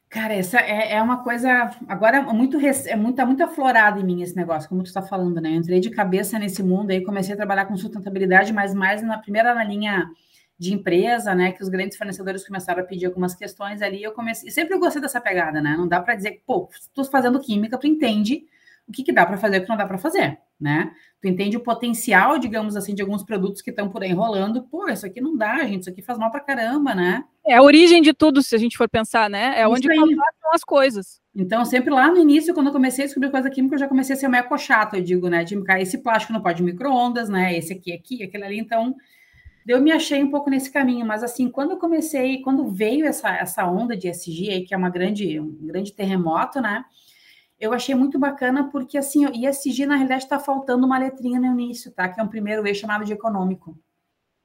Cara, 0.10 0.34
essa 0.34 0.60
é, 0.62 0.94
é 0.94 1.02
uma 1.02 1.22
coisa 1.22 1.70
agora 1.86 2.22
muito 2.22 2.58
é 2.58 2.96
muito, 2.96 3.18
tá 3.18 3.26
muito 3.26 3.44
aflorado 3.44 4.00
em 4.00 4.06
mim 4.06 4.22
esse 4.22 4.36
negócio, 4.38 4.70
como 4.70 4.82
tu 4.82 4.86
está 4.86 5.02
falando, 5.02 5.42
né? 5.42 5.50
Eu 5.50 5.56
entrei 5.56 5.82
de 5.82 5.90
cabeça 5.90 6.40
nesse 6.40 6.64
mundo 6.64 6.92
aí, 6.92 7.04
comecei 7.04 7.34
a 7.34 7.38
trabalhar 7.38 7.66
com 7.66 7.76
sustentabilidade, 7.76 8.54
mas 8.54 8.74
mais 8.74 9.02
na 9.02 9.18
primeira 9.18 9.54
na 9.54 9.66
linha 9.66 10.10
de 10.58 10.74
empresa, 10.74 11.36
né? 11.36 11.52
Que 11.52 11.62
os 11.62 11.68
grandes 11.68 11.98
fornecedores 11.98 12.48
começaram 12.48 12.82
a 12.82 12.86
pedir 12.86 13.06
algumas 13.06 13.36
questões 13.36 13.82
ali. 13.82 14.02
Eu 14.02 14.14
comecei, 14.14 14.48
e 14.48 14.52
sempre 14.52 14.74
eu 14.74 14.80
gostei 14.80 15.02
dessa 15.02 15.20
pegada, 15.20 15.62
né? 15.62 15.76
Não 15.78 15.88
dá 15.88 16.00
para 16.00 16.16
dizer, 16.16 16.42
pô, 16.46 16.70
tu 16.94 17.04
fazendo 17.04 17.38
química, 17.42 17.78
tu 17.78 17.86
entende 17.86 18.46
o 18.88 18.92
que, 18.92 19.04
que 19.04 19.12
dá 19.12 19.26
para 19.26 19.38
fazer 19.38 19.58
e 19.58 19.60
o 19.60 19.64
que 19.64 19.70
não 19.70 19.76
dá 19.76 19.86
para 19.86 19.98
fazer, 19.98 20.38
né? 20.60 20.92
Tu 21.22 21.28
entende 21.28 21.58
o 21.58 21.60
potencial, 21.60 22.40
digamos 22.40 22.76
assim, 22.76 22.96
de 22.96 23.02
alguns 23.02 23.24
produtos 23.24 23.62
que 23.62 23.70
estão 23.70 23.90
por 23.90 24.02
aí 24.02 24.12
enrolando. 24.12 24.64
Pô, 24.64 24.88
isso 24.88 25.06
aqui 25.06 25.20
não 25.20 25.36
dá, 25.36 25.66
gente, 25.66 25.82
isso 25.82 25.90
aqui 25.90 26.02
faz 26.02 26.18
mal 26.18 26.32
para 26.32 26.40
caramba, 26.40 26.96
né? 26.96 27.26
É 27.46 27.56
a 27.56 27.62
origem 27.62 28.02
de 28.02 28.14
tudo, 28.14 28.42
se 28.42 28.56
a 28.56 28.58
gente 28.58 28.78
for 28.78 28.88
pensar, 28.88 29.30
né? 29.30 29.60
É 29.60 29.64
isso 29.64 29.72
onde 29.72 29.88
passam 29.88 30.52
as 30.54 30.64
coisas. 30.64 31.22
Então, 31.36 31.66
sempre 31.66 31.94
lá 31.94 32.10
no 32.10 32.18
início, 32.18 32.54
quando 32.54 32.68
eu 32.68 32.74
comecei 32.74 33.04
a 33.04 33.08
descobrir 33.08 33.30
coisa 33.30 33.50
química, 33.50 33.76
eu 33.76 33.80
já 33.80 33.88
comecei 33.88 34.16
a 34.16 34.20
ser 34.20 34.28
meio 34.30 34.44
ecochato, 34.44 34.96
eu 34.96 35.04
digo, 35.04 35.28
né? 35.28 35.44
De 35.44 35.58
esse 35.80 35.98
plástico 35.98 36.32
não 36.32 36.42
pode 36.42 36.64
micro-ondas, 36.64 37.28
né? 37.28 37.58
Esse 37.58 37.74
aqui, 37.74 37.92
aqui, 37.92 38.24
aquele 38.24 38.44
ali. 38.46 38.60
Então, 38.60 38.96
eu 39.68 39.82
me 39.82 39.92
achei 39.92 40.24
um 40.24 40.32
pouco 40.32 40.50
nesse 40.50 40.72
caminho, 40.72 41.06
mas 41.06 41.24
assim, 41.24 41.50
quando 41.52 41.72
eu 41.72 41.78
comecei, 41.78 42.42
quando 42.42 42.70
veio 42.70 43.06
essa, 43.06 43.30
essa 43.36 43.68
onda 43.68 43.98
de 43.98 44.08
SG 44.08 44.50
aí, 44.50 44.64
que 44.64 44.74
é 44.74 44.78
uma 44.78 44.90
grande, 44.90 45.40
um 45.40 45.68
grande 45.68 45.92
terremoto, 45.92 46.62
né? 46.62 46.86
Eu 47.60 47.74
achei 47.74 47.96
muito 47.96 48.20
bacana 48.20 48.70
porque 48.70 48.98
assim, 48.98 49.26
o 49.26 49.32
ISG 49.34 49.86
na 49.86 49.96
realidade 49.96 50.24
está 50.24 50.40
faltando 50.40 50.86
uma 50.86 50.98
letrinha 50.98 51.40
no 51.40 51.48
início, 51.48 51.92
tá? 51.92 52.08
Que 52.08 52.20
é 52.20 52.24
um 52.24 52.28
primeiro 52.28 52.68
E 52.68 52.76
chamado 52.76 53.04
de 53.04 53.14
econômico. 53.14 53.78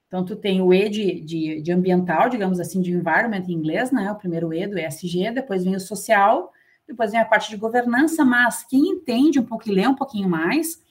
Então, 0.07 0.25
tu 0.25 0.37
tem 0.37 0.61
o 0.61 0.73
E 0.75 0.89
de, 0.89 1.21
de, 1.21 1.63
de, 1.63 1.73
ambiental, 1.73 2.29
digamos 2.29 2.61
assim, 2.61 2.83
de 2.83 2.93
environment 2.93 3.45
em 3.49 3.53
inglês, 3.53 3.91
né? 3.91 4.11
O 4.13 4.17
primeiro 4.17 4.53
E 4.53 4.67
do 4.67 4.79
ESG, 4.79 5.31
depois 5.33 5.65
vem 5.65 5.75
o 5.75 5.81
social, 5.81 6.53
depois 6.87 7.13
vem 7.13 7.21
a 7.21 7.25
parte 7.25 7.49
de 7.49 7.57
governança, 7.57 8.25
mas 8.25 8.63
quem 8.63 8.89
entende 8.89 9.41
um 9.41 9.45
pouco 9.45 9.69
e 9.69 9.73
lê 9.73 9.87
um 9.87 9.95
pouquinho 9.95 10.29
mais, 10.29 10.83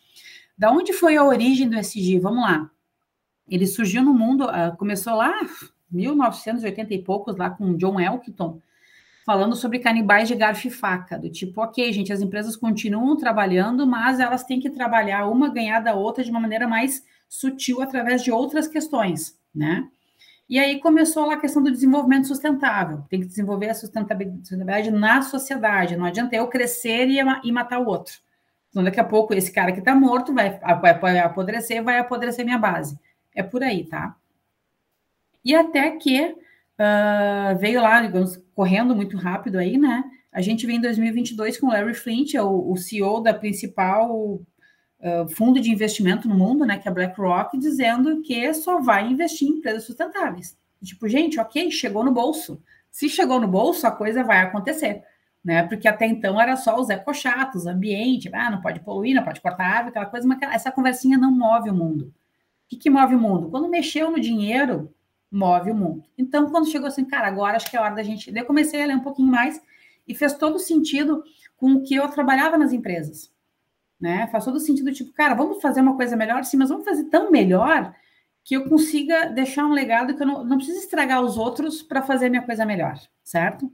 da 0.57 0.71
onde 0.71 0.93
foi 0.93 1.17
a 1.17 1.23
origem 1.23 1.69
do 1.69 1.77
ESG? 1.77 2.19
Vamos 2.19 2.41
lá. 2.41 2.69
Ele 3.47 3.67
surgiu 3.67 4.03
no 4.03 4.13
mundo, 4.13 4.45
uh, 4.45 4.75
começou 4.77 5.13
lá 5.13 5.33
1980 5.91 6.93
e 6.93 7.03
poucos, 7.03 7.35
lá 7.35 7.49
com 7.49 7.75
John 7.75 7.99
Elkington, 7.99 8.61
falando 9.25 9.55
sobre 9.55 9.79
canibais 9.79 10.27
de 10.27 10.35
garfo 10.35 10.67
e 10.67 10.71
faca, 10.71 11.17
do 11.17 11.29
tipo, 11.29 11.61
ok, 11.61 11.91
gente, 11.93 12.11
as 12.11 12.21
empresas 12.21 12.55
continuam 12.55 13.15
trabalhando, 13.15 13.85
mas 13.85 14.19
elas 14.19 14.43
têm 14.43 14.59
que 14.59 14.69
trabalhar 14.69 15.27
uma 15.27 15.49
ganhar 15.49 15.79
da 15.79 15.93
outra 15.93 16.23
de 16.23 16.31
uma 16.31 16.39
maneira 16.39 16.67
mais 16.67 17.03
sutil 17.29 17.81
através 17.81 18.23
de 18.23 18.31
outras 18.31 18.67
questões, 18.67 19.37
né? 19.53 19.87
E 20.49 20.59
aí 20.59 20.81
começou 20.81 21.25
lá 21.25 21.35
a 21.35 21.39
questão 21.39 21.63
do 21.63 21.71
desenvolvimento 21.71 22.27
sustentável. 22.27 23.05
Tem 23.09 23.21
que 23.21 23.25
desenvolver 23.25 23.69
a 23.69 23.73
sustentabilidade 23.73 24.91
na 24.91 25.21
sociedade. 25.21 25.95
Não 25.95 26.03
adianta 26.03 26.35
eu 26.35 26.45
crescer 26.49 27.07
e, 27.07 27.19
e 27.19 27.51
matar 27.53 27.79
o 27.79 27.87
outro. 27.87 28.15
Então, 28.69 28.83
daqui 28.83 28.99
a 28.99 29.03
pouco, 29.05 29.33
esse 29.33 29.49
cara 29.49 29.71
que 29.71 29.79
está 29.79 29.95
morto 29.95 30.33
vai, 30.33 30.59
vai 30.99 31.19
apodrecer, 31.19 31.81
vai 31.81 31.99
apodrecer 31.99 32.43
minha 32.43 32.57
base. 32.57 32.99
É 33.33 33.41
por 33.41 33.63
aí, 33.63 33.85
tá? 33.85 34.17
E 35.43 35.55
até 35.55 35.91
que 35.91 36.21
uh, 36.21 37.57
veio 37.57 37.81
lá, 37.81 38.01
digamos, 38.01 38.37
correndo 38.61 38.95
muito 38.95 39.17
rápido 39.17 39.57
aí, 39.57 39.75
né? 39.75 40.03
A 40.31 40.39
gente 40.39 40.67
vem 40.67 40.75
em 40.75 40.81
2022 40.81 41.59
com 41.59 41.69
Larry 41.69 41.95
Flint, 41.95 42.35
é 42.35 42.43
o, 42.43 42.71
o 42.71 42.77
CEO 42.77 43.19
da 43.19 43.33
principal 43.33 44.35
uh, 44.99 45.27
fundo 45.35 45.59
de 45.59 45.71
investimento 45.71 46.29
no 46.29 46.35
mundo, 46.35 46.63
né, 46.63 46.77
que 46.77 46.87
é 46.87 46.91
a 46.91 46.93
BlackRock, 46.93 47.57
dizendo 47.57 48.21
que 48.21 48.53
só 48.53 48.79
vai 48.79 49.09
investir 49.09 49.47
em 49.47 49.53
empresas 49.53 49.83
sustentáveis. 49.83 50.55
Tipo, 50.83 51.07
gente, 51.07 51.39
ok, 51.39 51.71
chegou 51.71 52.03
no 52.03 52.11
bolso. 52.11 52.61
Se 52.91 53.09
chegou 53.09 53.41
no 53.41 53.47
bolso, 53.47 53.87
a 53.87 53.91
coisa 53.91 54.23
vai 54.23 54.41
acontecer, 54.41 55.01
né? 55.43 55.63
Porque 55.63 55.87
até 55.87 56.05
então 56.05 56.39
era 56.39 56.55
só 56.55 56.79
os 56.79 56.91
ecochatos, 56.91 57.65
ambiente, 57.65 58.29
ah, 58.31 58.51
não 58.51 58.61
pode 58.61 58.79
poluir, 58.81 59.15
não 59.15 59.23
pode 59.23 59.41
cortar 59.41 59.65
árvore, 59.65 59.89
aquela 59.89 60.05
coisa, 60.05 60.27
mas 60.27 60.37
essa 60.53 60.71
conversinha 60.71 61.17
não 61.17 61.31
move 61.31 61.71
o 61.71 61.73
mundo. 61.73 62.03
O 62.05 62.13
que, 62.69 62.77
que 62.77 62.91
move 62.91 63.15
o 63.15 63.19
mundo? 63.19 63.49
Quando 63.49 63.67
mexeu 63.67 64.11
no 64.11 64.19
dinheiro, 64.19 64.93
move 65.31 65.71
o 65.71 65.75
mundo. 65.75 66.03
Então, 66.17 66.49
quando 66.49 66.69
chegou 66.69 66.87
assim, 66.87 67.05
cara, 67.05 67.27
agora 67.27 67.55
acho 67.55 67.69
que 67.69 67.77
é 67.77 67.79
hora 67.79 67.95
da 67.95 68.03
gente. 68.03 68.35
eu 68.35 68.45
comecei 68.45 68.83
a 68.83 68.85
ler 68.85 68.95
um 68.95 69.01
pouquinho 69.01 69.29
mais 69.29 69.61
e 70.07 70.13
fez 70.13 70.33
todo 70.33 70.59
sentido 70.59 71.23
com 71.55 71.73
o 71.73 71.83
que 71.83 71.95
eu 71.95 72.07
trabalhava 72.09 72.57
nas 72.57 72.73
empresas. 72.73 73.31
Né? 73.99 74.27
Faz 74.27 74.43
todo 74.43 74.59
sentido, 74.59 74.91
tipo, 74.91 75.13
cara, 75.13 75.33
vamos 75.33 75.61
fazer 75.61 75.79
uma 75.79 75.95
coisa 75.95 76.17
melhor, 76.17 76.43
sim, 76.43 76.57
mas 76.57 76.69
vamos 76.69 76.83
fazer 76.83 77.05
tão 77.05 77.31
melhor 77.31 77.95
que 78.43 78.55
eu 78.55 78.67
consiga 78.67 79.27
deixar 79.27 79.65
um 79.65 79.71
legado 79.71 80.15
que 80.15 80.23
eu 80.23 80.27
não, 80.27 80.43
não 80.43 80.57
preciso 80.57 80.79
estragar 80.79 81.21
os 81.21 81.37
outros 81.37 81.83
para 81.83 82.01
fazer 82.01 82.25
a 82.25 82.29
minha 82.29 82.41
coisa 82.41 82.65
melhor, 82.65 82.99
certo? 83.23 83.71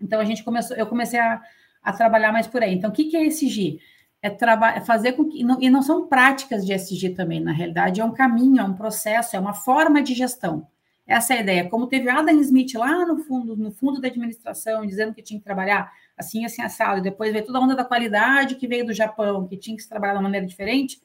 Então 0.00 0.20
a 0.20 0.24
gente 0.24 0.44
começou, 0.44 0.76
eu 0.76 0.86
comecei 0.86 1.18
a, 1.18 1.42
a 1.82 1.92
trabalhar 1.92 2.32
mais 2.32 2.46
por 2.46 2.62
aí. 2.62 2.72
Então, 2.74 2.90
o 2.90 2.92
que, 2.92 3.04
que 3.04 3.16
é 3.16 3.26
SG? 3.26 3.80
É, 4.22 4.28
é 4.28 4.80
fazer 4.82 5.12
com 5.12 5.24
que. 5.24 5.42
Não, 5.42 5.60
e 5.60 5.70
não 5.70 5.82
são 5.82 6.06
práticas 6.06 6.64
de 6.66 6.72
SG 6.72 7.10
também, 7.10 7.40
na 7.40 7.52
realidade, 7.52 8.00
é 8.00 8.04
um 8.04 8.12
caminho, 8.12 8.60
é 8.60 8.64
um 8.64 8.74
processo, 8.74 9.34
é 9.34 9.40
uma 9.40 9.54
forma 9.54 10.02
de 10.02 10.14
gestão. 10.14 10.66
Essa 11.06 11.34
é 11.34 11.38
a 11.38 11.40
ideia. 11.40 11.68
Como 11.68 11.88
teve 11.88 12.08
Adam 12.08 12.38
Smith 12.40 12.74
lá 12.74 13.04
no 13.04 13.18
fundo, 13.18 13.56
no 13.56 13.72
fundo 13.72 14.00
da 14.00 14.08
administração, 14.08 14.86
dizendo 14.86 15.12
que 15.12 15.22
tinha 15.22 15.40
que 15.40 15.44
trabalhar 15.44 15.90
assim, 16.16 16.44
assim, 16.44 16.62
assado, 16.62 16.98
e 17.00 17.02
depois 17.02 17.32
veio 17.32 17.44
toda 17.44 17.58
a 17.58 17.62
onda 17.62 17.74
da 17.74 17.84
qualidade 17.84 18.54
que 18.54 18.68
veio 18.68 18.86
do 18.86 18.92
Japão, 18.92 19.46
que 19.48 19.56
tinha 19.56 19.74
que 19.76 19.82
se 19.82 19.88
trabalhar 19.88 20.12
de 20.12 20.18
uma 20.18 20.24
maneira 20.24 20.46
diferente. 20.46 21.00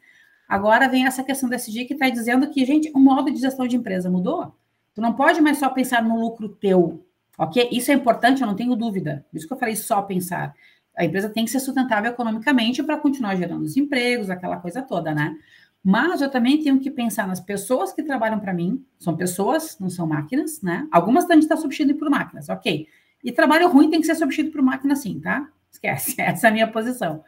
Agora 0.48 0.88
vem 0.88 1.08
essa 1.08 1.24
questão 1.24 1.50
da 1.50 1.56
SG 1.56 1.86
que 1.86 1.94
está 1.94 2.08
dizendo 2.10 2.50
que, 2.50 2.64
gente, 2.66 2.92
o 2.94 3.00
modo 3.00 3.32
de 3.32 3.40
gestão 3.40 3.68
de 3.68 3.76
empresa 3.76 4.10
mudou. 4.10 4.54
Tu 4.94 5.02
não 5.02 5.14
pode 5.14 5.42
mais 5.42 5.58
só 5.58 5.70
pensar 5.70 6.04
no 6.04 6.20
lucro 6.20 6.50
teu, 6.50 7.04
ok? 7.38 7.68
Isso 7.72 7.90
é 7.90 7.96
importante, 7.96 8.42
eu 8.42 8.48
não 8.48 8.56
tenho 8.56 8.76
dúvida. 8.76 9.26
Por 9.32 9.38
isso 9.38 9.48
que 9.48 9.54
eu 9.54 9.58
falei 9.58 9.76
só 9.76 10.02
pensar 10.02 10.54
a 10.98 11.06
empresa 11.06 11.30
tem 11.30 11.46
que 11.46 11.52
ser 11.52 11.60
sustentável 11.60 12.12
economicamente 12.12 12.82
para 12.82 12.98
continuar 12.98 13.36
gerando 13.36 13.64
os 13.64 13.76
empregos, 13.76 14.30
aquela 14.30 14.58
coisa 14.58 14.82
toda, 14.82 15.14
né? 15.14 15.36
Mas 15.84 16.20
eu 16.20 16.32
também 16.32 16.62
tenho 16.64 16.80
que 16.80 16.90
pensar 16.90 17.28
nas 17.28 17.40
pessoas 17.40 17.94
que 17.94 18.02
trabalham 18.02 18.40
para 18.40 18.52
mim, 18.54 18.84
são 18.98 19.16
pessoas, 19.16 19.78
não 19.80 19.90
são 19.90 20.08
máquinas, 20.08 20.62
né? 20.62 20.88
Algumas 20.92 21.26
gente 21.26 21.44
está 21.44 21.56
substituindo 21.56 22.00
por 22.00 22.10
máquinas, 22.10 22.50
ok. 22.50 22.88
E 23.24 23.32
trabalho 23.32 23.70
ruim 23.70 23.90
tem 23.90 24.00
que 24.00 24.08
ser 24.08 24.16
substituído 24.16 24.52
por 24.52 24.64
máquina 24.64 24.96
sim, 24.96 25.20
tá? 25.20 25.48
Esquece, 25.72 26.16
essa 26.22 26.48
é 26.48 26.50
a 26.50 26.54
minha 26.54 26.72
posição. 26.72 27.24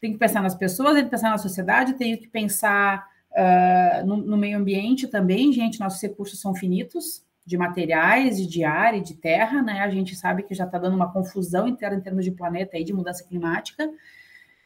Tem 0.00 0.12
que 0.12 0.18
pensar 0.18 0.42
nas 0.42 0.54
pessoas, 0.54 0.94
tem 0.94 1.04
que 1.04 1.10
pensar 1.10 1.30
na 1.30 1.38
sociedade, 1.38 1.94
tenho 1.94 2.16
que 2.16 2.28
pensar 2.28 3.06
uh, 3.32 4.06
no, 4.06 4.16
no 4.18 4.36
meio 4.36 4.58
ambiente 4.58 5.06
também, 5.08 5.52
gente, 5.52 5.80
nossos 5.80 6.00
recursos 6.00 6.40
são 6.40 6.54
finitos, 6.54 7.25
de 7.46 7.56
materiais, 7.56 8.44
de 8.44 8.64
ar 8.64 8.96
e 8.96 9.00
de 9.00 9.14
terra, 9.14 9.62
né? 9.62 9.80
A 9.80 9.88
gente 9.88 10.16
sabe 10.16 10.42
que 10.42 10.52
já 10.52 10.64
está 10.64 10.78
dando 10.78 10.96
uma 10.96 11.12
confusão 11.12 11.68
inteira 11.68 11.94
em 11.94 12.00
termos 12.00 12.24
de 12.24 12.32
planeta 12.32 12.76
e 12.76 12.82
de 12.82 12.92
mudança 12.92 13.24
climática. 13.24 13.88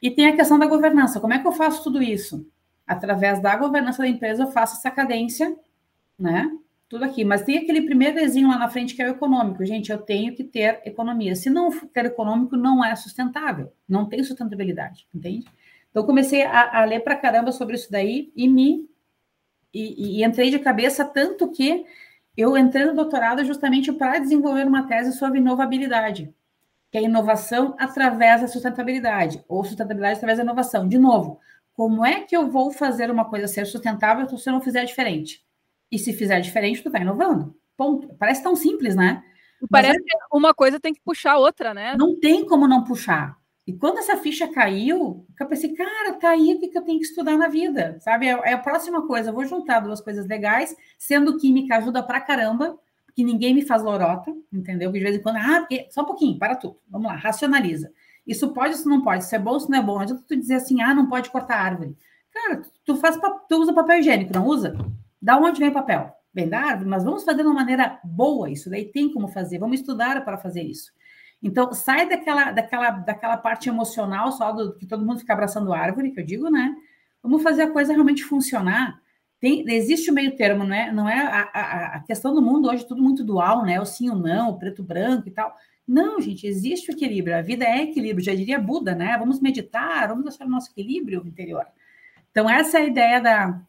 E 0.00 0.10
tem 0.10 0.28
a 0.28 0.34
questão 0.34 0.58
da 0.58 0.66
governança. 0.66 1.20
Como 1.20 1.34
é 1.34 1.38
que 1.38 1.46
eu 1.46 1.52
faço 1.52 1.84
tudo 1.84 2.02
isso? 2.02 2.50
Através 2.86 3.38
da 3.42 3.54
governança 3.54 4.02
da 4.02 4.08
empresa, 4.08 4.44
eu 4.44 4.50
faço 4.50 4.78
essa 4.78 4.90
cadência, 4.90 5.54
né? 6.18 6.50
Tudo 6.88 7.04
aqui. 7.04 7.22
Mas 7.22 7.42
tem 7.42 7.58
aquele 7.58 7.82
primeiro 7.82 8.14
desenho 8.14 8.48
lá 8.48 8.58
na 8.58 8.68
frente 8.70 8.94
que 8.94 9.02
é 9.02 9.08
o 9.08 9.10
econômico. 9.10 9.62
Gente, 9.66 9.92
eu 9.92 9.98
tenho 9.98 10.34
que 10.34 10.42
ter 10.42 10.80
economia. 10.86 11.36
Se 11.36 11.50
não 11.50 11.70
ter 11.88 12.06
econômico, 12.06 12.56
não 12.56 12.82
é 12.82 12.96
sustentável. 12.96 13.70
Não 13.86 14.08
tem 14.08 14.24
sustentabilidade, 14.24 15.06
entende? 15.14 15.44
Então, 15.90 16.06
comecei 16.06 16.44
a, 16.44 16.80
a 16.80 16.84
ler 16.86 17.00
para 17.00 17.14
caramba 17.14 17.52
sobre 17.52 17.74
isso 17.74 17.92
daí 17.92 18.32
e 18.34 18.48
me. 18.48 18.88
E, 19.72 20.18
e 20.18 20.24
entrei 20.24 20.50
de 20.50 20.58
cabeça 20.58 21.04
tanto 21.04 21.52
que 21.52 21.84
eu 22.40 22.56
entrei 22.56 22.86
no 22.86 22.94
doutorado 22.94 23.44
justamente 23.44 23.92
para 23.92 24.18
desenvolver 24.18 24.66
uma 24.66 24.86
tese 24.86 25.12
sobre 25.12 25.38
inovabilidade, 25.38 26.34
que 26.90 26.98
é 26.98 27.02
inovação 27.02 27.74
através 27.78 28.40
da 28.40 28.48
sustentabilidade, 28.48 29.44
ou 29.48 29.64
sustentabilidade 29.64 30.16
através 30.16 30.38
da 30.38 30.44
inovação. 30.44 30.88
De 30.88 30.98
novo, 30.98 31.38
como 31.74 32.04
é 32.04 32.20
que 32.20 32.36
eu 32.36 32.50
vou 32.50 32.72
fazer 32.72 33.10
uma 33.10 33.24
coisa 33.24 33.46
ser 33.46 33.66
sustentável 33.66 34.28
se 34.36 34.48
eu 34.48 34.52
não 34.52 34.60
fizer 34.60 34.84
diferente? 34.84 35.44
E 35.90 35.98
se 35.98 36.12
fizer 36.12 36.40
diferente, 36.40 36.82
tu 36.82 36.88
está 36.88 37.00
inovando. 37.00 37.54
Ponto. 37.76 38.14
Parece 38.18 38.42
tão 38.42 38.54
simples, 38.54 38.94
né? 38.94 39.22
Parece 39.70 39.98
é... 39.98 40.02
que 40.02 40.16
uma 40.32 40.54
coisa 40.54 40.78
tem 40.78 40.92
que 40.92 41.00
puxar 41.00 41.32
a 41.32 41.38
outra, 41.38 41.74
né? 41.74 41.94
Não 41.96 42.18
tem 42.18 42.46
como 42.46 42.68
não 42.68 42.84
puxar. 42.84 43.36
E 43.70 43.72
quando 43.72 43.98
essa 43.98 44.16
ficha 44.16 44.48
caiu, 44.48 45.24
eu 45.38 45.46
pensei, 45.46 45.72
cara, 45.72 46.14
tá 46.14 46.30
aí 46.30 46.54
o 46.54 46.58
que 46.58 46.76
eu 46.76 46.82
tenho 46.82 46.98
que 46.98 47.04
estudar 47.04 47.38
na 47.38 47.46
vida, 47.46 48.00
sabe? 48.00 48.26
É, 48.26 48.30
é 48.30 48.52
a 48.54 48.58
próxima 48.58 49.06
coisa, 49.06 49.30
eu 49.30 49.32
vou 49.32 49.44
juntar 49.44 49.78
duas 49.78 50.00
coisas 50.00 50.26
legais, 50.26 50.74
sendo 50.98 51.38
química 51.38 51.76
ajuda 51.76 52.02
pra 52.02 52.20
caramba, 52.20 52.76
porque 53.06 53.22
ninguém 53.22 53.54
me 53.54 53.62
faz 53.62 53.80
lorota, 53.80 54.34
entendeu? 54.52 54.90
De 54.90 54.98
vez 54.98 55.14
em 55.14 55.22
quando, 55.22 55.36
ah, 55.36 55.60
porque... 55.60 55.86
só 55.88 56.02
um 56.02 56.04
pouquinho, 56.04 56.36
para 56.36 56.56
tudo, 56.56 56.78
vamos 56.88 57.06
lá, 57.06 57.14
racionaliza. 57.14 57.92
Isso 58.26 58.52
pode, 58.52 58.74
isso 58.74 58.88
não 58.88 59.02
pode, 59.02 59.22
isso 59.22 59.36
é 59.36 59.38
bom, 59.38 59.56
isso 59.56 59.70
não 59.70 59.78
é 59.78 59.82
bom. 59.82 60.00
Adianta 60.00 60.24
tu 60.26 60.36
dizer 60.36 60.54
assim, 60.56 60.82
ah, 60.82 60.92
não 60.92 61.08
pode 61.08 61.30
cortar 61.30 61.54
árvore. 61.54 61.96
Cara, 62.32 62.62
tu, 62.84 62.96
faz, 62.96 63.16
tu 63.48 63.56
usa 63.56 63.72
papel 63.72 64.00
higiênico, 64.00 64.34
não 64.34 64.46
usa? 64.46 64.76
Da 65.22 65.38
onde 65.38 65.60
vem 65.60 65.68
o 65.68 65.72
papel? 65.72 66.10
Vem 66.34 66.48
da 66.48 66.58
árvore, 66.58 66.90
mas 66.90 67.04
vamos 67.04 67.22
fazer 67.22 67.42
de 67.42 67.48
uma 67.48 67.54
maneira 67.54 68.00
boa 68.02 68.50
isso, 68.50 68.68
daí 68.68 68.86
tem 68.86 69.12
como 69.12 69.28
fazer, 69.28 69.60
vamos 69.60 69.78
estudar 69.78 70.24
para 70.24 70.38
fazer 70.38 70.62
isso. 70.64 70.90
Então, 71.42 71.72
sai 71.72 72.08
daquela, 72.08 72.52
daquela, 72.52 72.90
daquela 72.90 73.36
parte 73.36 73.68
emocional 73.68 74.30
só 74.32 74.52
do 74.52 74.76
que 74.76 74.86
todo 74.86 75.04
mundo 75.04 75.20
fica 75.20 75.32
abraçando 75.32 75.72
árvore, 75.72 76.10
que 76.10 76.20
eu 76.20 76.24
digo, 76.24 76.50
né? 76.50 76.74
Vamos 77.22 77.42
fazer 77.42 77.62
a 77.62 77.70
coisa 77.70 77.92
realmente 77.92 78.24
funcionar. 78.24 79.00
Tem, 79.40 79.64
existe 79.70 80.10
o 80.10 80.14
meio 80.14 80.36
termo, 80.36 80.64
não 80.64 80.74
é, 80.74 80.92
não 80.92 81.08
é 81.08 81.18
a, 81.18 81.50
a, 81.52 81.96
a 81.96 82.00
questão 82.00 82.34
do 82.34 82.42
mundo 82.42 82.68
hoje, 82.68 82.86
tudo 82.86 83.02
muito 83.02 83.24
dual, 83.24 83.64
né? 83.64 83.80
O 83.80 83.86
sim 83.86 84.10
ou 84.10 84.16
não, 84.16 84.50
o 84.50 84.58
preto 84.58 84.82
branco 84.82 85.28
e 85.28 85.30
tal. 85.30 85.56
Não, 85.88 86.20
gente, 86.20 86.46
existe 86.46 86.90
o 86.90 86.94
equilíbrio. 86.94 87.36
A 87.36 87.42
vida 87.42 87.64
é 87.64 87.82
equilíbrio, 87.82 88.24
já 88.24 88.34
diria 88.34 88.60
Buda, 88.60 88.94
né? 88.94 89.16
Vamos 89.18 89.40
meditar, 89.40 90.08
vamos 90.08 90.26
achar 90.26 90.46
o 90.46 90.50
nosso 90.50 90.70
equilíbrio 90.70 91.26
interior. 91.26 91.64
Então, 92.30 92.48
essa 92.48 92.78
é 92.78 92.82
a 92.82 92.86
ideia 92.86 93.20
da, 93.20 93.60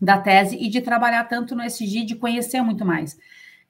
da 0.00 0.18
tese 0.18 0.56
e 0.56 0.68
de 0.68 0.80
trabalhar 0.80 1.24
tanto 1.24 1.54
no 1.56 1.62
SG, 1.62 2.04
de 2.04 2.14
conhecer 2.14 2.62
muito 2.62 2.84
mais. 2.84 3.18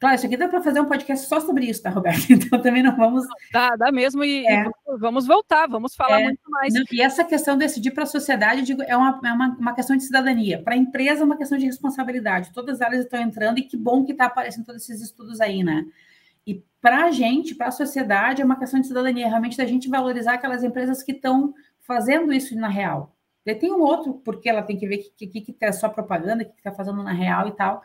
Claro, 0.01 0.15
isso 0.15 0.27
aqui 0.27 0.37
dá 0.37 0.49
para 0.49 0.63
fazer 0.63 0.81
um 0.81 0.85
podcast 0.85 1.27
só 1.27 1.41
sobre 1.41 1.67
isso, 1.67 1.83
tá, 1.83 1.91
Roberto? 1.91 2.27
Então 2.31 2.61
também 2.63 2.83
não 2.83 2.95
vamos. 2.97 3.27
Dá, 3.53 3.75
dá 3.77 3.91
mesmo, 3.91 4.23
e, 4.23 4.47
é. 4.47 4.65
e 4.65 4.97
vamos 4.99 5.27
voltar, 5.27 5.67
vamos 5.67 5.95
falar 5.97 6.21
é. 6.21 6.25
muito 6.25 6.49
mais. 6.49 6.73
E 6.93 7.03
essa 7.03 7.25
questão 7.25 7.55
de 7.57 7.65
decidir 7.65 7.91
para 7.91 8.05
a 8.05 8.07
sociedade 8.07 8.63
digo, 8.63 8.83
é, 8.83 8.97
uma, 8.97 9.21
é 9.25 9.33
uma, 9.33 9.57
uma 9.59 9.75
questão 9.75 9.97
de 9.97 10.05
cidadania. 10.05 10.63
Para 10.63 10.75
a 10.75 10.77
empresa 10.77 11.23
é 11.23 11.25
uma 11.25 11.37
questão 11.37 11.59
de 11.59 11.67
responsabilidade. 11.67 12.53
Todas 12.53 12.81
elas 12.81 13.01
estão 13.01 13.21
entrando, 13.21 13.59
e 13.59 13.63
que 13.63 13.77
bom 13.77 14.05
que 14.05 14.13
está 14.13 14.27
aparecendo 14.27 14.67
todos 14.67 14.83
esses 14.83 15.03
estudos 15.03 15.41
aí, 15.41 15.65
né? 15.65 15.85
E 16.47 16.63
para 16.81 17.05
a 17.07 17.11
gente, 17.11 17.55
para 17.55 17.67
a 17.67 17.73
sociedade, 17.73 18.41
é 18.41 18.45
uma 18.45 18.59
questão 18.59 18.81
de 18.81 18.87
cidadania, 18.87 19.27
realmente 19.27 19.57
da 19.57 19.67
gente 19.67 19.89
valorizar 19.89 20.35
aquelas 20.35 20.63
empresas 20.63 21.03
que 21.03 21.13
estão 21.13 21.53
fazendo 21.81 22.33
isso 22.33 22.57
na 22.57 22.69
real. 22.69 23.15
E 23.45 23.55
tem 23.55 23.73
um 23.73 23.81
outro, 23.81 24.15
porque 24.25 24.49
ela 24.49 24.63
tem 24.63 24.77
que 24.77 24.87
ver 24.87 24.97
o 24.97 25.17
que, 25.17 25.27
que, 25.27 25.41
que, 25.41 25.57
é 25.61 25.73
só 25.73 25.89
propaganda, 25.89 26.45
o 26.45 26.47
que 26.47 26.53
está 26.59 26.71
fazendo 26.71 27.03
na 27.03 27.13
real 27.13 27.49
e 27.49 27.53
tal. 27.53 27.83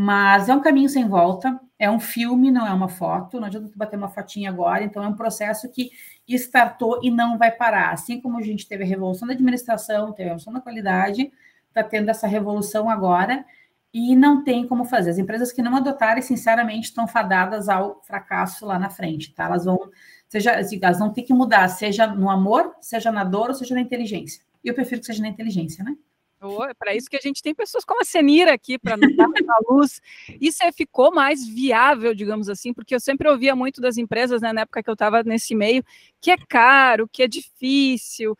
Mas 0.00 0.48
é 0.48 0.54
um 0.54 0.60
caminho 0.60 0.88
sem 0.88 1.08
volta, 1.08 1.58
é 1.76 1.90
um 1.90 1.98
filme, 1.98 2.52
não 2.52 2.64
é 2.64 2.72
uma 2.72 2.88
foto, 2.88 3.40
não 3.40 3.48
adianta 3.48 3.68
tu 3.68 3.76
bater 3.76 3.96
uma 3.96 4.08
fotinha 4.08 4.48
agora, 4.48 4.84
então 4.84 5.02
é 5.02 5.08
um 5.08 5.16
processo 5.16 5.68
que 5.72 5.90
startou 6.28 7.00
e 7.02 7.10
não 7.10 7.36
vai 7.36 7.50
parar. 7.50 7.90
Assim 7.90 8.20
como 8.20 8.38
a 8.38 8.40
gente 8.40 8.68
teve 8.68 8.84
a 8.84 8.86
revolução 8.86 9.26
da 9.26 9.34
administração, 9.34 10.12
teve 10.12 10.28
a 10.28 10.32
revolução 10.34 10.52
da 10.52 10.60
qualidade, 10.60 11.32
está 11.66 11.82
tendo 11.82 12.10
essa 12.10 12.28
revolução 12.28 12.88
agora, 12.88 13.44
e 13.92 14.14
não 14.14 14.44
tem 14.44 14.68
como 14.68 14.84
fazer. 14.84 15.10
As 15.10 15.18
empresas 15.18 15.50
que 15.50 15.62
não 15.62 15.74
adotarem, 15.74 16.22
sinceramente, 16.22 16.90
estão 16.90 17.08
fadadas 17.08 17.68
ao 17.68 18.00
fracasso 18.04 18.64
lá 18.64 18.78
na 18.78 18.90
frente, 18.90 19.34
tá? 19.34 19.46
Elas 19.46 19.64
vão, 19.64 19.80
seja, 20.28 20.52
elas 20.80 21.00
vão 21.00 21.12
ter 21.12 21.22
que 21.22 21.34
mudar, 21.34 21.66
seja 21.66 22.06
no 22.06 22.30
amor, 22.30 22.72
seja 22.80 23.10
na 23.10 23.24
dor, 23.24 23.48
ou 23.48 23.54
seja 23.54 23.74
na 23.74 23.80
inteligência. 23.80 24.44
E 24.62 24.68
eu 24.68 24.74
prefiro 24.74 25.00
que 25.00 25.08
seja 25.08 25.22
na 25.22 25.28
inteligência, 25.28 25.82
né? 25.82 25.96
É 26.40 26.74
para 26.74 26.94
isso 26.94 27.10
que 27.10 27.16
a 27.16 27.20
gente 27.20 27.42
tem 27.42 27.54
pessoas 27.54 27.84
como 27.84 28.00
a 28.00 28.04
Senira 28.04 28.52
aqui 28.52 28.78
para 28.78 28.96
nos 28.96 29.16
dar 29.16 29.26
a 29.26 29.72
luz. 29.72 30.00
Isso 30.40 30.62
é, 30.62 30.70
ficou 30.70 31.12
mais 31.12 31.46
viável, 31.46 32.14
digamos 32.14 32.48
assim, 32.48 32.72
porque 32.72 32.94
eu 32.94 33.00
sempre 33.00 33.28
ouvia 33.28 33.56
muito 33.56 33.80
das 33.80 33.96
empresas, 33.96 34.40
né, 34.40 34.52
na 34.52 34.60
época 34.60 34.82
que 34.82 34.88
eu 34.88 34.94
estava 34.94 35.22
nesse 35.24 35.54
meio, 35.54 35.84
que 36.20 36.30
é 36.30 36.36
caro, 36.48 37.08
que 37.08 37.24
é 37.24 37.28
difícil. 37.28 38.38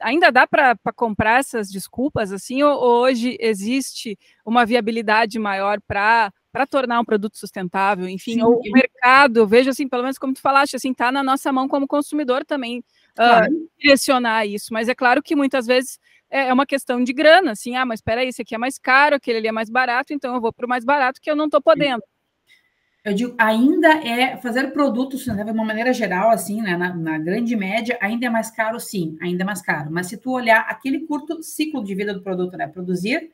Ainda 0.00 0.30
dá 0.30 0.46
para 0.46 0.76
comprar 0.94 1.40
essas 1.40 1.70
desculpas 1.70 2.30
assim, 2.30 2.62
ou, 2.62 2.72
ou 2.78 3.02
hoje 3.04 3.36
existe 3.40 4.18
uma 4.44 4.66
viabilidade 4.66 5.38
maior 5.38 5.80
para 5.80 6.32
para 6.52 6.66
tornar 6.66 6.98
um 6.98 7.04
produto 7.04 7.38
sustentável, 7.38 8.08
enfim, 8.08 8.34
Sim. 8.34 8.42
o 8.42 8.60
mercado, 8.72 9.46
vejo 9.46 9.70
assim, 9.70 9.88
pelo 9.88 10.02
menos 10.02 10.18
como 10.18 10.34
tu 10.34 10.40
falaste, 10.40 10.74
assim, 10.74 10.92
tá 10.92 11.12
na 11.12 11.22
nossa 11.22 11.52
mão 11.52 11.68
como 11.68 11.86
consumidor 11.86 12.44
também 12.44 12.82
claro. 13.14 13.54
uh, 13.54 13.70
direcionar 13.78 14.44
isso, 14.44 14.72
mas 14.72 14.88
é 14.88 14.94
claro 14.94 15.22
que 15.22 15.36
muitas 15.36 15.64
vezes 15.64 16.00
é, 16.30 16.48
é 16.48 16.52
uma 16.52 16.66
questão 16.66 17.02
de 17.02 17.12
grana, 17.12 17.52
assim, 17.52 17.76
ah, 17.76 17.84
mas 17.84 17.98
espera 17.98 18.20
aí, 18.20 18.28
esse 18.28 18.42
aqui 18.42 18.54
é 18.54 18.58
mais 18.58 18.78
caro, 18.78 19.16
aquele 19.16 19.38
ali 19.38 19.48
é 19.48 19.52
mais 19.52 19.68
barato, 19.68 20.12
então 20.12 20.34
eu 20.34 20.40
vou 20.40 20.52
para 20.52 20.66
o 20.66 20.68
mais 20.68 20.84
barato 20.84 21.20
que 21.20 21.30
eu 21.30 21.36
não 21.36 21.46
estou 21.46 21.60
podendo. 21.60 22.02
Eu 23.02 23.14
digo, 23.14 23.34
ainda 23.38 23.88
é 24.06 24.36
fazer 24.36 24.72
produtos 24.72 25.24
de 25.24 25.30
uma 25.30 25.64
maneira 25.64 25.90
geral, 25.92 26.30
assim, 26.30 26.60
né, 26.60 26.76
na, 26.76 26.94
na, 26.94 27.18
grande 27.18 27.56
média, 27.56 27.96
ainda 28.00 28.26
é 28.26 28.30
mais 28.30 28.50
caro, 28.50 28.78
sim, 28.78 29.16
ainda 29.22 29.42
é 29.42 29.46
mais 29.46 29.62
caro. 29.62 29.90
Mas 29.90 30.06
se 30.06 30.18
tu 30.18 30.30
olhar 30.30 30.60
aquele 30.68 31.06
curto 31.06 31.42
ciclo 31.42 31.82
de 31.82 31.94
vida 31.94 32.12
do 32.12 32.22
produto, 32.22 32.58
né, 32.58 32.68
produzir, 32.68 33.32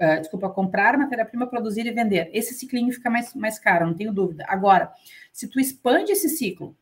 uh, 0.00 0.18
desculpa, 0.18 0.48
comprar 0.48 0.96
matéria-prima, 0.96 1.46
produzir 1.46 1.86
e 1.86 1.90
vender, 1.90 2.30
esse 2.32 2.54
ciclinho 2.54 2.90
fica 2.90 3.10
mais, 3.10 3.34
mais 3.34 3.58
caro, 3.58 3.86
não 3.86 3.94
tenho 3.94 4.14
dúvida. 4.14 4.46
Agora, 4.48 4.90
se 5.30 5.46
tu 5.46 5.60
expande 5.60 6.12
esse 6.12 6.30
ciclo, 6.30 6.74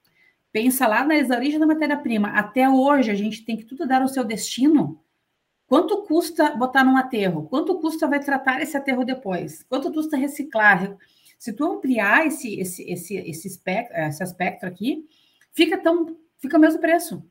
pensa 0.52 0.86
lá 0.86 1.04
na 1.04 1.16
origem 1.34 1.58
da 1.58 1.66
matéria-prima, 1.66 2.28
até 2.28 2.70
hoje 2.70 3.10
a 3.10 3.14
gente 3.16 3.44
tem 3.44 3.56
que 3.56 3.64
tudo 3.64 3.88
dar 3.88 4.04
o 4.04 4.08
seu 4.08 4.22
destino, 4.22 5.03
Quanto 5.74 6.04
custa 6.04 6.54
botar 6.54 6.84
num 6.84 6.96
aterro? 6.96 7.48
Quanto 7.48 7.80
custa 7.80 8.06
vai 8.06 8.20
tratar 8.20 8.62
esse 8.62 8.76
aterro 8.76 9.04
depois? 9.04 9.64
Quanto 9.64 9.92
custa 9.92 10.16
reciclar? 10.16 10.96
Se 11.36 11.52
tu 11.52 11.64
ampliar 11.64 12.28
esse, 12.28 12.60
esse, 12.60 12.88
esse, 12.88 13.16
esse, 13.16 13.48
espectro, 13.48 13.96
esse 13.96 14.22
aspecto 14.22 14.64
aqui, 14.64 15.04
fica 15.52 15.76
tão 15.76 16.16
fica 16.38 16.58
o 16.58 16.60
mesmo 16.60 16.80
preço. 16.80 17.28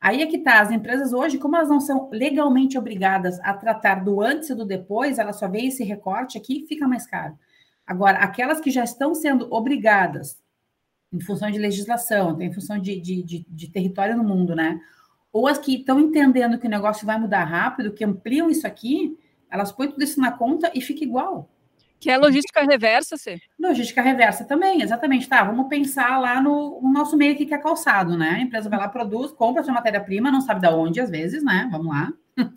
Aí 0.00 0.22
é 0.22 0.26
que 0.26 0.38
tá, 0.38 0.60
as 0.60 0.72
empresas 0.72 1.12
hoje, 1.12 1.38
como 1.38 1.54
elas 1.54 1.68
não 1.68 1.78
são 1.78 2.10
legalmente 2.10 2.76
obrigadas 2.76 3.38
a 3.44 3.54
tratar 3.54 4.02
do 4.02 4.20
antes 4.20 4.50
e 4.50 4.56
do 4.56 4.64
depois, 4.64 5.16
elas 5.16 5.38
só 5.38 5.46
veem 5.46 5.68
esse 5.68 5.84
recorte 5.84 6.36
aqui, 6.36 6.66
fica 6.68 6.88
mais 6.88 7.06
caro. 7.06 7.38
Agora, 7.86 8.18
aquelas 8.18 8.58
que 8.58 8.72
já 8.72 8.82
estão 8.82 9.14
sendo 9.14 9.46
obrigadas, 9.54 10.36
em 11.12 11.20
função 11.20 11.48
de 11.48 11.60
legislação, 11.60 12.42
em 12.42 12.52
função 12.52 12.76
de, 12.76 13.00
de, 13.00 13.22
de, 13.22 13.46
de 13.48 13.70
território 13.70 14.16
no 14.16 14.24
mundo, 14.24 14.56
né? 14.56 14.80
Ou 15.32 15.46
as 15.46 15.58
que 15.58 15.76
estão 15.76 16.00
entendendo 16.00 16.58
que 16.58 16.66
o 16.66 16.70
negócio 16.70 17.06
vai 17.06 17.18
mudar 17.18 17.44
rápido, 17.44 17.92
que 17.92 18.04
ampliam 18.04 18.50
isso 18.50 18.66
aqui, 18.66 19.18
elas 19.50 19.72
põem 19.72 19.90
tudo 19.90 20.02
isso 20.02 20.20
na 20.20 20.32
conta 20.32 20.70
e 20.74 20.80
fica 20.80 21.04
igual. 21.04 21.50
Que 22.00 22.10
é 22.10 22.16
logística 22.16 22.62
reversa, 22.62 23.16
Cê? 23.16 23.40
Logística 23.58 24.00
reversa 24.00 24.44
também, 24.44 24.82
exatamente. 24.82 25.28
Tá, 25.28 25.42
vamos 25.42 25.68
pensar 25.68 26.18
lá 26.18 26.40
no, 26.40 26.80
no, 26.80 26.92
nosso 26.92 27.16
meio 27.16 27.32
aqui 27.32 27.44
que 27.44 27.54
é 27.54 27.58
calçado, 27.58 28.16
né? 28.16 28.30
A 28.30 28.40
empresa 28.40 28.70
vai 28.70 28.78
lá, 28.78 28.88
produz, 28.88 29.32
compra 29.32 29.64
sua 29.64 29.74
matéria-prima, 29.74 30.30
não 30.30 30.40
sabe 30.40 30.60
de 30.60 30.68
onde, 30.68 31.00
às 31.00 31.10
vezes, 31.10 31.42
né? 31.42 31.68
Vamos 31.72 31.88
lá. 31.88 32.12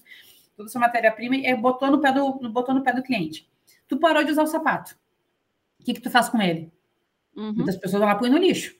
Toda 0.55 0.69
sua 0.69 0.81
matéria-prima 0.81 1.37
e 1.37 1.55
botou 1.55 1.89
no, 1.89 1.99
pé 1.99 2.11
do, 2.11 2.33
botou 2.51 2.75
no 2.75 2.83
pé 2.83 2.93
do 2.93 3.01
cliente. 3.01 3.49
Tu 3.87 3.97
parou 3.97 4.23
de 4.23 4.31
usar 4.31 4.43
o 4.43 4.47
sapato. 4.47 4.95
O 5.79 5.83
que, 5.83 5.95
que 5.95 6.01
tu 6.01 6.11
faz 6.11 6.29
com 6.29 6.39
ele? 6.39 6.71
Uhum. 7.35 7.53
Muitas 7.53 7.77
pessoas 7.77 7.99
vão 7.99 8.09
lá 8.09 8.15
põe 8.15 8.29
no 8.29 8.37
lixo, 8.37 8.75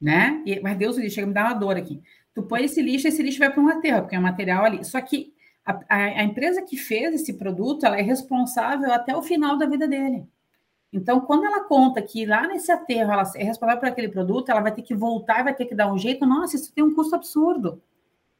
né? 0.00 0.42
E, 0.44 0.58
mas 0.58 0.76
Deus, 0.76 0.96
o 0.96 1.00
lixo 1.00 1.14
chega 1.14 1.26
a 1.26 1.28
me 1.28 1.34
dar 1.34 1.44
uma 1.44 1.54
dor 1.54 1.76
aqui. 1.76 2.02
Tu 2.34 2.42
põe 2.42 2.64
esse 2.64 2.82
lixo, 2.82 3.06
esse 3.06 3.22
lixo 3.22 3.38
vai 3.38 3.50
para 3.50 3.62
um 3.62 3.68
aterro, 3.68 4.02
porque 4.02 4.16
é 4.16 4.18
um 4.18 4.22
material 4.22 4.64
ali. 4.64 4.84
Só 4.84 5.00
que 5.00 5.32
a, 5.64 5.72
a, 5.88 5.96
a, 5.96 6.24
empresa 6.24 6.62
que 6.62 6.76
fez 6.76 7.14
esse 7.14 7.34
produto, 7.34 7.86
ela 7.86 7.98
é 7.98 8.02
responsável 8.02 8.92
até 8.92 9.16
o 9.16 9.22
final 9.22 9.56
da 9.56 9.66
vida 9.66 9.86
dele. 9.86 10.26
Então, 10.92 11.20
quando 11.20 11.44
ela 11.44 11.64
conta 11.64 12.02
que 12.02 12.26
lá 12.26 12.46
nesse 12.46 12.70
aterro 12.70 13.12
ela 13.12 13.24
é 13.34 13.44
responsável 13.44 13.80
por 13.80 13.88
aquele 13.88 14.08
produto, 14.08 14.48
ela 14.50 14.60
vai 14.60 14.72
ter 14.72 14.82
que 14.82 14.94
voltar, 14.94 15.42
vai 15.42 15.54
ter 15.54 15.64
que 15.64 15.74
dar 15.74 15.92
um 15.92 15.98
jeito. 15.98 16.26
Nossa, 16.26 16.56
isso 16.56 16.72
tem 16.72 16.84
um 16.84 16.94
custo 16.94 17.14
absurdo. 17.14 17.82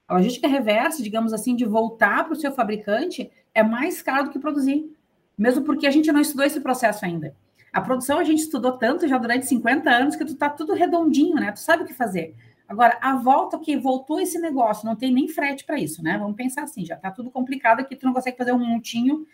A 0.06 0.14
logística 0.14 0.46
reversa, 0.46 1.02
digamos 1.02 1.32
assim, 1.32 1.56
de 1.56 1.64
voltar 1.64 2.24
para 2.24 2.34
o 2.34 2.36
seu 2.36 2.52
fabricante 2.52 3.30
é 3.54 3.62
mais 3.62 4.02
caro 4.02 4.24
do 4.24 4.30
que 4.30 4.38
produzir. 4.38 4.94
Mesmo 5.36 5.64
porque 5.64 5.86
a 5.86 5.90
gente 5.90 6.12
não 6.12 6.20
estudou 6.20 6.44
esse 6.44 6.60
processo 6.60 7.04
ainda. 7.04 7.34
A 7.72 7.80
produção 7.80 8.18
a 8.18 8.24
gente 8.24 8.42
estudou 8.42 8.72
tanto 8.72 9.08
já 9.08 9.18
durante 9.18 9.46
50 9.46 9.90
anos 9.90 10.14
que 10.14 10.24
tu 10.24 10.36
tá 10.36 10.48
tudo 10.48 10.74
redondinho, 10.74 11.34
né? 11.36 11.50
Tu 11.50 11.58
sabe 11.58 11.82
o 11.82 11.86
que 11.86 11.94
fazer. 11.94 12.36
Agora, 12.68 12.98
a 13.00 13.16
volta 13.16 13.58
que 13.58 13.76
voltou 13.76 14.20
esse 14.20 14.38
negócio, 14.38 14.86
não 14.86 14.96
tem 14.96 15.12
nem 15.12 15.28
frete 15.28 15.64
para 15.64 15.78
isso, 15.78 16.02
né? 16.02 16.16
Vamos 16.18 16.36
pensar 16.36 16.62
assim, 16.62 16.84
já 16.84 16.94
está 16.94 17.10
tudo 17.10 17.30
complicado 17.30 17.80
aqui, 17.80 17.94
tu 17.94 18.06
não 18.06 18.14
consegue 18.14 18.38
fazer 18.38 18.52
um 18.52 18.58
montinho 18.58 19.26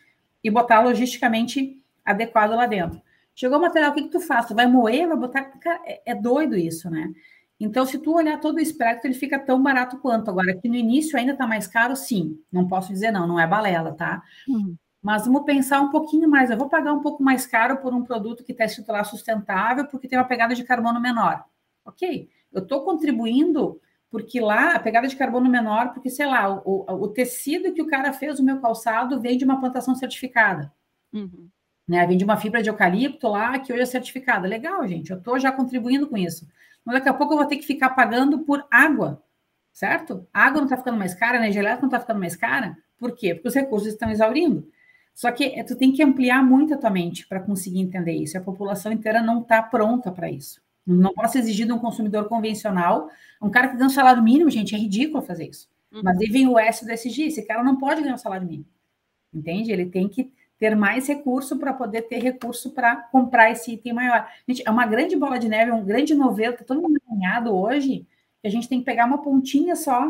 e 0.43 0.51
botar 0.51 0.81
logisticamente 0.81 1.81
adequado 2.05 2.51
lá 2.51 2.67
dentro. 2.67 3.01
Chegou 3.35 3.59
o 3.59 3.63
material, 3.63 3.93
o 3.93 3.95
que, 3.95 4.03
que 4.03 4.09
tu 4.09 4.21
faz? 4.21 4.47
Tu 4.47 4.55
vai 4.55 4.67
moer, 4.67 5.09
vai 5.09 5.17
botar. 5.17 5.45
Cara, 5.45 5.81
é, 5.85 6.03
é 6.07 6.15
doido 6.15 6.57
isso, 6.57 6.91
né? 6.91 7.13
Então, 7.59 7.85
se 7.85 7.99
tu 7.99 8.15
olhar 8.15 8.41
todo 8.41 8.57
o 8.57 8.61
espectro, 8.61 9.07
ele 9.07 9.15
fica 9.15 9.39
tão 9.39 9.63
barato 9.63 9.99
quanto. 9.99 10.31
Agora, 10.31 10.53
aqui 10.53 10.69
no 10.69 10.75
início 10.75 11.17
ainda 11.19 11.33
está 11.33 11.47
mais 11.47 11.67
caro, 11.67 11.95
sim. 11.95 12.39
Não 12.51 12.67
posso 12.67 12.93
dizer 12.93 13.11
não, 13.11 13.27
não 13.27 13.39
é 13.39 13.47
balela, 13.47 13.93
tá? 13.93 14.23
Uhum. 14.49 14.77
Mas 15.03 15.25
vamos 15.27 15.45
pensar 15.45 15.81
um 15.81 15.91
pouquinho 15.91 16.29
mais. 16.29 16.51
Eu 16.51 16.57
vou 16.57 16.69
pagar 16.69 16.93
um 16.93 17.01
pouco 17.01 17.23
mais 17.23 17.47
caro 17.47 17.77
por 17.79 17.95
um 17.95 18.03
produto 18.03 18.43
que 18.43 18.53
está 18.53 18.65
escrito 18.65 18.91
lá 18.91 19.05
sustentável, 19.05 19.87
porque 19.87 20.09
tem 20.09 20.19
uma 20.19 20.25
pegada 20.25 20.55
de 20.55 20.65
carbono 20.65 21.01
menor. 21.01 21.45
Ok. 21.85 22.29
Eu 22.53 22.63
estou 22.63 22.85
contribuindo 22.85 23.81
porque 24.11 24.41
lá 24.41 24.75
a 24.75 24.81
pegada 24.81 25.07
de 25.07 25.15
carbono 25.15 25.49
menor, 25.49 25.93
porque, 25.93 26.11
sei 26.11 26.27
lá, 26.27 26.61
o, 26.65 26.85
o, 26.89 27.09
tecido 27.09 27.73
que 27.73 27.81
o 27.81 27.87
cara 27.87 28.13
fez 28.13 28.41
o 28.41 28.45
meu 28.45 28.61
calçado 28.61 29.21
vem 29.21 29.39
de 29.39 29.45
uma 29.45 29.61
plantação 29.61 29.95
certificada. 29.95 30.73
Uhum. 31.13 31.49
Né? 31.87 32.05
Vem 32.07 32.17
de 32.17 32.25
uma 32.25 32.37
fibra 32.37 32.61
de 32.63 32.69
eucalipto 32.69 33.29
lá, 33.29 33.59
que 33.61 33.73
hoje 33.73 33.83
é 33.83 33.87
certificada. 33.87 34.49
Legal, 34.49 34.87
gente, 34.87 35.11
eu 35.11 35.19
estou 35.19 35.39
já 35.39 35.53
contribuindo 35.53 36.09
com 36.09 36.17
isso. 36.17 36.47
Mas 36.85 36.97
daqui 36.97 37.09
a 37.09 37.15
pouco 37.15 37.35
eu 37.35 37.39
vou 37.39 37.47
ter 37.47 37.57
que 37.57 37.67
ficar 37.67 37.91
pagando 37.91 38.41
por 38.41 38.67
água. 38.71 39.23
certo? 39.73 40.27
A 40.35 40.45
água 40.47 40.59
não 40.59 40.67
está 40.67 40.77
ficando 40.77 40.99
mais 40.99 41.15
cara, 41.15 41.39
a 41.39 41.41
energia 41.41 41.63
elétrica 41.63 41.83
não 41.83 41.89
está 41.89 42.01
ficando 42.01 42.19
mais 42.19 42.35
cara. 42.35 42.77
Por 42.99 43.15
quê? 43.15 43.35
Porque 43.35 43.49
os 43.49 43.55
recursos 43.55 43.89
estão 43.89 44.11
exaurindo. 44.11 44.69
Só 45.15 45.31
que 45.31 45.45
eh, 45.45 45.63
tu 45.63 45.77
tem 45.77 45.93
que 45.93 46.03
ampliar 46.03 46.43
muito 46.43 46.75
a 46.75 46.77
tua 46.77 46.91
mente 46.91 47.27
para 47.29 47.41
conseguir 47.41 47.81
entender 47.81 48.13
isso. 48.13 48.37
A 48.37 48.41
população 48.41 48.91
inteira 48.91 49.23
não 49.23 49.43
está 49.43 49.63
pronta 49.63 50.11
para 50.11 50.31
isso. 50.31 50.61
Não 50.87 51.13
posso 51.13 51.39
exigir 51.39 51.67
de 51.67 51.73
um 51.73 51.79
consumidor 51.79 52.29
convencional, 52.29 53.11
um 53.41 53.51
cara 53.51 53.69
que 53.69 53.75
ganha 53.75 53.87
um 53.87 53.91
salário 53.91 54.23
mínimo, 54.23 54.51
gente, 54.51 54.75
é 54.75 54.79
ridículo 54.79 55.23
fazer 55.23 55.49
isso. 55.49 55.69
Uhum. 55.93 56.01
Mas 56.03 56.19
aí 56.19 56.29
vem 56.29 56.49
o 56.49 56.59
S 56.59 56.85
do 56.85 56.91
SG, 56.91 57.25
esse 57.25 57.43
cara 57.43 57.63
não 57.63 57.77
pode 57.77 58.01
ganhar 58.03 58.15
um 58.15 58.19
salário 58.19 58.47
mínimo. 58.47 58.69
Entende? 59.33 59.71
Ele 59.71 59.87
tem 59.87 60.09
que 60.09 60.33
ter 60.59 60.77
mais 60.77 61.09
recurso 61.09 61.59
para 61.59 61.73
poder 61.73 62.03
ter 62.03 62.23
recurso 62.23 62.71
para 62.71 62.95
comprar 62.95 63.51
esse 63.51 63.73
item 63.73 63.95
maior. 63.95 64.29
Gente, 64.47 64.63
é 64.67 64.71
uma 64.71 64.87
grande 64.87 65.17
bola 65.17 65.39
de 65.39 65.49
neve, 65.49 65.73
um 65.73 65.85
grande 65.85 66.15
novelo, 66.15 66.53
está 66.53 66.65
todo 66.65 66.83
mundo 66.83 67.01
alinhado 67.09 67.55
hoje, 67.55 68.07
que 68.41 68.47
a 68.47 68.51
gente 68.51 68.69
tem 68.69 68.81
que 68.81 68.85
pegar 68.85 69.07
uma 69.07 69.23
pontinha 69.23 69.75
só 69.75 70.07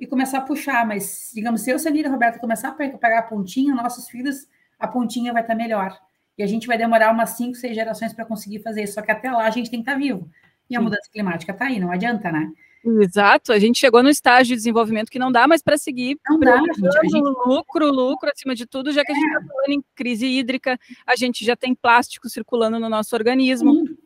e 0.00 0.06
começar 0.06 0.38
a 0.38 0.40
puxar. 0.42 0.86
Mas, 0.86 1.30
digamos, 1.34 1.60
se 1.60 1.70
eu, 1.70 1.78
Samira 1.78 2.08
e 2.08 2.10
Roberto, 2.10 2.40
começar 2.40 2.68
a 2.68 2.72
pegar 2.72 3.18
a 3.18 3.22
pontinha, 3.22 3.74
nossos 3.74 4.08
filhos, 4.08 4.48
a 4.78 4.88
pontinha 4.88 5.32
vai 5.32 5.42
estar 5.42 5.54
tá 5.54 5.58
melhor. 5.58 6.00
E 6.36 6.42
a 6.42 6.46
gente 6.46 6.66
vai 6.66 6.76
demorar 6.76 7.12
umas 7.12 7.30
cinco, 7.30 7.54
seis 7.54 7.74
gerações 7.74 8.12
para 8.12 8.24
conseguir 8.24 8.60
fazer 8.60 8.82
isso. 8.82 8.94
Só 8.94 9.02
que 9.02 9.12
até 9.12 9.30
lá 9.30 9.46
a 9.46 9.50
gente 9.50 9.70
tem 9.70 9.80
que 9.80 9.88
estar 9.88 9.92
tá 9.92 9.98
vivo. 9.98 10.28
E 10.68 10.76
a 10.76 10.78
Sim. 10.78 10.84
mudança 10.84 11.08
climática 11.12 11.52
está 11.52 11.66
aí, 11.66 11.78
não 11.78 11.90
adianta, 11.90 12.32
né? 12.32 12.50
Exato, 12.86 13.50
a 13.50 13.58
gente 13.58 13.78
chegou 13.78 14.02
no 14.02 14.10
estágio 14.10 14.48
de 14.48 14.56
desenvolvimento 14.56 15.10
que 15.10 15.18
não 15.18 15.32
dá 15.32 15.48
mais 15.48 15.62
para 15.62 15.78
seguir. 15.78 16.18
Não 16.28 16.38
dá, 16.38 16.58
gente, 16.58 16.98
a 16.98 17.02
gente... 17.02 17.22
lucro, 17.46 17.90
lucro 17.90 18.30
acima 18.30 18.54
de 18.54 18.66
tudo, 18.66 18.92
já 18.92 19.02
que 19.02 19.12
a 19.12 19.14
gente 19.14 19.26
está 19.26 19.40
é. 19.40 19.46
falando 19.46 19.70
em 19.70 19.84
crise 19.94 20.26
hídrica, 20.26 20.78
a 21.06 21.16
gente 21.16 21.44
já 21.46 21.56
tem 21.56 21.74
plástico 21.74 22.28
circulando 22.28 22.78
no 22.78 22.90
nosso 22.90 23.16
organismo. 23.16 23.72
Sim. 23.72 23.96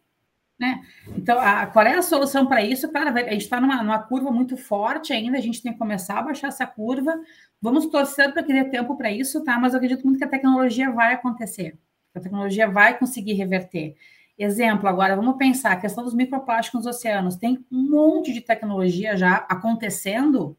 Né? 0.61 0.81
Então, 1.17 1.39
a, 1.41 1.67
qual 1.67 1.87
é 1.87 1.95
a 1.95 2.03
solução 2.03 2.47
para 2.47 2.63
isso? 2.63 2.91
Cara, 2.91 3.11
a 3.11 3.33
gente 3.33 3.43
está 3.43 3.61
numa, 3.61 3.83
numa, 3.83 3.99
curva 4.01 4.31
muito 4.31 4.57
forte 4.57 5.13
ainda, 5.13 5.39
a 5.39 5.41
gente 5.41 5.63
tem 5.63 5.73
que 5.73 5.79
começar 5.79 6.19
a 6.19 6.23
baixar 6.23 6.49
essa 6.49 6.67
curva. 6.67 7.17
Vamos 7.61 7.87
torcer 7.87 8.33
para 8.33 8.43
que 8.43 8.53
dê 8.53 8.65
tempo 8.65 8.97
para 8.97 9.11
isso, 9.11 9.43
tá? 9.45 9.59
Mas 9.59 9.73
eu 9.73 9.79
acredito 9.79 10.05
muito 10.05 10.19
que 10.19 10.25
a 10.25 10.29
tecnologia 10.29 10.91
vai 10.91 11.15
acontecer, 11.15 11.79
a 12.19 12.23
tecnologia 12.23 12.69
vai 12.69 12.99
conseguir 12.99 13.35
reverter. 13.35 13.97
Exemplo, 14.39 14.89
agora 14.89 15.17
vamos 15.17 15.37
pensar 15.37 15.73
a 15.73 15.77
questão 15.77 16.05
dos 16.05 16.15
microplásticos 16.15 16.85
nos 16.85 16.97
oceanos. 16.97 17.37
Tem 17.37 17.65
um 17.73 17.91
monte 17.91 18.33
de 18.33 18.41
tecnologia 18.41 19.17
já 19.17 19.37
acontecendo 19.49 20.57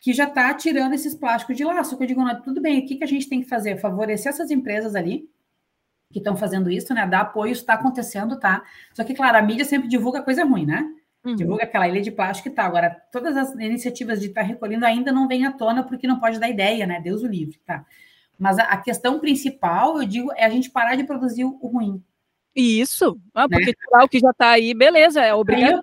que 0.00 0.12
já 0.12 0.24
está 0.24 0.52
tirando 0.54 0.92
esses 0.92 1.14
plásticos 1.14 1.56
de 1.56 1.64
lá. 1.64 1.82
Só 1.84 1.96
que 1.96 2.02
eu 2.02 2.06
digo, 2.08 2.24
não, 2.24 2.42
tudo 2.42 2.60
bem, 2.60 2.80
o 2.80 2.86
que, 2.86 2.96
que 2.96 3.04
a 3.04 3.06
gente 3.06 3.28
tem 3.28 3.42
que 3.42 3.48
fazer? 3.48 3.76
Favorecer 3.76 4.30
essas 4.30 4.50
empresas 4.50 4.94
ali 4.94 5.28
que 6.12 6.18
estão 6.18 6.36
fazendo 6.36 6.70
isso, 6.70 6.94
né? 6.94 7.06
Dar 7.06 7.20
apoio, 7.20 7.52
isso 7.52 7.62
está 7.62 7.74
acontecendo, 7.74 8.38
tá? 8.38 8.62
Só 8.94 9.04
que, 9.04 9.14
claro, 9.14 9.38
a 9.38 9.42
mídia 9.42 9.64
sempre 9.64 9.88
divulga 9.88 10.22
coisa 10.22 10.44
ruim, 10.44 10.66
né? 10.66 10.84
Uhum. 11.24 11.34
Divulga 11.34 11.64
aquela 11.64 11.88
ilha 11.88 12.00
de 12.00 12.12
plástico 12.12 12.48
e 12.48 12.52
tal. 12.52 12.66
Agora, 12.66 12.90
todas 13.10 13.36
as 13.36 13.52
iniciativas 13.54 14.20
de 14.20 14.28
estar 14.28 14.42
tá 14.42 14.46
recolhendo 14.46 14.86
ainda 14.86 15.10
não 15.10 15.26
vêm 15.26 15.44
à 15.44 15.52
tona 15.52 15.82
porque 15.82 16.06
não 16.06 16.20
pode 16.20 16.38
dar 16.38 16.48
ideia, 16.48 16.86
né? 16.86 17.00
Deus 17.00 17.22
o 17.22 17.26
livre, 17.26 17.58
tá? 17.64 17.84
Mas 18.38 18.58
a, 18.58 18.64
a 18.64 18.76
questão 18.76 19.18
principal, 19.18 20.00
eu 20.00 20.06
digo, 20.06 20.32
é 20.36 20.44
a 20.44 20.50
gente 20.50 20.70
parar 20.70 20.94
de 20.94 21.04
produzir 21.04 21.44
o 21.44 21.56
ruim. 21.66 22.02
Isso, 22.54 23.20
ah, 23.34 23.46
porque 23.46 23.66
né? 23.66 23.72
tirar 23.72 24.04
o 24.04 24.08
que 24.08 24.18
já 24.18 24.30
está 24.30 24.50
aí, 24.50 24.72
beleza, 24.72 25.20
é 25.20 25.34
obrigado. 25.34 25.82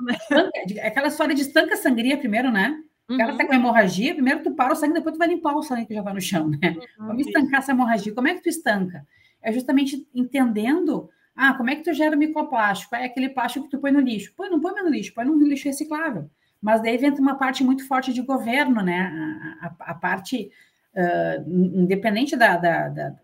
Né? 0.00 0.50
É 0.76 0.88
aquela 0.88 1.08
história 1.08 1.34
de 1.34 1.42
estanca 1.42 1.76
sangria 1.76 2.16
primeiro, 2.16 2.50
né? 2.50 2.78
Uhum. 3.10 3.20
Ela 3.20 3.32
está 3.32 3.46
com 3.46 3.52
hemorragia, 3.52 4.14
primeiro 4.14 4.42
tu 4.42 4.52
para 4.52 4.72
o 4.72 4.76
sangue, 4.76 4.94
depois 4.94 5.14
tu 5.14 5.18
vai 5.18 5.28
limpar 5.28 5.54
o 5.54 5.62
sangue 5.62 5.84
que 5.84 5.94
já 5.94 6.00
vai 6.00 6.14
no 6.14 6.20
chão, 6.22 6.48
né? 6.48 6.58
Uhum. 6.98 7.08
Vamos 7.08 7.26
estancar 7.26 7.60
essa 7.60 7.72
hemorragia. 7.72 8.14
Como 8.14 8.26
é 8.26 8.34
que 8.34 8.42
tu 8.42 8.48
estanca? 8.48 9.06
É 9.42 9.52
justamente 9.52 10.08
entendendo, 10.14 11.10
ah, 11.36 11.52
como 11.52 11.68
é 11.68 11.76
que 11.76 11.82
tu 11.82 11.92
gera 11.92 12.16
microplástico? 12.16 12.94
É 12.94 13.04
aquele 13.04 13.28
plástico 13.28 13.66
que 13.66 13.70
tu 13.72 13.78
põe 13.78 13.90
no 13.90 14.00
lixo. 14.00 14.32
Põe, 14.34 14.48
não 14.48 14.60
põe 14.60 14.72
no 14.82 14.88
lixo, 14.88 15.12
põe 15.12 15.26
no 15.26 15.36
lixo 15.46 15.68
reciclável. 15.68 16.30
Mas 16.62 16.80
daí 16.80 16.96
vem 16.96 17.10
uma 17.18 17.34
parte 17.34 17.62
muito 17.62 17.86
forte 17.86 18.10
de 18.14 18.22
governo, 18.22 18.82
né? 18.82 19.58
A, 19.60 19.66
a, 19.66 19.90
a 19.90 19.94
parte, 19.94 20.50
uh, 20.96 21.50
independente 21.50 22.36
da, 22.36 22.56
da, 22.56 22.88
da, 22.88 23.14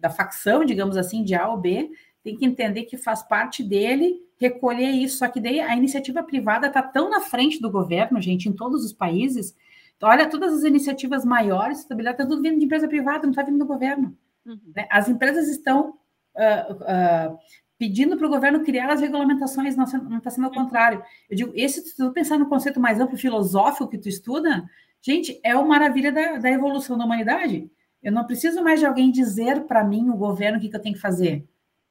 da 0.00 0.10
facção, 0.10 0.64
digamos 0.64 0.96
assim, 0.96 1.22
de 1.22 1.34
A 1.34 1.48
ou 1.48 1.56
B, 1.56 1.90
tem 2.22 2.36
que 2.36 2.44
entender 2.44 2.84
que 2.84 2.96
faz 2.96 3.22
parte 3.22 3.62
dele 3.62 4.20
recolher 4.38 4.90
isso. 4.90 5.18
Só 5.18 5.28
que 5.28 5.40
daí 5.40 5.60
a 5.60 5.76
iniciativa 5.76 6.22
privada 6.22 6.66
está 6.66 6.82
tão 6.82 7.10
na 7.10 7.20
frente 7.20 7.60
do 7.60 7.70
governo, 7.70 8.20
gente, 8.20 8.48
em 8.48 8.52
todos 8.52 8.84
os 8.84 8.92
países. 8.92 9.54
Olha, 10.02 10.28
todas 10.28 10.52
as 10.52 10.64
iniciativas 10.64 11.24
maiores, 11.24 11.80
estabilidade, 11.80 12.16
está 12.16 12.26
tudo 12.26 12.42
vindo 12.42 12.58
de 12.58 12.64
empresa 12.64 12.88
privada, 12.88 13.22
não 13.22 13.30
está 13.30 13.42
vindo 13.42 13.58
do 13.58 13.66
governo. 13.66 14.16
Uhum. 14.44 14.58
Né? 14.74 14.86
As 14.90 15.08
empresas 15.08 15.48
estão 15.48 15.90
uh, 16.34 16.72
uh, 16.74 17.38
pedindo 17.78 18.16
para 18.16 18.26
o 18.26 18.30
governo 18.30 18.64
criar 18.64 18.90
as 18.90 19.00
regulamentações, 19.00 19.76
não 19.76 19.84
está 19.84 20.30
sendo 20.30 20.44
ao 20.46 20.52
contrário. 20.52 21.02
Eu 21.30 21.36
digo, 21.36 21.52
esse, 21.54 21.80
se 21.82 21.96
tu 21.96 22.12
pensar 22.12 22.38
no 22.38 22.48
conceito 22.48 22.80
mais 22.80 23.00
amplo 23.00 23.16
filosófico 23.16 23.88
que 23.88 23.98
tu 23.98 24.08
estuda, 24.08 24.64
gente, 25.02 25.38
é 25.42 25.54
uma 25.54 25.66
maravilha 25.66 26.10
da, 26.10 26.38
da 26.38 26.50
evolução 26.50 26.96
da 26.96 27.04
humanidade. 27.04 27.70
Eu 28.02 28.12
não 28.12 28.24
preciso 28.24 28.62
mais 28.62 28.80
de 28.80 28.86
alguém 28.86 29.10
dizer 29.10 29.64
para 29.64 29.84
mim, 29.84 30.08
o 30.08 30.16
governo, 30.16 30.58
o 30.58 30.60
que, 30.60 30.68
que 30.68 30.76
eu 30.76 30.80
tenho 30.80 30.94
que 30.94 31.00
fazer. 31.00 31.46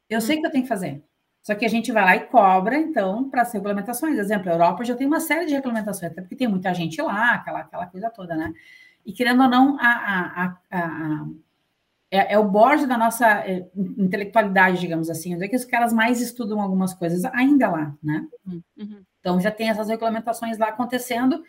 Eu 0.09 0.19
sei 0.19 0.39
que 0.39 0.47
eu 0.47 0.51
tenho 0.51 0.63
que 0.63 0.69
fazer. 0.69 1.03
Só 1.41 1.55
que 1.55 1.65
a 1.65 1.69
gente 1.69 1.91
vai 1.91 2.03
lá 2.03 2.15
e 2.15 2.27
cobra, 2.27 2.77
então, 2.77 3.29
para 3.29 3.41
as 3.41 3.51
regulamentações. 3.51 4.17
Exemplo, 4.17 4.49
a 4.49 4.53
Europa 4.53 4.83
já 4.83 4.95
tem 4.95 5.07
uma 5.07 5.19
série 5.19 5.45
de 5.45 5.53
regulamentações, 5.53 6.11
até 6.11 6.21
porque 6.21 6.35
tem 6.35 6.47
muita 6.47 6.73
gente 6.73 7.01
lá, 7.01 7.33
aquela, 7.33 7.59
aquela 7.61 7.85
coisa 7.87 8.09
toda, 8.09 8.35
né? 8.35 8.53
E 9.05 9.11
querendo 9.11 9.41
ou 9.43 9.49
não, 9.49 9.77
a, 9.79 9.87
a, 9.87 10.45
a, 10.69 10.79
a 10.79 11.25
é, 12.11 12.33
é, 12.33 12.37
o 12.37 12.43
borde 12.43 12.85
da 12.85 12.97
nossa 12.97 13.25
é, 13.47 13.65
intelectualidade, 13.73 14.81
digamos 14.81 15.09
assim. 15.09 15.33
Onde 15.33 15.45
é 15.45 15.47
que 15.47 15.55
os 15.55 15.63
caras 15.63 15.93
mais 15.93 16.19
estudam 16.19 16.59
algumas 16.59 16.93
coisas 16.93 17.23
ainda 17.25 17.69
lá, 17.69 17.95
né? 18.03 18.27
Uhum. 18.45 19.01
Então 19.21 19.39
já 19.39 19.49
tem 19.49 19.69
essas 19.69 19.87
regulamentações 19.87 20.57
lá 20.57 20.67
acontecendo, 20.67 21.41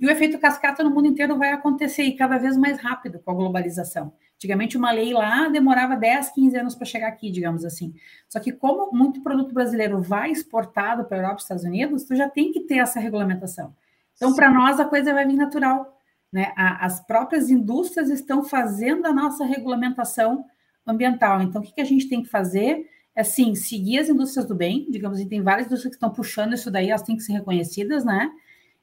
e 0.00 0.06
o 0.06 0.10
efeito 0.10 0.38
cascata 0.38 0.84
no 0.84 0.90
mundo 0.90 1.08
inteiro 1.08 1.36
vai 1.36 1.52
acontecer 1.52 2.04
e 2.04 2.16
cada 2.16 2.38
vez 2.38 2.56
mais 2.56 2.80
rápido 2.80 3.18
com 3.18 3.30
a 3.30 3.34
globalização. 3.34 4.12
Antigamente, 4.36 4.76
uma 4.76 4.92
lei 4.92 5.12
lá 5.12 5.48
demorava 5.48 5.96
10, 5.96 6.30
15 6.30 6.56
anos 6.56 6.74
para 6.76 6.86
chegar 6.86 7.08
aqui, 7.08 7.30
digamos 7.30 7.64
assim. 7.64 7.92
Só 8.28 8.38
que, 8.38 8.52
como 8.52 8.92
muito 8.92 9.20
produto 9.20 9.52
brasileiro 9.52 10.00
vai 10.00 10.30
exportado 10.30 11.04
para 11.04 11.16
a 11.16 11.20
Europa 11.20 11.40
e 11.40 11.42
Estados 11.42 11.64
Unidos, 11.64 12.04
tu 12.04 12.14
já 12.14 12.28
tem 12.28 12.52
que 12.52 12.60
ter 12.60 12.78
essa 12.78 13.00
regulamentação. 13.00 13.74
Então, 14.14 14.34
para 14.34 14.48
nós, 14.50 14.78
a 14.78 14.84
coisa 14.84 15.12
vai 15.12 15.26
vir 15.26 15.36
natural. 15.36 15.98
Né? 16.32 16.52
A, 16.56 16.86
as 16.86 17.00
próprias 17.00 17.50
indústrias 17.50 18.10
estão 18.10 18.44
fazendo 18.44 19.06
a 19.06 19.12
nossa 19.12 19.44
regulamentação 19.44 20.44
ambiental. 20.86 21.42
Então, 21.42 21.60
o 21.60 21.64
que, 21.64 21.74
que 21.74 21.80
a 21.80 21.84
gente 21.84 22.08
tem 22.08 22.22
que 22.22 22.28
fazer? 22.28 22.88
É, 23.16 23.24
sim, 23.24 23.56
seguir 23.56 23.98
as 23.98 24.08
indústrias 24.08 24.46
do 24.46 24.54
bem, 24.54 24.86
digamos 24.88 25.18
assim, 25.18 25.28
tem 25.28 25.42
várias 25.42 25.66
indústrias 25.66 25.90
que 25.90 25.96
estão 25.96 26.10
puxando 26.10 26.54
isso 26.54 26.70
daí, 26.70 26.90
elas 26.90 27.02
têm 27.02 27.16
que 27.16 27.22
ser 27.24 27.32
reconhecidas, 27.32 28.04
né? 28.04 28.30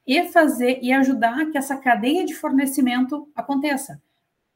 E 0.06 0.24
fazer 0.26 0.80
e 0.82 0.92
ajudar 0.94 1.46
que 1.52 1.58
essa 1.58 1.78
cadeia 1.78 2.26
de 2.26 2.36
fornecimento 2.36 3.28
aconteça. 3.36 4.02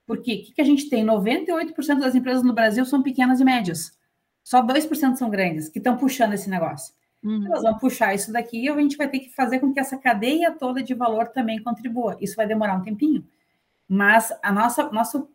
Porque 0.06 0.34
o 0.34 0.44
que, 0.44 0.54
que 0.54 0.62
a 0.62 0.66
gente 0.66 0.90
tem? 0.90 1.06
98% 1.06 2.00
das 2.00 2.16
empresas 2.16 2.44
no 2.44 2.54
Brasil 2.54 2.86
são 2.86 3.02
pequenas 3.02 3.40
e 3.40 3.46
médias. 3.46 3.98
Só 4.44 4.64
2% 4.64 5.16
são 5.16 5.30
grandes 5.30 5.70
que 5.70 5.78
estão 5.78 5.98
puxando 5.98 6.34
esse 6.34 6.50
negócio. 6.50 6.94
Uhum. 7.24 7.46
Elas 7.46 7.62
vão 7.62 7.78
puxar 7.78 8.16
isso 8.16 8.32
daqui 8.32 8.64
e 8.64 8.70
a 8.70 8.76
gente 8.76 8.98
vai 8.98 9.08
ter 9.08 9.20
que 9.20 9.30
fazer 9.30 9.60
com 9.60 9.74
que 9.74 9.80
essa 9.80 9.98
cadeia 9.98 10.52
toda 10.52 10.82
de 10.82 10.94
valor 10.94 11.28
também 11.28 11.62
contribua. 11.62 12.18
Isso 12.20 12.36
vai 12.36 12.48
demorar 12.48 12.76
um 12.76 12.82
tempinho. 12.82 13.24
Mas 13.88 14.32
a 14.42 14.52
nossa, 14.52 14.90
nosso, 14.92 15.30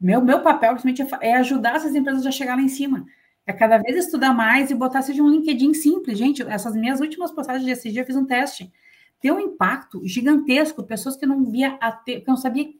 meu, 0.00 0.20
meu 0.20 0.40
papel, 0.42 0.74
principalmente, 0.74 1.24
é 1.24 1.34
ajudar 1.36 1.76
essas 1.76 1.94
empresas 1.94 2.24
a 2.24 2.30
chegar 2.30 2.56
lá 2.56 2.62
em 2.62 2.68
cima. 2.68 3.06
É 3.46 3.52
cada 3.52 3.78
vez 3.78 3.96
estudar 3.96 4.32
mais 4.32 4.70
e 4.70 4.74
botar 4.74 5.02
seja 5.02 5.22
um 5.22 5.28
LinkedIn 5.28 5.74
simples. 5.74 6.18
Gente, 6.18 6.42
essas 6.42 6.74
minhas 6.74 7.00
últimas 7.00 7.32
postagens 7.32 7.82
de 7.82 7.92
dia 7.92 8.02
eu 8.02 8.06
fiz 8.06 8.16
um 8.16 8.24
teste. 8.24 8.72
Tem 9.20 9.30
um 9.30 9.40
impacto 9.40 10.06
gigantesco. 10.06 10.82
Pessoas 10.82 11.16
que 11.16 11.26
não 11.26 11.44
via, 11.44 11.78
que 12.04 12.24
não 12.26 12.36
sabia 12.36 12.70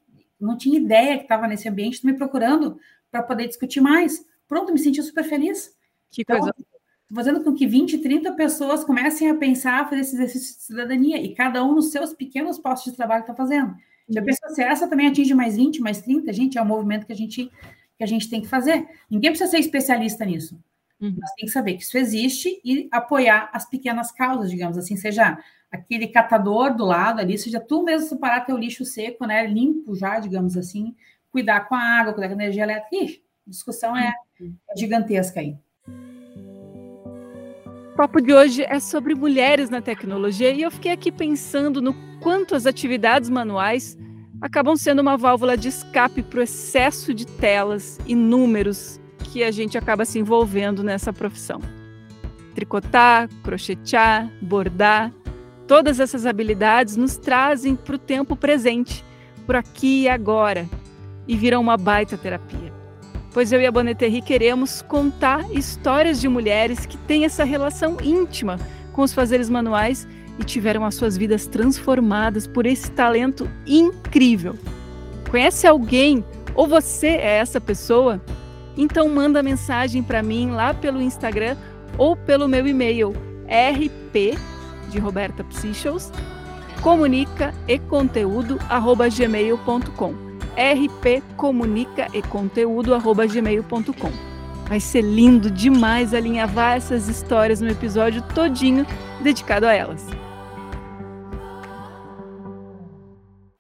não 0.41 0.57
tinha 0.57 0.79
ideia 0.79 1.19
que 1.19 1.25
estava 1.25 1.47
nesse 1.47 1.69
ambiente, 1.69 2.05
me 2.05 2.15
procurando 2.15 2.79
para 3.11 3.23
poder 3.23 3.47
discutir 3.47 3.81
mais. 3.81 4.25
Pronto, 4.49 4.73
me 4.73 4.79
senti 4.79 5.03
super 5.03 5.25
feliz. 5.25 5.77
Que 6.11 6.23
então, 6.23 6.39
coisa. 6.39 6.55
Fazendo 7.13 7.43
com 7.43 7.53
que 7.53 7.67
20, 7.67 7.99
30 7.99 8.33
pessoas 8.33 8.85
comecem 8.85 9.29
a 9.29 9.35
pensar, 9.35 9.81
a 9.81 9.85
fazer 9.85 10.01
esse 10.01 10.15
exercício 10.15 10.57
de 10.57 10.63
cidadania, 10.63 11.21
e 11.21 11.35
cada 11.35 11.63
um 11.65 11.75
nos 11.75 11.91
seus 11.91 12.15
pequenos 12.15 12.59
postos 12.59 12.93
de 12.93 12.97
trabalho 12.97 13.23
está 13.23 13.35
fazendo. 13.35 13.75
Já 14.09 14.21
uhum. 14.21 14.27
pensou 14.27 14.51
se 14.51 14.63
essa 14.63 14.89
também 14.89 15.09
atinge 15.09 15.35
mais 15.35 15.57
20, 15.57 15.81
mais 15.81 16.01
30? 16.01 16.33
Gente, 16.33 16.57
é 16.57 16.63
um 16.63 16.67
movimento 16.67 17.07
que 17.07 17.13
a 17.13 17.17
gente, 17.17 17.51
que 17.99 18.05
a 18.05 18.07
gente 18.07 18.31
tem 18.31 18.41
que 18.41 18.49
fazer. 18.49 18.89
Ninguém 19.11 19.31
precisa 19.31 19.51
ser 19.51 19.59
especialista 19.59 20.25
nisso. 20.25 20.59
Uhum. 21.01 21.17
Mas 21.19 21.33
tem 21.35 21.47
que 21.47 21.53
saber 21.53 21.75
que 21.75 21.83
isso 21.83 21.99
existe 21.99 22.61
e 22.65 22.89
apoiar 22.93 23.51
as 23.53 23.69
pequenas 23.69 24.13
causas, 24.13 24.51
digamos 24.51 24.79
assim, 24.79 24.97
seja 24.97 25.39
aquele 25.71 26.09
catador 26.09 26.75
do 26.75 26.85
lado 26.85 27.21
ali, 27.21 27.39
seja 27.39 27.61
tu 27.61 27.83
mesmo 27.83 28.09
separar 28.09 28.45
teu 28.45 28.57
lixo 28.57 28.85
seco, 28.85 29.25
né, 29.27 29.47
limpo 29.47 29.95
já, 29.95 30.19
digamos 30.19 30.57
assim, 30.57 30.95
cuidar 31.31 31.69
com 31.69 31.75
a 31.75 31.81
água, 31.81 32.13
cuidar 32.13 32.29
com 32.29 32.35
a 32.35 32.43
energia 32.43 32.65
elétrica. 32.65 33.23
A 33.47 33.51
discussão 33.51 33.97
é, 33.97 34.13
é 34.41 34.77
gigantesca 34.77 35.41
aí. 35.41 35.57
O 37.93 37.97
papo 37.97 38.21
de 38.21 38.33
hoje 38.33 38.63
é 38.65 38.81
sobre 38.81 39.15
mulheres 39.15 39.69
na 39.69 39.81
tecnologia 39.81 40.51
e 40.51 40.63
eu 40.63 40.71
fiquei 40.71 40.93
aqui 40.93 41.13
pensando 41.13 41.83
no 41.83 41.95
quanto 42.21 42.55
as 42.55 42.67
atividades 42.67 43.29
manuais 43.29 43.97
acabam 44.41 44.75
sendo 44.75 45.01
uma 45.01 45.17
válvula 45.17 45.57
de 45.57 45.69
escape 45.69 46.23
para 46.23 46.41
o 46.41 46.43
excesso 46.43 47.13
de 47.13 47.27
telas 47.27 47.99
e 48.07 48.15
números 48.15 48.99
que 49.31 49.45
a 49.45 49.51
gente 49.51 49.77
acaba 49.77 50.05
se 50.05 50.19
envolvendo 50.19 50.83
nessa 50.83 51.13
profissão. 51.13 51.61
Tricotar, 52.55 53.29
crochetear, 53.45 54.33
bordar, 54.41 55.13
Todas 55.71 56.01
essas 56.01 56.27
habilidades 56.27 56.97
nos 56.97 57.17
trazem 57.17 57.77
para 57.77 57.95
o 57.95 57.99
tempo 57.99 58.35
presente, 58.35 59.05
por 59.47 59.55
aqui 59.55 60.03
e 60.03 60.09
agora, 60.09 60.69
e 61.29 61.37
viram 61.37 61.61
uma 61.61 61.77
baita 61.77 62.19
terapia. 62.19 62.73
Pois 63.33 63.53
eu 63.53 63.61
e 63.61 63.67
a 63.67 63.71
Boneterri 63.71 64.21
queremos 64.21 64.83
contar 64.83 65.49
histórias 65.53 66.21
de 66.21 66.29
mulheres 66.29 66.87
que 66.87 66.97
têm 66.97 67.25
essa 67.25 67.45
relação 67.45 67.99
íntima 68.03 68.59
com 68.93 69.03
os 69.03 69.15
fazeres 69.15 69.49
manuais 69.49 70.09
e 70.41 70.45
tiveram 70.45 70.85
as 70.85 70.97
suas 70.97 71.17
vidas 71.17 71.47
transformadas 71.47 72.49
por 72.49 72.67
esse 72.67 72.91
talento 72.91 73.49
incrível. 73.65 74.59
Conhece 75.31 75.69
alguém 75.69 76.25
ou 76.53 76.67
você 76.67 77.11
é 77.11 77.39
essa 77.39 77.61
pessoa? 77.61 78.21
Então 78.77 79.09
manda 79.09 79.41
mensagem 79.41 80.03
para 80.03 80.21
mim 80.21 80.51
lá 80.51 80.75
pelo 80.75 81.01
Instagram 81.01 81.57
ou 81.97 82.17
pelo 82.17 82.49
meu 82.49 82.67
e-mail 82.67 83.13
rp 83.47 84.37
de 84.91 84.99
Roberta 84.99 85.45
Psychos, 85.45 86.11
comunica 86.83 87.55
e 87.69 87.79
conteúdo 87.79 88.59
arroba 88.69 89.09
gmail.com 89.09 90.15
e 92.13 92.23
conteúdo 92.23 92.95
arroba 92.95 93.27
gmail.com 93.27 94.31
Vai 94.69 94.79
ser 94.79 95.03
lindo 95.03 95.51
demais 95.51 96.15
alinhavar 96.15 96.77
essas 96.77 97.09
histórias 97.09 97.61
no 97.61 97.69
episódio 97.69 98.23
todinho 98.35 98.87
dedicado 99.23 99.67
a 99.67 99.73
elas. 99.73 100.07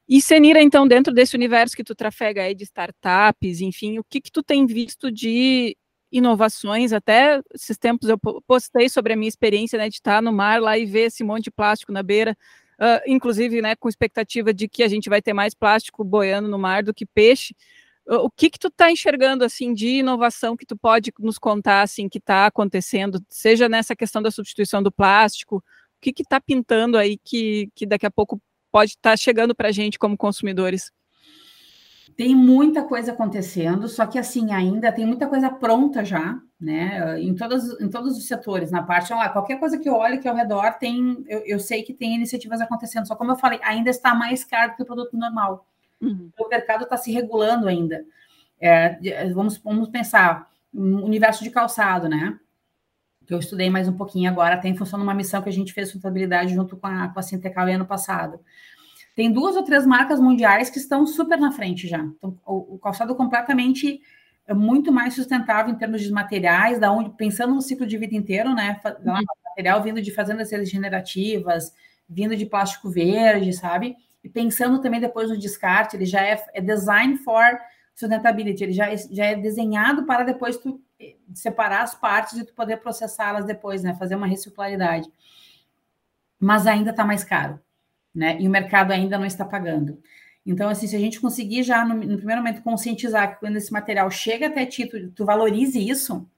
E 0.08 0.20
Senira, 0.20 0.60
então, 0.60 0.88
dentro 0.88 1.14
desse 1.14 1.36
universo 1.36 1.76
que 1.76 1.84
tu 1.84 1.94
trafega 1.94 2.42
aí 2.42 2.54
de 2.54 2.64
startups, 2.64 3.60
enfim, 3.60 3.98
o 3.98 4.04
que 4.04 4.20
que 4.20 4.30
tu 4.30 4.42
tem 4.42 4.66
visto 4.66 5.10
de 5.10 5.76
inovações? 6.10 6.92
Até 6.92 7.40
esses 7.54 7.78
tempos 7.78 8.08
eu 8.08 8.18
postei 8.46 8.88
sobre 8.88 9.12
a 9.12 9.16
minha 9.16 9.28
experiência 9.28 9.78
né, 9.78 9.88
de 9.88 9.96
estar 9.96 10.22
no 10.22 10.32
mar 10.32 10.60
lá 10.60 10.78
e 10.78 10.86
ver 10.86 11.06
esse 11.06 11.24
monte 11.24 11.44
de 11.44 11.50
plástico 11.50 11.92
na 11.92 12.02
beira, 12.02 12.36
uh, 12.78 13.00
inclusive 13.06 13.60
né, 13.62 13.74
com 13.76 13.88
expectativa 13.88 14.52
de 14.52 14.68
que 14.68 14.82
a 14.82 14.88
gente 14.88 15.08
vai 15.08 15.22
ter 15.22 15.32
mais 15.32 15.54
plástico 15.54 16.04
boiando 16.04 16.48
no 16.48 16.58
mar 16.58 16.82
do 16.82 16.94
que 16.94 17.06
peixe. 17.06 17.54
O 18.06 18.28
que 18.28 18.50
que 18.50 18.58
tu 18.58 18.68
está 18.68 18.90
enxergando 18.90 19.44
assim 19.44 19.72
de 19.72 19.98
inovação 19.98 20.56
que 20.56 20.66
tu 20.66 20.76
pode 20.76 21.12
nos 21.20 21.38
contar 21.38 21.82
assim 21.82 22.08
que 22.08 22.18
está 22.18 22.46
acontecendo, 22.46 23.24
seja 23.28 23.68
nessa 23.68 23.94
questão 23.94 24.20
da 24.20 24.32
substituição 24.32 24.82
do 24.82 24.90
plástico, 24.90 25.58
o 25.58 25.62
que 26.00 26.12
que 26.12 26.22
está 26.22 26.40
pintando 26.40 26.98
aí 26.98 27.18
que, 27.18 27.70
que 27.74 27.86
daqui 27.86 28.06
a 28.06 28.10
pouco 28.10 28.40
pode 28.72 28.92
estar 28.92 29.10
tá 29.10 29.16
chegando 29.16 29.54
para 29.54 29.68
a 29.68 29.72
gente 29.72 29.98
como 29.98 30.16
consumidores? 30.16 30.90
Tem 32.20 32.36
muita 32.36 32.82
coisa 32.82 33.12
acontecendo, 33.12 33.88
só 33.88 34.04
que 34.04 34.18
assim, 34.18 34.52
ainda 34.52 34.92
tem 34.92 35.06
muita 35.06 35.26
coisa 35.26 35.48
pronta 35.48 36.04
já, 36.04 36.38
né? 36.60 37.18
Em, 37.18 37.34
todos 37.34 37.80
em 37.80 37.88
todos 37.88 38.14
os 38.18 38.26
setores, 38.26 38.70
na 38.70 38.82
parte 38.82 39.10
lá, 39.10 39.30
qualquer 39.30 39.58
coisa 39.58 39.78
que 39.78 39.88
eu 39.88 39.94
olhe 39.94 40.16
aqui 40.16 40.28
ao 40.28 40.36
redor, 40.36 40.70
tem, 40.72 41.24
eu, 41.26 41.38
eu, 41.46 41.58
sei 41.58 41.82
que 41.82 41.94
tem 41.94 42.14
iniciativas 42.14 42.60
acontecendo. 42.60 43.08
Só 43.08 43.16
como 43.16 43.30
eu 43.30 43.36
falei, 43.36 43.58
ainda 43.62 43.88
está 43.88 44.14
mais 44.14 44.44
caro 44.44 44.76
que 44.76 44.82
o 44.82 44.84
produto 44.84 45.16
normal. 45.16 45.66
Uhum. 45.98 46.28
O 46.38 46.46
mercado 46.46 46.84
está 46.84 46.98
se 46.98 47.10
regulando 47.10 47.66
ainda. 47.66 48.04
É, 48.60 49.26
vamos, 49.32 49.56
vamos 49.56 49.88
pensar, 49.88 50.46
um 50.74 51.02
universo 51.02 51.42
de 51.42 51.48
calçado, 51.48 52.06
né? 52.06 52.38
Que 53.26 53.32
eu 53.32 53.38
estudei 53.38 53.70
mais 53.70 53.88
um 53.88 53.96
pouquinho 53.96 54.30
agora, 54.30 54.58
tem 54.58 54.72
em 54.72 54.76
função 54.76 54.98
de 54.98 55.04
uma 55.04 55.14
missão 55.14 55.40
que 55.40 55.48
a 55.48 55.52
gente 55.52 55.72
fez 55.72 55.88
sustentabilidade 55.88 56.52
junto 56.52 56.76
com 56.76 56.86
a, 56.86 57.08
com 57.08 57.18
a 57.18 57.22
Sintecal 57.22 57.66
ano 57.68 57.86
passado. 57.86 58.40
Tem 59.20 59.30
duas 59.30 59.54
ou 59.54 59.62
três 59.62 59.84
marcas 59.84 60.18
mundiais 60.18 60.70
que 60.70 60.78
estão 60.78 61.06
super 61.06 61.38
na 61.38 61.52
frente 61.52 61.86
já. 61.86 61.98
Então, 61.98 62.38
o, 62.46 62.76
o 62.76 62.78
calçado 62.78 63.14
completamente 63.14 64.00
é 64.46 64.54
muito 64.54 64.90
mais 64.90 65.12
sustentável 65.12 65.70
em 65.70 65.76
termos 65.76 66.00
de 66.00 66.10
materiais, 66.10 66.78
da 66.78 66.90
onde 66.90 67.10
pensando 67.10 67.54
no 67.54 67.60
ciclo 67.60 67.86
de 67.86 67.98
vida 67.98 68.16
inteiro, 68.16 68.54
né? 68.54 68.80
Uhum. 69.04 69.18
Material 69.44 69.82
vindo 69.82 70.00
de 70.00 70.10
fazendas 70.10 70.50
regenerativas, 70.50 71.74
vindo 72.08 72.34
de 72.34 72.46
plástico 72.46 72.88
verde, 72.88 73.52
sabe? 73.52 73.94
E 74.24 74.28
pensando 74.30 74.80
também 74.80 75.00
depois 75.00 75.28
no 75.28 75.36
descarte, 75.36 75.98
ele 75.98 76.06
já 76.06 76.22
é, 76.22 76.42
é 76.54 76.62
design 76.62 77.18
for 77.18 77.44
sustentability, 77.94 78.64
ele 78.64 78.72
já 78.72 78.90
é, 78.90 78.96
já 78.96 79.26
é 79.26 79.34
desenhado 79.34 80.06
para 80.06 80.24
depois 80.24 80.56
tu 80.56 80.80
eh, 80.98 81.16
separar 81.34 81.82
as 81.82 81.94
partes 81.94 82.38
e 82.38 82.44
tu 82.46 82.54
poder 82.54 82.78
processá-las 82.78 83.44
depois, 83.44 83.82
né? 83.82 83.94
Fazer 83.96 84.14
uma 84.14 84.26
reciclaridade. 84.26 85.12
Mas 86.38 86.66
ainda 86.66 86.88
está 86.88 87.04
mais 87.04 87.22
caro 87.22 87.60
né? 88.14 88.40
E 88.40 88.46
o 88.46 88.50
mercado 88.50 88.92
ainda 88.92 89.18
não 89.18 89.26
está 89.26 89.44
pagando. 89.44 90.00
Então, 90.44 90.68
assim, 90.68 90.86
se 90.86 90.96
a 90.96 90.98
gente 90.98 91.20
conseguir 91.20 91.62
já 91.62 91.84
no, 91.84 91.94
no 91.94 92.16
primeiro 92.16 92.42
momento 92.42 92.62
conscientizar 92.62 93.34
que 93.34 93.40
quando 93.40 93.56
esse 93.56 93.72
material 93.72 94.10
chega 94.10 94.46
até 94.46 94.64
ti, 94.66 94.86
tu, 94.86 95.10
tu, 95.10 95.24
valorize 95.24 95.78
isso, 95.78 96.28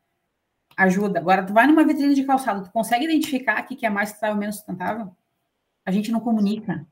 ajuda. 0.76 1.20
Agora, 1.20 1.44
tu 1.44 1.52
vai 1.52 1.66
numa 1.66 1.84
vitrine 1.84 2.14
de 2.14 2.24
calçado, 2.24 2.64
tu 2.64 2.70
consegue 2.72 3.04
identificar 3.04 3.62
o 3.62 3.66
que 3.66 3.86
é 3.86 3.90
mais 3.90 4.10
sustentável 4.10 4.34
ou 4.34 4.40
menos 4.40 4.56
sustentável? 4.56 5.16
A 5.84 5.90
gente 5.90 6.10
não 6.10 6.20
comunica. 6.20 6.86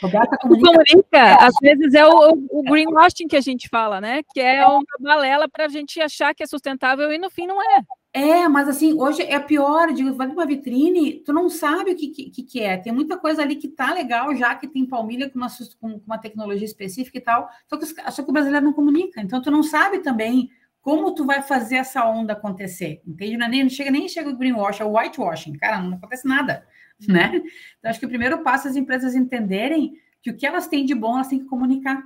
Roberta 0.00 0.36
comunica. 0.38 0.70
comunica. 0.70 1.36
Às 1.36 1.54
vezes 1.60 1.94
é 1.94 2.06
o, 2.06 2.32
o, 2.50 2.62
greenwashing 2.62 3.26
que 3.28 3.36
a 3.36 3.40
gente 3.40 3.68
fala, 3.68 4.00
né? 4.00 4.22
Que 4.32 4.40
é 4.40 4.64
uma 4.66 4.82
balela 5.00 5.48
para 5.48 5.66
a 5.66 5.68
gente 5.68 6.00
achar 6.00 6.34
que 6.34 6.42
é 6.42 6.46
sustentável 6.46 7.12
e 7.12 7.18
no 7.18 7.28
fim 7.28 7.46
não 7.46 7.60
é. 7.60 7.82
É, 8.14 8.46
mas 8.46 8.68
assim, 8.68 8.92
hoje 8.92 9.22
é 9.22 9.40
pior, 9.40 9.90
digo, 9.90 10.12
vai 10.12 10.26
numa 10.26 10.44
vitrine, 10.44 11.20
tu 11.24 11.32
não 11.32 11.48
sabe 11.48 11.92
o 11.92 11.96
que, 11.96 12.08
que, 12.08 12.42
que 12.42 12.60
é. 12.60 12.76
Tem 12.76 12.92
muita 12.92 13.16
coisa 13.16 13.40
ali 13.40 13.56
que 13.56 13.68
tá 13.68 13.90
legal, 13.90 14.36
já 14.36 14.54
que 14.54 14.68
tem 14.68 14.86
palmilha 14.86 15.30
com 15.30 15.38
uma, 15.38 15.48
com 15.80 16.00
uma 16.06 16.18
tecnologia 16.18 16.66
específica 16.66 17.16
e 17.16 17.22
tal, 17.22 17.48
só 17.66 17.78
que, 17.78 17.86
só 17.86 18.22
que 18.22 18.28
o 18.28 18.32
brasileiro 18.32 18.66
não 18.66 18.74
comunica. 18.74 19.18
Então, 19.22 19.40
tu 19.40 19.50
não 19.50 19.62
sabe 19.62 20.00
também 20.00 20.50
como 20.82 21.14
tu 21.14 21.24
vai 21.24 21.40
fazer 21.40 21.76
essa 21.76 22.06
onda 22.06 22.34
acontecer, 22.34 23.00
entende? 23.06 23.38
Não, 23.38 23.46
é 23.46 23.48
nem, 23.48 23.62
não 23.62 23.70
chega 23.70 23.90
nem 23.90 24.06
chega 24.08 24.28
o 24.28 24.36
greenwash, 24.36 24.80
é 24.80 24.84
o 24.84 24.94
whitewashing, 24.94 25.54
cara, 25.54 25.80
não 25.80 25.96
acontece 25.96 26.28
nada, 26.28 26.66
né? 27.08 27.40
Então, 27.78 27.90
acho 27.90 27.98
que 27.98 28.06
o 28.06 28.10
primeiro 28.10 28.42
passo 28.42 28.66
é 28.66 28.70
as 28.70 28.76
empresas 28.76 29.14
entenderem 29.14 29.94
que 30.20 30.30
o 30.30 30.36
que 30.36 30.46
elas 30.46 30.66
têm 30.66 30.84
de 30.84 30.94
bom, 30.94 31.14
elas 31.14 31.28
têm 31.28 31.38
que 31.38 31.46
comunicar. 31.46 32.02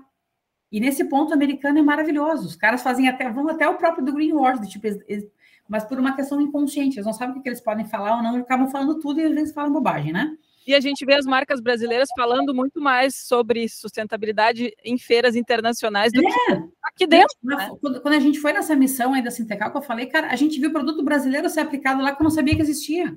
E 0.70 0.78
nesse 0.78 1.04
ponto, 1.04 1.30
o 1.30 1.34
americano 1.34 1.78
é 1.78 1.82
maravilhoso. 1.82 2.46
Os 2.46 2.56
caras 2.56 2.82
fazem 2.82 3.08
até, 3.08 3.30
vão 3.30 3.48
até 3.48 3.68
o 3.68 3.76
próprio 3.76 4.04
do 4.04 4.12
greenwash, 4.12 4.60
do 4.60 4.68
tipo, 4.68 4.86
eles, 4.86 5.26
mas 5.68 5.84
por 5.84 5.98
uma 5.98 6.14
questão 6.14 6.40
inconsciente. 6.40 6.96
Eles 6.96 7.06
não 7.06 7.12
sabem 7.12 7.38
o 7.38 7.42
que 7.42 7.48
eles 7.48 7.60
podem 7.60 7.84
falar 7.84 8.16
ou 8.16 8.22
não, 8.22 8.34
eles 8.34 8.44
acabam 8.44 8.68
falando 8.68 8.98
tudo 8.98 9.20
e 9.20 9.24
às 9.24 9.34
vezes 9.34 9.54
falam 9.54 9.72
bobagem, 9.72 10.12
né? 10.12 10.36
E 10.66 10.74
a 10.74 10.80
gente 10.80 11.06
vê 11.06 11.14
as 11.14 11.24
marcas 11.24 11.60
brasileiras 11.60 12.08
falando 12.16 12.52
muito 12.52 12.80
mais 12.80 13.14
sobre 13.14 13.68
sustentabilidade 13.68 14.72
em 14.84 14.98
feiras 14.98 15.36
internacionais 15.36 16.12
do 16.12 16.20
é. 16.20 16.22
que 16.24 16.62
aqui 16.82 17.06
dentro. 17.06 17.36
Né? 17.40 17.70
Quando 17.80 18.14
a 18.14 18.18
gente 18.18 18.40
foi 18.40 18.52
nessa 18.52 18.74
missão 18.74 19.14
aí 19.14 19.22
da 19.22 19.30
Sintecal, 19.30 19.70
que 19.70 19.78
eu 19.78 19.82
falei, 19.82 20.06
cara, 20.06 20.28
a 20.28 20.34
gente 20.34 20.58
viu 20.58 20.72
produto 20.72 21.04
brasileiro 21.04 21.48
ser 21.48 21.60
aplicado 21.60 22.02
lá 22.02 22.12
que 22.12 22.20
eu 22.20 22.24
não 22.24 22.30
sabia 22.32 22.56
que 22.56 22.62
existia. 22.62 23.16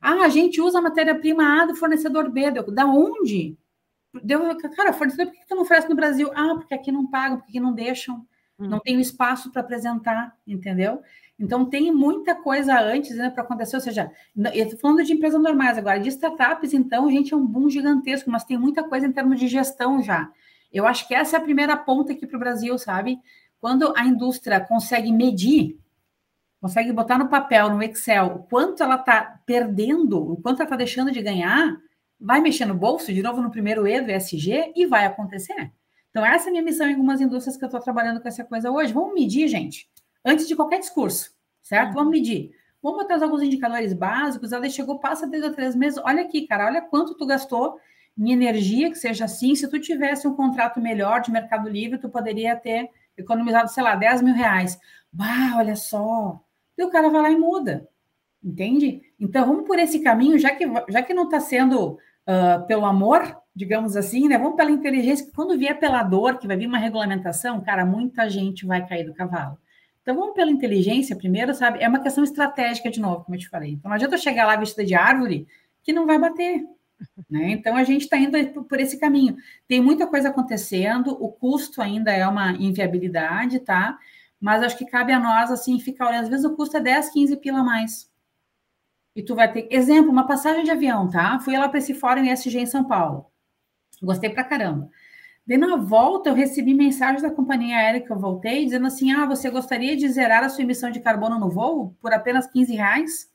Ah, 0.00 0.24
a 0.24 0.28
gente 0.28 0.60
usa 0.60 0.78
a 0.78 0.82
matéria-prima 0.82 1.62
A 1.62 1.66
do 1.66 1.76
fornecedor 1.76 2.28
B. 2.28 2.50
Deu, 2.50 2.70
da 2.72 2.84
onde? 2.84 3.56
Deu, 4.22 4.56
cara, 4.74 4.92
fornecedor, 4.92 5.26
por 5.26 5.34
que 5.34 5.46
tu 5.46 5.54
não 5.54 5.62
oferece 5.62 5.88
no 5.88 5.94
Brasil? 5.94 6.32
Ah, 6.34 6.54
porque 6.56 6.74
aqui 6.74 6.90
não 6.90 7.08
pagam, 7.08 7.38
porque 7.38 7.50
aqui 7.50 7.60
não 7.60 7.72
deixam. 7.72 8.26
Hum. 8.58 8.68
Não 8.68 8.80
tem 8.80 9.00
espaço 9.00 9.52
para 9.52 9.62
apresentar, 9.62 10.36
entendeu? 10.44 11.00
Então, 11.42 11.64
tem 11.64 11.90
muita 11.90 12.36
coisa 12.36 12.80
antes 12.80 13.16
né, 13.16 13.28
para 13.28 13.42
acontecer. 13.42 13.74
Ou 13.74 13.82
seja, 13.82 14.12
eu 14.54 14.64
estou 14.64 14.78
falando 14.78 15.02
de 15.02 15.12
empresas 15.12 15.42
normais 15.42 15.76
agora, 15.76 15.98
de 15.98 16.08
startups, 16.08 16.72
então, 16.72 17.10
gente, 17.10 17.34
é 17.34 17.36
um 17.36 17.44
boom 17.44 17.68
gigantesco, 17.68 18.30
mas 18.30 18.44
tem 18.44 18.56
muita 18.56 18.84
coisa 18.84 19.08
em 19.08 19.12
termos 19.12 19.40
de 19.40 19.48
gestão 19.48 20.00
já. 20.00 20.30
Eu 20.72 20.86
acho 20.86 21.06
que 21.08 21.12
essa 21.12 21.36
é 21.36 21.40
a 21.40 21.42
primeira 21.42 21.76
ponta 21.76 22.12
aqui 22.12 22.28
para 22.28 22.36
o 22.36 22.40
Brasil, 22.40 22.78
sabe? 22.78 23.18
Quando 23.60 23.92
a 23.96 24.04
indústria 24.06 24.60
consegue 24.60 25.10
medir, 25.10 25.80
consegue 26.60 26.92
botar 26.92 27.18
no 27.18 27.28
papel, 27.28 27.70
no 27.70 27.82
Excel, 27.82 28.26
o 28.36 28.42
quanto 28.44 28.80
ela 28.80 28.94
está 28.94 29.40
perdendo, 29.44 30.22
o 30.22 30.36
quanto 30.36 30.60
ela 30.60 30.66
está 30.66 30.76
deixando 30.76 31.10
de 31.10 31.20
ganhar, 31.20 31.76
vai 32.20 32.40
mexer 32.40 32.66
no 32.66 32.74
bolso, 32.74 33.12
de 33.12 33.20
novo 33.20 33.42
no 33.42 33.50
primeiro 33.50 33.84
E 33.84 34.00
do 34.00 34.12
ESG, 34.12 34.74
e 34.76 34.86
vai 34.86 35.06
acontecer. 35.06 35.72
Então, 36.10 36.24
essa 36.24 36.46
é 36.46 36.48
a 36.48 36.52
minha 36.52 36.62
missão 36.62 36.86
em 36.86 36.92
algumas 36.92 37.20
indústrias 37.20 37.56
que 37.56 37.64
eu 37.64 37.66
estou 37.66 37.80
trabalhando 37.80 38.20
com 38.20 38.28
essa 38.28 38.44
coisa 38.44 38.70
hoje. 38.70 38.92
Vamos 38.92 39.12
medir, 39.12 39.48
gente 39.48 39.90
antes 40.24 40.46
de 40.46 40.56
qualquer 40.56 40.78
discurso, 40.78 41.32
certo? 41.62 41.88
Uhum. 41.88 41.94
Vamos 41.94 42.10
medir. 42.10 42.52
Vamos 42.82 42.98
botar 42.98 43.22
alguns 43.22 43.42
indicadores 43.42 43.92
básicos. 43.92 44.52
Ela 44.52 44.68
chegou, 44.68 44.98
passa 44.98 45.26
dois 45.26 45.44
ou 45.44 45.52
três 45.52 45.76
meses. 45.76 46.00
Olha 46.04 46.22
aqui, 46.22 46.46
cara, 46.46 46.66
olha 46.66 46.82
quanto 46.82 47.14
tu 47.14 47.24
gastou 47.24 47.78
em 48.18 48.32
energia, 48.32 48.90
que 48.90 48.96
seja 48.96 49.24
assim. 49.24 49.54
Se 49.54 49.68
tu 49.68 49.78
tivesse 49.78 50.26
um 50.26 50.34
contrato 50.34 50.80
melhor 50.80 51.20
de 51.20 51.30
Mercado 51.30 51.68
Livre, 51.68 51.98
tu 51.98 52.08
poderia 52.08 52.56
ter 52.56 52.90
economizado, 53.16 53.70
sei 53.70 53.82
lá, 53.82 53.94
10 53.94 54.22
mil 54.22 54.34
reais. 54.34 54.78
Bah, 55.12 55.54
olha 55.56 55.76
só. 55.76 56.40
E 56.76 56.82
o 56.82 56.90
cara 56.90 57.08
vai 57.08 57.22
lá 57.22 57.30
e 57.30 57.36
muda. 57.36 57.88
Entende? 58.42 59.02
Então, 59.20 59.46
vamos 59.46 59.66
por 59.66 59.78
esse 59.78 60.00
caminho, 60.00 60.38
já 60.38 60.50
que, 60.54 60.64
já 60.88 61.02
que 61.02 61.14
não 61.14 61.24
está 61.24 61.38
sendo 61.38 61.92
uh, 61.92 62.66
pelo 62.66 62.84
amor, 62.84 63.40
digamos 63.54 63.96
assim, 63.96 64.26
né? 64.26 64.36
Vamos 64.36 64.56
pela 64.56 64.70
inteligência, 64.70 65.26
que 65.26 65.32
quando 65.32 65.56
vier 65.56 65.78
pela 65.78 66.02
dor, 66.02 66.38
que 66.38 66.48
vai 66.48 66.56
vir 66.56 66.66
uma 66.66 66.78
regulamentação, 66.78 67.60
cara, 67.60 67.86
muita 67.86 68.28
gente 68.28 68.66
vai 68.66 68.84
cair 68.86 69.04
do 69.04 69.14
cavalo. 69.14 69.56
Então 70.02 70.16
vamos 70.16 70.34
pela 70.34 70.50
inteligência 70.50 71.16
primeiro, 71.16 71.54
sabe? 71.54 71.82
É 71.82 71.88
uma 71.88 72.00
questão 72.00 72.24
estratégica 72.24 72.90
de 72.90 73.00
novo, 73.00 73.24
como 73.24 73.36
eu 73.36 73.40
te 73.40 73.48
falei. 73.48 73.72
Então 73.72 73.88
não 73.88 73.94
adianta 73.94 74.16
eu 74.16 74.20
chegar 74.20 74.46
lá 74.46 74.56
vestida 74.56 74.84
de 74.84 74.94
árvore 74.94 75.46
que 75.82 75.92
não 75.92 76.06
vai 76.06 76.18
bater. 76.18 76.64
Né? 77.30 77.50
Então 77.52 77.76
a 77.76 77.84
gente 77.84 78.02
está 78.02 78.16
indo 78.16 78.64
por 78.64 78.80
esse 78.80 78.98
caminho. 78.98 79.36
Tem 79.66 79.80
muita 79.80 80.06
coisa 80.06 80.28
acontecendo, 80.28 81.16
o 81.20 81.30
custo 81.30 81.80
ainda 81.80 82.12
é 82.12 82.26
uma 82.26 82.52
inviabilidade, 82.52 83.60
tá? 83.60 83.98
Mas 84.40 84.62
acho 84.62 84.76
que 84.76 84.86
cabe 84.86 85.12
a 85.12 85.20
nós 85.20 85.50
assim 85.50 85.78
ficar 85.80 86.08
olhando. 86.08 86.24
Às 86.24 86.28
vezes 86.28 86.44
o 86.44 86.56
custo 86.56 86.76
é 86.76 86.80
10, 86.80 87.10
15 87.10 87.36
pila 87.36 87.60
a 87.60 87.64
mais. 87.64 88.10
E 89.14 89.22
tu 89.22 89.34
vai 89.34 89.52
ter, 89.52 89.68
exemplo, 89.70 90.10
uma 90.10 90.26
passagem 90.26 90.64
de 90.64 90.70
avião, 90.70 91.08
tá? 91.08 91.38
Fui 91.40 91.56
lá 91.56 91.68
para 91.68 91.78
esse 91.78 91.94
fórum 91.94 92.24
ESG 92.24 92.58
em 92.58 92.66
São 92.66 92.84
Paulo. 92.84 93.26
Gostei 94.02 94.30
pra 94.30 94.42
caramba. 94.42 94.90
Daí 95.46 95.58
na 95.58 95.76
volta 95.76 96.30
eu 96.30 96.34
recebi 96.34 96.72
mensagem 96.72 97.20
da 97.20 97.30
companhia 97.30 97.76
aérea 97.76 98.00
que 98.00 98.10
eu 98.10 98.18
voltei, 98.18 98.64
dizendo 98.64 98.86
assim: 98.86 99.12
ah, 99.12 99.26
você 99.26 99.50
gostaria 99.50 99.96
de 99.96 100.08
zerar 100.08 100.44
a 100.44 100.48
sua 100.48 100.62
emissão 100.62 100.90
de 100.90 101.00
carbono 101.00 101.38
no 101.38 101.50
voo 101.50 101.96
por 102.00 102.12
apenas 102.12 102.46
15 102.46 102.74
reais? 102.74 103.30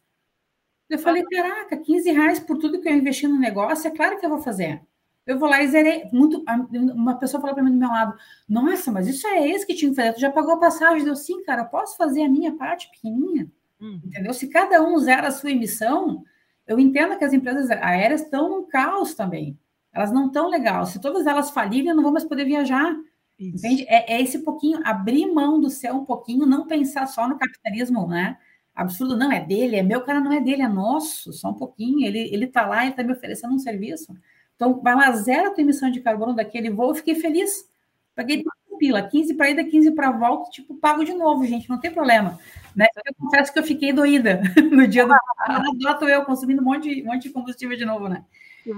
Eu 0.89 0.97
falei, 0.99 1.24
caraca, 1.24 1.76
15 1.76 2.12
reais 2.12 2.39
por 2.39 2.58
tudo 2.58 2.80
que 2.80 2.88
eu 2.88 2.95
investi 2.95 3.28
no 3.28 3.38
negócio, 3.38 3.88
é 3.88 3.91
claro 3.91 4.18
que 4.18 4.26
eu 4.26 4.30
vou 4.30 4.39
fazer. 4.39 4.82
Eu 5.26 5.38
vou 5.38 5.49
lá 5.49 5.62
e 5.62 5.68
zerei. 5.68 6.05
Muito, 6.14 6.41
uma 6.72 7.18
pessoa 7.20 7.41
falou 7.41 7.53
para 7.53 7.64
mim 7.64 7.72
do 7.72 7.78
meu 7.78 7.89
lado: 7.89 8.18
Nossa, 8.47 8.89
mas 8.89 9.08
isso 9.08 9.28
é 9.28 9.49
esse 9.49 9.68
que 9.68 9.76
tinha 9.76 9.91
que 9.91 9.95
fazer. 9.97 10.14
Tu 10.14 10.22
já 10.22 10.32
pagou 10.32 10.53
a 10.53 10.60
passagem? 10.60 11.03
Deu 11.03 11.16
sim, 11.18 11.43
cara, 11.43 11.66
posso 11.66 11.97
fazer 11.97 12.24
a 12.24 12.30
minha 12.30 12.55
parte 12.55 12.89
pequenininha? 12.89 13.51
Hum. 13.82 13.99
Entendeu? 14.05 14.34
Se 14.34 14.47
cada 14.47 14.82
um 14.82 14.97
zera 14.97 15.28
a 15.28 15.32
sua 15.32 15.51
emissão, 15.51 16.24
eu 16.66 16.80
entendo 16.80 17.18
que 17.18 17.26
as 17.26 17.34
empresas 17.34 17.70
aéreas 17.70 18.22
estão 18.22 18.49
num 18.49 18.64
caos 18.64 19.14
também. 19.14 19.60
Elas 19.98 20.12
não 20.12 20.28
estão 20.28 20.48
legal. 20.48 20.86
Se 20.86 21.02
todas 21.02 21.26
elas 21.26 21.50
falirem, 21.50 21.89
eu 21.89 21.95
não 21.95 22.04
vou 22.04 22.12
mais 22.12 22.24
poder 22.24 22.45
viajar. 22.45 22.95
Isso. 23.39 23.66
Entende? 23.66 23.84
É, 23.89 24.14
é, 24.14 24.22
esse 24.22 24.39
pouquinho, 24.39 24.80
abrir 24.84 25.26
mão 25.26 25.60
do 25.60 25.72
céu 25.72 25.95
um 25.95 26.06
pouquinho, 26.06 26.45
não 26.45 26.68
pensar 26.68 27.08
só 27.08 27.28
no 27.28 27.38
capitalismo, 27.38 28.08
né? 28.08 28.38
Absurdo, 28.76 29.18
não, 29.18 29.32
é 29.32 29.43
dele, 29.43 29.76
é 29.76 29.82
meu, 29.82 30.02
cara 30.02 30.20
não 30.20 30.32
é 30.32 30.39
dele, 30.39 30.62
é 30.62 30.68
nosso, 30.68 31.34
só 31.34 31.50
um 31.50 31.56
pouquinho. 31.56 32.06
Ele, 32.06 32.20
ele 32.32 32.45
tá 32.45 32.64
lá, 32.64 32.86
ele 32.86 32.93
tá 32.93 33.04
me 33.04 33.12
oferecendo 33.12 33.56
um 33.56 33.60
serviço. 33.60 34.16
Então, 34.56 34.80
vai 34.82 34.95
lá, 34.95 35.12
zero 35.14 35.50
a 35.50 35.52
tua 35.52 35.64
emissão 35.64 35.89
de 35.89 36.00
carbono 36.00 36.36
daquele 36.36 36.70
voo, 36.70 36.89
eu 36.89 36.95
fiquei 36.95 37.16
feliz. 37.16 37.68
Paguei 38.16 38.43
pila, 38.78 39.02
15 39.02 39.34
para 39.34 39.50
ida, 39.50 39.64
15 39.64 39.91
para 39.91 40.12
volta, 40.12 40.52
tipo, 40.52 40.76
pago 40.76 41.04
de 41.04 41.14
novo, 41.14 41.43
gente, 41.45 41.68
não 41.68 41.80
tem 41.80 41.91
problema. 41.91 42.39
Né? 42.76 42.86
Eu 43.06 43.16
confesso 43.16 43.52
que 43.52 43.58
eu 43.58 43.64
fiquei 43.64 43.91
doída 43.91 44.41
no 44.72 44.88
dia 44.88 45.06
do 45.08 45.14
adota 45.48 46.06
eu 46.06 46.24
consumindo 46.24 46.62
um 46.62 46.66
monte, 46.66 47.02
um 47.02 47.06
monte 47.06 47.24
de 47.24 47.30
combustível 47.32 47.76
de 47.76 47.86
novo, 47.86 48.08
né? 48.08 48.24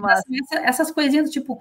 Assim, 0.06 0.38
essa, 0.42 0.60
essas 0.66 0.92
coisinhas, 0.92 1.30
tipo, 1.30 1.60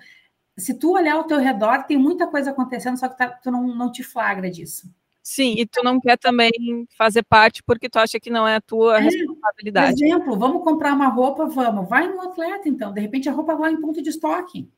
se 0.56 0.74
tu 0.74 0.92
olhar 0.92 1.14
ao 1.14 1.24
teu 1.24 1.38
redor, 1.38 1.84
tem 1.84 1.96
muita 1.96 2.26
coisa 2.26 2.50
acontecendo, 2.50 2.98
só 2.98 3.08
que 3.08 3.16
tá, 3.16 3.28
tu 3.28 3.50
não, 3.50 3.66
não 3.68 3.90
te 3.90 4.02
flagra 4.02 4.50
disso. 4.50 4.90
Sim, 5.22 5.54
e 5.58 5.66
tu 5.66 5.82
não 5.84 6.00
quer 6.00 6.16
também 6.16 6.50
fazer 6.96 7.22
parte 7.22 7.62
porque 7.62 7.88
tu 7.88 7.98
acha 7.98 8.18
que 8.18 8.30
não 8.30 8.48
é 8.48 8.56
a 8.56 8.60
tua 8.62 8.96
é, 8.96 9.02
responsabilidade. 9.02 9.98
Por 9.98 10.06
exemplo, 10.06 10.38
vamos 10.38 10.64
comprar 10.64 10.94
uma 10.94 11.08
roupa, 11.08 11.44
vamos. 11.44 11.86
Vai 11.86 12.08
no 12.08 12.22
atleta, 12.22 12.66
então. 12.66 12.94
De 12.94 13.00
repente 13.00 13.28
a 13.28 13.32
roupa 13.32 13.54
vai 13.54 13.72
em 13.72 13.80
ponto 13.80 14.00
de 14.00 14.08
estoque. 14.08 14.70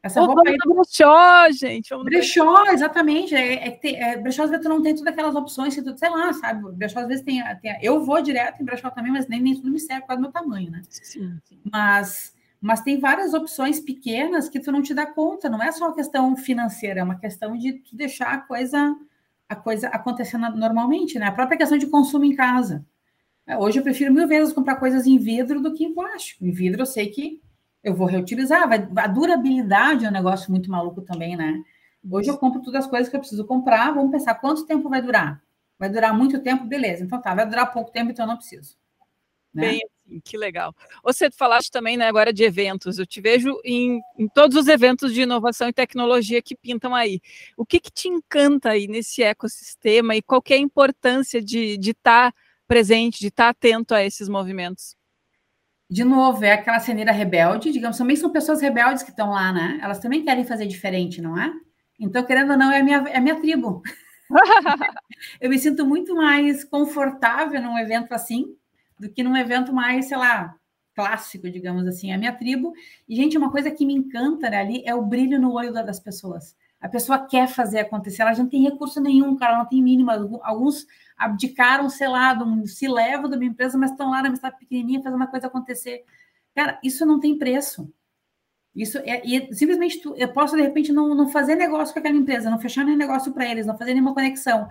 Essa 0.00 0.20
roupa 0.20 0.42
aí... 0.46 0.56
brechó, 0.56 1.50
gente. 1.50 1.92
Brechó, 2.04 2.66
exatamente. 2.66 3.34
É, 3.34 3.68
é, 3.68 3.80
é, 3.82 4.16
brechó, 4.16 4.44
às 4.44 4.50
vezes, 4.50 4.64
tu 4.64 4.68
não 4.68 4.80
tem 4.80 4.94
todas 4.94 5.12
aquelas 5.12 5.34
opções, 5.34 5.74
que 5.74 5.82
tu, 5.82 5.98
sei 5.98 6.08
lá, 6.08 6.32
sabe? 6.32 6.70
Brechó, 6.72 7.00
às 7.00 7.08
vezes, 7.08 7.24
tem, 7.24 7.42
tem... 7.60 7.76
Eu 7.82 8.04
vou 8.04 8.22
direto 8.22 8.62
em 8.62 8.64
brechó 8.64 8.90
também, 8.90 9.10
mas 9.10 9.26
nem, 9.26 9.40
nem 9.40 9.56
tudo 9.56 9.70
me 9.70 9.80
serve 9.80 10.02
por 10.02 10.08
causa 10.08 10.22
do 10.22 10.22
meu 10.22 10.32
tamanho, 10.32 10.70
né? 10.70 10.82
Sim, 10.88 11.38
sim. 11.44 11.60
Mas, 11.70 12.32
mas 12.60 12.80
tem 12.80 12.98
várias 12.98 13.34
opções 13.34 13.78
pequenas 13.78 14.48
que 14.48 14.58
tu 14.58 14.72
não 14.72 14.82
te 14.82 14.92
dá 14.92 15.06
conta. 15.06 15.48
Não 15.48 15.62
é 15.62 15.70
só 15.70 15.86
uma 15.86 15.94
questão 15.94 16.36
financeira, 16.36 17.00
é 17.00 17.04
uma 17.04 17.18
questão 17.18 17.56
de 17.56 17.74
tu 17.74 17.94
deixar 17.94 18.32
a 18.34 18.38
coisa 18.38 18.96
a 19.48 19.56
coisa 19.56 19.88
acontecendo 19.88 20.50
normalmente, 20.54 21.18
né? 21.18 21.26
A 21.26 21.32
própria 21.32 21.56
questão 21.56 21.78
de 21.78 21.86
consumo 21.86 22.24
em 22.24 22.36
casa. 22.36 22.84
É, 23.46 23.56
hoje 23.56 23.78
eu 23.78 23.82
prefiro 23.82 24.12
mil 24.12 24.28
vezes 24.28 24.52
comprar 24.52 24.76
coisas 24.76 25.06
em 25.06 25.16
vidro 25.18 25.62
do 25.62 25.72
que 25.72 25.84
em 25.84 25.94
plástico. 25.94 26.44
Em 26.44 26.50
vidro 26.50 26.82
eu 26.82 26.86
sei 26.86 27.08
que 27.08 27.40
eu 27.82 27.94
vou 27.94 28.06
reutilizar. 28.06 28.68
A 28.96 29.06
durabilidade 29.06 30.04
é 30.04 30.08
um 30.08 30.12
negócio 30.12 30.50
muito 30.50 30.70
maluco 30.70 31.00
também, 31.00 31.34
né? 31.34 31.62
Hoje 32.10 32.28
eu 32.28 32.36
compro 32.36 32.60
todas 32.60 32.84
as 32.84 32.90
coisas 32.90 33.08
que 33.08 33.16
eu 33.16 33.20
preciso 33.20 33.46
comprar. 33.46 33.94
Vamos 33.94 34.10
pensar 34.10 34.34
quanto 34.34 34.66
tempo 34.66 34.90
vai 34.90 35.00
durar. 35.00 35.42
Vai 35.78 35.88
durar 35.88 36.12
muito 36.12 36.40
tempo, 36.40 36.64
beleza. 36.64 37.04
Então 37.04 37.20
tá, 37.22 37.34
vai 37.34 37.48
durar 37.48 37.72
pouco 37.72 37.90
tempo, 37.90 38.10
então 38.10 38.26
eu 38.26 38.28
não 38.28 38.36
preciso. 38.36 38.76
Né? 39.54 39.68
Bem 39.68 39.80
que 40.24 40.36
legal. 40.36 40.74
Você 41.02 41.30
falaste 41.30 41.70
também 41.70 41.96
né, 41.96 42.06
agora 42.06 42.32
de 42.32 42.42
eventos. 42.44 42.98
Eu 42.98 43.06
te 43.06 43.20
vejo 43.20 43.60
em, 43.64 44.00
em, 44.18 44.28
todos 44.28 44.56
os 44.56 44.68
eventos 44.68 45.12
de 45.12 45.22
inovação 45.22 45.68
e 45.68 45.72
tecnologia 45.72 46.40
que 46.40 46.56
pintam 46.56 46.94
aí. 46.94 47.20
O 47.56 47.66
que, 47.66 47.80
que 47.80 47.90
te 47.90 48.08
encanta 48.08 48.70
aí 48.70 48.86
nesse 48.86 49.22
ecossistema 49.22 50.16
e 50.16 50.22
qual 50.22 50.42
é 50.48 50.54
a 50.54 50.58
importância 50.58 51.42
de 51.42 51.78
estar 51.80 52.32
tá 52.32 52.38
presente, 52.66 53.20
de 53.20 53.28
estar 53.28 53.44
tá 53.44 53.50
atento 53.50 53.94
a 53.94 54.04
esses 54.04 54.28
movimentos? 54.28 54.96
De 55.90 56.04
novo, 56.04 56.44
é 56.44 56.52
aquela 56.52 56.80
ceneira 56.80 57.12
rebelde, 57.12 57.72
digamos, 57.72 57.96
também 57.96 58.14
são 58.14 58.30
pessoas 58.30 58.60
rebeldes 58.60 59.02
que 59.02 59.10
estão 59.10 59.30
lá, 59.30 59.50
né? 59.52 59.78
Elas 59.82 59.98
também 59.98 60.22
querem 60.22 60.44
fazer 60.44 60.66
diferente, 60.66 61.22
não 61.22 61.40
é? 61.40 61.50
Então, 61.98 62.24
querendo 62.24 62.50
ou 62.50 62.58
não, 62.58 62.70
é 62.70 62.80
a 62.80 62.84
minha, 62.84 62.98
é 63.08 63.16
a 63.16 63.20
minha 63.20 63.40
tribo. 63.40 63.82
eu 65.40 65.48
me 65.48 65.58
sinto 65.58 65.86
muito 65.86 66.14
mais 66.14 66.62
confortável 66.62 67.62
num 67.62 67.78
evento 67.78 68.12
assim 68.12 68.54
do 68.98 69.08
que 69.10 69.22
num 69.22 69.36
evento 69.36 69.72
mais, 69.72 70.06
sei 70.06 70.16
lá, 70.16 70.54
clássico, 70.94 71.48
digamos 71.50 71.86
assim, 71.86 72.12
a 72.12 72.18
minha 72.18 72.32
tribo. 72.32 72.72
E, 73.08 73.14
gente, 73.14 73.38
uma 73.38 73.52
coisa 73.52 73.70
que 73.70 73.86
me 73.86 73.94
encanta 73.94 74.50
né, 74.50 74.58
ali 74.58 74.82
é 74.84 74.94
o 74.94 75.02
brilho 75.02 75.40
no 75.40 75.52
olho 75.52 75.72
das 75.72 76.00
pessoas. 76.00 76.56
A 76.80 76.88
pessoa 76.88 77.26
quer 77.26 77.48
fazer 77.48 77.80
acontecer, 77.80 78.22
ela 78.22 78.32
não 78.34 78.48
tem 78.48 78.62
recurso 78.62 79.00
nenhum, 79.00 79.36
cara, 79.36 79.52
ela 79.52 79.62
não 79.62 79.68
tem 79.68 79.82
mínima. 79.82 80.14
Alguns 80.42 80.86
abdicaram, 81.16 81.88
sei 81.88 82.08
lá, 82.08 82.32
um, 82.34 82.66
se 82.66 82.86
leva 82.88 83.28
de 83.28 83.36
uma 83.36 83.44
empresa, 83.44 83.76
mas 83.76 83.90
estão 83.90 84.10
lá 84.10 84.22
na 84.22 84.30
minha 84.30 84.52
pequenininha 84.52 85.02
fazendo 85.02 85.16
uma 85.16 85.26
coisa 85.26 85.48
acontecer. 85.48 86.04
Cara, 86.54 86.78
isso 86.82 87.04
não 87.04 87.18
tem 87.18 87.36
preço. 87.36 87.92
Isso 88.74 88.98
é, 88.98 89.22
e 89.24 89.52
simplesmente 89.54 90.00
tu, 90.00 90.14
eu 90.16 90.28
posso, 90.32 90.56
de 90.56 90.62
repente, 90.62 90.92
não, 90.92 91.14
não 91.14 91.28
fazer 91.28 91.56
negócio 91.56 91.92
com 91.92 91.98
aquela 91.98 92.16
empresa, 92.16 92.50
não 92.50 92.60
fechar 92.60 92.84
nenhum 92.84 92.96
negócio 92.96 93.32
para 93.32 93.48
eles, 93.48 93.66
não 93.66 93.76
fazer 93.76 93.92
nenhuma 93.92 94.14
conexão. 94.14 94.68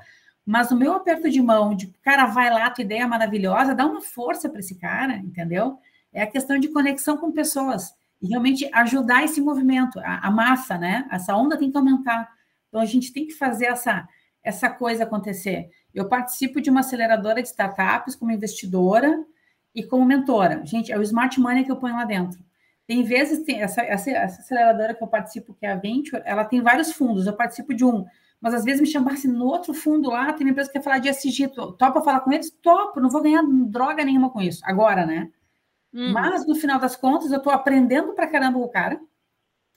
Mas 0.47 0.71
o 0.71 0.77
meu 0.77 0.93
aperto 0.93 1.29
de 1.29 1.41
mão, 1.41 1.75
de 1.75 1.87
cara, 2.01 2.25
vai 2.25 2.49
lá, 2.49 2.69
tua 2.69 2.81
ideia 2.81 3.03
é 3.03 3.05
maravilhosa, 3.05 3.75
dá 3.75 3.85
uma 3.85 3.99
força 3.99 4.47
para 4.47 4.61
esse 4.61 4.75
cara, 4.75 5.17
entendeu? 5.17 5.77
É 6.13 6.21
a 6.21 6.27
questão 6.27 6.57
de 6.57 6.69
conexão 6.69 7.17
com 7.17 7.33
pessoas 7.33 7.93
e 8.21 8.29
realmente 8.29 8.69
ajudar 8.73 9.25
esse 9.25 9.41
movimento, 9.41 9.99
a, 9.99 10.25
a 10.25 10.31
massa, 10.31 10.77
né? 10.77 11.05
Essa 11.11 11.35
onda 11.35 11.57
tem 11.57 11.69
que 11.69 11.77
aumentar. 11.77 12.31
Então 12.69 12.79
a 12.79 12.85
gente 12.85 13.11
tem 13.11 13.27
que 13.27 13.33
fazer 13.33 13.65
essa, 13.65 14.07
essa 14.41 14.69
coisa 14.69 15.03
acontecer. 15.03 15.69
Eu 15.93 16.07
participo 16.07 16.61
de 16.61 16.69
uma 16.69 16.79
aceleradora 16.79 17.41
de 17.41 17.49
startups 17.49 18.15
como 18.15 18.31
investidora 18.31 19.21
e 19.75 19.83
como 19.83 20.05
mentora. 20.05 20.65
Gente, 20.65 20.93
é 20.93 20.97
o 20.97 21.01
smart 21.01 21.37
money 21.41 21.65
que 21.65 21.71
eu 21.73 21.75
ponho 21.75 21.95
lá 21.95 22.05
dentro. 22.05 22.39
Tem 22.87 23.03
vezes, 23.03 23.43
tem 23.43 23.61
essa, 23.61 23.81
essa, 23.81 24.11
essa 24.11 24.41
aceleradora 24.41 24.95
que 24.95 25.03
eu 25.03 25.07
participo, 25.07 25.53
que 25.53 25.65
é 25.65 25.73
a 25.73 25.75
Venture, 25.75 26.21
ela 26.23 26.45
tem 26.45 26.61
vários 26.61 26.93
fundos. 26.93 27.27
Eu 27.27 27.33
participo 27.33 27.73
de 27.73 27.83
um 27.83 28.05
mas 28.41 28.53
às 28.53 28.63
vezes 28.63 28.81
me 28.81 28.87
chamasse 28.87 29.27
no 29.27 29.45
outro 29.45 29.73
fundo 29.73 30.09
lá, 30.09 30.31
tem 30.33 30.45
uma 30.45 30.51
empresa 30.51 30.69
que 30.69 30.77
quer 30.77 30.83
falar 30.83 30.99
de 30.99 31.09
SG, 31.09 31.47
topa 31.77 32.01
falar 32.01 32.19
com 32.19 32.31
eles? 32.31 32.51
Topo, 32.51 32.99
não 32.99 33.09
vou 33.09 33.21
ganhar 33.21 33.43
droga 33.67 34.03
nenhuma 34.03 34.29
com 34.29 34.41
isso, 34.41 34.61
agora, 34.63 35.05
né? 35.05 35.29
Hum. 35.93 36.11
Mas, 36.11 36.45
no 36.45 36.55
final 36.55 36.79
das 36.79 36.95
contas, 36.95 37.31
eu 37.31 37.37
estou 37.37 37.51
aprendendo 37.51 38.13
para 38.13 38.27
caramba 38.27 38.59
o 38.59 38.69
cara, 38.69 38.99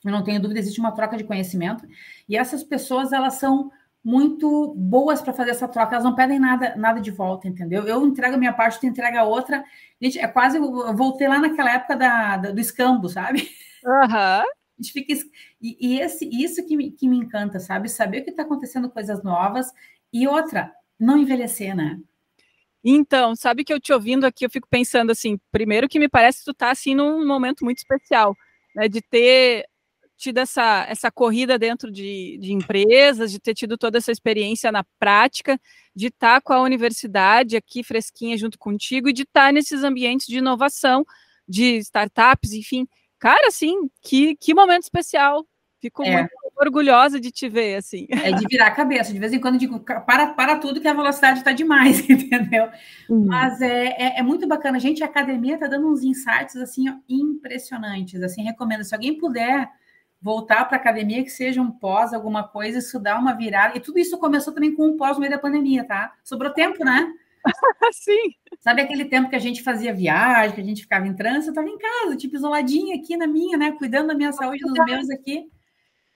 eu 0.04 0.12
não 0.12 0.22
tenho 0.22 0.40
dúvida, 0.40 0.60
existe 0.60 0.80
uma 0.80 0.92
troca 0.92 1.16
de 1.16 1.24
conhecimento, 1.24 1.86
e 2.28 2.36
essas 2.36 2.62
pessoas, 2.62 3.12
elas 3.12 3.34
são 3.34 3.70
muito 4.02 4.74
boas 4.74 5.20
para 5.20 5.32
fazer 5.32 5.50
essa 5.50 5.68
troca, 5.68 5.94
elas 5.94 6.04
não 6.04 6.14
pedem 6.14 6.38
nada, 6.38 6.74
nada 6.76 7.00
de 7.00 7.10
volta, 7.10 7.48
entendeu? 7.48 7.86
Eu 7.86 8.06
entrego 8.06 8.34
a 8.34 8.38
minha 8.38 8.52
parte, 8.52 8.80
tu 8.80 8.86
entrega 8.86 9.20
a 9.20 9.24
outra, 9.24 9.64
gente, 10.00 10.18
é 10.18 10.26
quase, 10.26 10.56
eu 10.56 10.96
voltei 10.96 11.28
lá 11.28 11.38
naquela 11.38 11.72
época 11.72 11.96
da, 11.96 12.36
da 12.36 12.50
do 12.50 12.60
escambo, 12.60 13.08
sabe? 13.08 13.50
Aham. 13.84 14.38
Uhum 14.40 14.59
gente 14.80 14.92
fica. 14.92 15.12
E, 15.60 15.76
e 15.80 16.00
esse, 16.00 16.28
isso 16.32 16.64
que 16.66 16.76
me, 16.76 16.90
que 16.90 17.08
me 17.08 17.16
encanta, 17.16 17.58
sabe? 17.58 17.88
Saber 17.88 18.22
que 18.22 18.30
está 18.30 18.42
acontecendo 18.42 18.90
coisas 18.90 19.22
novas. 19.22 19.70
E 20.12 20.26
outra, 20.26 20.72
não 20.98 21.18
envelhecer, 21.18 21.74
né? 21.74 22.00
Então, 22.82 23.36
sabe 23.36 23.62
que 23.62 23.72
eu 23.72 23.80
te 23.80 23.92
ouvindo 23.92 24.24
aqui, 24.24 24.44
eu 24.44 24.50
fico 24.50 24.66
pensando 24.68 25.12
assim, 25.12 25.38
primeiro 25.52 25.88
que 25.88 25.98
me 25.98 26.08
parece 26.08 26.38
que 26.38 26.46
tu 26.46 26.54
tá 26.54 26.70
assim 26.70 26.94
num 26.94 27.26
momento 27.26 27.64
muito 27.64 27.78
especial, 27.78 28.34
né? 28.74 28.88
De 28.88 29.02
ter 29.02 29.66
tido 30.16 30.38
essa, 30.38 30.84
essa 30.88 31.10
corrida 31.10 31.58
dentro 31.58 31.90
de, 31.90 32.38
de 32.38 32.52
empresas, 32.52 33.32
de 33.32 33.40
ter 33.40 33.54
tido 33.54 33.78
toda 33.78 33.96
essa 33.96 34.12
experiência 34.12 34.70
na 34.70 34.84
prática, 34.98 35.58
de 35.96 36.08
estar 36.08 36.34
tá 36.36 36.40
com 36.40 36.52
a 36.52 36.60
universidade 36.60 37.56
aqui 37.56 37.82
fresquinha 37.82 38.36
junto 38.36 38.58
contigo 38.58 39.08
e 39.08 39.12
de 39.14 39.22
estar 39.22 39.46
tá 39.46 39.52
nesses 39.52 39.82
ambientes 39.82 40.26
de 40.26 40.38
inovação, 40.38 41.06
de 41.48 41.78
startups, 41.78 42.52
enfim. 42.52 42.86
Cara, 43.20 43.48
assim, 43.48 43.88
que, 44.00 44.34
que 44.36 44.54
momento 44.54 44.82
especial. 44.82 45.46
Fico 45.78 46.02
é. 46.02 46.14
muito 46.14 46.30
orgulhosa 46.56 47.18
de 47.18 47.30
te 47.30 47.48
ver, 47.48 47.76
assim. 47.76 48.06
É 48.10 48.32
de 48.32 48.46
virar 48.46 48.66
a 48.66 48.70
cabeça. 48.70 49.12
De 49.12 49.18
vez 49.18 49.32
em 49.32 49.40
quando 49.40 49.54
eu 49.54 49.60
digo, 49.60 49.80
para, 49.80 50.28
para 50.28 50.56
tudo 50.56 50.80
que 50.80 50.88
a 50.88 50.92
velocidade 50.92 51.38
está 51.38 51.52
demais, 51.52 52.00
entendeu? 52.08 52.68
Uhum. 53.08 53.26
Mas 53.26 53.62
é, 53.62 53.86
é, 53.88 54.18
é, 54.18 54.22
muito 54.22 54.46
bacana. 54.46 54.78
Gente, 54.78 55.02
a 55.02 55.06
academia 55.06 55.54
está 55.54 55.66
dando 55.66 55.88
uns 55.88 56.02
insights, 56.02 56.56
assim, 56.56 56.90
ó, 56.90 56.94
impressionantes. 57.08 58.22
Assim, 58.22 58.42
recomendo. 58.42 58.84
Se 58.84 58.94
alguém 58.94 59.16
puder 59.16 59.70
voltar 60.20 60.66
para 60.66 60.76
a 60.76 60.80
academia, 60.80 61.24
que 61.24 61.30
seja 61.30 61.62
um 61.62 61.70
pós, 61.70 62.12
alguma 62.12 62.46
coisa, 62.46 62.78
isso 62.78 62.98
dá 62.98 63.18
uma 63.18 63.32
virada. 63.32 63.76
E 63.76 63.80
tudo 63.80 63.98
isso 63.98 64.18
começou 64.18 64.52
também 64.52 64.74
com 64.74 64.86
um 64.86 64.96
pós 64.96 65.16
no 65.16 65.20
meio 65.20 65.32
da 65.32 65.38
pandemia, 65.38 65.84
tá? 65.84 66.12
Sobrou 66.22 66.52
tempo, 66.52 66.84
né? 66.84 67.10
Sim. 67.92 68.34
Sabe 68.60 68.82
aquele 68.82 69.04
tempo 69.06 69.30
que 69.30 69.36
a 69.36 69.40
gente 69.40 69.62
fazia 69.62 69.94
viagem, 69.94 70.54
que 70.54 70.60
a 70.60 70.64
gente 70.64 70.82
ficava 70.82 71.06
em 71.06 71.14
trânsito? 71.14 71.48
Eu 71.48 71.50
estava 71.50 71.68
em 71.68 71.78
casa, 71.78 72.16
tipo, 72.16 72.36
isoladinha 72.36 72.96
aqui 72.96 73.16
na 73.16 73.26
minha, 73.26 73.56
né? 73.56 73.72
Cuidando 73.72 74.08
da 74.08 74.14
minha 74.14 74.32
saúde, 74.32 74.60
dos 74.60 74.84
meus 74.84 75.10
aqui. 75.10 75.50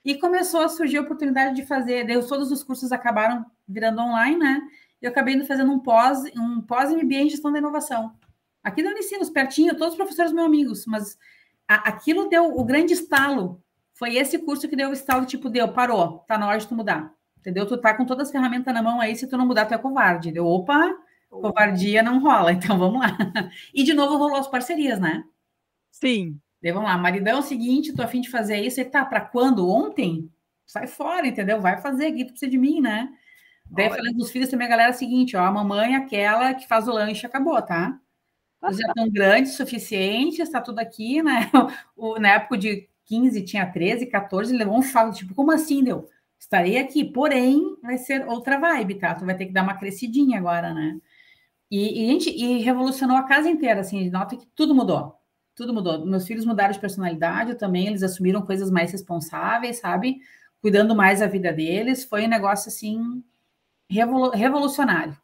E 0.04 0.14
começou 0.16 0.60
a 0.60 0.68
surgir 0.68 0.98
a 0.98 1.02
oportunidade 1.02 1.56
de 1.56 1.66
fazer. 1.66 2.06
Daí 2.06 2.22
todos 2.26 2.52
os 2.52 2.62
cursos 2.62 2.92
acabaram 2.92 3.44
virando 3.66 4.00
online, 4.02 4.36
né? 4.36 4.60
Eu 5.00 5.10
acabei 5.10 5.42
fazendo 5.44 5.72
um 5.72 5.78
pós, 5.78 6.22
um 6.36 6.60
pós-MBA 6.60 7.14
em 7.14 7.30
gestão 7.30 7.52
da 7.52 7.58
inovação. 7.58 8.12
Aqui 8.62 8.82
na 8.82 8.90
Unicinos, 8.90 9.30
pertinho, 9.30 9.76
todos 9.76 9.92
os 9.92 9.96
professores 9.96 10.32
meus 10.32 10.46
amigos, 10.46 10.86
mas 10.86 11.18
a, 11.68 11.88
aquilo 11.88 12.28
deu 12.28 12.56
o 12.56 12.64
grande 12.64 12.94
estalo. 12.94 13.62
Foi 13.92 14.16
esse 14.16 14.38
curso 14.38 14.68
que 14.68 14.76
deu 14.76 14.90
o 14.90 14.92
estalo, 14.92 15.26
tipo, 15.26 15.48
deu, 15.48 15.68
parou, 15.72 16.20
tá 16.26 16.36
na 16.36 16.48
hora 16.48 16.58
de 16.58 16.66
tu 16.66 16.74
mudar. 16.74 17.12
Entendeu? 17.38 17.66
Tu 17.66 17.76
tá 17.76 17.92
com 17.94 18.06
todas 18.06 18.28
as 18.28 18.32
ferramentas 18.32 18.72
na 18.72 18.82
mão 18.82 19.00
aí, 19.00 19.14
se 19.14 19.26
tu 19.26 19.36
não 19.36 19.46
mudar, 19.46 19.66
tu 19.66 19.74
é 19.74 19.78
covarde. 19.78 20.32
Deu, 20.32 20.46
opa, 20.46 20.94
covardia 21.40 22.02
não 22.02 22.20
rola, 22.20 22.52
então 22.52 22.78
vamos 22.78 23.00
lá. 23.00 23.16
E 23.72 23.82
de 23.82 23.94
novo 23.94 24.16
rolou 24.16 24.36
as 24.36 24.48
parcerias, 24.48 24.98
né? 25.00 25.24
Sim. 25.90 26.38
Daí, 26.62 26.72
vamos 26.72 26.88
lá, 26.88 26.96
maridão, 26.96 27.36
é 27.36 27.38
o 27.38 27.42
seguinte, 27.42 27.92
tô 27.92 28.02
afim 28.02 28.20
de 28.20 28.30
fazer 28.30 28.58
isso, 28.58 28.80
e 28.80 28.84
tá, 28.84 29.04
para 29.04 29.20
quando? 29.20 29.68
Ontem? 29.68 30.30
Sai 30.66 30.86
fora, 30.86 31.26
entendeu? 31.26 31.60
Vai 31.60 31.80
fazer 31.80 32.06
aqui, 32.06 32.24
tu 32.24 32.30
precisa 32.30 32.50
de 32.50 32.56
mim, 32.56 32.80
né? 32.80 33.10
Daí, 33.70 33.86
Olha. 33.86 33.96
falando 33.96 34.16
dos 34.16 34.30
filhos, 34.30 34.48
também 34.48 34.66
a 34.66 34.70
galera 34.70 34.88
é 34.88 34.94
a 34.94 34.96
seguinte, 34.96 35.36
ó, 35.36 35.44
a 35.44 35.50
mamãe 35.50 35.94
é 35.94 35.96
aquela 35.96 36.54
que 36.54 36.66
faz 36.66 36.88
o 36.88 36.92
lanche, 36.92 37.26
acabou, 37.26 37.60
tá? 37.60 37.98
Os 38.62 38.78
já 38.78 38.86
estão 38.86 39.10
grandes 39.10 39.52
o 39.52 39.56
suficiente, 39.56 40.40
está 40.40 40.60
tudo 40.60 40.78
aqui, 40.78 41.22
né? 41.22 41.50
O, 41.96 42.18
na 42.18 42.30
época 42.30 42.56
de 42.56 42.88
15, 43.04 43.42
tinha 43.42 43.66
13, 43.66 44.06
14, 44.06 44.56
levou 44.56 44.78
um 44.78 44.82
falo, 44.82 45.12
tipo, 45.12 45.34
como 45.34 45.52
assim, 45.52 45.84
deu? 45.84 46.08
Estarei 46.38 46.78
aqui, 46.78 47.04
porém, 47.04 47.76
vai 47.82 47.98
ser 47.98 48.26
outra 48.26 48.58
vibe, 48.58 48.96
tá? 48.96 49.14
Tu 49.14 49.24
vai 49.24 49.36
ter 49.36 49.46
que 49.46 49.52
dar 49.52 49.62
uma 49.62 49.76
crescidinha 49.76 50.38
agora, 50.38 50.72
né? 50.72 50.98
E, 51.76 52.04
e, 52.04 52.06
gente, 52.06 52.30
e 52.30 52.62
revolucionou 52.62 53.16
a 53.16 53.24
casa 53.24 53.50
inteira, 53.50 53.80
assim, 53.80 54.08
nota 54.08 54.36
que 54.36 54.46
tudo 54.54 54.72
mudou. 54.72 55.18
Tudo 55.56 55.74
mudou. 55.74 56.06
Meus 56.06 56.24
filhos 56.24 56.44
mudaram 56.44 56.72
de 56.72 56.78
personalidade 56.78 57.56
também, 57.56 57.88
eles 57.88 58.04
assumiram 58.04 58.42
coisas 58.42 58.70
mais 58.70 58.92
responsáveis, 58.92 59.80
sabe? 59.80 60.20
Cuidando 60.60 60.94
mais 60.94 61.18
da 61.18 61.26
vida 61.26 61.52
deles. 61.52 62.04
Foi 62.04 62.26
um 62.26 62.28
negócio, 62.28 62.68
assim, 62.68 63.24
revolu 63.90 64.30
revolucionário. 64.30 65.18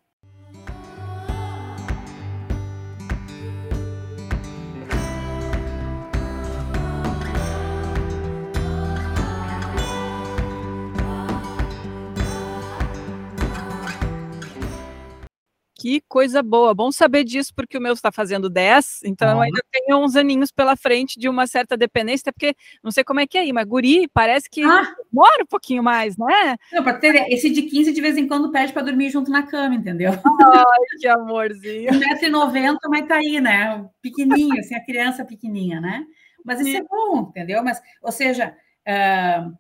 Que 15.81 16.03
coisa 16.07 16.43
boa, 16.43 16.75
bom 16.75 16.93
saber 16.93 17.25
disso, 17.25 17.55
porque 17.57 17.79
o 17.79 17.81
meu 17.81 17.95
está 17.95 18.13
fazendo 18.13 18.51
10, 18.51 19.01
então 19.03 19.31
eu 19.31 19.41
ainda 19.41 19.63
tenho 19.73 19.97
uns 19.97 20.15
aninhos 20.15 20.53
pela 20.53 20.77
frente 20.77 21.19
de 21.19 21.27
uma 21.27 21.47
certa 21.47 21.75
dependência, 21.75 22.31
porque 22.31 22.55
não 22.85 22.91
sei 22.91 23.03
como 23.03 23.19
é 23.19 23.27
que 23.27 23.39
é 23.39 23.41
aí, 23.41 23.51
mas 23.51 23.65
guri 23.65 24.07
parece 24.13 24.51
que 24.51 24.63
ah. 24.63 24.95
mora 25.11 25.43
um 25.43 25.47
pouquinho 25.47 25.83
mais, 25.83 26.19
né? 26.19 26.59
Não, 26.71 26.83
para 26.83 26.99
ter 26.99 27.15
esse 27.33 27.49
de 27.49 27.63
15 27.63 27.95
de 27.95 28.01
vez 28.03 28.19
em 28.19 28.29
quando 28.29 28.53
pede 28.53 28.75
para 28.75 28.83
dormir 28.83 29.09
junto 29.09 29.31
na 29.31 29.43
cama, 29.43 29.75
entendeu? 29.75 30.13
Ai, 30.13 30.99
que 31.01 31.09
amorzinho. 31.09 31.93
1,90m, 31.93 32.77
mas 32.91 33.09
tá 33.09 33.15
aí, 33.15 33.41
né? 33.41 33.89
Pequenininho, 34.03 34.61
assim, 34.61 34.75
a 34.75 34.85
criança 34.85 35.25
pequenininha, 35.25 35.81
né? 35.81 36.05
Mas 36.45 36.61
isso 36.61 36.73
Sim. 36.73 36.77
é 36.77 36.83
bom, 36.83 37.29
entendeu? 37.31 37.65
Mas, 37.65 37.81
ou 38.03 38.13
seja, 38.13 38.55
uh, 38.87 39.59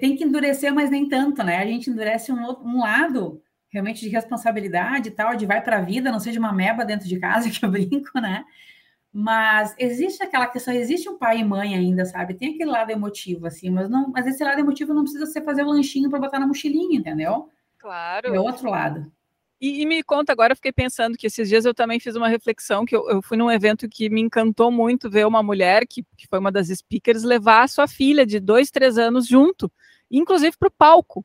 tem 0.00 0.16
que 0.16 0.24
endurecer, 0.24 0.72
mas 0.72 0.88
nem 0.88 1.06
tanto, 1.06 1.42
né? 1.42 1.58
A 1.58 1.66
gente 1.66 1.90
endurece 1.90 2.32
um, 2.32 2.40
um 2.64 2.80
lado 2.80 3.42
realmente 3.76 4.00
de 4.00 4.08
responsabilidade 4.08 5.08
e 5.08 5.12
tal, 5.12 5.36
de 5.36 5.44
vai 5.44 5.62
para 5.62 5.78
a 5.78 5.82
vida, 5.82 6.10
não 6.10 6.18
seja 6.18 6.40
uma 6.40 6.52
meba 6.52 6.84
dentro 6.84 7.06
de 7.06 7.18
casa, 7.18 7.48
que 7.50 7.64
eu 7.64 7.70
brinco, 7.70 8.18
né? 8.18 8.44
Mas 9.12 9.74
existe 9.78 10.22
aquela 10.22 10.46
questão, 10.46 10.74
existe 10.74 11.08
um 11.08 11.18
pai 11.18 11.38
e 11.38 11.44
mãe 11.44 11.74
ainda, 11.74 12.04
sabe? 12.04 12.34
Tem 12.34 12.54
aquele 12.54 12.70
lado 12.70 12.90
emotivo, 12.90 13.46
assim, 13.46 13.70
mas 13.70 13.88
não, 13.88 14.10
mas 14.10 14.26
esse 14.26 14.42
lado 14.42 14.58
emotivo 14.58 14.92
não 14.92 15.02
precisa 15.02 15.26
ser 15.26 15.42
fazer 15.42 15.62
o 15.62 15.68
lanchinho 15.68 16.10
para 16.10 16.18
botar 16.18 16.38
na 16.38 16.46
mochilinha, 16.46 16.98
entendeu? 16.98 17.50
Claro. 17.78 18.34
É 18.34 18.40
outro 18.40 18.70
lado. 18.70 19.10
E, 19.60 19.82
e, 19.82 19.86
me 19.86 20.02
conta 20.02 20.32
agora, 20.32 20.52
eu 20.52 20.56
fiquei 20.56 20.72
pensando 20.72 21.16
que 21.16 21.26
esses 21.26 21.48
dias 21.48 21.64
eu 21.64 21.72
também 21.72 21.98
fiz 21.98 22.14
uma 22.14 22.28
reflexão, 22.28 22.84
que 22.84 22.94
eu, 22.94 23.08
eu, 23.08 23.22
fui 23.22 23.38
num 23.38 23.50
evento 23.50 23.88
que 23.88 24.10
me 24.10 24.20
encantou 24.20 24.70
muito 24.70 25.08
ver 25.08 25.26
uma 25.26 25.42
mulher, 25.42 25.86
que, 25.86 26.02
que 26.16 26.26
foi 26.28 26.38
uma 26.38 26.52
das 26.52 26.68
speakers, 26.68 27.22
levar 27.22 27.62
a 27.62 27.68
sua 27.68 27.88
filha 27.88 28.26
de 28.26 28.38
dois, 28.38 28.70
três 28.70 28.98
anos 28.98 29.26
junto, 29.26 29.72
inclusive 30.10 30.56
para 30.58 30.68
o 30.68 30.72
palco. 30.76 31.24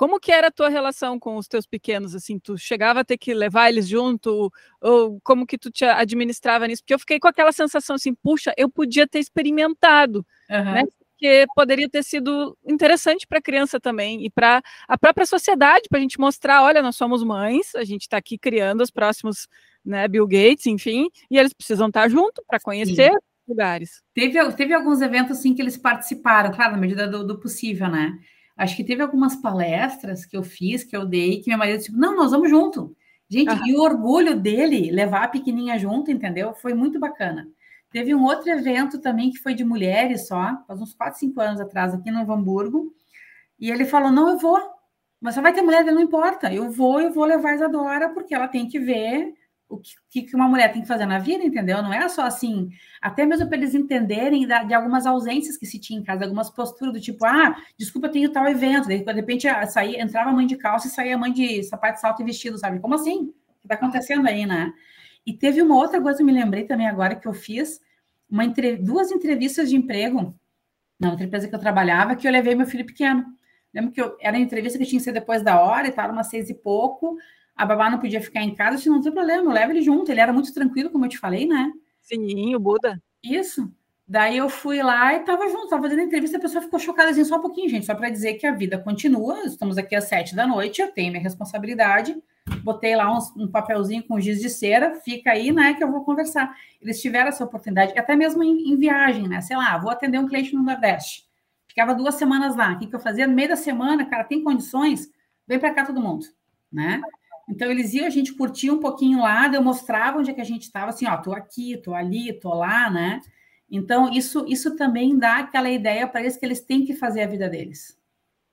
Como 0.00 0.18
que 0.18 0.32
era 0.32 0.46
a 0.46 0.50
tua 0.50 0.70
relação 0.70 1.20
com 1.20 1.36
os 1.36 1.46
teus 1.46 1.66
pequenos, 1.66 2.14
assim, 2.14 2.38
tu 2.38 2.56
chegava 2.56 3.00
a 3.00 3.04
ter 3.04 3.18
que 3.18 3.34
levar 3.34 3.68
eles 3.68 3.86
junto, 3.86 4.50
ou 4.80 5.20
como 5.22 5.46
que 5.46 5.58
tu 5.58 5.70
te 5.70 5.84
administrava 5.84 6.66
nisso? 6.66 6.82
Porque 6.82 6.94
eu 6.94 6.98
fiquei 6.98 7.20
com 7.20 7.28
aquela 7.28 7.52
sensação 7.52 7.96
assim, 7.96 8.14
puxa, 8.14 8.54
eu 8.56 8.70
podia 8.70 9.06
ter 9.06 9.18
experimentado, 9.18 10.24
uhum. 10.48 10.64
né? 10.72 10.84
Porque 11.10 11.44
poderia 11.54 11.86
ter 11.86 12.02
sido 12.02 12.56
interessante 12.66 13.26
para 13.26 13.40
a 13.40 13.42
criança 13.42 13.78
também 13.78 14.24
e 14.24 14.30
para 14.30 14.62
a 14.88 14.96
própria 14.96 15.26
sociedade, 15.26 15.86
para 15.86 15.98
a 15.98 16.00
gente 16.00 16.18
mostrar, 16.18 16.62
olha, 16.62 16.80
nós 16.80 16.96
somos 16.96 17.22
mães, 17.22 17.74
a 17.74 17.84
gente 17.84 18.00
está 18.00 18.16
aqui 18.16 18.38
criando 18.38 18.80
os 18.80 18.90
próximos, 18.90 19.46
né, 19.84 20.08
Bill 20.08 20.26
Gates, 20.26 20.64
enfim, 20.64 21.10
e 21.30 21.36
eles 21.36 21.52
precisam 21.52 21.88
estar 21.88 22.04
tá 22.04 22.08
junto 22.08 22.42
para 22.48 22.58
conhecer 22.58 23.12
Sim. 23.12 23.18
lugares. 23.46 24.02
Teve, 24.14 24.52
teve 24.52 24.72
alguns 24.72 25.02
eventos 25.02 25.36
assim 25.36 25.54
que 25.54 25.60
eles 25.60 25.76
participaram, 25.76 26.50
claro, 26.50 26.72
na 26.72 26.78
medida 26.78 27.06
do, 27.06 27.22
do 27.22 27.38
possível, 27.38 27.90
né? 27.90 28.18
Acho 28.60 28.76
que 28.76 28.84
teve 28.84 29.00
algumas 29.02 29.36
palestras 29.36 30.26
que 30.26 30.36
eu 30.36 30.42
fiz, 30.42 30.84
que 30.84 30.94
eu 30.94 31.06
dei, 31.06 31.40
que 31.40 31.48
meu 31.48 31.56
marido 31.56 31.78
disse, 31.78 31.92
não, 31.96 32.14
nós 32.14 32.30
vamos 32.30 32.50
junto. 32.50 32.94
Gente, 33.26 33.50
uhum. 33.50 33.66
e 33.66 33.74
o 33.74 33.80
orgulho 33.80 34.38
dele 34.38 34.90
levar 34.90 35.24
a 35.24 35.28
pequenininha 35.28 35.78
junto, 35.78 36.10
entendeu? 36.10 36.52
Foi 36.52 36.74
muito 36.74 37.00
bacana. 37.00 37.48
Teve 37.90 38.14
um 38.14 38.22
outro 38.22 38.50
evento 38.50 39.00
também 39.00 39.30
que 39.30 39.38
foi 39.38 39.54
de 39.54 39.64
mulheres 39.64 40.28
só, 40.28 40.62
faz 40.66 40.78
uns 40.78 40.92
4, 40.92 41.18
5 41.18 41.40
anos 41.40 41.60
atrás, 41.60 41.94
aqui 41.94 42.10
no 42.10 42.20
Hamburgo. 42.30 42.94
E 43.58 43.70
ele 43.70 43.86
falou: 43.86 44.12
Não, 44.12 44.28
eu 44.28 44.36
vou, 44.38 44.60
mas 45.18 45.34
só 45.34 45.40
vai 45.40 45.54
ter 45.54 45.62
mulher, 45.62 45.82
não 45.86 46.02
importa. 46.02 46.52
Eu 46.52 46.70
vou, 46.70 47.00
eu 47.00 47.12
vou 47.12 47.24
levar 47.24 47.52
a 47.52 47.54
Isadora, 47.54 48.10
porque 48.10 48.34
ela 48.34 48.46
tem 48.46 48.68
que 48.68 48.78
ver 48.78 49.32
o 49.70 49.80
que, 50.10 50.22
que 50.22 50.34
uma 50.34 50.48
mulher 50.48 50.72
tem 50.72 50.82
que 50.82 50.88
fazer 50.88 51.06
na 51.06 51.18
vida, 51.18 51.44
entendeu? 51.44 51.80
Não 51.80 51.92
é 51.92 52.08
só 52.08 52.22
assim, 52.22 52.70
até 53.00 53.24
mesmo 53.24 53.46
para 53.46 53.56
eles 53.56 53.74
entenderem 53.74 54.46
da, 54.46 54.64
de 54.64 54.74
algumas 54.74 55.06
ausências 55.06 55.56
que 55.56 55.64
se 55.64 55.78
tinha 55.78 55.98
em 55.98 56.02
casa, 56.02 56.24
algumas 56.24 56.50
posturas 56.50 56.92
do 56.92 57.00
tipo, 57.00 57.24
ah, 57.24 57.56
desculpa, 57.78 58.08
eu 58.08 58.12
tenho 58.12 58.32
tal 58.32 58.48
evento, 58.48 58.88
de 58.88 58.96
repente 58.96 59.46
saía, 59.68 60.02
entrava 60.02 60.30
a 60.30 60.32
mãe 60.32 60.46
de 60.46 60.56
calça 60.56 60.88
e 60.88 60.90
saía 60.90 61.14
a 61.14 61.18
mãe 61.18 61.32
de 61.32 61.62
sapato, 61.62 62.00
salto 62.00 62.20
e 62.20 62.24
vestido, 62.24 62.58
sabe? 62.58 62.80
Como 62.80 62.94
assim? 62.94 63.32
O 63.48 63.60
que 63.60 63.66
está 63.66 63.76
acontecendo 63.76 64.26
aí, 64.26 64.44
né? 64.44 64.72
E 65.24 65.32
teve 65.32 65.62
uma 65.62 65.76
outra 65.76 66.00
coisa 66.00 66.20
eu 66.20 66.26
me 66.26 66.32
lembrei 66.32 66.64
também 66.64 66.88
agora 66.88 67.14
que 67.14 67.28
eu 67.28 67.32
fiz, 67.32 67.80
uma 68.28 68.44
entre... 68.44 68.76
duas 68.76 69.12
entrevistas 69.12 69.70
de 69.70 69.76
emprego 69.76 70.34
na 70.98 71.10
outra 71.10 71.24
empresa 71.24 71.48
que 71.48 71.54
eu 71.54 71.60
trabalhava, 71.60 72.16
que 72.16 72.26
eu 72.26 72.32
levei 72.32 72.54
meu 72.54 72.66
filho 72.66 72.84
pequeno. 72.84 73.24
Lembro 73.72 73.92
que 73.92 74.00
eu, 74.00 74.16
era 74.20 74.36
entrevista 74.38 74.78
que 74.78 74.84
tinha 74.84 74.98
que 74.98 75.04
ser 75.04 75.12
depois 75.12 75.42
da 75.42 75.60
hora 75.60 75.86
e 75.86 75.92
tal, 75.92 76.10
umas 76.10 76.28
seis 76.28 76.50
e 76.50 76.54
pouco, 76.54 77.16
a 77.60 77.66
babá 77.66 77.90
não 77.90 77.98
podia 77.98 78.22
ficar 78.22 78.40
em 78.40 78.54
casa, 78.54 78.88
não 78.88 79.02
tem 79.02 79.12
problema, 79.12 79.42
eu 79.42 79.50
levo 79.50 79.72
ele 79.72 79.82
junto. 79.82 80.10
Ele 80.10 80.20
era 80.20 80.32
muito 80.32 80.52
tranquilo, 80.54 80.88
como 80.88 81.04
eu 81.04 81.10
te 81.10 81.18
falei, 81.18 81.46
né? 81.46 81.70
Sim, 82.00 82.54
o 82.54 82.58
Buda. 82.58 83.02
Isso. 83.22 83.70
Daí 84.08 84.38
eu 84.38 84.48
fui 84.48 84.82
lá 84.82 85.14
e 85.14 85.20
tava 85.20 85.46
junto, 85.46 85.68
tava 85.68 85.82
fazendo 85.82 86.00
entrevista, 86.00 86.38
a 86.38 86.40
pessoa 86.40 86.64
ficou 86.64 86.80
chocada 86.80 87.10
assim, 87.10 87.22
só 87.22 87.36
um 87.36 87.42
pouquinho, 87.42 87.68
gente, 87.68 87.84
só 87.84 87.94
para 87.94 88.08
dizer 88.08 88.34
que 88.34 88.46
a 88.46 88.52
vida 88.52 88.78
continua. 88.78 89.44
Estamos 89.44 89.76
aqui 89.76 89.94
às 89.94 90.04
sete 90.04 90.34
da 90.34 90.46
noite, 90.46 90.80
eu 90.80 90.90
tenho 90.90 91.12
minha 91.12 91.22
responsabilidade. 91.22 92.16
Botei 92.64 92.96
lá 92.96 93.14
uns, 93.14 93.30
um 93.36 93.46
papelzinho 93.46 94.02
com 94.04 94.18
giz 94.18 94.40
de 94.40 94.48
cera, 94.48 94.94
fica 94.94 95.30
aí, 95.32 95.52
né, 95.52 95.74
que 95.74 95.84
eu 95.84 95.92
vou 95.92 96.02
conversar. 96.02 96.56
Eles 96.80 97.00
tiveram 97.02 97.28
essa 97.28 97.44
oportunidade, 97.44 97.92
até 97.96 98.16
mesmo 98.16 98.42
em, 98.42 98.72
em 98.72 98.76
viagem, 98.78 99.28
né? 99.28 99.42
Sei 99.42 99.54
lá, 99.54 99.76
vou 99.76 99.90
atender 99.90 100.18
um 100.18 100.26
cliente 100.26 100.54
no 100.54 100.62
Nordeste. 100.62 101.28
Ficava 101.68 101.94
duas 101.94 102.14
semanas 102.14 102.56
lá. 102.56 102.72
O 102.72 102.78
que, 102.78 102.86
que 102.86 102.96
eu 102.96 103.00
fazia? 103.00 103.26
No 103.26 103.34
meio 103.34 103.50
da 103.50 103.56
semana, 103.56 104.06
cara, 104.06 104.24
tem 104.24 104.42
condições? 104.42 105.10
Vem 105.46 105.58
para 105.58 105.74
cá 105.74 105.84
todo 105.84 106.00
mundo, 106.00 106.24
né? 106.72 107.02
Então, 107.48 107.70
eles 107.70 107.92
iam, 107.94 108.06
a 108.06 108.10
gente 108.10 108.34
curtia 108.34 108.72
um 108.72 108.78
pouquinho 108.78 109.20
lá, 109.20 109.52
eu 109.52 109.62
mostrava 109.62 110.18
onde 110.18 110.30
é 110.30 110.34
que 110.34 110.40
a 110.40 110.44
gente 110.44 110.62
estava, 110.62 110.90
assim, 110.90 111.06
ó, 111.06 111.16
tô 111.16 111.32
aqui, 111.32 111.76
tô 111.78 111.94
ali, 111.94 112.32
tô 112.32 112.54
lá, 112.54 112.90
né? 112.90 113.20
Então, 113.70 114.12
isso, 114.12 114.44
isso 114.48 114.76
também 114.76 115.18
dá 115.18 115.38
aquela 115.38 115.70
ideia 115.70 116.06
para 116.06 116.20
eles 116.20 116.36
que 116.36 116.44
eles 116.44 116.60
têm 116.60 116.84
que 116.84 116.94
fazer 116.94 117.22
a 117.22 117.26
vida 117.26 117.48
deles. 117.48 117.96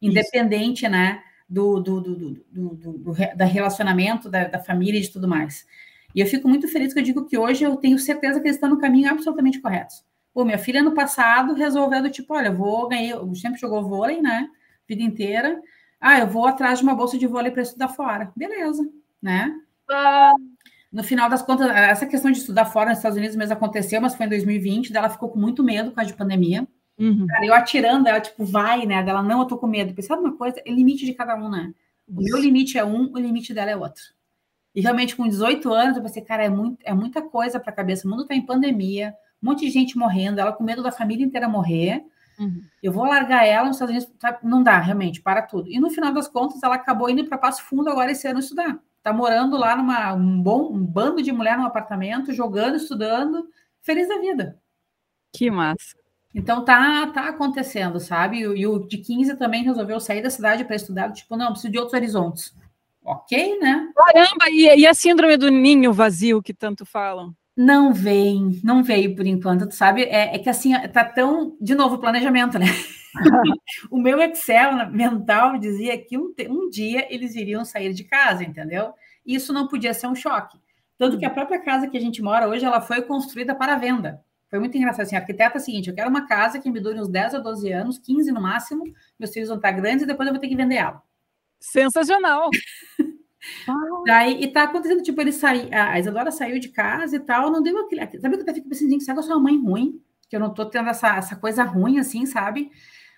Independente, 0.01 0.84
isso. 0.84 0.91
né, 0.91 1.23
do, 1.49 1.80
do, 1.80 2.01
do, 2.01 2.15
do, 2.15 2.76
do, 2.76 2.93
do 2.93 3.14
da 3.35 3.45
relacionamento, 3.45 4.30
da, 4.30 4.45
da 4.45 4.59
família 4.59 4.99
e 4.99 5.01
de 5.01 5.11
tudo 5.11 5.27
mais. 5.27 5.65
E 6.14 6.19
eu 6.19 6.27
fico 6.27 6.47
muito 6.47 6.68
feliz 6.68 6.93
que 6.93 6.99
eu 6.99 7.03
digo 7.03 7.26
que 7.26 7.38
hoje 7.38 7.64
eu 7.64 7.76
tenho 7.77 7.97
certeza 7.97 8.39
que 8.39 8.47
eles 8.47 8.57
estão 8.57 8.69
no 8.69 8.80
caminho 8.80 9.09
absolutamente 9.09 9.59
correto. 9.59 9.95
Pô, 10.34 10.45
minha 10.45 10.57
filha 10.57 10.84
no 10.84 10.93
passado 10.93 11.53
resolveu 11.53 12.01
do 12.01 12.11
tipo, 12.11 12.34
olha, 12.34 12.51
vou 12.51 12.88
ganhar, 12.88 13.19
sempre 13.35 13.59
jogou 13.59 13.88
vôlei, 13.88 14.22
né, 14.22 14.47
vida 14.88 15.01
inteira, 15.01 15.59
ah, 15.99 16.19
eu 16.19 16.28
vou 16.28 16.45
atrás 16.45 16.80
de 16.80 16.84
uma 16.84 16.95
bolsa 16.95 17.18
de 17.18 17.28
vôlei 17.28 17.52
para 17.52 17.61
estudar 17.61 17.90
fora. 17.90 18.32
Beleza, 18.36 18.88
né? 19.22 19.56
Ah. 19.90 20.34
No 20.91 21.03
final 21.03 21.30
das 21.30 21.41
contas, 21.41 21.69
essa 21.69 22.06
questão 22.06 22.32
de 22.32 22.40
estudar 22.40 22.65
fora 22.65 22.90
nos 22.90 22.99
Estados 22.99 23.18
Unidos 23.18 23.36
mesmo 23.36 23.53
aconteceu, 23.53 23.99
mas 23.99 24.15
foi 24.15 24.26
em 24.26 24.30
2020, 24.30 24.95
ela 24.95 25.10
ficou 25.10 25.30
com 25.30 25.40
muito 25.40 25.64
medo 25.64 25.90
por 25.90 25.98
causa 25.98 26.11
de 26.11 26.18
pandemia. 26.18 26.68
Uhum. 26.98 27.28
Cara, 27.28 27.45
eu 27.45 27.53
atirando, 27.53 28.07
ela, 28.07 28.19
tipo, 28.19 28.44
vai, 28.44 28.86
né? 28.86 28.95
Ela, 28.95 29.22
não, 29.22 29.41
eu 29.41 29.45
tô 29.45 29.57
com 29.57 29.68
medo. 29.68 29.94
Pensar 29.94 30.18
uma 30.18 30.36
coisa, 30.36 30.61
é 30.65 30.72
limite 30.72 31.06
de 31.06 31.14
cada 31.14 31.36
um, 31.36 31.49
né? 31.49 31.74
O 32.07 32.22
meu 32.22 32.38
limite 32.38 32.78
é 32.78 32.86
um, 32.86 33.11
o 33.11 33.18
limite 33.18 33.53
dela 33.53 33.69
é 33.69 33.76
outro. 33.76 34.03
E 34.74 34.82
realmente, 34.82 35.15
com 35.15 35.28
18 35.28 35.72
anos, 35.74 35.98
eu 35.98 36.03
pensei, 36.03 36.22
cara, 36.24 36.44
é, 36.44 36.49
muito, 36.49 36.80
é 36.84 36.94
muita 36.94 37.22
coisa 37.22 37.60
para 37.60 37.72
a 37.72 37.76
cabeça. 37.76 38.07
O 38.07 38.10
mundo 38.10 38.26
tá 38.26 38.34
em 38.34 38.45
pandemia, 38.45 39.14
um 39.41 39.49
monte 39.49 39.65
de 39.65 39.72
gente 39.72 39.98
morrendo, 39.98 40.40
ela 40.40 40.53
com 40.53 40.64
medo 40.64 40.82
da 40.82 40.91
família 40.91 41.26
inteira 41.26 41.49
morrer. 41.49 42.03
Uhum. 42.39 42.61
Eu 42.81 42.91
vou 42.91 43.05
largar 43.05 43.45
ela 43.45 43.68
nos 43.68 43.77
Estados 43.77 43.95
Unidos, 43.95 44.41
não 44.43 44.61
dá, 44.61 44.80
realmente, 44.80 45.22
para 45.22 45.41
tudo. 45.41 45.69
E 45.69 45.80
no 45.80 45.89
final 45.89 46.14
das 46.14 46.27
contas, 46.27 46.61
ela 46.61 46.76
acabou 46.76 47.09
indo 47.09 47.26
para 47.26 47.38
Passo 47.38 47.64
Fundo 47.64 47.89
agora 47.89 48.11
esse 48.11 48.27
ano 48.27 48.39
estudar. 48.39 48.80
tá 49.01 49.11
morando 49.11 49.57
lá 49.57 49.76
numa 49.76 50.14
um 50.14 50.41
bom 50.41 50.72
um 50.72 50.85
bando 50.85 51.22
de 51.22 51.31
mulher 51.31 51.57
num 51.57 51.65
apartamento, 51.65 52.34
jogando, 52.34 52.76
estudando, 52.76 53.47
feliz 53.81 54.07
da 54.07 54.19
vida. 54.19 54.59
Que 55.34 55.49
massa. 55.49 55.95
Então 56.35 56.64
tá 56.64 57.07
tá 57.07 57.30
acontecendo, 57.30 57.99
sabe? 57.99 58.38
E, 58.38 58.41
e 58.41 58.68
o 58.68 58.80
de 58.80 58.97
15 58.97 59.35
também 59.38 59.64
resolveu 59.64 59.99
sair 59.99 60.22
da 60.22 60.30
cidade 60.30 60.64
para 60.65 60.76
estudar, 60.76 61.11
tipo, 61.11 61.35
não, 61.35 61.51
preciso 61.51 61.72
de 61.72 61.80
outros 61.80 61.95
horizontes. 61.95 62.55
OK, 63.03 63.57
né? 63.59 63.89
Caramba, 63.95 64.49
e, 64.49 64.81
e 64.81 64.85
a 64.85 64.93
síndrome 64.93 65.38
do 65.38 65.49
ninho 65.49 65.93
vazio 65.93 66.41
que 66.41 66.53
tanto 66.53 66.85
falam? 66.85 67.34
Não 67.57 67.91
vem, 67.91 68.61
não 68.63 68.84
veio 68.84 69.15
por 69.15 69.25
enquanto, 69.25 69.67
tu 69.67 69.73
sabe? 69.73 70.03
É, 70.03 70.35
é, 70.35 70.38
que 70.38 70.47
assim, 70.47 70.73
tá 70.89 71.03
tão. 71.03 71.57
De 71.59 71.73
novo, 71.73 71.97
planejamento, 71.97 72.59
né? 72.59 72.67
o 73.89 73.97
meu 73.99 74.21
Excel 74.21 74.91
mental 74.91 75.57
dizia 75.57 75.97
que 75.97 76.19
um, 76.19 76.31
um 76.49 76.69
dia 76.69 77.07
eles 77.11 77.35
iriam 77.35 77.65
sair 77.65 77.93
de 77.93 78.03
casa, 78.03 78.43
entendeu? 78.43 78.93
Isso 79.25 79.51
não 79.51 79.67
podia 79.67 79.91
ser 79.91 80.05
um 80.05 80.13
choque. 80.13 80.55
Tanto 80.99 81.17
que 81.17 81.25
a 81.25 81.31
própria 81.31 81.59
casa 81.59 81.88
que 81.88 81.97
a 81.97 81.99
gente 81.99 82.21
mora 82.21 82.47
hoje, 82.47 82.63
ela 82.63 82.79
foi 82.79 83.01
construída 83.01 83.55
para 83.55 83.75
venda. 83.75 84.21
Foi 84.51 84.59
muito 84.59 84.77
engraçado. 84.77 85.01
Assim, 85.01 85.15
a 85.15 85.19
arquiteta 85.19 85.55
é 85.55 85.57
a 85.57 85.59
seguinte: 85.59 85.89
eu 85.89 85.95
quero 85.95 86.11
uma 86.11 86.27
casa 86.27 86.59
que 86.59 86.69
me 86.69 86.79
dure 86.79 87.01
uns 87.01 87.09
10 87.09 87.34
a 87.34 87.39
12 87.39 87.71
anos, 87.71 87.97
15 87.97 88.31
no 88.31 88.39
máximo, 88.39 88.84
meus 89.17 89.34
filhos 89.34 89.49
vão 89.49 89.57
estar 89.57 89.71
grandes 89.71 90.03
e 90.03 90.07
depois 90.07 90.27
eu 90.27 90.34
vou 90.34 90.39
ter 90.39 90.47
que 90.47 90.55
vender 90.55 90.75
ela. 90.75 91.01
Sensacional! 91.59 92.51
Daí, 94.06 94.44
e 94.44 94.48
tá 94.48 94.64
acontecendo, 94.64 95.03
tipo, 95.03 95.19
ele 95.22 95.32
saiu, 95.32 95.69
a 95.72 95.99
Isadora 95.99 96.32
saiu 96.32 96.60
de 96.60 96.69
casa 96.69 97.15
e 97.15 97.19
tal, 97.19 97.52
não 97.52 97.61
deu 97.61 97.78
aquele. 97.80 98.02
Sabe 98.19 98.36
que 98.36 98.41
eu 98.41 98.44
até 98.44 98.53
fico 98.53 98.69
pensando, 98.69 98.99
será 99.02 99.14
que 99.14 99.19
eu 99.19 99.24
sou 99.24 99.36
uma 99.36 99.44
mãe 99.44 99.60
ruim? 99.60 100.02
Que 100.30 100.36
eu 100.36 100.40
não 100.40 100.53
tô 100.53 100.65
tendo 100.65 100.90
essa, 100.90 101.15
essa 101.15 101.36
coisa 101.36 101.64
ruim, 101.64 101.99
assim, 101.99 102.26
sabe? 102.26 102.69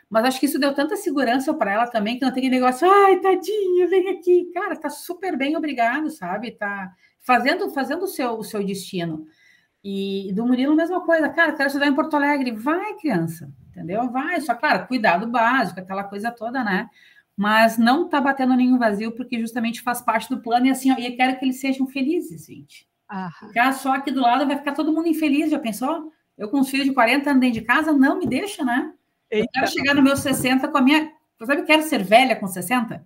Mas 0.09 0.25
acho 0.25 0.39
que 0.39 0.47
isso 0.47 0.59
deu 0.59 0.73
tanta 0.73 0.95
segurança 0.95 1.53
para 1.53 1.71
ela 1.71 1.87
também, 1.87 2.17
que 2.17 2.25
não 2.25 2.33
tem 2.33 2.41
aquele 2.41 2.59
negócio, 2.59 2.89
ai, 2.89 3.19
tadinha, 3.19 3.87
vem 3.87 4.09
aqui. 4.09 4.49
Cara, 4.53 4.75
tá 4.75 4.89
super 4.89 5.37
bem, 5.37 5.55
obrigado, 5.55 6.09
sabe? 6.09 6.51
Tá 6.51 6.91
fazendo, 7.19 7.69
fazendo 7.69 8.03
o, 8.03 8.07
seu, 8.07 8.31
o 8.31 8.43
seu 8.43 8.63
destino. 8.63 9.27
E 9.83 10.31
do 10.33 10.45
Murilo, 10.45 10.75
mesma 10.75 11.01
coisa. 11.05 11.29
Cara, 11.29 11.53
quero 11.53 11.67
estudar 11.67 11.85
em 11.85 11.93
Porto 11.93 12.15
Alegre. 12.15 12.51
Vai, 12.51 12.95
criança, 12.95 13.51
entendeu? 13.69 14.09
Vai. 14.09 14.41
Só, 14.41 14.55
claro, 14.55 14.87
cuidado 14.87 15.27
básico, 15.27 15.79
aquela 15.79 16.03
coisa 16.03 16.31
toda, 16.31 16.63
né? 16.63 16.89
Mas 17.39 17.77
não 17.77 18.03
está 18.03 18.19
batendo 18.19 18.53
nenhum 18.53 18.77
vazio, 18.77 19.13
porque 19.13 19.39
justamente 19.39 19.81
faz 19.81 20.01
parte 20.01 20.27
do 20.27 20.41
plano, 20.41 20.67
e 20.67 20.71
assim, 20.71 20.91
ó, 20.91 20.97
e 20.99 21.05
eu 21.05 21.15
quero 21.15 21.39
que 21.39 21.45
eles 21.45 21.57
sejam 21.57 21.87
felizes, 21.87 22.45
gente. 22.45 22.85
Ah. 23.07 23.29
Ficar 23.39 23.71
só 23.71 23.93
aqui 23.93 24.11
do 24.11 24.19
lado 24.19 24.45
vai 24.45 24.57
ficar 24.57 24.73
todo 24.73 24.91
mundo 24.91 25.07
infeliz, 25.07 25.49
já 25.49 25.57
pensou? 25.57 26.11
Eu 26.37 26.49
com 26.49 26.59
os 26.59 26.69
filhos 26.69 26.85
de 26.85 26.93
40 26.93 27.29
anos 27.29 27.39
dentro 27.39 27.61
de 27.61 27.65
casa, 27.65 27.93
não 27.93 28.19
me 28.19 28.27
deixa, 28.27 28.65
né? 28.65 28.91
Eita. 29.31 29.45
Eu 29.45 29.51
quero 29.53 29.71
chegar 29.71 29.95
no 29.95 30.01
meu 30.01 30.17
60 30.17 30.67
com 30.67 30.77
a 30.77 30.81
minha. 30.81 31.13
Sabe, 31.39 31.61
eu 31.61 31.65
quero 31.65 31.83
ser 31.83 32.03
velha 32.03 32.35
com 32.35 32.45
60? 32.45 33.05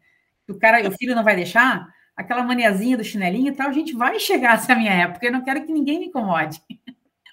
O 0.49 0.57
cara, 0.57 0.89
o 0.89 0.91
filho 0.93 1.13
não 1.13 1.23
vai 1.23 1.35
deixar? 1.35 1.87
Aquela 2.17 2.41
maniazinha 2.41 2.97
do 2.97 3.03
chinelinho 3.03 3.49
e 3.49 3.55
tal, 3.55 3.69
a 3.69 3.71
gente 3.71 3.93
vai 3.93 4.19
chegar 4.19 4.55
essa 4.55 4.73
minha 4.73 4.93
época, 4.93 5.27
eu 5.27 5.31
não 5.31 5.43
quero 5.43 5.63
que 5.63 5.71
ninguém 5.71 5.99
me 5.99 6.07
incomode. 6.07 6.59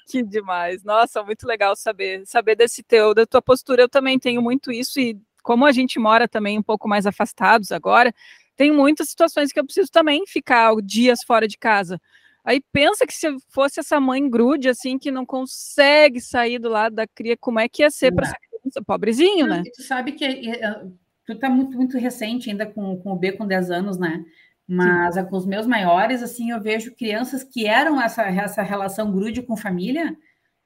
Que 0.07 0.23
demais. 0.23 0.85
Nossa, 0.85 1.23
muito 1.23 1.47
legal 1.47 1.75
saber, 1.75 2.27
saber 2.27 2.57
desse 2.57 2.83
teu, 2.83 3.15
da 3.15 3.25
tua 3.25 3.41
postura. 3.41 3.81
Eu 3.81 3.89
também 3.89 4.19
tenho 4.19 4.43
muito 4.43 4.71
isso 4.71 5.01
e 5.01 5.19
como 5.43 5.65
a 5.65 5.73
gente 5.73 5.99
mora 5.99 6.29
também 6.29 6.59
um 6.59 6.63
pouco 6.63 6.89
mais 6.89 7.07
afastados 7.07 7.73
agora, 7.73 8.15
tem 8.57 8.71
muitas 8.71 9.09
situações 9.09 9.53
que 9.53 9.59
eu 9.59 9.65
preciso 9.65 9.91
também 9.91 10.27
ficar 10.27 10.75
dias 10.83 11.21
fora 11.27 11.49
de 11.49 11.57
casa. 11.57 12.01
Aí 12.45 12.63
pensa 12.73 13.07
que 13.07 13.13
se 13.13 13.27
fosse 13.49 13.81
essa 13.81 14.01
mãe 14.01 14.29
grude, 14.29 14.69
assim, 14.69 14.99
que 14.99 15.11
não 15.11 15.27
consegue 15.27 16.21
sair 16.21 16.59
do 16.59 16.69
lado 16.69 16.95
da 16.95 17.07
cria, 17.07 17.37
como 17.37 17.59
é 17.59 17.69
que 17.69 17.83
ia 17.83 17.91
ser 17.91 18.13
para 18.13 18.27
essa 18.27 18.37
criança? 18.37 18.83
Pobrezinho, 18.85 19.47
né? 19.47 19.63
Tu 19.75 19.83
sabe 19.83 20.13
que 20.13 20.25
eh, 20.25 20.65
eh, 20.65 20.87
tu 21.27 21.39
tá 21.39 21.51
muito, 21.51 21.77
muito 21.77 21.99
recente 21.99 22.51
ainda 22.51 22.67
com, 22.67 22.97
com 22.99 23.13
o 23.13 23.17
B 23.17 23.33
com 23.33 23.47
10 23.47 23.71
anos, 23.71 23.99
né? 23.99 24.25
Mas 24.67 25.17
Sim. 25.17 25.25
com 25.25 25.37
os 25.37 25.47
meus 25.47 25.67
maiores, 25.67 26.23
assim, 26.23 26.51
eu 26.51 26.61
vejo 26.61 26.95
crianças 26.95 27.43
que 27.43 27.67
eram 27.67 28.01
essa, 28.01 28.23
essa 28.23 28.63
relação 28.63 29.11
grude 29.11 29.43
com 29.43 29.57
família, 29.57 30.17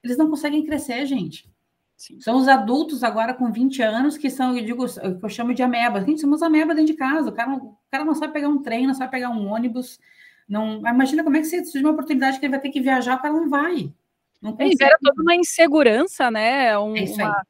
eles 0.03 0.17
não 0.17 0.29
conseguem 0.29 0.63
crescer, 0.63 1.05
gente. 1.05 1.49
Sim. 1.97 2.19
São 2.19 2.37
os 2.37 2.47
adultos 2.47 3.03
agora 3.03 3.33
com 3.33 3.51
20 3.51 3.81
anos 3.81 4.17
que 4.17 4.29
são, 4.29 4.57
eu 4.57 4.65
digo, 4.65 4.85
que 4.85 5.25
eu 5.25 5.29
chamo 5.29 5.53
de 5.53 5.63
ameba. 5.63 6.03
Gente, 6.03 6.21
somos 6.21 6.43
ameba 6.43 6.75
dentro 6.75 6.91
de 6.91 6.97
casa. 6.97 7.29
O 7.29 7.31
cara, 7.31 7.53
o 7.53 7.77
cara 7.89 8.03
não 8.03 8.13
sabe 8.13 8.33
pegar 8.33 8.49
um 8.49 8.61
trem, 8.61 8.85
não 8.85 8.93
sabe 8.93 9.11
pegar 9.11 9.29
um 9.29 9.47
ônibus. 9.47 9.99
Não, 10.47 10.79
imagina 10.79 11.23
como 11.23 11.37
é 11.37 11.39
que 11.39 11.47
você 11.47 11.63
surge 11.63 11.85
uma 11.85 11.93
oportunidade 11.93 12.39
que 12.39 12.45
ele 12.45 12.51
vai 12.51 12.59
ter 12.59 12.69
que 12.69 12.81
viajar, 12.81 13.15
o 13.15 13.21
cara 13.21 13.33
não 13.33 13.49
vai. 13.49 13.91
Não 14.41 14.55
é, 14.59 14.67
gera 14.77 14.97
toda 15.01 15.21
uma 15.21 15.33
insegurança, 15.33 16.29
né? 16.29 16.77
Um, 16.77 16.95
é 16.95 17.05
uma, 17.05 17.47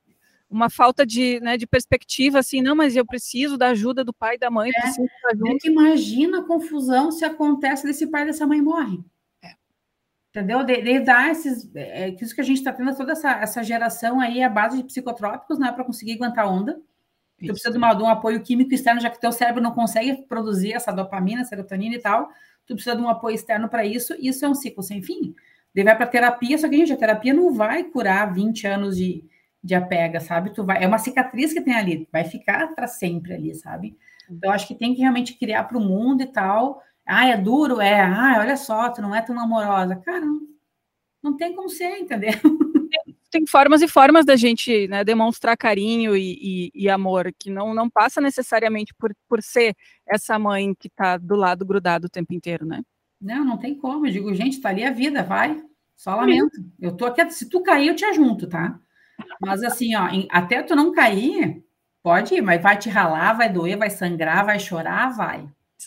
uma, 0.50 0.70
falta 0.70 1.06
de, 1.06 1.40
né, 1.42 1.58
de 1.58 1.68
perspectiva, 1.68 2.40
assim, 2.40 2.62
não, 2.62 2.74
mas 2.74 2.96
eu 2.96 3.06
preciso 3.06 3.58
da 3.58 3.70
ajuda 3.70 4.04
do 4.04 4.14
pai 4.14 4.36
e 4.36 4.40
da 4.40 4.50
mãe. 4.50 4.70
É, 4.70 5.52
é 5.52 5.58
que 5.60 5.68
imagina 5.68 6.40
a 6.40 6.44
confusão 6.44 7.12
se 7.12 7.26
acontece 7.26 7.86
desse 7.86 8.08
pai 8.08 8.22
e 8.22 8.26
dessa 8.28 8.48
mãe 8.48 8.62
morre 8.62 9.04
entendeu? 10.36 10.64
De, 10.66 10.82
de 10.82 11.00
dar 11.00 11.32
esses, 11.32 11.74
é, 11.74 12.10
isso 12.10 12.36
que 12.36 12.42
a 12.42 12.44
gente 12.44 12.58
está 12.58 12.74
tendo 12.74 12.94
toda 12.96 13.14
essa, 13.14 13.32
essa 13.32 13.64
geração 13.64 14.20
aí 14.20 14.44
a 14.44 14.50
base 14.50 14.78
de 14.78 14.84
psicotrópicos, 14.84 15.58
né, 15.58 15.72
para 15.72 15.86
conseguir 15.86 16.14
aguentar 16.14 16.52
onda. 16.52 16.78
Tu 17.40 17.48
precisa 17.48 17.72
de, 17.72 17.78
uma, 17.78 17.94
de, 17.94 18.04
um 18.04 18.08
apoio 18.08 18.42
químico 18.42 18.74
externo, 18.74 19.00
já 19.00 19.10
que 19.10 19.20
teu 19.20 19.32
cérebro 19.32 19.62
não 19.62 19.72
consegue 19.72 20.26
produzir 20.28 20.74
essa 20.74 20.92
dopamina, 20.92 21.44
serotonina 21.44 21.96
e 21.96 22.00
tal. 22.00 22.30
Tu 22.66 22.74
precisa 22.74 22.96
de 22.96 23.02
um 23.02 23.10
apoio 23.10 23.36
externo 23.36 23.70
para 23.70 23.86
isso, 23.86 24.14
e 24.20 24.30
isso 24.30 24.46
é 24.46 24.50
um 24.50 24.56
ciclo 24.56 24.82
sem 24.84 25.02
fim. 25.02 25.34
Daí 25.74 25.84
vai 25.84 25.96
para 25.96 26.08
terapia, 26.08 26.58
só 26.58 26.68
que, 26.70 26.78
gente, 26.78 26.94
a 26.94 26.98
terapia 26.98 27.34
não 27.34 27.54
vai 27.54 27.84
curar 27.84 28.34
20 28.34 28.68
anos 28.68 28.96
de, 28.96 29.26
de 29.62 29.76
apega, 29.76 30.20
sabe? 30.22 30.54
Tu 30.54 30.64
vai, 30.64 30.82
é 30.82 30.88
uma 30.88 30.98
cicatriz 30.98 31.52
que 31.52 31.62
tem 31.62 31.76
ali, 31.76 32.08
vai 32.12 32.24
ficar 32.24 32.74
para 32.74 32.88
sempre 32.88 33.34
ali, 33.34 33.54
sabe? 33.54 33.98
Então, 34.30 34.52
acho 34.52 34.68
que 34.68 34.76
tem 34.76 34.94
que 34.94 35.02
realmente 35.02 35.34
criar 35.38 35.66
para 35.66 35.78
o 35.78 35.82
mundo 35.82 36.24
e 36.24 36.26
tal, 36.26 36.82
ah, 37.06 37.28
é 37.28 37.38
duro? 37.38 37.80
É. 37.80 38.02
Ah, 38.02 38.38
olha 38.40 38.58
só, 38.58 38.90
tu 38.90 39.02
não 39.02 39.14
é 39.14 39.22
tão 39.22 39.40
amorosa. 39.40 39.96
Cara, 39.98 40.22
não, 40.26 40.42
não 41.22 41.38
tem 41.38 41.56
como 41.56 41.70
ser, 41.70 41.98
entendeu? 42.00 42.32
Tem 43.32 43.46
formas 43.46 43.82
e 43.82 43.88
formas 43.88 44.26
da 44.26 44.38
gente 44.38 44.88
né, 44.88 45.04
demonstrar 45.04 45.58
carinho 45.58 46.16
e, 46.16 46.38
e, 46.42 46.72
e, 46.74 46.90
amor, 46.90 47.34
que 47.38 47.50
não, 47.50 47.74
não 47.74 47.90
passa 47.90 48.22
necessariamente 48.22 48.94
por, 48.98 49.14
por 49.28 49.44
ser 49.44 49.76
essa 50.08 50.40
mãe 50.40 50.74
que 50.74 50.88
está 50.88 51.18
do 51.18 51.36
lado 51.36 51.66
grudado 51.66 52.08
o 52.08 52.10
tempo 52.10 52.34
inteiro, 52.34 52.66
né? 52.66 52.82
Não, 53.20 53.44
não 53.44 53.58
tem 53.58 53.76
como. 53.76 54.08
Eu 54.08 54.12
digo, 54.12 54.34
gente, 54.34 54.62
tá 54.62 54.70
ali 54.70 54.86
a 54.86 54.92
vida, 54.92 55.22
vai. 55.22 55.62
Só 55.98 56.16
lamento. 56.16 56.64
Eu 56.80 56.96
tô 56.96 57.06
aqui, 57.06 57.30
se 57.30 57.50
tu 57.50 57.62
cair, 57.62 57.88
eu 57.88 57.96
te 57.96 58.06
ajunto, 58.06 58.48
tá? 58.48 58.80
Mas 59.42 59.64
assim, 59.64 59.96
ó, 59.96 60.08
até 60.30 60.64
tu 60.64 60.74
não 60.74 60.94
cair, 60.94 61.62
pode 62.02 62.36
ir, 62.36 62.42
mas 62.42 62.62
vai 62.62 62.78
te 62.78 62.90
ralar, 62.90 63.34
vai 63.34 63.52
doer, 63.52 63.78
vai 63.78 63.90
sangrar, 63.90 64.46
vai 64.46 64.60
chorar, 64.60 65.10
vai. 65.10 65.46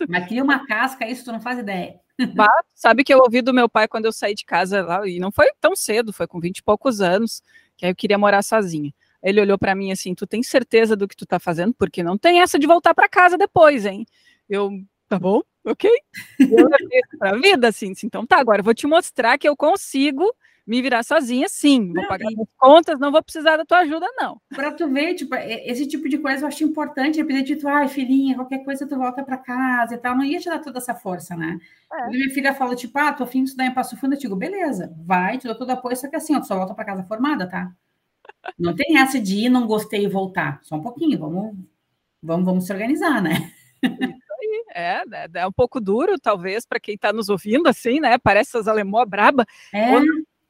Mas 0.08 0.26
cria 0.26 0.42
uma 0.42 0.66
casca, 0.66 1.06
isso 1.08 1.24
tu 1.24 1.32
não 1.32 1.40
faz 1.40 1.58
ideia. 1.58 2.00
Bah, 2.34 2.50
sabe 2.74 3.04
que 3.04 3.14
eu 3.14 3.18
ouvi 3.18 3.40
do 3.40 3.54
meu 3.54 3.68
pai 3.68 3.86
quando 3.86 4.06
eu 4.06 4.12
saí 4.12 4.34
de 4.34 4.44
casa 4.44 4.82
lá, 4.82 5.06
e 5.08 5.18
não 5.20 5.30
foi 5.30 5.46
tão 5.60 5.74
cedo, 5.76 6.12
foi 6.12 6.26
com 6.26 6.40
20 6.40 6.58
e 6.58 6.62
poucos 6.62 7.00
anos, 7.00 7.42
que 7.76 7.86
aí 7.86 7.92
eu 7.92 7.96
queria 7.96 8.18
morar 8.18 8.42
sozinha. 8.42 8.92
Ele 9.22 9.40
olhou 9.40 9.58
para 9.58 9.74
mim 9.74 9.90
assim: 9.92 10.14
Tu 10.14 10.26
tem 10.26 10.42
certeza 10.42 10.96
do 10.96 11.08
que 11.08 11.16
tu 11.16 11.26
tá 11.26 11.38
fazendo? 11.38 11.74
Porque 11.74 12.02
não 12.02 12.16
tem 12.16 12.40
essa 12.40 12.58
de 12.58 12.66
voltar 12.66 12.94
para 12.94 13.08
casa 13.08 13.36
depois, 13.36 13.86
hein? 13.86 14.06
Eu, 14.48 14.70
tá 15.08 15.18
bom, 15.18 15.42
ok. 15.64 15.90
Eu 16.38 16.68
pra 17.18 17.36
vida, 17.36 17.68
assim, 17.68 17.92
então 18.04 18.26
tá, 18.26 18.38
agora 18.38 18.60
eu 18.60 18.64
vou 18.64 18.74
te 18.74 18.86
mostrar 18.86 19.38
que 19.38 19.48
eu 19.48 19.56
consigo 19.56 20.32
me 20.68 20.82
virar 20.82 21.02
sozinha, 21.02 21.48
sim. 21.48 21.94
Vou 21.94 22.06
pagar 22.06 22.28
as 22.28 22.54
contas, 22.58 23.00
não 23.00 23.10
vou 23.10 23.22
precisar 23.22 23.56
da 23.56 23.64
tua 23.64 23.78
ajuda, 23.78 24.06
não. 24.18 24.38
Para 24.50 24.70
tu 24.70 24.86
ver, 24.86 25.14
tipo, 25.14 25.34
esse 25.34 25.86
tipo 25.86 26.06
de 26.10 26.18
coisa 26.18 26.44
eu 26.44 26.48
acho 26.48 26.62
importante, 26.62 27.24
pedir 27.24 27.42
de 27.42 27.56
tu, 27.56 27.66
ai, 27.66 27.88
filhinha, 27.88 28.34
qualquer 28.34 28.62
coisa 28.62 28.86
tu 28.86 28.94
volta 28.94 29.24
para 29.24 29.38
casa 29.38 29.94
e 29.94 29.98
tal. 29.98 30.14
Não 30.14 30.22
ia 30.22 30.38
te 30.38 30.50
dar 30.50 30.58
toda 30.58 30.76
essa 30.76 30.94
força, 30.94 31.34
né? 31.34 31.58
É. 31.90 32.10
minha 32.10 32.28
filha 32.34 32.52
fala, 32.52 32.76
tipo, 32.76 32.98
ah, 32.98 33.14
tô 33.14 33.24
afim 33.24 33.42
de 33.42 33.48
estudar 33.48 33.64
em 33.64 33.72
Passo 33.72 33.96
Fundo, 33.96 34.14
eu 34.14 34.18
digo, 34.18 34.36
beleza, 34.36 34.94
vai, 35.06 35.38
te 35.38 35.46
dou 35.46 35.56
todo 35.56 35.70
apoio, 35.70 35.96
só 35.96 36.06
que 36.06 36.16
assim, 36.16 36.36
ó, 36.36 36.40
tu 36.40 36.46
só 36.46 36.54
volta 36.54 36.74
para 36.74 36.84
casa 36.84 37.02
formada, 37.04 37.48
tá? 37.48 37.72
Não 38.58 38.76
tem 38.76 38.98
essa 38.98 39.18
de 39.18 39.46
ir, 39.46 39.48
não 39.48 39.66
gostei 39.66 40.04
e 40.04 40.08
voltar. 40.08 40.60
Só 40.64 40.76
um 40.76 40.82
pouquinho, 40.82 41.18
vamos, 41.18 41.56
vamos, 42.22 42.44
vamos 42.44 42.66
se 42.66 42.72
organizar, 42.72 43.22
né? 43.22 43.50
É, 44.74 45.02
é, 45.10 45.28
é 45.34 45.46
um 45.46 45.52
pouco 45.52 45.80
duro, 45.80 46.18
talvez, 46.18 46.66
para 46.66 46.78
quem 46.78 46.94
está 46.94 47.12
nos 47.12 47.28
ouvindo, 47.28 47.68
assim, 47.68 48.00
né? 48.00 48.18
Parece 48.18 48.50
essas 48.50 48.68
alemã 48.68 49.04
braba. 49.06 49.46
É. 49.72 49.94
Ou 49.94 50.02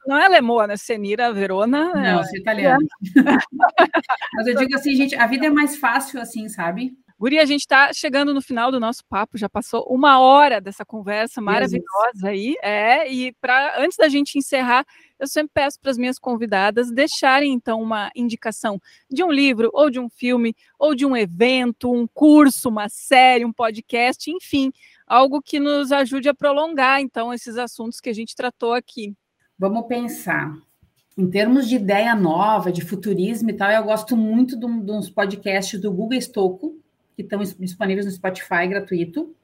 não 0.07 0.17
é 0.17 0.29
Lemoa, 0.29 0.67
né? 0.67 0.77
Senira 0.77 1.33
Verona. 1.33 1.93
Não, 1.95 2.21
é, 2.21 2.25
italiano. 2.35 2.87
Mas 4.35 4.47
eu 4.47 4.57
digo 4.57 4.75
assim, 4.75 4.95
gente, 4.95 5.15
a 5.15 5.27
vida 5.27 5.47
é 5.47 5.51
mais 5.51 5.77
fácil 5.77 6.21
assim, 6.21 6.49
sabe? 6.49 6.97
Guri, 7.19 7.41
a 7.41 7.45
gente 7.45 7.63
está 7.63 7.93
chegando 7.93 8.33
no 8.33 8.41
final 8.41 8.71
do 8.71 8.79
nosso 8.79 9.05
papo, 9.05 9.37
já 9.37 9.49
passou 9.49 9.85
uma 9.91 10.21
hora 10.21 10.61
dessa 10.61 10.85
conversa 10.85 11.41
maravilhosa 11.41 12.29
aí. 12.29 12.55
É, 12.63 13.13
e 13.13 13.33
para 13.41 13.83
antes 13.83 13.97
da 13.99 14.09
gente 14.09 14.39
encerrar, 14.39 14.87
eu 15.19 15.27
sempre 15.27 15.51
peço 15.53 15.81
para 15.81 15.91
as 15.91 15.99
minhas 15.99 16.17
convidadas 16.17 16.93
deixarem 16.93 17.53
então 17.53 17.83
uma 17.83 18.09
indicação 18.15 18.81
de 19.11 19.25
um 19.25 19.33
livro, 19.33 19.69
ou 19.73 19.91
de 19.91 19.99
um 19.99 20.09
filme, 20.09 20.55
ou 20.79 20.95
de 20.95 21.05
um 21.05 21.17
evento, 21.17 21.93
um 21.93 22.07
curso, 22.07 22.69
uma 22.69 22.89
série, 22.89 23.45
um 23.45 23.53
podcast, 23.53 24.31
enfim, 24.31 24.73
algo 25.05 25.43
que 25.43 25.59
nos 25.59 25.91
ajude 25.91 26.29
a 26.29 26.35
prolongar 26.35 27.01
então 27.01 27.35
esses 27.35 27.59
assuntos 27.59 28.01
que 28.01 28.11
a 28.11 28.15
gente 28.15 28.37
tratou 28.37 28.75
aqui. 28.75 29.13
Vamos 29.59 29.87
pensar. 29.89 30.57
Em 31.17 31.29
termos 31.29 31.69
de 31.69 31.75
ideia 31.75 32.15
nova, 32.15 32.71
de 32.71 32.81
futurismo 32.81 33.51
e 33.51 33.53
tal, 33.53 33.69
eu 33.71 33.83
gosto 33.83 34.17
muito 34.17 34.57
de, 34.57 34.65
uns 34.65 35.11
podcasts 35.11 35.81
do 35.81 35.93
Google 35.93 36.17
Estouco, 36.17 36.79
que 37.17 37.23
estão 37.23 37.41
disponíveis 37.41 38.07
no 38.07 38.13
Spotify 38.13 38.69
gratuito. 38.69 39.35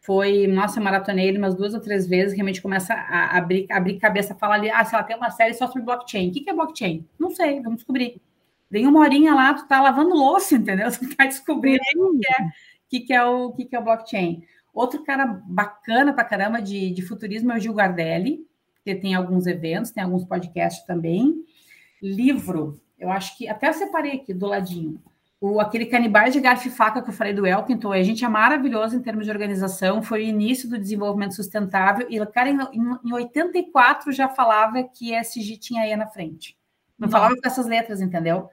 foi, 0.00 0.48
nossa, 0.48 0.80
maratonei 0.80 1.28
ele 1.28 1.38
umas 1.38 1.54
duas 1.54 1.74
ou 1.74 1.80
três 1.80 2.08
vezes, 2.08 2.34
realmente 2.34 2.60
começa 2.60 2.92
a 2.92 3.38
abrir, 3.38 3.66
abrir 3.70 4.00
cabeça, 4.00 4.34
falar 4.34 4.56
ali, 4.56 4.68
ah, 4.68 4.84
se 4.84 4.96
ela 4.96 5.04
tem 5.04 5.16
uma 5.16 5.30
série 5.30 5.54
só 5.54 5.68
sobre 5.68 5.82
blockchain. 5.82 6.30
O 6.30 6.32
que, 6.32 6.40
que 6.40 6.50
é 6.50 6.54
blockchain? 6.54 7.06
Não 7.16 7.30
sei, 7.30 7.60
vamos 7.60 7.76
descobrir. 7.76 8.20
Vem 8.68 8.88
uma 8.88 8.98
horinha 8.98 9.32
lá, 9.32 9.54
tu 9.54 9.68
tá 9.68 9.80
lavando 9.80 10.14
louça, 10.16 10.56
entendeu? 10.56 10.88
Tu 10.98 11.14
tá 11.14 11.24
descobrindo 11.26 11.80
o 11.96 12.18
que 12.18 12.26
é, 12.26 12.48
que, 12.88 13.00
que 13.00 13.12
é 13.12 13.24
o 13.24 13.52
que, 13.52 13.64
que 13.66 13.76
é 13.76 13.78
o 13.78 13.84
blockchain. 13.84 14.42
Outro 14.74 15.04
cara 15.04 15.26
bacana 15.46 16.12
pra 16.12 16.24
caramba 16.24 16.60
de, 16.60 16.90
de 16.90 17.02
futurismo 17.02 17.52
é 17.52 17.56
o 17.56 17.60
Gil 17.60 17.74
Gardelli, 17.74 18.44
que 18.84 18.94
tem 18.94 19.14
alguns 19.14 19.46
eventos, 19.46 19.90
tem 19.90 20.02
alguns 20.02 20.24
podcasts 20.24 20.84
também. 20.84 21.44
Livro, 22.02 22.80
eu 22.98 23.10
acho 23.10 23.36
que 23.36 23.48
até 23.48 23.68
eu 23.68 23.74
separei 23.74 24.12
aqui 24.12 24.34
do 24.34 24.46
ladinho 24.46 25.00
o, 25.42 25.58
aquele 25.58 25.86
canibais 25.86 26.32
de 26.32 26.40
garfo 26.40 26.68
e 26.68 26.70
faca 26.70 27.02
que 27.02 27.10
eu 27.10 27.12
falei 27.12 27.32
do 27.32 27.44
Elkington, 27.44 27.92
a 27.92 28.02
gente 28.04 28.24
é 28.24 28.28
maravilhoso 28.28 28.94
em 28.94 29.02
termos 29.02 29.24
de 29.24 29.32
organização, 29.32 30.00
foi 30.00 30.20
o 30.22 30.28
início 30.28 30.70
do 30.70 30.78
desenvolvimento 30.78 31.34
sustentável, 31.34 32.06
e 32.08 32.20
o 32.20 32.26
cara 32.28 32.48
em, 32.48 32.60
em, 32.72 32.98
em 33.04 33.12
84 33.12 34.12
já 34.12 34.28
falava 34.28 34.84
que 34.84 35.12
SG 35.12 35.56
tinha 35.56 35.82
aí 35.82 35.96
na 35.96 36.06
frente. 36.06 36.56
Não 36.96 37.08
Nossa. 37.08 37.18
falava 37.18 37.34
com 37.34 37.44
essas 37.44 37.66
letras, 37.66 38.00
entendeu? 38.00 38.48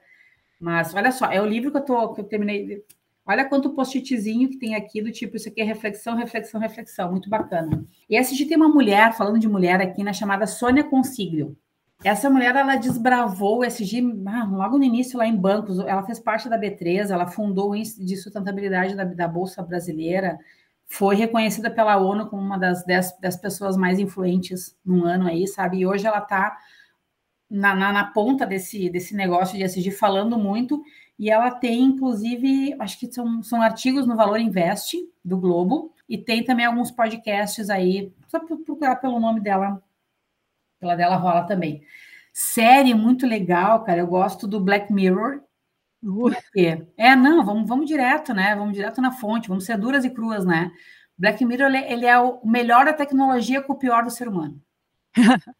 Mas 0.60 0.92
olha 0.92 1.12
só, 1.12 1.30
é 1.30 1.40
o 1.40 1.46
livro 1.46 1.70
que 1.70 1.76
eu, 1.76 1.84
tô, 1.84 2.12
que 2.12 2.22
eu 2.22 2.24
terminei. 2.24 2.84
Olha 3.26 3.44
quanto 3.48 3.74
post-itzinho 3.74 4.48
que 4.48 4.58
tem 4.58 4.74
aqui, 4.74 5.02
do 5.02 5.12
tipo, 5.12 5.36
isso 5.36 5.48
aqui 5.48 5.60
é 5.60 5.64
reflexão, 5.64 6.16
reflexão, 6.16 6.60
reflexão, 6.60 7.10
muito 7.10 7.28
bacana. 7.28 7.84
E 8.08 8.16
SG 8.16 8.46
tem 8.46 8.56
uma 8.56 8.68
mulher, 8.68 9.12
falando 9.12 9.38
de 9.38 9.48
mulher 9.48 9.80
aqui, 9.80 10.02
na 10.02 10.12
chamada 10.12 10.46
Sônia 10.46 10.82
Consiglio. 10.82 11.56
Essa 12.02 12.30
mulher, 12.30 12.56
ela 12.56 12.76
desbravou 12.76 13.58
o 13.58 13.64
SG 13.64 14.02
ah, 14.26 14.48
logo 14.50 14.78
no 14.78 14.84
início 14.84 15.18
lá 15.18 15.26
em 15.26 15.36
bancos. 15.36 15.78
Ela 15.80 16.02
fez 16.02 16.18
parte 16.18 16.48
da 16.48 16.58
B3, 16.58 17.10
ela 17.10 17.26
fundou 17.26 17.70
o 17.70 17.76
Índice 17.76 18.02
de 18.02 18.16
Sustentabilidade 18.16 18.96
da, 18.96 19.04
da 19.04 19.28
Bolsa 19.28 19.62
Brasileira, 19.62 20.38
foi 20.86 21.14
reconhecida 21.14 21.70
pela 21.70 21.98
ONU 21.98 22.26
como 22.26 22.42
uma 22.42 22.58
das 22.58 22.84
dez, 22.84 23.12
dez 23.20 23.36
pessoas 23.36 23.76
mais 23.76 23.98
influentes 23.98 24.76
no 24.84 25.04
ano 25.04 25.28
aí, 25.28 25.46
sabe? 25.46 25.78
E 25.78 25.86
hoje 25.86 26.06
ela 26.06 26.18
está 26.18 26.56
na, 27.48 27.74
na, 27.74 27.92
na, 27.92 28.04
ponta 28.06 28.44
desse, 28.46 28.90
desse 28.90 29.14
negócio 29.14 29.56
de 29.56 29.62
SG 29.62 29.90
falando 29.90 30.36
muito, 30.36 30.82
e 31.20 31.28
ela 31.28 31.50
tem, 31.50 31.82
inclusive, 31.82 32.74
acho 32.78 32.98
que 32.98 33.12
são, 33.12 33.42
são 33.42 33.60
artigos 33.60 34.06
no 34.06 34.16
Valor 34.16 34.40
Invest, 34.40 34.96
do 35.22 35.36
Globo, 35.36 35.94
e 36.08 36.16
tem 36.16 36.42
também 36.42 36.64
alguns 36.64 36.90
podcasts 36.90 37.68
aí, 37.68 38.10
só 38.26 38.40
procurar 38.40 38.96
pelo 38.96 39.20
nome 39.20 39.38
dela 39.38 39.82
pela 40.80 40.96
dela 40.96 41.16
rola 41.16 41.42
também. 41.42 41.82
Série 42.32 42.94
muito 42.94 43.26
legal, 43.26 43.84
cara. 43.84 44.00
Eu 44.00 44.06
gosto 44.06 44.48
do 44.48 44.58
Black 44.58 44.90
Mirror. 44.90 45.42
Uh. 46.02 46.30
É, 46.96 47.14
não, 47.14 47.44
vamos, 47.44 47.68
vamos 47.68 47.86
direto, 47.86 48.32
né? 48.32 48.56
Vamos 48.56 48.72
direto 48.72 49.02
na 49.02 49.12
fonte, 49.12 49.46
vamos 49.46 49.66
ser 49.66 49.76
duras 49.76 50.06
e 50.06 50.10
cruas, 50.10 50.46
né? 50.46 50.72
Black 51.18 51.44
Mirror, 51.44 51.70
ele 51.70 52.06
é 52.06 52.18
o 52.18 52.40
melhor 52.46 52.86
da 52.86 52.94
tecnologia 52.94 53.60
com 53.60 53.74
o 53.74 53.78
pior 53.78 54.04
do 54.04 54.10
ser 54.10 54.26
humano. 54.26 54.58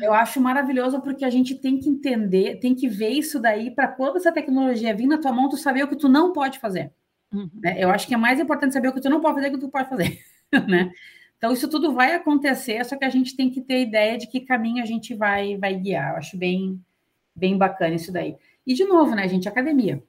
Eu 0.00 0.12
acho 0.12 0.40
maravilhoso 0.40 1.00
porque 1.00 1.24
a 1.24 1.30
gente 1.30 1.54
tem 1.56 1.78
que 1.78 1.88
entender, 1.88 2.60
tem 2.60 2.74
que 2.74 2.88
ver 2.88 3.10
isso 3.10 3.40
daí 3.40 3.70
para 3.70 3.88
quando 3.88 4.16
essa 4.16 4.30
tecnologia 4.30 4.94
vir 4.94 5.06
na 5.06 5.18
tua 5.18 5.32
mão, 5.32 5.48
tu 5.48 5.56
saber 5.56 5.82
o 5.82 5.88
que 5.88 5.96
tu 5.96 6.08
não 6.08 6.32
pode 6.32 6.58
fazer. 6.58 6.92
Uhum. 7.32 7.50
Né? 7.54 7.76
Eu 7.78 7.90
acho 7.90 8.06
que 8.06 8.14
é 8.14 8.16
mais 8.16 8.38
importante 8.38 8.72
saber 8.72 8.88
o 8.88 8.92
que 8.92 9.00
tu 9.00 9.10
não 9.10 9.20
pode 9.20 9.34
fazer 9.34 9.50
do 9.50 9.58
que 9.58 9.64
tu 9.64 9.70
pode 9.70 9.88
fazer, 9.88 10.18
né? 10.68 10.92
Então, 11.36 11.52
isso 11.52 11.68
tudo 11.68 11.92
vai 11.92 12.14
acontecer, 12.14 12.82
só 12.84 12.96
que 12.96 13.04
a 13.04 13.10
gente 13.10 13.36
tem 13.36 13.50
que 13.50 13.60
ter 13.60 13.82
ideia 13.82 14.16
de 14.16 14.26
que 14.26 14.40
caminho 14.40 14.82
a 14.82 14.86
gente 14.86 15.14
vai, 15.14 15.58
vai 15.58 15.74
guiar. 15.74 16.12
Eu 16.12 16.16
acho 16.16 16.38
bem, 16.38 16.80
bem 17.34 17.58
bacana 17.58 17.96
isso 17.96 18.12
daí. 18.12 18.36
E, 18.66 18.72
de 18.72 18.84
novo, 18.84 19.14
né, 19.14 19.28
gente, 19.28 19.48
academia. 19.48 20.02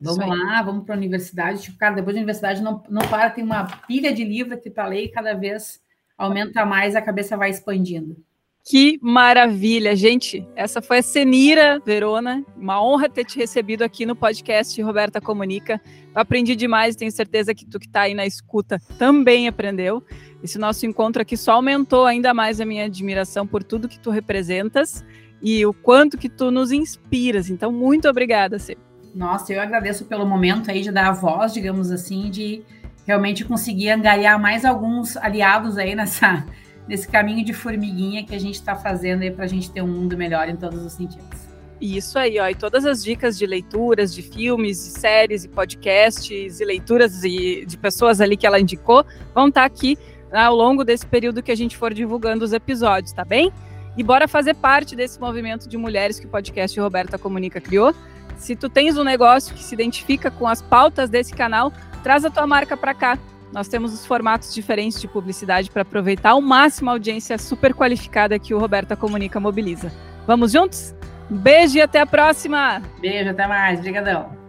Vamos 0.00 0.26
lá, 0.26 0.60
vamos 0.62 0.84
para 0.84 0.96
a 0.96 0.98
universidade. 0.98 1.62
Tipo, 1.62 1.78
cara, 1.78 1.94
depois 1.94 2.16
da 2.16 2.20
universidade 2.20 2.60
não, 2.60 2.82
não 2.88 3.02
para, 3.02 3.30
tem 3.30 3.44
uma 3.44 3.64
pilha 3.86 4.12
de 4.12 4.24
livro 4.24 4.54
aqui 4.54 4.68
para 4.68 4.86
ler 4.86 5.04
e 5.04 5.08
cada 5.10 5.32
vez 5.34 5.80
aumenta 6.18 6.66
mais, 6.66 6.96
a 6.96 7.02
cabeça 7.02 7.36
vai 7.36 7.50
expandindo. 7.50 8.16
Que 8.64 8.96
maravilha, 9.02 9.96
gente. 9.96 10.46
Essa 10.54 10.80
foi 10.80 10.98
a 10.98 11.02
Senira 11.02 11.80
Verona. 11.84 12.44
Uma 12.56 12.80
honra 12.80 13.08
ter 13.08 13.24
te 13.24 13.36
recebido 13.36 13.82
aqui 13.82 14.06
no 14.06 14.14
podcast 14.14 14.80
Roberta 14.80 15.20
Comunica. 15.20 15.80
Aprendi 16.14 16.54
demais, 16.54 16.94
tenho 16.94 17.10
certeza 17.10 17.54
que 17.54 17.66
tu 17.66 17.80
que 17.80 17.86
está 17.86 18.02
aí 18.02 18.14
na 18.14 18.24
escuta 18.24 18.80
também 18.98 19.48
aprendeu. 19.48 20.04
Esse 20.44 20.58
nosso 20.58 20.86
encontro 20.86 21.20
aqui 21.20 21.36
só 21.36 21.52
aumentou 21.52 22.06
ainda 22.06 22.32
mais 22.32 22.60
a 22.60 22.64
minha 22.64 22.84
admiração 22.84 23.46
por 23.46 23.64
tudo 23.64 23.88
que 23.88 23.98
tu 23.98 24.10
representas 24.10 25.04
e 25.42 25.66
o 25.66 25.74
quanto 25.74 26.16
que 26.16 26.28
tu 26.28 26.52
nos 26.52 26.70
inspiras. 26.70 27.50
Então, 27.50 27.72
muito 27.72 28.08
obrigada, 28.08 28.60
Cê. 28.60 28.76
Nossa, 29.12 29.52
eu 29.52 29.60
agradeço 29.60 30.04
pelo 30.04 30.24
momento 30.24 30.70
aí 30.70 30.82
de 30.82 30.92
dar 30.92 31.08
a 31.08 31.12
voz, 31.12 31.52
digamos 31.52 31.90
assim, 31.90 32.30
de 32.30 32.62
realmente 33.04 33.44
conseguir 33.44 33.90
angariar 33.90 34.40
mais 34.40 34.64
alguns 34.64 35.16
aliados 35.16 35.76
aí 35.76 35.96
nessa 35.96 36.46
nesse 36.86 37.08
caminho 37.08 37.44
de 37.44 37.52
formiguinha 37.52 38.24
que 38.24 38.34
a 38.34 38.40
gente 38.40 38.54
está 38.54 38.74
fazendo 38.74 39.22
aí 39.22 39.30
para 39.30 39.44
a 39.44 39.48
gente 39.48 39.70
ter 39.70 39.82
um 39.82 39.88
mundo 39.88 40.16
melhor 40.16 40.48
em 40.48 40.56
todos 40.56 40.84
os 40.84 40.92
sentidos. 40.92 41.52
Isso 41.80 42.16
aí, 42.16 42.38
ó. 42.38 42.48
E 42.48 42.54
todas 42.54 42.86
as 42.86 43.02
dicas 43.02 43.36
de 43.36 43.44
leituras, 43.44 44.14
de 44.14 44.22
filmes, 44.22 44.76
de 44.84 45.00
séries 45.00 45.44
e 45.44 45.48
podcasts 45.48 46.60
e 46.60 46.64
leituras 46.64 47.24
e 47.24 47.64
de 47.66 47.76
pessoas 47.76 48.20
ali 48.20 48.36
que 48.36 48.46
ela 48.46 48.60
indicou 48.60 49.04
vão 49.34 49.48
estar 49.48 49.62
tá 49.62 49.66
aqui 49.66 49.98
ao 50.32 50.54
longo 50.54 50.84
desse 50.84 51.04
período 51.04 51.42
que 51.42 51.50
a 51.50 51.56
gente 51.56 51.76
for 51.76 51.92
divulgando 51.92 52.44
os 52.44 52.52
episódios, 52.52 53.12
tá 53.12 53.24
bem? 53.24 53.52
E 53.96 54.02
bora 54.02 54.28
fazer 54.28 54.54
parte 54.54 54.94
desse 54.96 55.20
movimento 55.20 55.68
de 55.68 55.76
mulheres 55.76 56.18
que 56.18 56.26
o 56.26 56.28
podcast 56.28 56.78
Roberta 56.78 57.18
Comunica 57.18 57.60
criou. 57.60 57.92
Se 58.36 58.56
tu 58.56 58.68
tens 58.68 58.96
um 58.96 59.04
negócio 59.04 59.54
que 59.54 59.62
se 59.62 59.74
identifica 59.74 60.30
com 60.30 60.46
as 60.46 60.62
pautas 60.62 61.10
desse 61.10 61.34
canal, 61.34 61.72
traz 62.02 62.24
a 62.24 62.30
tua 62.30 62.46
marca 62.46 62.76
para 62.76 62.94
cá. 62.94 63.18
Nós 63.52 63.68
temos 63.68 63.92
os 63.92 64.06
formatos 64.06 64.54
diferentes 64.54 65.00
de 65.00 65.06
publicidade 65.06 65.70
para 65.70 65.82
aproveitar 65.82 66.30
ao 66.30 66.40
máximo 66.40 66.88
a 66.90 66.94
audiência 66.94 67.36
super 67.36 67.74
qualificada 67.74 68.38
que 68.38 68.54
o 68.54 68.58
Roberta 68.58 68.96
Comunica 68.96 69.38
mobiliza. 69.38 69.92
Vamos 70.26 70.52
juntos? 70.52 70.94
beijo 71.30 71.78
e 71.78 71.80
até 71.80 72.00
a 72.00 72.06
próxima! 72.06 72.82
Beijo, 73.00 73.30
até 73.30 73.46
mais. 73.46 73.78
Obrigadão. 73.78 74.41